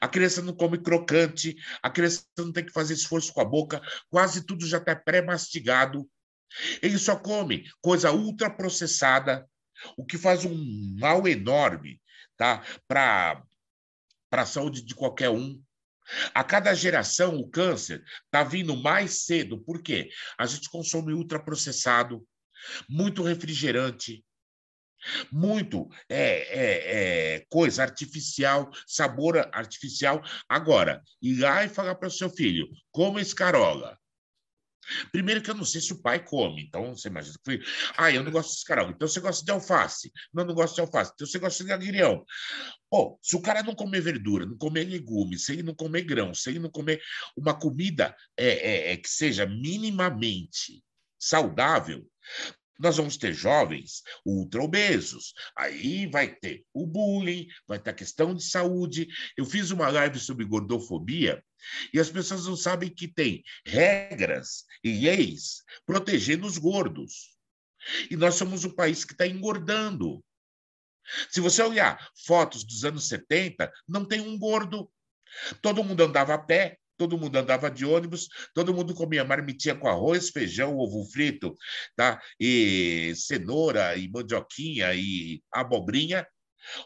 a 0.00 0.08
criança 0.08 0.42
não 0.42 0.52
come 0.52 0.78
crocante, 0.78 1.54
a 1.80 1.88
criança 1.88 2.24
não 2.36 2.52
tem 2.52 2.66
que 2.66 2.72
fazer 2.72 2.94
esforço 2.94 3.32
com 3.32 3.40
a 3.40 3.44
boca, 3.44 3.80
quase 4.10 4.44
tudo 4.44 4.66
já 4.66 4.78
está 4.78 4.96
pré-mastigado. 4.96 6.10
Ele 6.82 6.98
só 6.98 7.14
come 7.14 7.70
coisa 7.80 8.10
ultraprocessada, 8.10 9.48
o 9.96 10.04
que 10.04 10.18
faz 10.18 10.44
um 10.44 10.96
mal 10.98 11.26
enorme 11.28 12.02
tá? 12.36 12.64
para 12.88 13.44
a 14.32 14.46
saúde 14.46 14.82
de 14.82 14.94
qualquer 14.94 15.30
um. 15.30 15.62
A 16.34 16.42
cada 16.44 16.74
geração, 16.74 17.36
o 17.36 17.48
câncer 17.48 18.02
está 18.24 18.42
vindo 18.42 18.76
mais 18.76 19.24
cedo. 19.24 19.60
Por 19.60 19.82
quê? 19.82 20.10
A 20.38 20.46
gente 20.46 20.68
consome 20.70 21.12
ultraprocessado, 21.12 22.26
muito 22.88 23.22
refrigerante, 23.22 24.24
Muito 25.32 25.88
é, 26.08 26.24
é, 26.24 27.34
é, 27.36 27.46
coisa 27.48 27.82
artificial, 27.82 28.70
sabor 28.86 29.38
artificial. 29.52 30.22
Agora, 30.48 31.02
ir 31.22 31.38
lá 31.38 31.64
e 31.64 31.68
falar 31.68 31.94
para 31.94 32.08
o 32.08 32.10
seu 32.10 32.28
filho, 32.28 32.68
coma 32.92 33.20
escarola. 33.20 33.98
Primeiro 35.12 35.42
que 35.42 35.50
eu 35.50 35.54
não 35.54 35.64
sei 35.64 35.80
se 35.80 35.92
o 35.92 36.00
pai 36.00 36.24
come, 36.24 36.62
então 36.62 36.96
você 36.96 37.08
imagina 37.08 37.36
que 37.44 37.60
ah, 37.96 38.10
eu 38.10 38.22
não 38.22 38.32
gosto 38.32 38.50
de 38.50 38.56
escarola, 38.56 38.90
então 38.90 39.06
você 39.06 39.20
gosta 39.20 39.44
de 39.44 39.50
alface. 39.50 40.12
Não, 40.32 40.44
não 40.44 40.54
gosto 40.54 40.74
de 40.74 40.80
alface, 40.80 41.12
então 41.14 41.26
você 41.26 41.38
gosta 41.38 41.64
de 41.64 41.72
agrião. 41.72 42.24
Pô, 42.88 43.18
se 43.22 43.36
o 43.36 43.42
cara 43.42 43.62
não 43.62 43.74
comer 43.74 44.00
verdura, 44.00 44.46
não 44.46 44.56
comer 44.56 44.84
legumes, 44.84 45.44
se 45.44 45.52
ele 45.52 45.62
não 45.62 45.74
comer 45.74 46.02
grão, 46.02 46.34
se 46.34 46.50
ele 46.50 46.58
não 46.58 46.70
comer 46.70 47.00
uma 47.36 47.58
comida 47.58 48.14
é, 48.36 48.48
é, 48.48 48.92
é 48.92 48.96
que 48.96 49.08
seja 49.08 49.46
minimamente 49.46 50.82
saudável, 51.18 52.04
nós 52.80 52.96
vamos 52.96 53.16
ter 53.18 53.34
jovens 53.34 54.02
ultra 54.24 54.62
obesos. 54.62 55.34
Aí 55.54 56.06
vai 56.06 56.34
ter 56.34 56.64
o 56.72 56.86
bullying, 56.86 57.46
vai 57.66 57.78
ter 57.78 57.90
a 57.90 57.94
questão 57.94 58.34
de 58.34 58.42
saúde. 58.42 59.06
Eu 59.36 59.44
fiz 59.44 59.70
uma 59.70 59.90
live 59.90 60.18
sobre 60.18 60.46
gordofobia 60.46 61.44
e 61.92 62.00
as 62.00 62.10
pessoas 62.10 62.46
não 62.46 62.56
sabem 62.56 62.88
que 62.88 63.06
tem 63.06 63.44
regras 63.66 64.64
e 64.82 64.92
leis 64.92 65.62
protegendo 65.84 66.46
os 66.46 66.56
gordos. 66.56 67.36
E 68.10 68.16
nós 68.16 68.34
somos 68.34 68.64
um 68.64 68.74
país 68.74 69.04
que 69.04 69.12
está 69.12 69.26
engordando. 69.26 70.24
Se 71.30 71.40
você 71.40 71.62
olhar 71.62 72.08
fotos 72.24 72.64
dos 72.64 72.84
anos 72.84 73.08
70, 73.08 73.70
não 73.86 74.04
tem 74.04 74.20
um 74.20 74.38
gordo. 74.38 74.90
Todo 75.60 75.84
mundo 75.84 76.02
andava 76.02 76.34
a 76.34 76.38
pé, 76.38 76.78
todo 77.00 77.16
mundo 77.16 77.34
andava 77.36 77.70
de 77.70 77.86
ônibus, 77.86 78.28
todo 78.52 78.74
mundo 78.74 78.94
comia 78.94 79.24
marmitinha 79.24 79.74
com 79.74 79.88
arroz, 79.88 80.28
feijão, 80.28 80.76
ovo 80.76 81.02
frito, 81.10 81.56
tá? 81.96 82.20
e 82.38 83.14
cenoura, 83.16 83.96
e 83.96 84.06
mandioquinha, 84.06 84.92
e 84.92 85.42
abobrinha. 85.50 86.26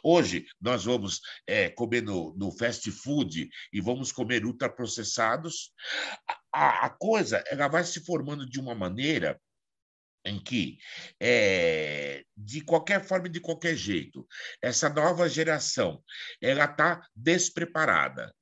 Hoje, 0.04 0.46
nós 0.60 0.84
vamos 0.84 1.20
é, 1.48 1.68
comer 1.68 2.00
no, 2.04 2.32
no, 2.36 2.56
fast 2.56 2.88
food 2.92 3.48
e 3.72 3.80
vamos 3.80 4.12
comer 4.12 4.46
ultraprocessados. 4.46 5.72
A, 6.54 6.86
a 6.86 6.90
coisa 6.90 7.42
ela 7.48 7.66
vai 7.66 7.82
se 7.82 8.04
formando 8.04 8.48
de 8.48 8.60
uma 8.60 8.72
maneira 8.72 9.36
em 10.24 10.40
que, 10.40 10.78
é, 11.20 12.22
de 12.36 12.60
qualquer 12.60 13.04
forma 13.04 13.26
e 13.26 13.32
de 13.32 13.40
qualquer 13.40 13.74
jeito, 13.74 14.24
essa 14.62 14.88
nova 14.88 15.28
geração 15.28 16.00
ela 16.40 16.66
está 16.66 17.04
despreparada 17.16 18.32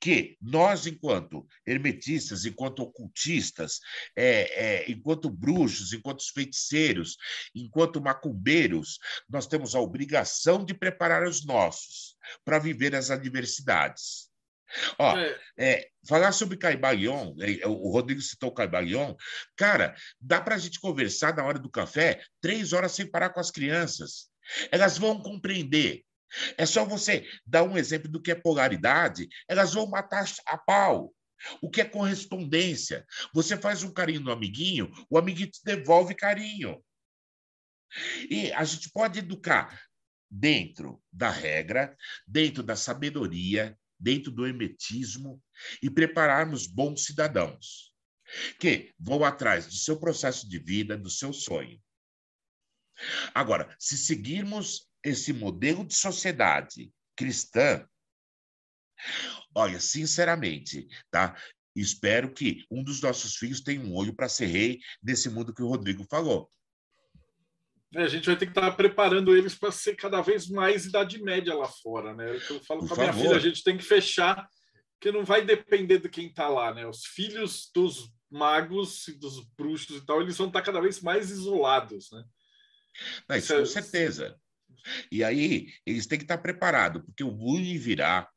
que 0.00 0.36
nós, 0.40 0.86
enquanto 0.86 1.46
hermetistas, 1.66 2.44
enquanto 2.44 2.80
ocultistas, 2.80 3.80
é, 4.16 4.84
é, 4.84 4.90
enquanto 4.90 5.30
bruxos, 5.30 5.92
enquanto 5.92 6.22
feiticeiros, 6.32 7.16
enquanto 7.54 8.00
macumbeiros, 8.00 8.98
nós 9.28 9.46
temos 9.46 9.74
a 9.74 9.80
obrigação 9.80 10.64
de 10.64 10.74
preparar 10.74 11.26
os 11.26 11.44
nossos 11.44 12.16
para 12.44 12.58
viver 12.58 12.94
as 12.94 13.10
adversidades. 13.10 14.30
Ó, 14.98 15.16
é. 15.16 15.38
é 15.58 15.88
falar 16.08 16.32
sobre 16.32 16.56
Caibalion, 16.56 17.34
é, 17.40 17.66
o 17.66 17.90
Rodrigo 17.90 18.20
citou 18.20 18.52
Caibalion, 18.52 19.14
cara, 19.56 19.94
dá 20.20 20.40
para 20.40 20.54
a 20.54 20.58
gente 20.58 20.80
conversar 20.80 21.34
na 21.34 21.44
hora 21.44 21.58
do 21.58 21.70
café 21.70 22.22
três 22.40 22.72
horas 22.72 22.92
sem 22.92 23.06
parar 23.10 23.30
com 23.30 23.40
as 23.40 23.50
crianças. 23.50 24.30
Elas 24.70 24.96
vão 24.96 25.20
compreender 25.20 26.04
é 26.56 26.64
só 26.66 26.84
você 26.84 27.26
dar 27.44 27.64
um 27.64 27.76
exemplo 27.76 28.08
do 28.08 28.20
que 28.20 28.30
é 28.30 28.34
polaridade, 28.34 29.28
elas 29.48 29.74
vão 29.74 29.86
matar 29.86 30.24
a 30.46 30.56
pau. 30.58 31.14
O 31.62 31.70
que 31.70 31.80
é 31.80 31.84
correspondência? 31.84 33.06
Você 33.32 33.56
faz 33.56 33.82
um 33.82 33.92
carinho 33.92 34.20
no 34.20 34.30
amiguinho, 34.30 34.92
o 35.08 35.16
amiguinho 35.16 35.50
te 35.50 35.60
devolve 35.64 36.14
carinho. 36.14 36.82
E 38.28 38.52
a 38.52 38.62
gente 38.64 38.90
pode 38.90 39.18
educar 39.18 39.80
dentro 40.30 41.02
da 41.10 41.30
regra, 41.30 41.96
dentro 42.26 42.62
da 42.62 42.76
sabedoria, 42.76 43.76
dentro 43.98 44.30
do 44.30 44.46
hermetismo 44.46 45.42
e 45.82 45.90
prepararmos 45.90 46.66
bons 46.66 47.04
cidadãos 47.04 47.90
que 48.58 48.94
vão 48.98 49.24
atrás 49.24 49.66
do 49.66 49.74
seu 49.74 49.98
processo 49.98 50.48
de 50.48 50.58
vida, 50.58 50.96
do 50.96 51.10
seu 51.10 51.32
sonho. 51.32 51.82
Agora, 53.34 53.74
se 53.78 53.96
seguirmos 53.96 54.89
esse 55.04 55.32
modelo 55.32 55.84
de 55.84 55.94
sociedade 55.94 56.92
cristã, 57.16 57.86
olha, 59.54 59.80
sinceramente, 59.80 60.86
tá? 61.10 61.36
Espero 61.74 62.32
que 62.32 62.64
um 62.70 62.82
dos 62.82 63.00
nossos 63.00 63.36
filhos 63.36 63.60
tenha 63.60 63.80
um 63.80 63.94
olho 63.94 64.14
para 64.14 64.28
ser 64.28 64.46
rei 64.46 64.80
nesse 65.02 65.30
mundo 65.30 65.54
que 65.54 65.62
o 65.62 65.68
Rodrigo 65.68 66.04
falou. 66.10 66.50
É, 67.94 68.02
a 68.02 68.08
gente 68.08 68.26
vai 68.26 68.36
ter 68.36 68.46
que 68.46 68.52
estar 68.52 68.70
preparando 68.72 69.36
eles 69.36 69.54
para 69.54 69.72
ser 69.72 69.96
cada 69.96 70.20
vez 70.20 70.48
mais 70.48 70.86
idade 70.86 71.20
média 71.22 71.54
lá 71.54 71.66
fora, 71.66 72.14
né? 72.14 72.36
Eu 72.36 72.60
falo 72.64 72.86
com 72.86 72.94
a 72.94 72.96
minha 72.96 73.12
filha, 73.12 73.36
a 73.36 73.40
gente 73.40 73.64
tem 73.64 73.76
que 73.76 73.84
fechar, 73.84 74.48
que 75.00 75.10
não 75.10 75.24
vai 75.24 75.44
depender 75.44 75.98
de 75.98 76.08
quem 76.08 76.28
está 76.28 76.48
lá, 76.48 76.72
né? 76.72 76.86
Os 76.86 77.04
filhos 77.04 77.70
dos 77.74 78.12
magos, 78.30 79.06
dos 79.18 79.40
bruxos 79.56 79.96
e 79.96 80.06
tal, 80.06 80.20
eles 80.20 80.36
vão 80.36 80.46
estar 80.46 80.62
cada 80.62 80.80
vez 80.80 81.00
mais 81.00 81.30
isolados, 81.30 82.10
né? 82.12 82.24
Não, 83.28 83.36
isso, 83.36 83.54
isso 83.54 83.72
com 83.72 83.78
é... 83.78 83.82
certeza. 83.82 84.40
E 85.10 85.24
aí 85.24 85.68
eles 85.86 86.06
têm 86.06 86.18
que 86.18 86.24
estar 86.24 86.38
preparados, 86.38 87.02
porque 87.04 87.24
o 87.24 87.30
bullying 87.30 87.78
virá, 87.78 88.28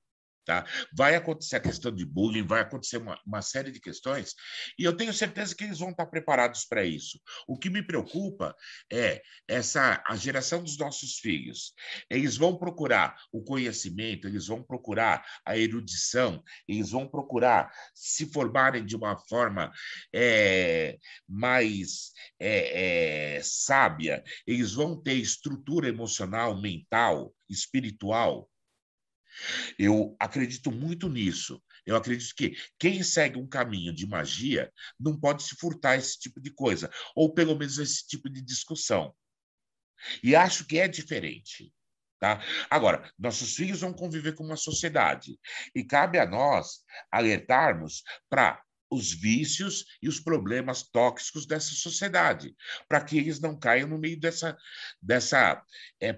Tá? 0.46 0.66
Vai 0.94 1.16
acontecer 1.16 1.56
a 1.56 1.62
questão 1.62 1.90
de 1.90 2.06
bullying, 2.06 2.46
vai 2.46 2.62
acontecer 2.62 2.98
uma, 2.98 3.18
uma, 3.26 3.42
série 3.42 3.72
de 3.72 3.80
questões, 3.80 4.34
e 4.78 4.84
eu 4.84 4.96
tenho 4.96 5.14
certeza 5.14 5.56
que 5.56 5.64
eles 5.64 5.80
vão 5.80 5.92
estar 5.92 6.06
preparados 6.08 6.66
para 6.66 6.84
isso. 6.84 7.18
O 7.48 7.58
que 7.58 7.70
me 7.70 7.82
preocupa 7.82 8.54
é 8.92 9.22
essa 9.48 10.04
a 10.06 10.16
geração 10.18 10.62
dos 10.62 10.78
nossos 10.78 11.20
filhos. 11.20 11.74
Eles 12.10 12.36
vão 12.36 12.58
procurar 12.58 13.16
o 13.32 13.42
conhecimento, 13.42 14.28
eles 14.28 14.48
vão 14.48 14.62
procurar 14.62 15.26
a 15.46 15.58
erudição, 15.58 16.44
eles 16.68 16.92
vão 16.92 17.08
procurar 17.08 17.72
se 17.96 18.26
formarem 18.26 18.86
de 18.86 18.98
uma 18.98 19.18
forma 19.30 19.72
é, 20.14 20.98
mais 21.28 22.12
é, 22.38 23.38
é, 23.38 23.42
sábia, 23.44 24.22
eles 24.46 24.74
vão 24.74 25.02
ter 25.02 25.14
estrutura 25.14 25.88
emocional, 25.88 26.60
mental, 26.60 27.34
espiritual 27.50 28.50
eu 29.78 30.16
acredito 30.20 30.72
muito 30.72 31.10
nisso. 31.10 31.62
Eu 31.86 31.96
acredito 31.96 32.34
que 32.36 32.56
quem 32.80 33.04
segue 33.04 33.38
um 33.38 33.48
caminho 33.48 33.94
de 33.94 34.08
magia 34.08 34.72
não 35.00 35.20
pode 35.20 35.44
se 35.44 35.56
furtar 35.56 35.96
esse 35.96 36.20
tipo 36.20 36.40
de 36.40 36.52
coisa, 36.52 36.90
ou 37.16 37.34
pelo 37.34 37.58
menos 37.58 37.78
esse 37.78 38.08
tipo 38.08 38.30
de 38.30 38.42
discussão. 38.42 39.14
E 40.24 40.36
acho 40.36 40.66
que 40.66 40.80
é 40.80 40.88
diferente. 40.88 41.74
Tá? 42.20 42.42
Agora, 42.70 43.12
nossos 43.20 43.54
filhos 43.54 43.82
vão 43.82 43.92
conviver 43.92 44.34
com 44.34 44.46
uma 44.46 44.56
sociedade 44.56 45.38
e 45.76 45.84
cabe 45.84 46.18
a 46.18 46.26
nós 46.26 46.80
alertarmos 47.12 48.02
para 48.30 48.64
os 48.90 49.12
vícios 49.14 49.86
e 50.02 50.08
os 50.08 50.20
problemas 50.20 50.84
tóxicos 50.84 51.46
dessa 51.46 51.74
sociedade, 51.74 52.56
para 52.88 53.04
que 53.04 53.18
eles 53.18 53.40
não 53.40 53.58
caiam 53.58 53.88
no 53.88 53.98
meio 53.98 54.20
dessa, 54.20 54.58
dessa 55.02 55.64
é. 56.00 56.14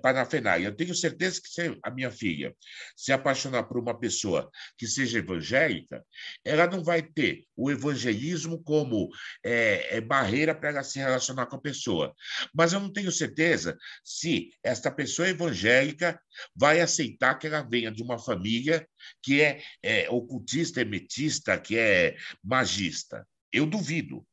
Eu 0.61 0.75
tenho 0.75 0.93
certeza 0.93 1.41
que 1.41 1.49
se 1.49 1.77
a 1.83 1.91
minha 1.91 2.11
filha 2.11 2.55
se 2.95 3.11
apaixonar 3.11 3.63
por 3.63 3.77
uma 3.77 3.97
pessoa 3.97 4.49
que 4.77 4.87
seja 4.87 5.19
evangélica, 5.19 6.03
ela 6.43 6.67
não 6.67 6.83
vai 6.83 7.01
ter 7.01 7.45
o 7.55 7.71
evangelismo 7.71 8.61
como 8.63 9.09
é, 9.43 9.97
é 9.97 10.01
barreira 10.01 10.53
para 10.53 10.69
ela 10.69 10.83
se 10.83 10.99
relacionar 10.99 11.45
com 11.47 11.55
a 11.55 11.61
pessoa. 11.61 12.13
Mas 12.53 12.73
eu 12.73 12.79
não 12.79 12.91
tenho 12.91 13.11
certeza 13.11 13.77
se 14.03 14.49
esta 14.63 14.91
pessoa 14.91 15.29
evangélica 15.29 16.19
vai 16.55 16.81
aceitar 16.81 17.35
que 17.35 17.47
ela 17.47 17.61
venha 17.61 17.91
de 17.91 18.03
uma 18.03 18.19
família 18.19 18.87
que 19.21 19.41
é, 19.41 19.61
é 19.83 20.09
ocultista, 20.09 20.79
hermetista, 20.79 21.59
que 21.59 21.77
é 21.77 22.15
magista. 22.43 23.27
Eu 23.51 23.65
duvido. 23.65 24.25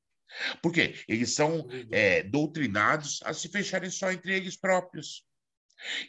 Porque 0.63 0.95
eles 1.07 1.35
são 1.35 1.69
é, 1.91 2.23
doutrinados 2.23 3.21
a 3.25 3.35
se 3.35 3.49
fecharem 3.49 3.91
só 3.91 4.11
entre 4.11 4.35
eles 4.35 4.57
próprios. 4.57 5.25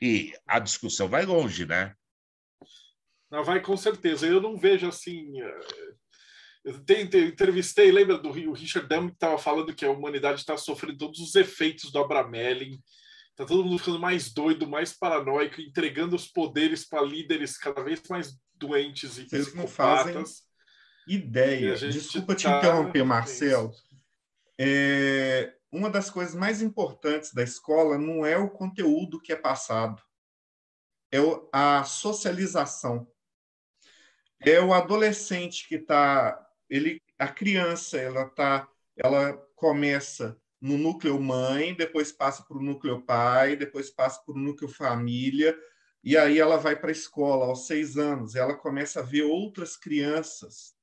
E 0.01 0.33
a 0.47 0.59
discussão 0.59 1.07
vai 1.07 1.25
longe, 1.25 1.65
né? 1.65 1.93
Não, 3.29 3.43
vai 3.43 3.61
com 3.61 3.75
certeza. 3.75 4.27
Eu 4.27 4.39
não 4.39 4.57
vejo 4.57 4.87
assim. 4.87 5.41
É, 5.41 5.59
eu 6.65 6.81
entrevistei, 7.27 7.91
lembra 7.91 8.17
do 8.17 8.31
Richard 8.31 8.87
Dam 8.87 9.07
que 9.07 9.15
estava 9.15 9.37
falando 9.37 9.75
que 9.75 9.83
a 9.83 9.91
humanidade 9.91 10.39
está 10.39 10.55
sofrendo 10.55 10.97
todos 10.97 11.19
os 11.19 11.35
efeitos 11.35 11.91
do 11.91 11.99
Abramelin. 11.99 12.79
Está 13.33 13.45
todo 13.45 13.65
mundo 13.65 13.79
ficando 13.79 13.99
mais 13.99 14.31
doido, 14.31 14.67
mais 14.67 14.93
paranoico, 14.93 15.59
entregando 15.59 16.15
os 16.15 16.27
poderes 16.27 16.87
para 16.87 17.01
líderes 17.01 17.57
cada 17.57 17.83
vez 17.83 17.99
mais 18.07 18.37
doentes 18.53 19.17
e 19.17 19.27
Vocês 19.27 19.55
não 19.55 19.67
fazem 19.67 20.23
ideia. 21.07 21.75
Desculpa 21.75 22.35
te 22.35 22.43
tá... 22.43 22.59
interromper, 22.59 23.03
Marcelo. 23.03 23.71
É, 24.59 25.51
uma 25.71 25.89
das 25.89 26.11
coisas 26.11 26.35
mais 26.35 26.61
importantes 26.61 27.33
da 27.33 27.41
escola 27.41 27.97
não 27.97 28.23
é 28.23 28.37
o 28.37 28.51
conteúdo 28.51 29.19
que 29.19 29.33
é 29.33 29.35
passado, 29.35 29.99
é 31.11 31.17
a 31.51 31.83
socialização. 31.83 33.07
É 34.45 34.61
o 34.61 34.73
adolescente 34.73 35.67
que 35.67 35.75
está, 35.75 36.39
ele, 36.69 37.01
a 37.17 37.27
criança, 37.27 37.97
ela 37.97 38.29
tá, 38.29 38.67
ela 38.95 39.33
começa 39.55 40.39
no 40.63 40.77
núcleo 40.77 41.19
mãe, 41.19 41.75
depois 41.75 42.13
passa 42.13 42.41
para 42.41 42.57
o 42.57 42.63
núcleo 42.63 43.01
pai, 43.01 43.57
depois 43.57 43.89
passa 43.89 44.23
para 44.23 44.33
o 44.33 44.39
núcleo 44.39 44.71
família, 44.71 45.53
e 46.01 46.15
aí 46.15 46.39
ela 46.39 46.55
vai 46.55 46.73
para 46.73 46.87
a 46.87 46.93
escola 46.93 47.47
aos 47.47 47.67
seis 47.67 47.97
anos, 47.97 48.33
ela 48.33 48.55
começa 48.55 49.01
a 49.01 49.03
ver 49.03 49.23
outras 49.23 49.75
crianças. 49.75 50.73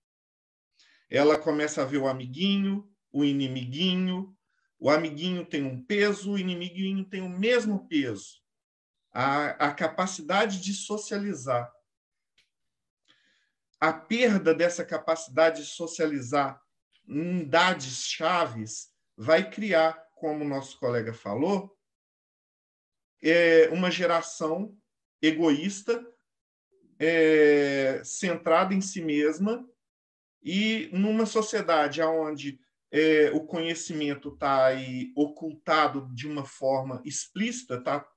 Ela 1.09 1.39
começa 1.39 1.81
a 1.81 1.87
ver 1.87 1.97
o 1.97 2.07
amiguinho, 2.07 2.93
o 3.11 3.25
inimiguinho. 3.25 4.37
O 4.79 4.91
amiguinho 4.91 5.47
tem 5.47 5.65
um 5.65 5.83
peso, 5.83 6.33
o 6.33 6.39
inimiguinho 6.39 7.03
tem 7.07 7.23
o 7.23 7.29
mesmo 7.29 7.89
peso. 7.89 8.39
A, 9.11 9.69
a 9.69 9.73
capacidade 9.73 10.61
de 10.61 10.75
socializar. 10.75 11.73
A 13.81 13.95
perda 13.95 14.55
dessa 14.55 14.85
capacidade 14.85 15.63
de 15.63 15.69
socializar 15.69 16.61
em 17.09 17.41
idades 17.41 18.05
chaves 18.05 18.90
vai 19.21 19.51
criar, 19.51 19.93
como 20.15 20.47
nosso 20.47 20.79
colega 20.79 21.13
falou, 21.13 21.77
é, 23.23 23.69
uma 23.69 23.91
geração 23.91 24.75
egoísta, 25.21 26.03
é, 26.99 28.01
centrada 28.03 28.73
em 28.73 28.81
si 28.81 29.03
mesma, 29.03 29.69
e 30.43 30.89
numa 30.95 31.27
sociedade 31.27 32.01
onde 32.01 32.59
é, 32.91 33.31
o 33.33 33.45
conhecimento 33.45 34.31
está 34.31 34.69
ocultado 35.15 36.09
de 36.15 36.27
uma 36.27 36.47
forma 36.47 37.03
explícita, 37.05 37.75
está 37.75 38.09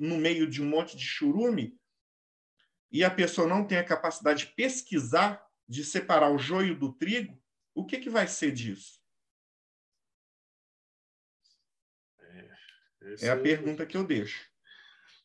no 0.00 0.16
meio 0.16 0.50
de 0.50 0.60
um 0.60 0.68
monte 0.68 0.96
de 0.96 1.04
churume, 1.04 1.78
e 2.90 3.04
a 3.04 3.10
pessoa 3.10 3.46
não 3.46 3.64
tem 3.64 3.78
a 3.78 3.84
capacidade 3.84 4.46
de 4.46 4.52
pesquisar, 4.54 5.40
de 5.68 5.84
separar 5.84 6.32
o 6.32 6.38
joio 6.38 6.76
do 6.76 6.92
trigo, 6.92 7.40
o 7.72 7.86
que, 7.86 7.98
que 7.98 8.10
vai 8.10 8.26
ser 8.26 8.50
disso? 8.50 8.97
É, 13.20 13.26
é 13.26 13.30
a 13.30 13.36
pergunta 13.36 13.86
que 13.86 13.96
eu 13.96 14.04
deixo. 14.04 14.46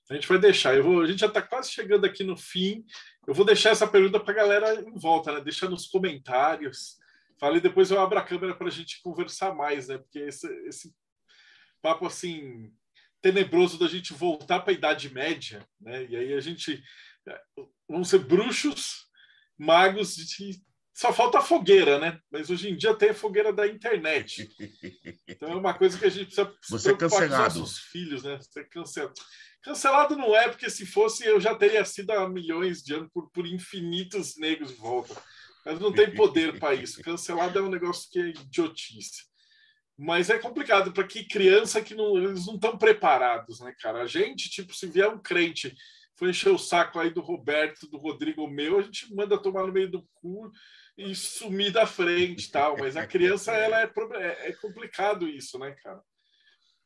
A 0.10 0.16
gente 0.16 0.28
vai 0.28 0.38
deixar. 0.38 0.76
Eu 0.76 0.84
vou, 0.84 1.02
a 1.02 1.08
gente 1.08 1.20
já 1.20 1.28
está 1.28 1.42
quase 1.42 1.72
chegando 1.72 2.06
aqui 2.06 2.24
no 2.24 2.36
fim. 2.38 2.86
Eu 3.26 3.34
vou 3.34 3.46
deixar 3.46 3.70
essa 3.70 3.88
pergunta 3.88 4.20
para 4.20 4.34
a 4.34 4.36
galera 4.36 4.82
em 4.82 5.00
volta, 5.00 5.32
né? 5.32 5.42
Deixa 5.42 5.70
nos 5.70 5.88
comentários. 5.88 6.98
Fale 7.40 7.60
depois 7.60 7.90
eu 7.90 8.00
abro 8.00 8.20
a 8.20 8.24
câmera 8.24 8.56
para 8.56 8.68
a 8.68 8.72
gente 8.72 9.02
conversar 9.02 9.56
mais, 9.56 9.88
né? 9.88 9.98
Porque 9.98 10.20
esse, 10.20 10.48
esse 10.68 10.94
papo 11.82 12.06
assim 12.06 12.72
tenebroso 13.22 13.80
da 13.80 13.88
gente 13.88 14.14
voltar 14.14 14.60
para 14.60 14.72
a 14.72 14.76
Idade 14.76 15.14
Média, 15.14 15.66
né? 15.80 16.06
E 16.06 16.16
aí 16.16 16.34
a 16.34 16.42
gente 16.42 16.84
vamos 17.88 18.10
ser 18.10 18.20
bruxos, 18.20 19.06
magos 19.58 20.16
de 20.16 20.62
só 20.94 21.12
falta 21.12 21.40
a 21.40 21.42
fogueira, 21.42 21.98
né? 21.98 22.20
Mas 22.32 22.50
hoje 22.50 22.70
em 22.70 22.76
dia 22.76 22.94
tem 22.94 23.10
a 23.10 23.16
fogueira 23.16 23.52
da 23.52 23.68
internet. 23.68 24.48
Então 25.28 25.50
é 25.50 25.56
uma 25.56 25.74
coisa 25.74 25.98
que 25.98 26.06
a 26.06 26.10
gente 26.10 26.28
precisa 26.28 26.54
Você 26.70 26.92
é 26.92 26.96
cancelado. 26.96 27.54
com 27.54 27.60
nossos 27.60 27.80
filhos, 27.80 28.24
né? 28.24 28.38
Você 28.40 28.60
é 28.60 28.64
cancelado. 28.64 29.14
Cancelado 29.64 30.16
não 30.16 30.36
é, 30.36 30.48
porque 30.48 30.70
se 30.70 30.86
fosse 30.86 31.26
eu 31.26 31.40
já 31.40 31.56
teria 31.56 31.84
sido 31.84 32.12
há 32.12 32.30
milhões 32.30 32.84
de 32.84 32.94
anos 32.94 33.10
por, 33.12 33.32
por 33.32 33.48
infinitos 33.48 34.38
negros 34.38 34.70
de 34.70 34.76
volta. 34.76 35.16
Mas 35.66 35.80
não 35.80 35.92
tem 35.92 36.14
poder 36.14 36.60
para 36.60 36.76
isso. 36.76 37.02
Cancelado 37.02 37.58
é 37.58 37.62
um 37.62 37.70
negócio 37.70 38.10
que 38.12 38.20
é 38.20 38.28
idiotice. 38.28 39.24
Mas 39.98 40.30
é 40.30 40.38
complicado 40.38 40.92
para 40.92 41.08
que 41.08 41.26
criança 41.26 41.82
que 41.82 41.96
não, 41.96 42.18
eles 42.18 42.46
não 42.46 42.56
estão 42.56 42.78
preparados, 42.78 43.60
né, 43.62 43.74
cara? 43.80 44.02
A 44.02 44.08
gente, 44.08 44.50
tipo, 44.50 44.76
se 44.76 44.88
vier 44.88 45.08
um 45.08 45.20
crente 45.20 45.74
foi 46.16 46.30
encher 46.30 46.50
o 46.50 46.58
saco 46.58 47.00
aí 47.00 47.10
do 47.10 47.22
Roberto, 47.22 47.88
do 47.90 47.98
Rodrigo 47.98 48.48
meu, 48.48 48.80
a 48.80 48.82
gente 48.82 49.14
manda 49.16 49.38
tomar 49.38 49.66
no 49.66 49.74
meio 49.74 49.90
do 49.90 50.08
cu 50.16 50.52
e 50.98 51.16
sumir 51.16 51.72
da 51.72 51.86
frente 51.86 52.52
tal. 52.52 52.78
Mas 52.78 52.96
a 52.96 53.06
criança, 53.06 53.52
ela 53.54 53.82
é, 53.82 53.92
é, 54.16 54.50
é 54.50 54.54
complicado 54.54 55.28
isso, 55.28 55.58
né, 55.60 55.72
cara? 55.84 56.02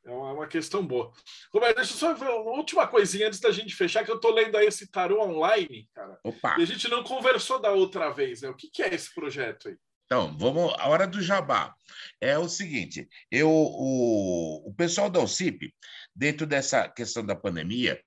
É 0.06 0.12
uma, 0.12 0.34
uma, 0.34 0.48
questão 0.48 0.86
boa. 0.86 1.12
Roberto, 1.54 1.76
deixa 1.76 1.94
eu 1.94 1.98
só 1.98 2.14
ver 2.14 2.30
uma 2.30 2.58
última 2.58 2.88
coisinha 2.88 3.28
antes 3.28 3.42
da 3.42 3.52
gente 3.52 3.76
fechar, 3.76 4.06
que 4.06 4.12
eu 4.12 4.16
estou 4.16 4.34
lendo 4.34 4.56
aí 4.56 4.66
esse 4.66 4.90
tarô 4.90 5.22
online, 5.22 5.90
cara. 5.94 6.18
Opa. 6.24 6.56
E 6.58 6.64
a 6.64 6.66
gente 6.66 6.88
não 6.88 7.04
conversou 7.04 7.60
da 7.60 7.72
outra 7.72 8.10
vez, 8.10 8.42
né? 8.42 8.50
O 8.50 8.56
que, 8.56 8.70
que 8.70 8.82
é 8.82 8.94
esse 8.94 9.14
projeto 9.14 9.68
aí? 9.68 9.76
Então, 10.06 10.38
vamos. 10.38 10.74
A 10.80 10.88
hora 10.88 11.06
do 11.06 11.22
jabá. 11.22 11.76
É 12.22 12.38
o 12.38 12.48
seguinte: 12.48 13.08
eu, 13.30 13.50
o, 13.50 14.70
o 14.70 14.74
pessoal 14.74 15.10
da 15.10 15.20
OCIP, 15.20 15.74
dentro 16.16 16.48
dessa 16.48 16.88
questão 16.88 17.26
da 17.26 17.36
pandemia, 17.36 18.02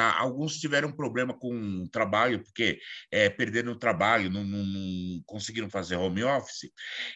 Tá? 0.00 0.18
Alguns 0.18 0.56
tiveram 0.58 0.90
problema 0.90 1.38
com 1.38 1.82
o 1.82 1.86
trabalho, 1.90 2.42
porque 2.42 2.80
é, 3.10 3.28
perderam 3.28 3.72
o 3.72 3.78
trabalho, 3.78 4.30
não, 4.30 4.42
não, 4.42 4.64
não, 4.64 5.22
conseguiram 5.26 5.68
fazer 5.68 5.96
home 5.96 6.24
office. 6.24 6.70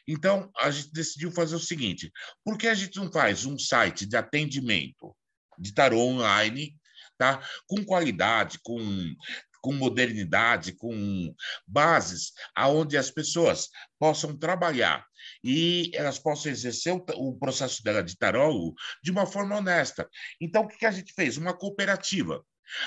Então, 0.06 0.50
a 0.58 0.70
gente 0.70 0.92
decidiu 0.92 1.32
fazer 1.32 1.56
o 1.56 1.58
seguinte: 1.58 2.12
por 2.44 2.58
que 2.58 2.68
a 2.68 2.74
gente 2.74 2.98
não 2.98 3.10
faz 3.10 3.46
um 3.46 3.58
site 3.58 4.04
de 4.04 4.18
atendimento 4.18 5.16
de 5.58 5.72
tarô 5.72 5.98
online, 5.98 6.76
tá? 7.16 7.40
com 7.66 7.82
qualidade, 7.82 8.58
com 8.62 8.78
com 9.62 9.72
modernidade, 9.72 10.74
com 10.74 11.34
bases 11.66 12.32
aonde 12.54 12.98
as 12.98 13.10
pessoas 13.10 13.70
possam 13.98 14.36
trabalhar 14.36 15.06
e 15.42 15.90
elas 15.94 16.18
possam 16.18 16.52
exercer 16.52 16.92
o, 16.92 17.02
o 17.14 17.38
processo 17.38 17.82
dela 17.82 18.02
de 18.02 18.14
tarólogo 18.14 18.74
de 19.02 19.10
uma 19.10 19.24
forma 19.24 19.56
honesta. 19.56 20.06
Então, 20.38 20.64
o 20.64 20.68
que 20.68 20.84
a 20.84 20.90
gente 20.90 21.14
fez? 21.14 21.38
Uma 21.38 21.56
cooperativa 21.56 22.44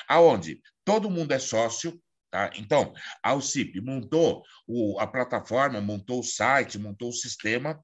aonde 0.08 0.62
todo 0.86 1.10
mundo 1.10 1.32
é 1.32 1.40
sócio, 1.40 2.00
Tá? 2.30 2.52
Então, 2.58 2.94
a 3.24 3.34
UCIP 3.34 3.80
montou 3.80 4.44
o, 4.68 5.00
a 5.00 5.08
plataforma, 5.08 5.80
montou 5.80 6.20
o 6.20 6.24
site, 6.24 6.78
montou 6.78 7.10
o 7.10 7.14
sistema, 7.14 7.82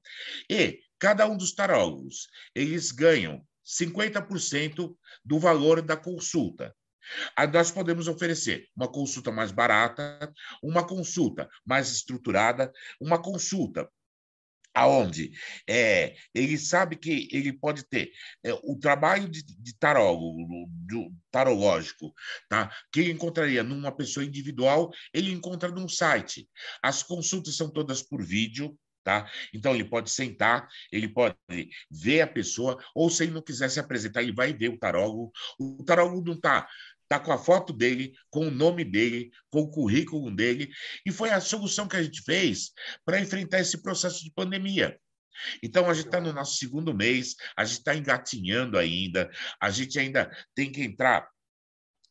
e 0.50 0.80
cada 0.98 1.26
um 1.26 1.36
dos 1.36 1.54
tarólogos, 1.54 2.28
eles 2.54 2.92
ganham 2.92 3.42
50% 3.64 4.94
do 5.24 5.38
valor 5.38 5.80
da 5.80 5.96
consulta. 5.96 6.74
Nós 7.52 7.70
podemos 7.70 8.08
oferecer 8.08 8.68
uma 8.76 8.90
consulta 8.90 9.30
mais 9.30 9.50
barata, 9.50 10.32
uma 10.62 10.86
consulta 10.86 11.48
mais 11.64 11.90
estruturada, 11.90 12.72
uma 13.00 13.20
consulta 13.20 13.88
aonde 14.74 15.30
é, 15.68 16.16
ele 16.34 16.58
sabe 16.58 16.96
que 16.96 17.28
ele 17.30 17.52
pode 17.52 17.84
ter 17.88 18.10
é, 18.44 18.52
o 18.64 18.76
trabalho 18.78 19.28
de, 19.28 19.42
de 19.42 19.78
tarólogo, 19.78 20.66
do, 20.68 21.12
tarológico, 21.30 22.12
tá? 22.48 22.70
que 22.92 23.00
ele 23.00 23.12
encontraria 23.12 23.62
numa 23.62 23.94
pessoa 23.94 24.26
individual, 24.26 24.90
ele 25.12 25.32
encontra 25.32 25.70
num 25.70 25.88
site. 25.88 26.48
As 26.82 27.02
consultas 27.02 27.56
são 27.56 27.70
todas 27.70 28.02
por 28.02 28.22
vídeo, 28.22 28.76
Tá? 29.04 29.30
Então, 29.52 29.74
ele 29.74 29.84
pode 29.84 30.10
sentar, 30.10 30.66
ele 30.90 31.06
pode 31.06 31.36
ver 31.90 32.22
a 32.22 32.26
pessoa, 32.26 32.82
ou 32.94 33.10
se 33.10 33.24
ele 33.24 33.32
não 33.32 33.42
quiser 33.42 33.68
se 33.68 33.78
apresentar, 33.78 34.22
ele 34.22 34.32
vai 34.32 34.50
ver 34.54 34.70
o 34.70 34.78
tarólogo. 34.78 35.30
O 35.60 35.84
tarólogo 35.84 36.24
não 36.24 36.32
está 36.32 36.66
está 37.14 37.18
com 37.18 37.32
a 37.32 37.38
foto 37.38 37.72
dele, 37.72 38.12
com 38.30 38.48
o 38.48 38.50
nome 38.50 38.84
dele, 38.84 39.30
com 39.50 39.60
o 39.60 39.70
currículo 39.70 40.34
dele, 40.34 40.70
e 41.06 41.12
foi 41.12 41.30
a 41.30 41.40
solução 41.40 41.86
que 41.86 41.96
a 41.96 42.02
gente 42.02 42.22
fez 42.22 42.72
para 43.04 43.20
enfrentar 43.20 43.60
esse 43.60 43.82
processo 43.82 44.22
de 44.24 44.32
pandemia. 44.32 44.98
Então, 45.62 45.90
a 45.90 45.94
gente 45.94 46.06
está 46.06 46.20
no 46.20 46.32
nosso 46.32 46.56
segundo 46.56 46.94
mês, 46.94 47.34
a 47.56 47.64
gente 47.64 47.78
está 47.78 47.94
engatinhando 47.94 48.78
ainda, 48.78 49.30
a 49.60 49.70
gente 49.70 49.98
ainda 49.98 50.30
tem 50.54 50.70
que 50.70 50.82
entrar 50.82 51.28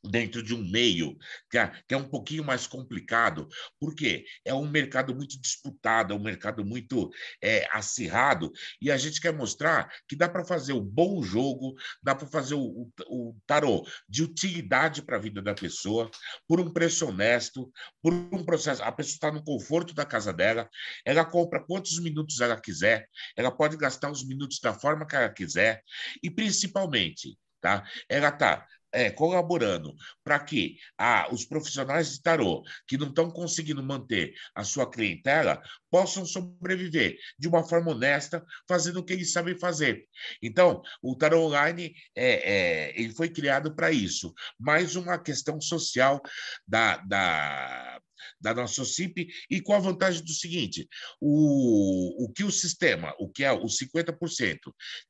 dentro 0.04 0.44
de 0.44 0.54
um 0.54 0.64
meio 0.70 1.18
que 1.50 1.58
é, 1.58 1.72
que 1.88 1.94
é, 1.94 1.98
um 1.98 2.08
pouquinho 2.08 2.44
mais 2.44 2.68
complicado, 2.68 3.48
porque 3.80 4.26
é 4.44 4.54
um 4.54 4.70
mercado 4.70 5.16
muito 5.16 5.40
disputado, 5.40 6.14
é 6.14 6.18
um 6.18 6.22
mercado 6.22 6.66
muito 6.66 7.10
é, 7.42 7.66
acirrado, 7.72 8.52
e 8.82 8.92
a 8.92 8.98
gente 8.98 9.22
quer 9.22 9.34
mostrar 9.34 9.90
que 10.08 10.16
dá 10.16 10.28
para 10.28 10.44
fazer 10.44 10.74
o 10.74 10.80
um 10.80 10.84
bom 10.84 11.24
jogo, 11.24 11.74
dá 12.02 12.14
para 12.14 12.28
fazer 12.28 12.56
o, 12.56 12.62
o, 12.62 12.92
o, 13.08 13.36
tarô 13.46 13.88
de 14.08 14.24
utilidade 14.24 15.02
para 15.02 15.16
a 15.16 15.22
vida 15.22 15.42
da 15.42 15.54
pessoa, 15.54 16.12
por 16.48 16.60
um 16.60 16.72
preço 16.72 17.08
honesto, 17.08 17.72
por 18.02 18.14
um 18.14 18.44
processo. 18.44 18.84
A 18.84 18.92
pessoa 18.92 19.14
está 19.14 19.32
no 19.32 19.44
conforto 19.44 19.94
da 19.94 20.06
casa 20.06 20.34
dela, 20.34 20.70
ela 21.06 21.24
compra 21.24 21.64
quantos 21.64 22.00
minutos 22.00 22.42
ela 22.42 22.60
quiser, 22.60 23.08
ela 23.38 23.52
pode 23.52 23.78
gastar 23.78 24.12
os 24.12 24.26
minutos 24.26 24.60
da 24.60 24.74
forma 24.74 25.08
que 25.08 25.16
ela 25.16 25.30
quiser, 25.30 25.82
e 26.22 26.30
principalmente, 26.30 27.38
tá? 27.62 27.88
Ela 28.10 28.30
está 28.30 28.68
é, 28.94 29.10
colaborando 29.10 29.94
para 30.24 30.40
que 30.40 30.78
ah, 30.98 31.28
os 31.32 31.44
profissionais 31.44 32.14
de 32.14 32.22
tarô 32.22 32.64
que 32.88 32.98
não 32.98 33.08
estão 33.08 33.30
conseguindo 33.30 33.84
manter 33.84 34.34
a 34.56 34.64
sua 34.64 34.90
clientela 34.90 35.62
possam 35.90 36.26
sobreviver 36.26 37.18
de 37.38 37.48
uma 37.48 37.64
forma 37.64 37.92
honesta, 37.92 38.44
fazendo 38.68 39.00
o 39.00 39.04
que 39.04 39.14
eles 39.14 39.32
sabem 39.32 39.58
fazer. 39.58 40.08
Então, 40.42 40.82
o 41.02 41.16
tarô 41.16 41.48
online 41.48 41.94
é, 42.16 42.54
é 42.54 43.02
ele 43.02 43.14
foi 43.14 43.30
criado 43.30 43.76
para 43.76 43.92
isso. 43.92 44.34
Mais 44.60 44.96
uma 44.96 45.18
questão 45.18 45.60
social 45.60 46.22
da, 46.68 46.98
da 46.98 48.00
da 48.40 48.54
nossa 48.54 48.82
OCIP 48.82 49.28
e 49.50 49.62
com 49.62 49.74
a 49.74 49.80
vantagem 49.80 50.24
do 50.24 50.32
seguinte: 50.32 50.88
o, 51.20 52.26
o 52.26 52.32
que 52.32 52.44
o 52.44 52.52
sistema, 52.52 53.14
o 53.20 53.30
que 53.30 53.44
é 53.44 53.52
os 53.52 53.78
50%, 53.78 54.60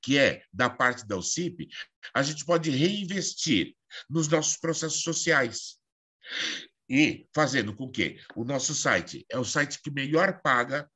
que 0.02 0.18
é 0.18 0.44
da 0.52 0.70
parte 0.70 1.08
da 1.08 1.18
OCIP, 1.18 1.68
a 2.14 2.24
gente 2.24 2.46
pode 2.46 2.70
reinvestir 2.70 3.76
nos 4.10 4.28
nossos 4.28 4.58
processos 4.58 5.02
sociais. 5.02 5.78
E 6.90 7.28
fazendo 7.34 7.76
com 7.76 7.90
que 7.90 8.20
o 8.36 8.44
nosso 8.44 8.76
site 8.76 9.26
é 9.30 9.38
o 9.38 9.46
site 9.46 9.82
que 9.82 9.90
melhor 9.90 10.42
paga 10.42 10.90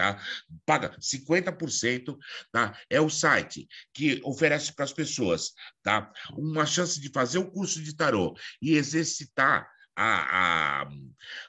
Tá? 0.00 0.18
Paga 0.64 0.96
50%, 0.98 2.16
tá? 2.50 2.74
É 2.88 2.98
o 3.02 3.10
site 3.10 3.68
que 3.92 4.18
oferece 4.24 4.72
para 4.72 4.86
as 4.86 4.94
pessoas, 4.94 5.52
tá? 5.82 6.10
Uma 6.38 6.64
chance 6.64 6.98
de 6.98 7.10
fazer 7.10 7.36
o 7.36 7.50
curso 7.50 7.82
de 7.82 7.94
tarô 7.94 8.34
e 8.62 8.76
exercitar 8.76 9.68
a, 10.00 10.82
a, 10.82 10.90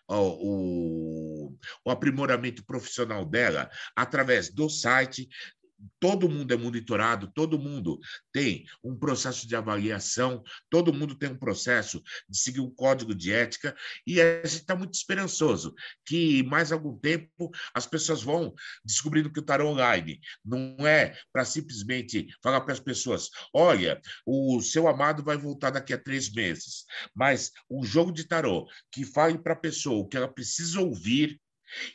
o, 0.09 1.55
o 1.85 1.91
aprimoramento 1.91 2.65
profissional 2.65 3.25
dela 3.25 3.69
através 3.95 4.53
do 4.53 4.69
site, 4.69 5.29
todo 5.99 6.29
mundo 6.29 6.53
é 6.53 6.57
monitorado, 6.57 7.31
todo 7.33 7.59
mundo 7.59 7.99
tem 8.31 8.65
um 8.83 8.95
processo 8.95 9.47
de 9.47 9.55
avaliação, 9.55 10.43
todo 10.69 10.93
mundo 10.93 11.15
tem 11.15 11.29
um 11.29 11.37
processo 11.37 12.01
de 12.27 12.37
seguir 12.37 12.59
um 12.59 12.69
código 12.69 13.13
de 13.13 13.31
ética, 13.31 13.75
e 14.05 14.21
a 14.21 14.37
gente 14.43 14.61
está 14.61 14.75
muito 14.75 14.93
esperançoso 14.93 15.73
que, 16.05 16.43
mais 16.43 16.71
algum 16.71 16.97
tempo, 16.97 17.51
as 17.73 17.85
pessoas 17.85 18.21
vão 18.21 18.53
descobrindo 18.83 19.31
que 19.31 19.39
o 19.39 19.43
tarô 19.43 19.69
online 19.69 20.19
não 20.43 20.75
é 20.87 21.17
para 21.31 21.45
simplesmente 21.45 22.27
falar 22.41 22.61
para 22.61 22.73
as 22.73 22.79
pessoas: 22.79 23.29
olha, 23.53 24.01
o 24.25 24.61
seu 24.61 24.87
amado 24.87 25.23
vai 25.23 25.37
voltar 25.37 25.71
daqui 25.71 25.93
a 25.93 25.97
três 25.97 26.31
meses, 26.31 26.85
mas 27.15 27.51
um 27.69 27.83
jogo 27.83 28.11
de 28.11 28.25
tarô 28.25 28.67
que 28.91 29.05
fale 29.05 29.37
para 29.37 29.53
a 29.53 29.57
pessoa 29.57 29.99
o 29.99 30.07
que 30.07 30.17
ela 30.17 30.27
precisa 30.27 30.79
ouvir 30.79 31.39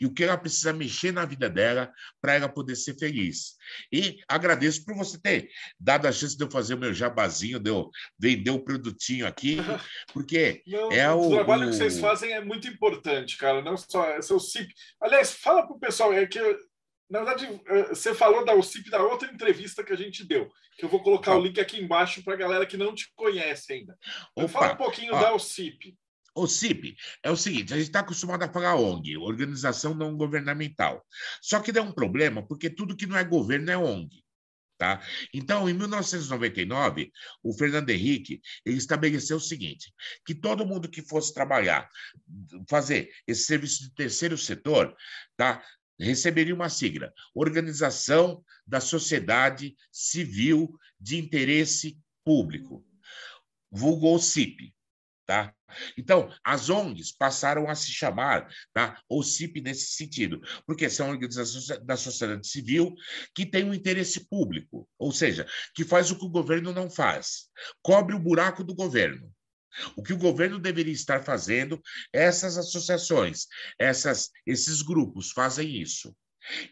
e 0.01 0.07
o 0.07 0.13
que 0.13 0.25
ela 0.25 0.37
precisa 0.37 0.73
mexer 0.73 1.13
na 1.13 1.25
vida 1.25 1.49
dela 1.49 1.93
para 2.21 2.35
ela 2.35 2.49
poder 2.49 2.77
ser 2.77 2.97
feliz. 2.99 3.57
E 3.93 4.19
agradeço 4.29 4.85
por 4.85 4.95
você 4.95 5.19
ter 5.21 5.49
dado 5.79 6.07
a 6.07 6.13
chance 6.13 6.37
de 6.37 6.45
eu 6.45 6.51
fazer 6.51 6.75
o 6.75 6.79
meu 6.79 6.95
jabazinho, 6.95 7.59
de 7.59 7.71
eu 7.71 7.91
vender 8.19 8.51
o 8.51 8.65
produtinho 8.65 9.27
aqui, 9.27 9.57
porque 10.13 10.63
Não, 10.67 10.93
é 10.93 11.11
o, 11.13 11.21
o 11.21 11.31
trabalho 11.31 11.67
o... 11.67 11.71
que 11.71 11.77
vocês 11.77 11.99
fazem 11.99 12.33
é 12.33 12.45
muito 12.45 12.69
importante, 12.69 13.37
cara. 13.37 13.63
Não 13.63 13.77
só 13.77 14.09
é 14.11 14.23
seu 14.23 14.39
CIP. 14.39 14.73
Aliás, 15.01 15.33
fala 15.33 15.67
para 15.67 15.77
o 15.77 15.81
pessoal, 15.81 16.13
é 16.13 16.27
que 16.27 16.41
na 17.09 17.23
verdade, 17.23 17.61
eh, 17.69 17.89
você 17.91 18.13
falou 18.15 18.45
da 18.45 18.55
OCIP 18.55 18.91
da 18.91 19.01
outra 19.03 19.31
entrevista 19.31 19.85
que 19.85 19.93
a 19.93 19.97
gente 19.97 20.25
deu, 20.25 20.51
que 20.77 20.85
eu 20.85 20.89
vou 20.89 21.03
colocar 21.03 21.37
o 21.37 21.41
link 21.41 21.61
aqui 21.61 21.81
embaixo 21.81 22.23
para 22.23 22.35
a 22.35 22.37
galera 22.37 22.67
que 22.67 22.77
não 22.77 22.95
te 22.95 23.13
conhece 23.15 23.73
ainda. 23.73 23.97
Opa, 24.35 24.49
Fala 24.49 24.73
um 24.73 24.77
pouquinho 24.77 25.15
ó, 25.15 25.21
da 25.21 25.33
OCIP. 25.33 25.97
O 26.37 26.47
CIP 26.47 26.95
é 27.23 27.31
o 27.31 27.37
seguinte: 27.37 27.73
a 27.73 27.77
gente 27.77 27.87
está 27.87 28.01
acostumado 28.01 28.43
a 28.43 28.53
falar 28.53 28.77
ONG, 28.77 29.17
organização 29.17 29.95
não 29.95 30.17
governamental. 30.17 31.05
Só 31.41 31.61
que 31.61 31.73
dá 31.73 31.83
um 31.83 31.93
problema, 31.93 32.47
porque 32.47 32.69
tudo 32.69 32.97
que 32.97 33.07
não 33.07 33.17
é 33.17 33.25
governo 33.25 33.71
é 33.71 33.79
ONG. 33.79 34.23
Tá? 34.79 35.03
Então, 35.33 35.67
em 35.67 35.73
1999, 35.73 37.11
o 37.43 37.55
Fernando 37.55 37.89
Henrique 37.89 38.43
ele 38.67 38.77
estabeleceu 38.77 39.39
o 39.39 39.41
seguinte: 39.41 39.91
que 40.27 40.35
todo 40.35 40.67
mundo 40.67 40.91
que 40.91 41.01
fosse 41.01 41.33
trabalhar, 41.33 41.89
fazer 42.69 43.11
esse 43.27 43.45
serviço 43.45 43.85
de 43.85 43.95
terceiro 43.95 44.37
setor, 44.37 44.95
tá? 45.35 45.65
receberia 45.99 46.55
uma 46.55 46.69
sigla: 46.69 47.11
Organização 47.35 48.45
da 48.67 48.79
Sociedade 48.79 49.75
Civil 49.91 50.79
de 51.01 51.17
Interesse 51.17 51.99
Público, 52.23 52.85
vulgou 53.71 54.19
CIP. 54.19 54.76
Tá? 55.27 55.53
Então, 55.99 56.33
as 56.45 56.71
ONGs 56.71 57.11
passaram 57.11 57.69
a 57.69 57.75
se 57.75 57.91
chamar 57.91 58.49
tá, 58.73 59.03
OCIP 59.09 59.61
nesse 59.61 59.89
sentido, 59.93 60.41
porque 60.65 60.89
são 60.89 61.11
organizações 61.11 61.67
da 61.85 61.97
sociedade 61.97 62.47
civil 62.47 62.95
que 63.35 63.45
têm 63.45 63.65
um 63.65 63.75
interesse 63.75 64.29
público, 64.29 64.89
ou 64.97 65.11
seja, 65.11 65.45
que 65.75 65.85
faz 65.85 66.13
o 66.13 66.19
que 66.19 66.25
o 66.25 66.31
governo 66.31 66.73
não 66.73 66.89
faz, 66.89 67.49
cobre 67.83 68.15
o 68.15 68.21
buraco 68.21 68.63
do 68.63 68.73
governo. 68.73 69.29
O 69.97 70.03
que 70.03 70.13
o 70.13 70.19
governo 70.19 70.61
deveria 70.61 70.93
estar 70.93 71.23
fazendo, 71.25 71.83
essas 72.13 72.57
associações, 72.57 73.47
essas, 73.79 74.31
esses 74.47 74.81
grupos 74.81 75.33
fazem 75.33 75.83
isso. 75.83 76.17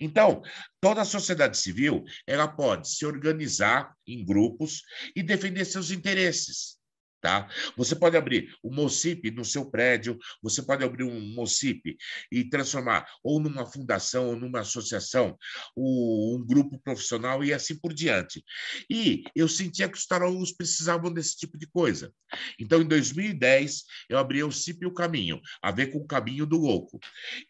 Então, 0.01 0.43
toda 0.81 1.03
a 1.03 1.05
sociedade 1.05 1.59
civil 1.59 2.05
ela 2.25 2.47
pode 2.47 2.89
se 2.89 3.05
organizar 3.05 3.93
em 4.07 4.25
grupos 4.25 4.83
e 5.15 5.23
defender 5.25 5.65
seus 5.65 5.91
interesses. 5.91 6.79
Tá? 7.25 7.49
Você 7.75 7.97
pode 7.97 8.19
abrir 8.19 8.55
um 8.63 8.71
MOCIP 8.71 9.31
no 9.31 9.47
seu 9.47 9.71
prédio, 9.71 10.19
você 10.43 10.63
pode 10.63 10.85
abrir 10.85 11.05
um 11.05 11.19
MOCIP 11.35 11.97
e 12.31 12.45
transformar 12.45 13.07
ou 13.23 13.41
numa 13.41 13.65
fundação 13.65 14.27
ou 14.27 14.37
numa 14.37 14.61
associação, 14.61 15.35
um 15.75 16.45
grupo 16.47 16.79
profissional 16.81 17.43
e 17.43 17.51
assim 17.51 17.79
por 17.79 17.95
diante. 17.95 18.45
E 18.91 19.25
eu 19.35 19.49
sentia 19.49 19.89
que 19.89 19.97
os 19.97 20.05
tarolos 20.05 20.53
precisavam 20.53 21.11
desse 21.11 21.35
tipo 21.39 21.57
de 21.57 21.67
coisa. 21.67 22.13
Então, 22.61 22.83
em 22.83 22.87
2010, 22.87 23.85
eu 24.11 24.19
abri 24.19 24.45
o 24.45 24.53
CIP 24.53 24.85
e 24.85 24.87
o 24.87 24.93
Caminho, 24.93 25.41
a 25.63 25.73
ver 25.73 25.87
com 25.87 26.01
o 26.01 26.07
Caminho 26.07 26.45
do 26.45 26.59
Louco. 26.59 27.01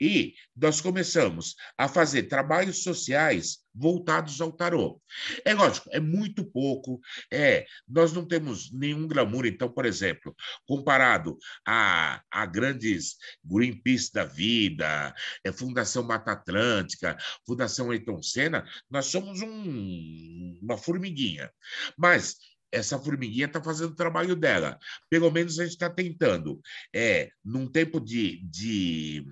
E 0.00 0.34
nós 0.54 0.80
começamos 0.80 1.56
a 1.76 1.88
fazer 1.88 2.28
trabalhos 2.28 2.84
sociais 2.84 3.63
voltados 3.74 4.40
ao 4.40 4.52
tarô. 4.52 5.00
É 5.44 5.52
lógico, 5.52 5.88
é 5.92 5.98
muito 5.98 6.44
pouco, 6.44 7.00
é, 7.32 7.66
nós 7.88 8.12
não 8.12 8.26
temos 8.26 8.70
nenhum 8.72 9.08
glamour, 9.08 9.46
então, 9.46 9.68
por 9.68 9.84
exemplo, 9.84 10.34
comparado 10.66 11.36
a, 11.66 12.22
a 12.30 12.46
grandes 12.46 13.16
Greenpeace 13.44 14.12
da 14.12 14.24
vida, 14.24 15.14
é, 15.42 15.52
Fundação 15.52 16.02
Mata 16.02 16.32
Atlântica, 16.32 17.16
Fundação 17.46 17.90
Ayrton 17.90 18.22
Senna, 18.22 18.64
nós 18.90 19.06
somos 19.06 19.40
um, 19.42 20.58
uma 20.62 20.78
formiguinha. 20.78 21.50
Mas 21.96 22.36
essa 22.74 22.98
formiguinha 22.98 23.46
está 23.46 23.62
fazendo 23.62 23.92
o 23.92 23.96
trabalho 23.96 24.34
dela. 24.34 24.78
Pelo 25.08 25.30
menos 25.30 25.58
a 25.58 25.64
gente 25.64 25.72
está 25.72 25.88
tentando, 25.88 26.60
é, 26.94 27.30
num 27.44 27.66
tempo 27.66 28.00
de, 28.00 28.42
de, 28.44 29.24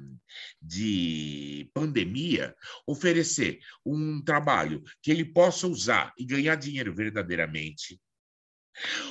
de 0.60 1.70
pandemia, 1.74 2.54
oferecer 2.86 3.58
um 3.84 4.22
trabalho 4.22 4.82
que 5.02 5.10
ele 5.10 5.24
possa 5.24 5.66
usar 5.66 6.12
e 6.18 6.24
ganhar 6.24 6.54
dinheiro 6.54 6.94
verdadeiramente 6.94 8.00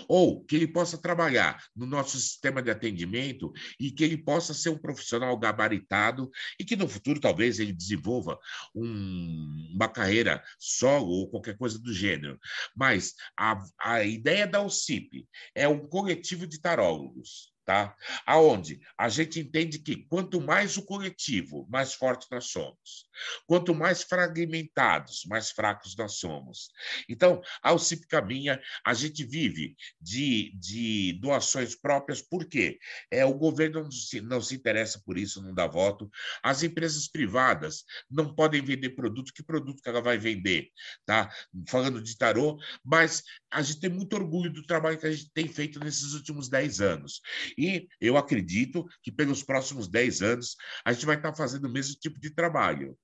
ou 0.08 0.44
que 0.46 0.56
ele 0.56 0.68
possa 0.68 0.98
trabalhar 0.98 1.64
no 1.76 1.86
nosso 1.86 2.20
sistema 2.20 2.62
de 2.62 2.72
atendimento 2.72 3.52
e 3.80 3.92
que 3.92 4.04
ele 4.04 4.18
possa 4.18 4.54
ser 4.54 4.70
um 4.70 4.78
profissional 4.78 5.38
gabaritado 5.38 6.30
e 6.60 6.66
que 6.66 6.76
no 6.76 6.88
futuro 6.88 7.20
talvez 7.20 7.60
ele 7.60 7.74
desenvolva 7.74 8.40
um, 8.76 9.72
uma 9.74 9.88
carreira 9.88 10.44
solo 10.60 11.10
ou 11.10 11.30
qualquer 11.30 11.58
coisa 11.58 11.80
do 11.80 11.94
gênero. 11.94 12.40
Mas 12.76 13.14
a, 13.38 13.62
a 13.80 14.04
ideia 14.04 14.48
da 14.48 14.62
OCIP 14.62 15.28
é 15.56 15.68
um 15.68 15.88
coletivo 15.88 16.48
de 16.48 16.60
tarólogos 16.60 17.51
tá? 17.66 17.96
Aonde 18.26 18.80
a 18.98 19.08
gente 19.10 19.40
entende 19.40 19.80
que 19.80 20.06
quanto 20.08 20.42
mais 20.42 20.78
o 20.78 20.86
coletivo, 20.86 21.68
mais 21.70 21.94
forte 21.94 22.28
nós 22.32 22.46
somos. 22.46 23.10
Quanto 23.46 23.74
mais 23.76 24.04
fragmentados, 24.04 25.26
mais 25.28 25.52
fracos 25.52 25.96
nós 25.96 26.14
somos. 26.14 26.70
Então, 27.08 27.42
ao 27.62 27.78
CIP 27.78 28.08
Caminha, 28.08 28.62
a 28.86 28.94
gente 28.94 29.24
vive 29.24 29.76
de, 30.00 30.52
de 30.56 31.14
doações 31.22 31.76
próprias, 31.76 32.22
por 32.22 32.46
quê? 32.46 32.80
É, 33.10 33.24
o 33.26 33.34
governo 33.34 33.84
não 33.84 33.92
se, 33.92 34.22
não 34.22 34.42
se 34.42 34.56
interessa 34.56 35.02
por 35.06 35.18
isso, 35.18 35.42
não 35.42 35.54
dá 35.54 35.68
voto. 35.68 36.10
As 36.42 36.64
empresas 36.64 37.08
privadas 37.08 37.84
não 38.10 38.34
podem 38.34 38.64
vender 38.64 38.92
produto, 38.92 39.34
que 39.34 39.44
produto 39.44 39.82
que 39.82 39.90
ela 39.90 40.02
vai 40.02 40.18
vender? 40.18 40.70
Tá? 41.06 41.32
Falando 41.68 42.02
de 42.02 42.18
tarô, 42.18 42.58
mas 42.84 43.24
a 43.52 43.62
gente 43.62 43.80
tem 43.80 43.90
muito 43.90 44.16
orgulho 44.16 44.52
do 44.52 44.64
trabalho 44.64 44.98
que 44.98 45.06
a 45.06 45.12
gente 45.12 45.32
tem 45.34 45.48
feito 45.48 45.80
nesses 45.80 46.14
últimos 46.14 46.50
10 46.50 46.82
anos. 46.82 47.22
E 47.58 47.88
eu 48.00 48.18
acredito 48.18 48.86
que 49.04 49.12
pelos 49.12 49.44
próximos 49.44 49.88
10 49.88 50.22
anos 50.22 50.56
a 50.86 50.94
gente 50.94 51.06
vai 51.06 51.16
estar 51.16 51.34
fazendo 51.34 51.66
o 51.66 51.72
mesmo 51.72 51.96
tipo 51.96 52.20
de 52.20 52.30
trabalho. 52.32 52.98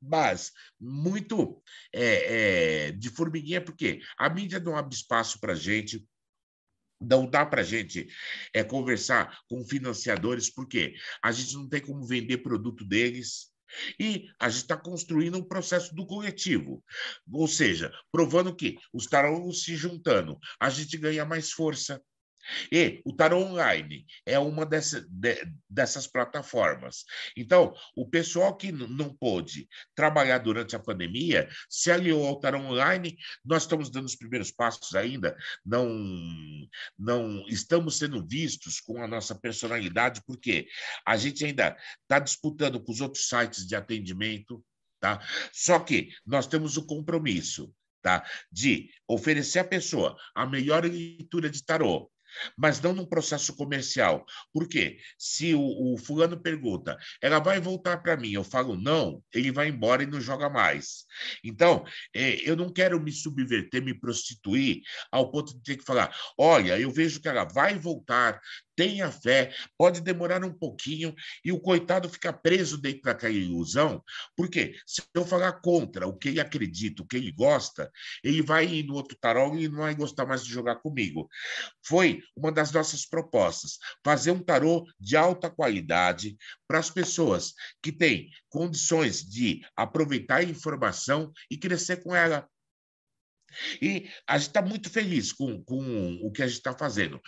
Mas 0.00 0.52
muito 0.78 1.60
é, 1.92 2.86
é, 2.86 2.92
de 2.92 3.10
formiguinha, 3.10 3.60
porque 3.60 4.00
a 4.16 4.28
mídia 4.28 4.60
não 4.60 4.76
abre 4.76 4.94
espaço 4.94 5.40
para 5.40 5.54
a 5.54 5.56
gente, 5.56 6.06
não 7.00 7.28
dá 7.28 7.44
para 7.44 7.62
a 7.62 7.64
gente 7.64 8.08
é, 8.52 8.62
conversar 8.62 9.38
com 9.48 9.64
financiadores, 9.64 10.50
porque 10.50 10.94
a 11.22 11.32
gente 11.32 11.54
não 11.54 11.68
tem 11.68 11.80
como 11.80 12.06
vender 12.06 12.38
produto 12.38 12.84
deles. 12.84 13.52
E 14.00 14.30
a 14.40 14.48
gente 14.48 14.62
está 14.62 14.76
construindo 14.78 15.36
um 15.36 15.46
processo 15.46 15.94
do 15.94 16.06
coletivo, 16.06 16.82
ou 17.30 17.46
seja, 17.46 17.92
provando 18.10 18.56
que 18.56 18.78
os 18.94 19.06
tarôs 19.06 19.62
se 19.62 19.76
juntando, 19.76 20.38
a 20.58 20.70
gente 20.70 20.96
ganha 20.96 21.22
mais 21.24 21.52
força, 21.52 22.02
e 22.70 23.00
o 23.04 23.12
Tarot 23.12 23.42
Online 23.42 24.06
é 24.24 24.38
uma 24.38 24.64
dessa, 24.64 25.06
de, 25.08 25.36
dessas 25.68 26.06
plataformas. 26.06 27.04
Então, 27.36 27.74
o 27.94 28.08
pessoal 28.08 28.56
que 28.56 28.72
não 28.72 29.14
pôde 29.14 29.68
trabalhar 29.94 30.38
durante 30.38 30.76
a 30.76 30.78
pandemia 30.78 31.48
se 31.68 31.90
aliou 31.90 32.26
ao 32.26 32.40
Tarot 32.40 32.64
Online. 32.64 33.16
Nós 33.44 33.62
estamos 33.62 33.90
dando 33.90 34.06
os 34.06 34.16
primeiros 34.16 34.50
passos 34.50 34.94
ainda, 34.94 35.36
não, 35.64 35.88
não 36.98 37.46
estamos 37.48 37.98
sendo 37.98 38.26
vistos 38.26 38.80
com 38.80 39.02
a 39.02 39.08
nossa 39.08 39.34
personalidade, 39.34 40.22
porque 40.26 40.68
a 41.06 41.16
gente 41.16 41.44
ainda 41.44 41.76
está 42.02 42.18
disputando 42.18 42.80
com 42.82 42.92
os 42.92 43.00
outros 43.00 43.28
sites 43.28 43.66
de 43.66 43.74
atendimento. 43.74 44.64
Tá? 45.00 45.20
Só 45.52 45.78
que 45.78 46.10
nós 46.26 46.46
temos 46.48 46.76
o 46.76 46.84
compromisso 46.84 47.72
tá? 48.02 48.24
de 48.50 48.90
oferecer 49.06 49.60
à 49.60 49.64
pessoa 49.64 50.16
a 50.34 50.46
melhor 50.46 50.84
leitura 50.84 51.48
de 51.48 51.64
tarô, 51.64 52.10
mas 52.56 52.80
não 52.80 52.92
num 52.92 53.06
processo 53.06 53.54
comercial. 53.56 54.24
Por 54.52 54.68
quê? 54.68 54.98
Se 55.18 55.54
o, 55.54 55.94
o 55.94 55.98
fulano 55.98 56.40
pergunta, 56.40 56.96
ela 57.22 57.38
vai 57.38 57.60
voltar 57.60 57.98
para 57.98 58.16
mim, 58.16 58.32
eu 58.32 58.44
falo 58.44 58.76
não, 58.76 59.22
ele 59.32 59.52
vai 59.52 59.68
embora 59.68 60.02
e 60.02 60.06
não 60.06 60.20
joga 60.20 60.48
mais. 60.48 61.04
Então, 61.44 61.84
é, 62.14 62.48
eu 62.48 62.56
não 62.56 62.72
quero 62.72 63.00
me 63.00 63.12
subverter, 63.12 63.82
me 63.82 63.98
prostituir 63.98 64.82
ao 65.10 65.30
ponto 65.30 65.54
de 65.54 65.62
ter 65.62 65.76
que 65.76 65.84
falar: 65.84 66.14
olha, 66.36 66.78
eu 66.78 66.90
vejo 66.90 67.20
que 67.20 67.28
ela 67.28 67.44
vai 67.44 67.78
voltar, 67.78 68.40
tenha 68.78 69.10
fé, 69.10 69.52
pode 69.76 70.00
demorar 70.00 70.44
um 70.44 70.52
pouquinho 70.52 71.12
e 71.44 71.50
o 71.50 71.58
coitado 71.58 72.08
fica 72.08 72.32
preso 72.32 72.78
dentro 72.78 73.02
daquela 73.02 73.34
ilusão, 73.34 74.00
porque 74.36 74.76
se 74.86 75.02
eu 75.12 75.26
falar 75.26 75.54
contra 75.54 76.06
o 76.06 76.16
que 76.16 76.28
ele 76.28 76.38
acredita, 76.38 77.02
o 77.02 77.06
que 77.06 77.16
ele 77.16 77.32
gosta, 77.32 77.90
ele 78.22 78.40
vai 78.40 78.66
ir 78.66 78.84
no 78.84 78.94
outro 78.94 79.18
tarô 79.20 79.58
e 79.58 79.68
não 79.68 79.78
vai 79.78 79.96
gostar 79.96 80.26
mais 80.26 80.44
de 80.44 80.52
jogar 80.52 80.76
comigo. 80.76 81.28
Foi 81.84 82.22
uma 82.36 82.52
das 82.52 82.70
nossas 82.70 83.04
propostas, 83.04 83.78
fazer 84.04 84.30
um 84.30 84.38
tarô 84.38 84.86
de 85.00 85.16
alta 85.16 85.50
qualidade 85.50 86.36
para 86.68 86.78
as 86.78 86.88
pessoas 86.88 87.54
que 87.82 87.90
têm 87.90 88.30
condições 88.48 89.24
de 89.24 89.60
aproveitar 89.74 90.36
a 90.36 90.44
informação 90.44 91.32
e 91.50 91.56
crescer 91.56 91.96
com 91.96 92.14
ela. 92.14 92.48
E 93.80 94.08
a 94.26 94.38
gente 94.38 94.48
está 94.48 94.62
muito 94.62 94.90
feliz 94.90 95.32
com, 95.32 95.62
com 95.64 96.18
o 96.22 96.30
que 96.30 96.42
a 96.42 96.46
gente 96.46 96.58
está 96.58 96.76
fazendo, 96.76 97.20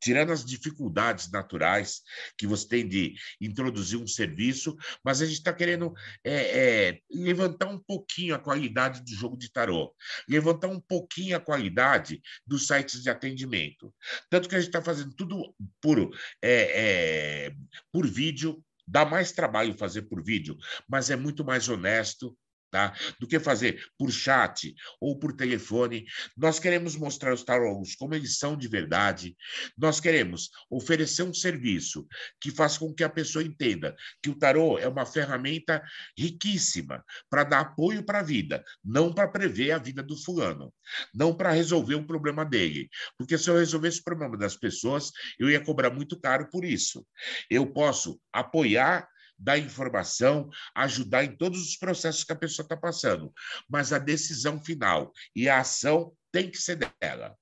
tirando 0.00 0.32
as 0.32 0.44
dificuldades 0.44 1.30
naturais 1.30 2.02
que 2.36 2.46
você 2.46 2.68
tem 2.68 2.88
de 2.88 3.14
introduzir 3.40 3.98
um 3.98 4.06
serviço, 4.06 4.76
mas 5.04 5.22
a 5.22 5.26
gente 5.26 5.38
está 5.38 5.52
querendo 5.52 5.92
é, 6.24 6.88
é, 6.88 7.00
levantar 7.10 7.66
um 7.66 7.78
pouquinho 7.78 8.34
a 8.34 8.38
qualidade 8.38 9.02
do 9.02 9.14
jogo 9.14 9.36
de 9.36 9.50
tarô, 9.50 9.94
levantar 10.28 10.68
um 10.68 10.80
pouquinho 10.80 11.36
a 11.36 11.40
qualidade 11.40 12.20
dos 12.46 12.66
sites 12.66 13.02
de 13.02 13.10
atendimento. 13.10 13.94
Tanto 14.28 14.48
que 14.48 14.54
a 14.54 14.58
gente 14.58 14.68
está 14.68 14.82
fazendo 14.82 15.14
tudo 15.14 15.54
por, 15.80 15.98
é, 16.42 17.46
é, 17.48 17.54
por 17.92 18.06
vídeo, 18.06 18.62
dá 18.86 19.04
mais 19.04 19.32
trabalho 19.32 19.76
fazer 19.76 20.02
por 20.02 20.22
vídeo, 20.22 20.56
mas 20.88 21.10
é 21.10 21.16
muito 21.16 21.44
mais 21.44 21.68
honesto, 21.68 22.36
tá? 22.70 22.94
do 23.18 23.26
que 23.26 23.38
fazer 23.38 23.82
por 23.98 24.10
chat 24.10 24.74
ou 25.00 25.18
por 25.18 25.32
telefone. 25.32 26.04
Nós 26.36 26.58
queremos 26.58 26.96
mostrar 26.96 27.32
os 27.32 27.44
tarólogos 27.44 27.94
como 27.94 28.14
eles 28.14 28.38
são 28.38 28.56
de 28.56 28.68
verdade. 28.68 29.36
Nós 29.76 30.00
queremos 30.00 30.50
oferecer 30.70 31.22
um 31.22 31.34
serviço 31.34 32.06
que 32.40 32.50
faça 32.50 32.78
com 32.78 32.92
que 32.94 33.04
a 33.04 33.08
pessoa 33.08 33.44
entenda 33.44 33.94
que 34.22 34.30
o 34.30 34.38
tarô 34.38 34.78
é 34.78 34.88
uma 34.88 35.06
ferramenta 35.06 35.82
riquíssima 36.18 37.04
para 37.30 37.44
dar 37.44 37.60
apoio 37.60 38.04
para 38.04 38.20
a 38.20 38.22
vida, 38.22 38.64
não 38.84 39.12
para 39.12 39.28
prever 39.28 39.72
a 39.72 39.78
vida 39.78 40.02
do 40.02 40.16
fulano, 40.16 40.72
não 41.14 41.34
para 41.34 41.52
resolver 41.52 41.94
o 41.94 42.06
problema 42.06 42.44
dele. 42.44 42.88
Porque 43.18 43.38
se 43.38 43.48
eu 43.50 43.56
resolvesse 43.56 44.00
o 44.00 44.04
problema 44.04 44.36
das 44.36 44.56
pessoas, 44.56 45.10
eu 45.38 45.50
ia 45.50 45.62
cobrar 45.62 45.90
muito 45.90 46.18
caro 46.20 46.48
por 46.50 46.64
isso. 46.64 47.06
Eu 47.50 47.66
posso 47.66 48.20
apoiar 48.32 49.08
dar 49.38 49.58
informação, 49.58 50.48
ajudar 50.74 51.24
em 51.24 51.36
todos 51.36 51.60
os 51.60 51.76
processos 51.76 52.24
que 52.24 52.32
a 52.32 52.36
pessoa 52.36 52.64
está 52.64 52.76
passando. 52.76 53.32
Mas 53.68 53.92
a 53.92 53.98
decisão 53.98 54.62
final 54.62 55.12
e 55.34 55.48
a 55.48 55.60
ação 55.60 56.12
tem 56.32 56.50
que 56.50 56.58
ser 56.58 56.78
dela. 57.00 57.36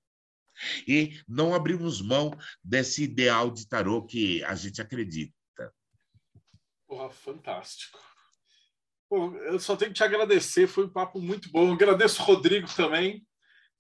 E 0.87 1.21
não 1.29 1.55
abrimos 1.55 2.01
mão 2.01 2.31
desse 2.63 3.03
ideal 3.03 3.51
de 3.51 3.69
tarô 3.69 4.05
que 4.05 4.43
a 4.45 4.55
gente 4.55 4.81
acredita. 4.81 5.35
Porra, 6.87 7.11
fantástico. 7.11 7.99
Pô, 9.09 9.37
eu 9.37 9.59
só 9.59 9.77
tenho 9.77 9.91
que 9.91 9.97
te 9.97 10.05
agradecer, 10.05 10.67
foi 10.67 10.85
um 10.85 10.93
papo 10.93 11.21
muito 11.21 11.51
bom. 11.51 11.69
Eu 11.69 11.75
agradeço 11.75 12.23
o 12.23 12.25
Rodrigo 12.25 12.69
também. 12.75 13.27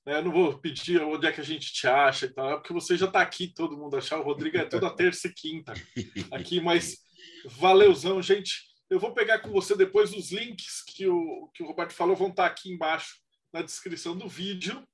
Né? 0.04 0.20
Não 0.20 0.30
vou 0.30 0.58
pedir 0.58 1.00
onde 1.02 1.26
é 1.26 1.32
que 1.32 1.40
a 1.40 1.44
gente 1.44 1.72
te 1.72 1.86
acha 1.86 2.26
e 2.26 2.32
tal, 2.32 2.58
porque 2.58 2.72
você 2.72 2.96
já 2.96 3.06
está 3.06 3.22
aqui, 3.22 3.48
todo 3.48 3.76
mundo 3.76 3.96
achar. 3.96 4.18
O 4.18 4.24
Rodrigo 4.24 4.56
é 4.56 4.64
toda 4.64 4.94
terça 4.94 5.28
e 5.28 5.32
quinta 5.32 5.72
aqui, 6.30 6.60
mas 6.60 6.98
Valeuzão, 7.46 8.22
gente. 8.22 8.62
Eu 8.90 9.00
vou 9.00 9.12
pegar 9.12 9.40
com 9.40 9.50
você 9.50 9.76
depois 9.76 10.12
os 10.12 10.30
links 10.30 10.82
que 10.82 11.06
o, 11.06 11.50
que 11.54 11.62
o 11.62 11.66
Roberto 11.66 11.92
falou, 11.92 12.14
vão 12.14 12.28
estar 12.28 12.46
aqui 12.46 12.70
embaixo 12.70 13.16
na 13.52 13.62
descrição 13.62 14.16
do 14.16 14.28
vídeo. 14.28 14.86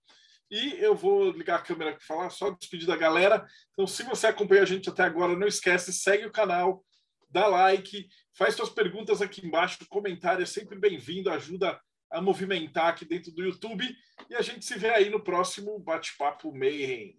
E 0.51 0.75
eu 0.79 0.97
vou 0.97 1.31
ligar 1.31 1.57
a 1.57 1.63
câmera 1.63 1.93
para 1.93 2.01
falar, 2.01 2.31
só 2.31 2.51
despedir 2.51 2.87
da 2.87 2.97
galera. 2.97 3.47
Então, 3.73 3.87
se 3.87 4.03
você 4.03 4.27
acompanha 4.27 4.63
a 4.63 4.67
gente 4.67 4.89
até 4.89 5.05
agora, 5.05 5.37
não 5.37 5.47
esquece, 5.47 5.93
segue 5.93 6.27
o 6.27 6.33
canal, 6.33 6.85
dá 7.31 7.47
like, 7.47 8.09
faz 8.33 8.57
suas 8.57 8.69
perguntas 8.69 9.23
aqui 9.23 9.47
embaixo, 9.47 9.79
comentário 9.89 10.43
é 10.43 10.47
sempre 10.47 10.77
bem-vindo, 10.77 11.31
ajuda 11.31 11.81
a 12.11 12.21
movimentar 12.21 12.89
aqui 12.89 13.05
dentro 13.05 13.31
do 13.31 13.45
YouTube. 13.45 13.87
E 14.29 14.35
a 14.35 14.43
gente 14.43 14.65
se 14.65 14.77
vê 14.77 14.91
aí 14.91 15.09
no 15.09 15.23
próximo 15.23 15.79
Bate-Papo 15.79 16.53
Mayhem. 16.53 17.17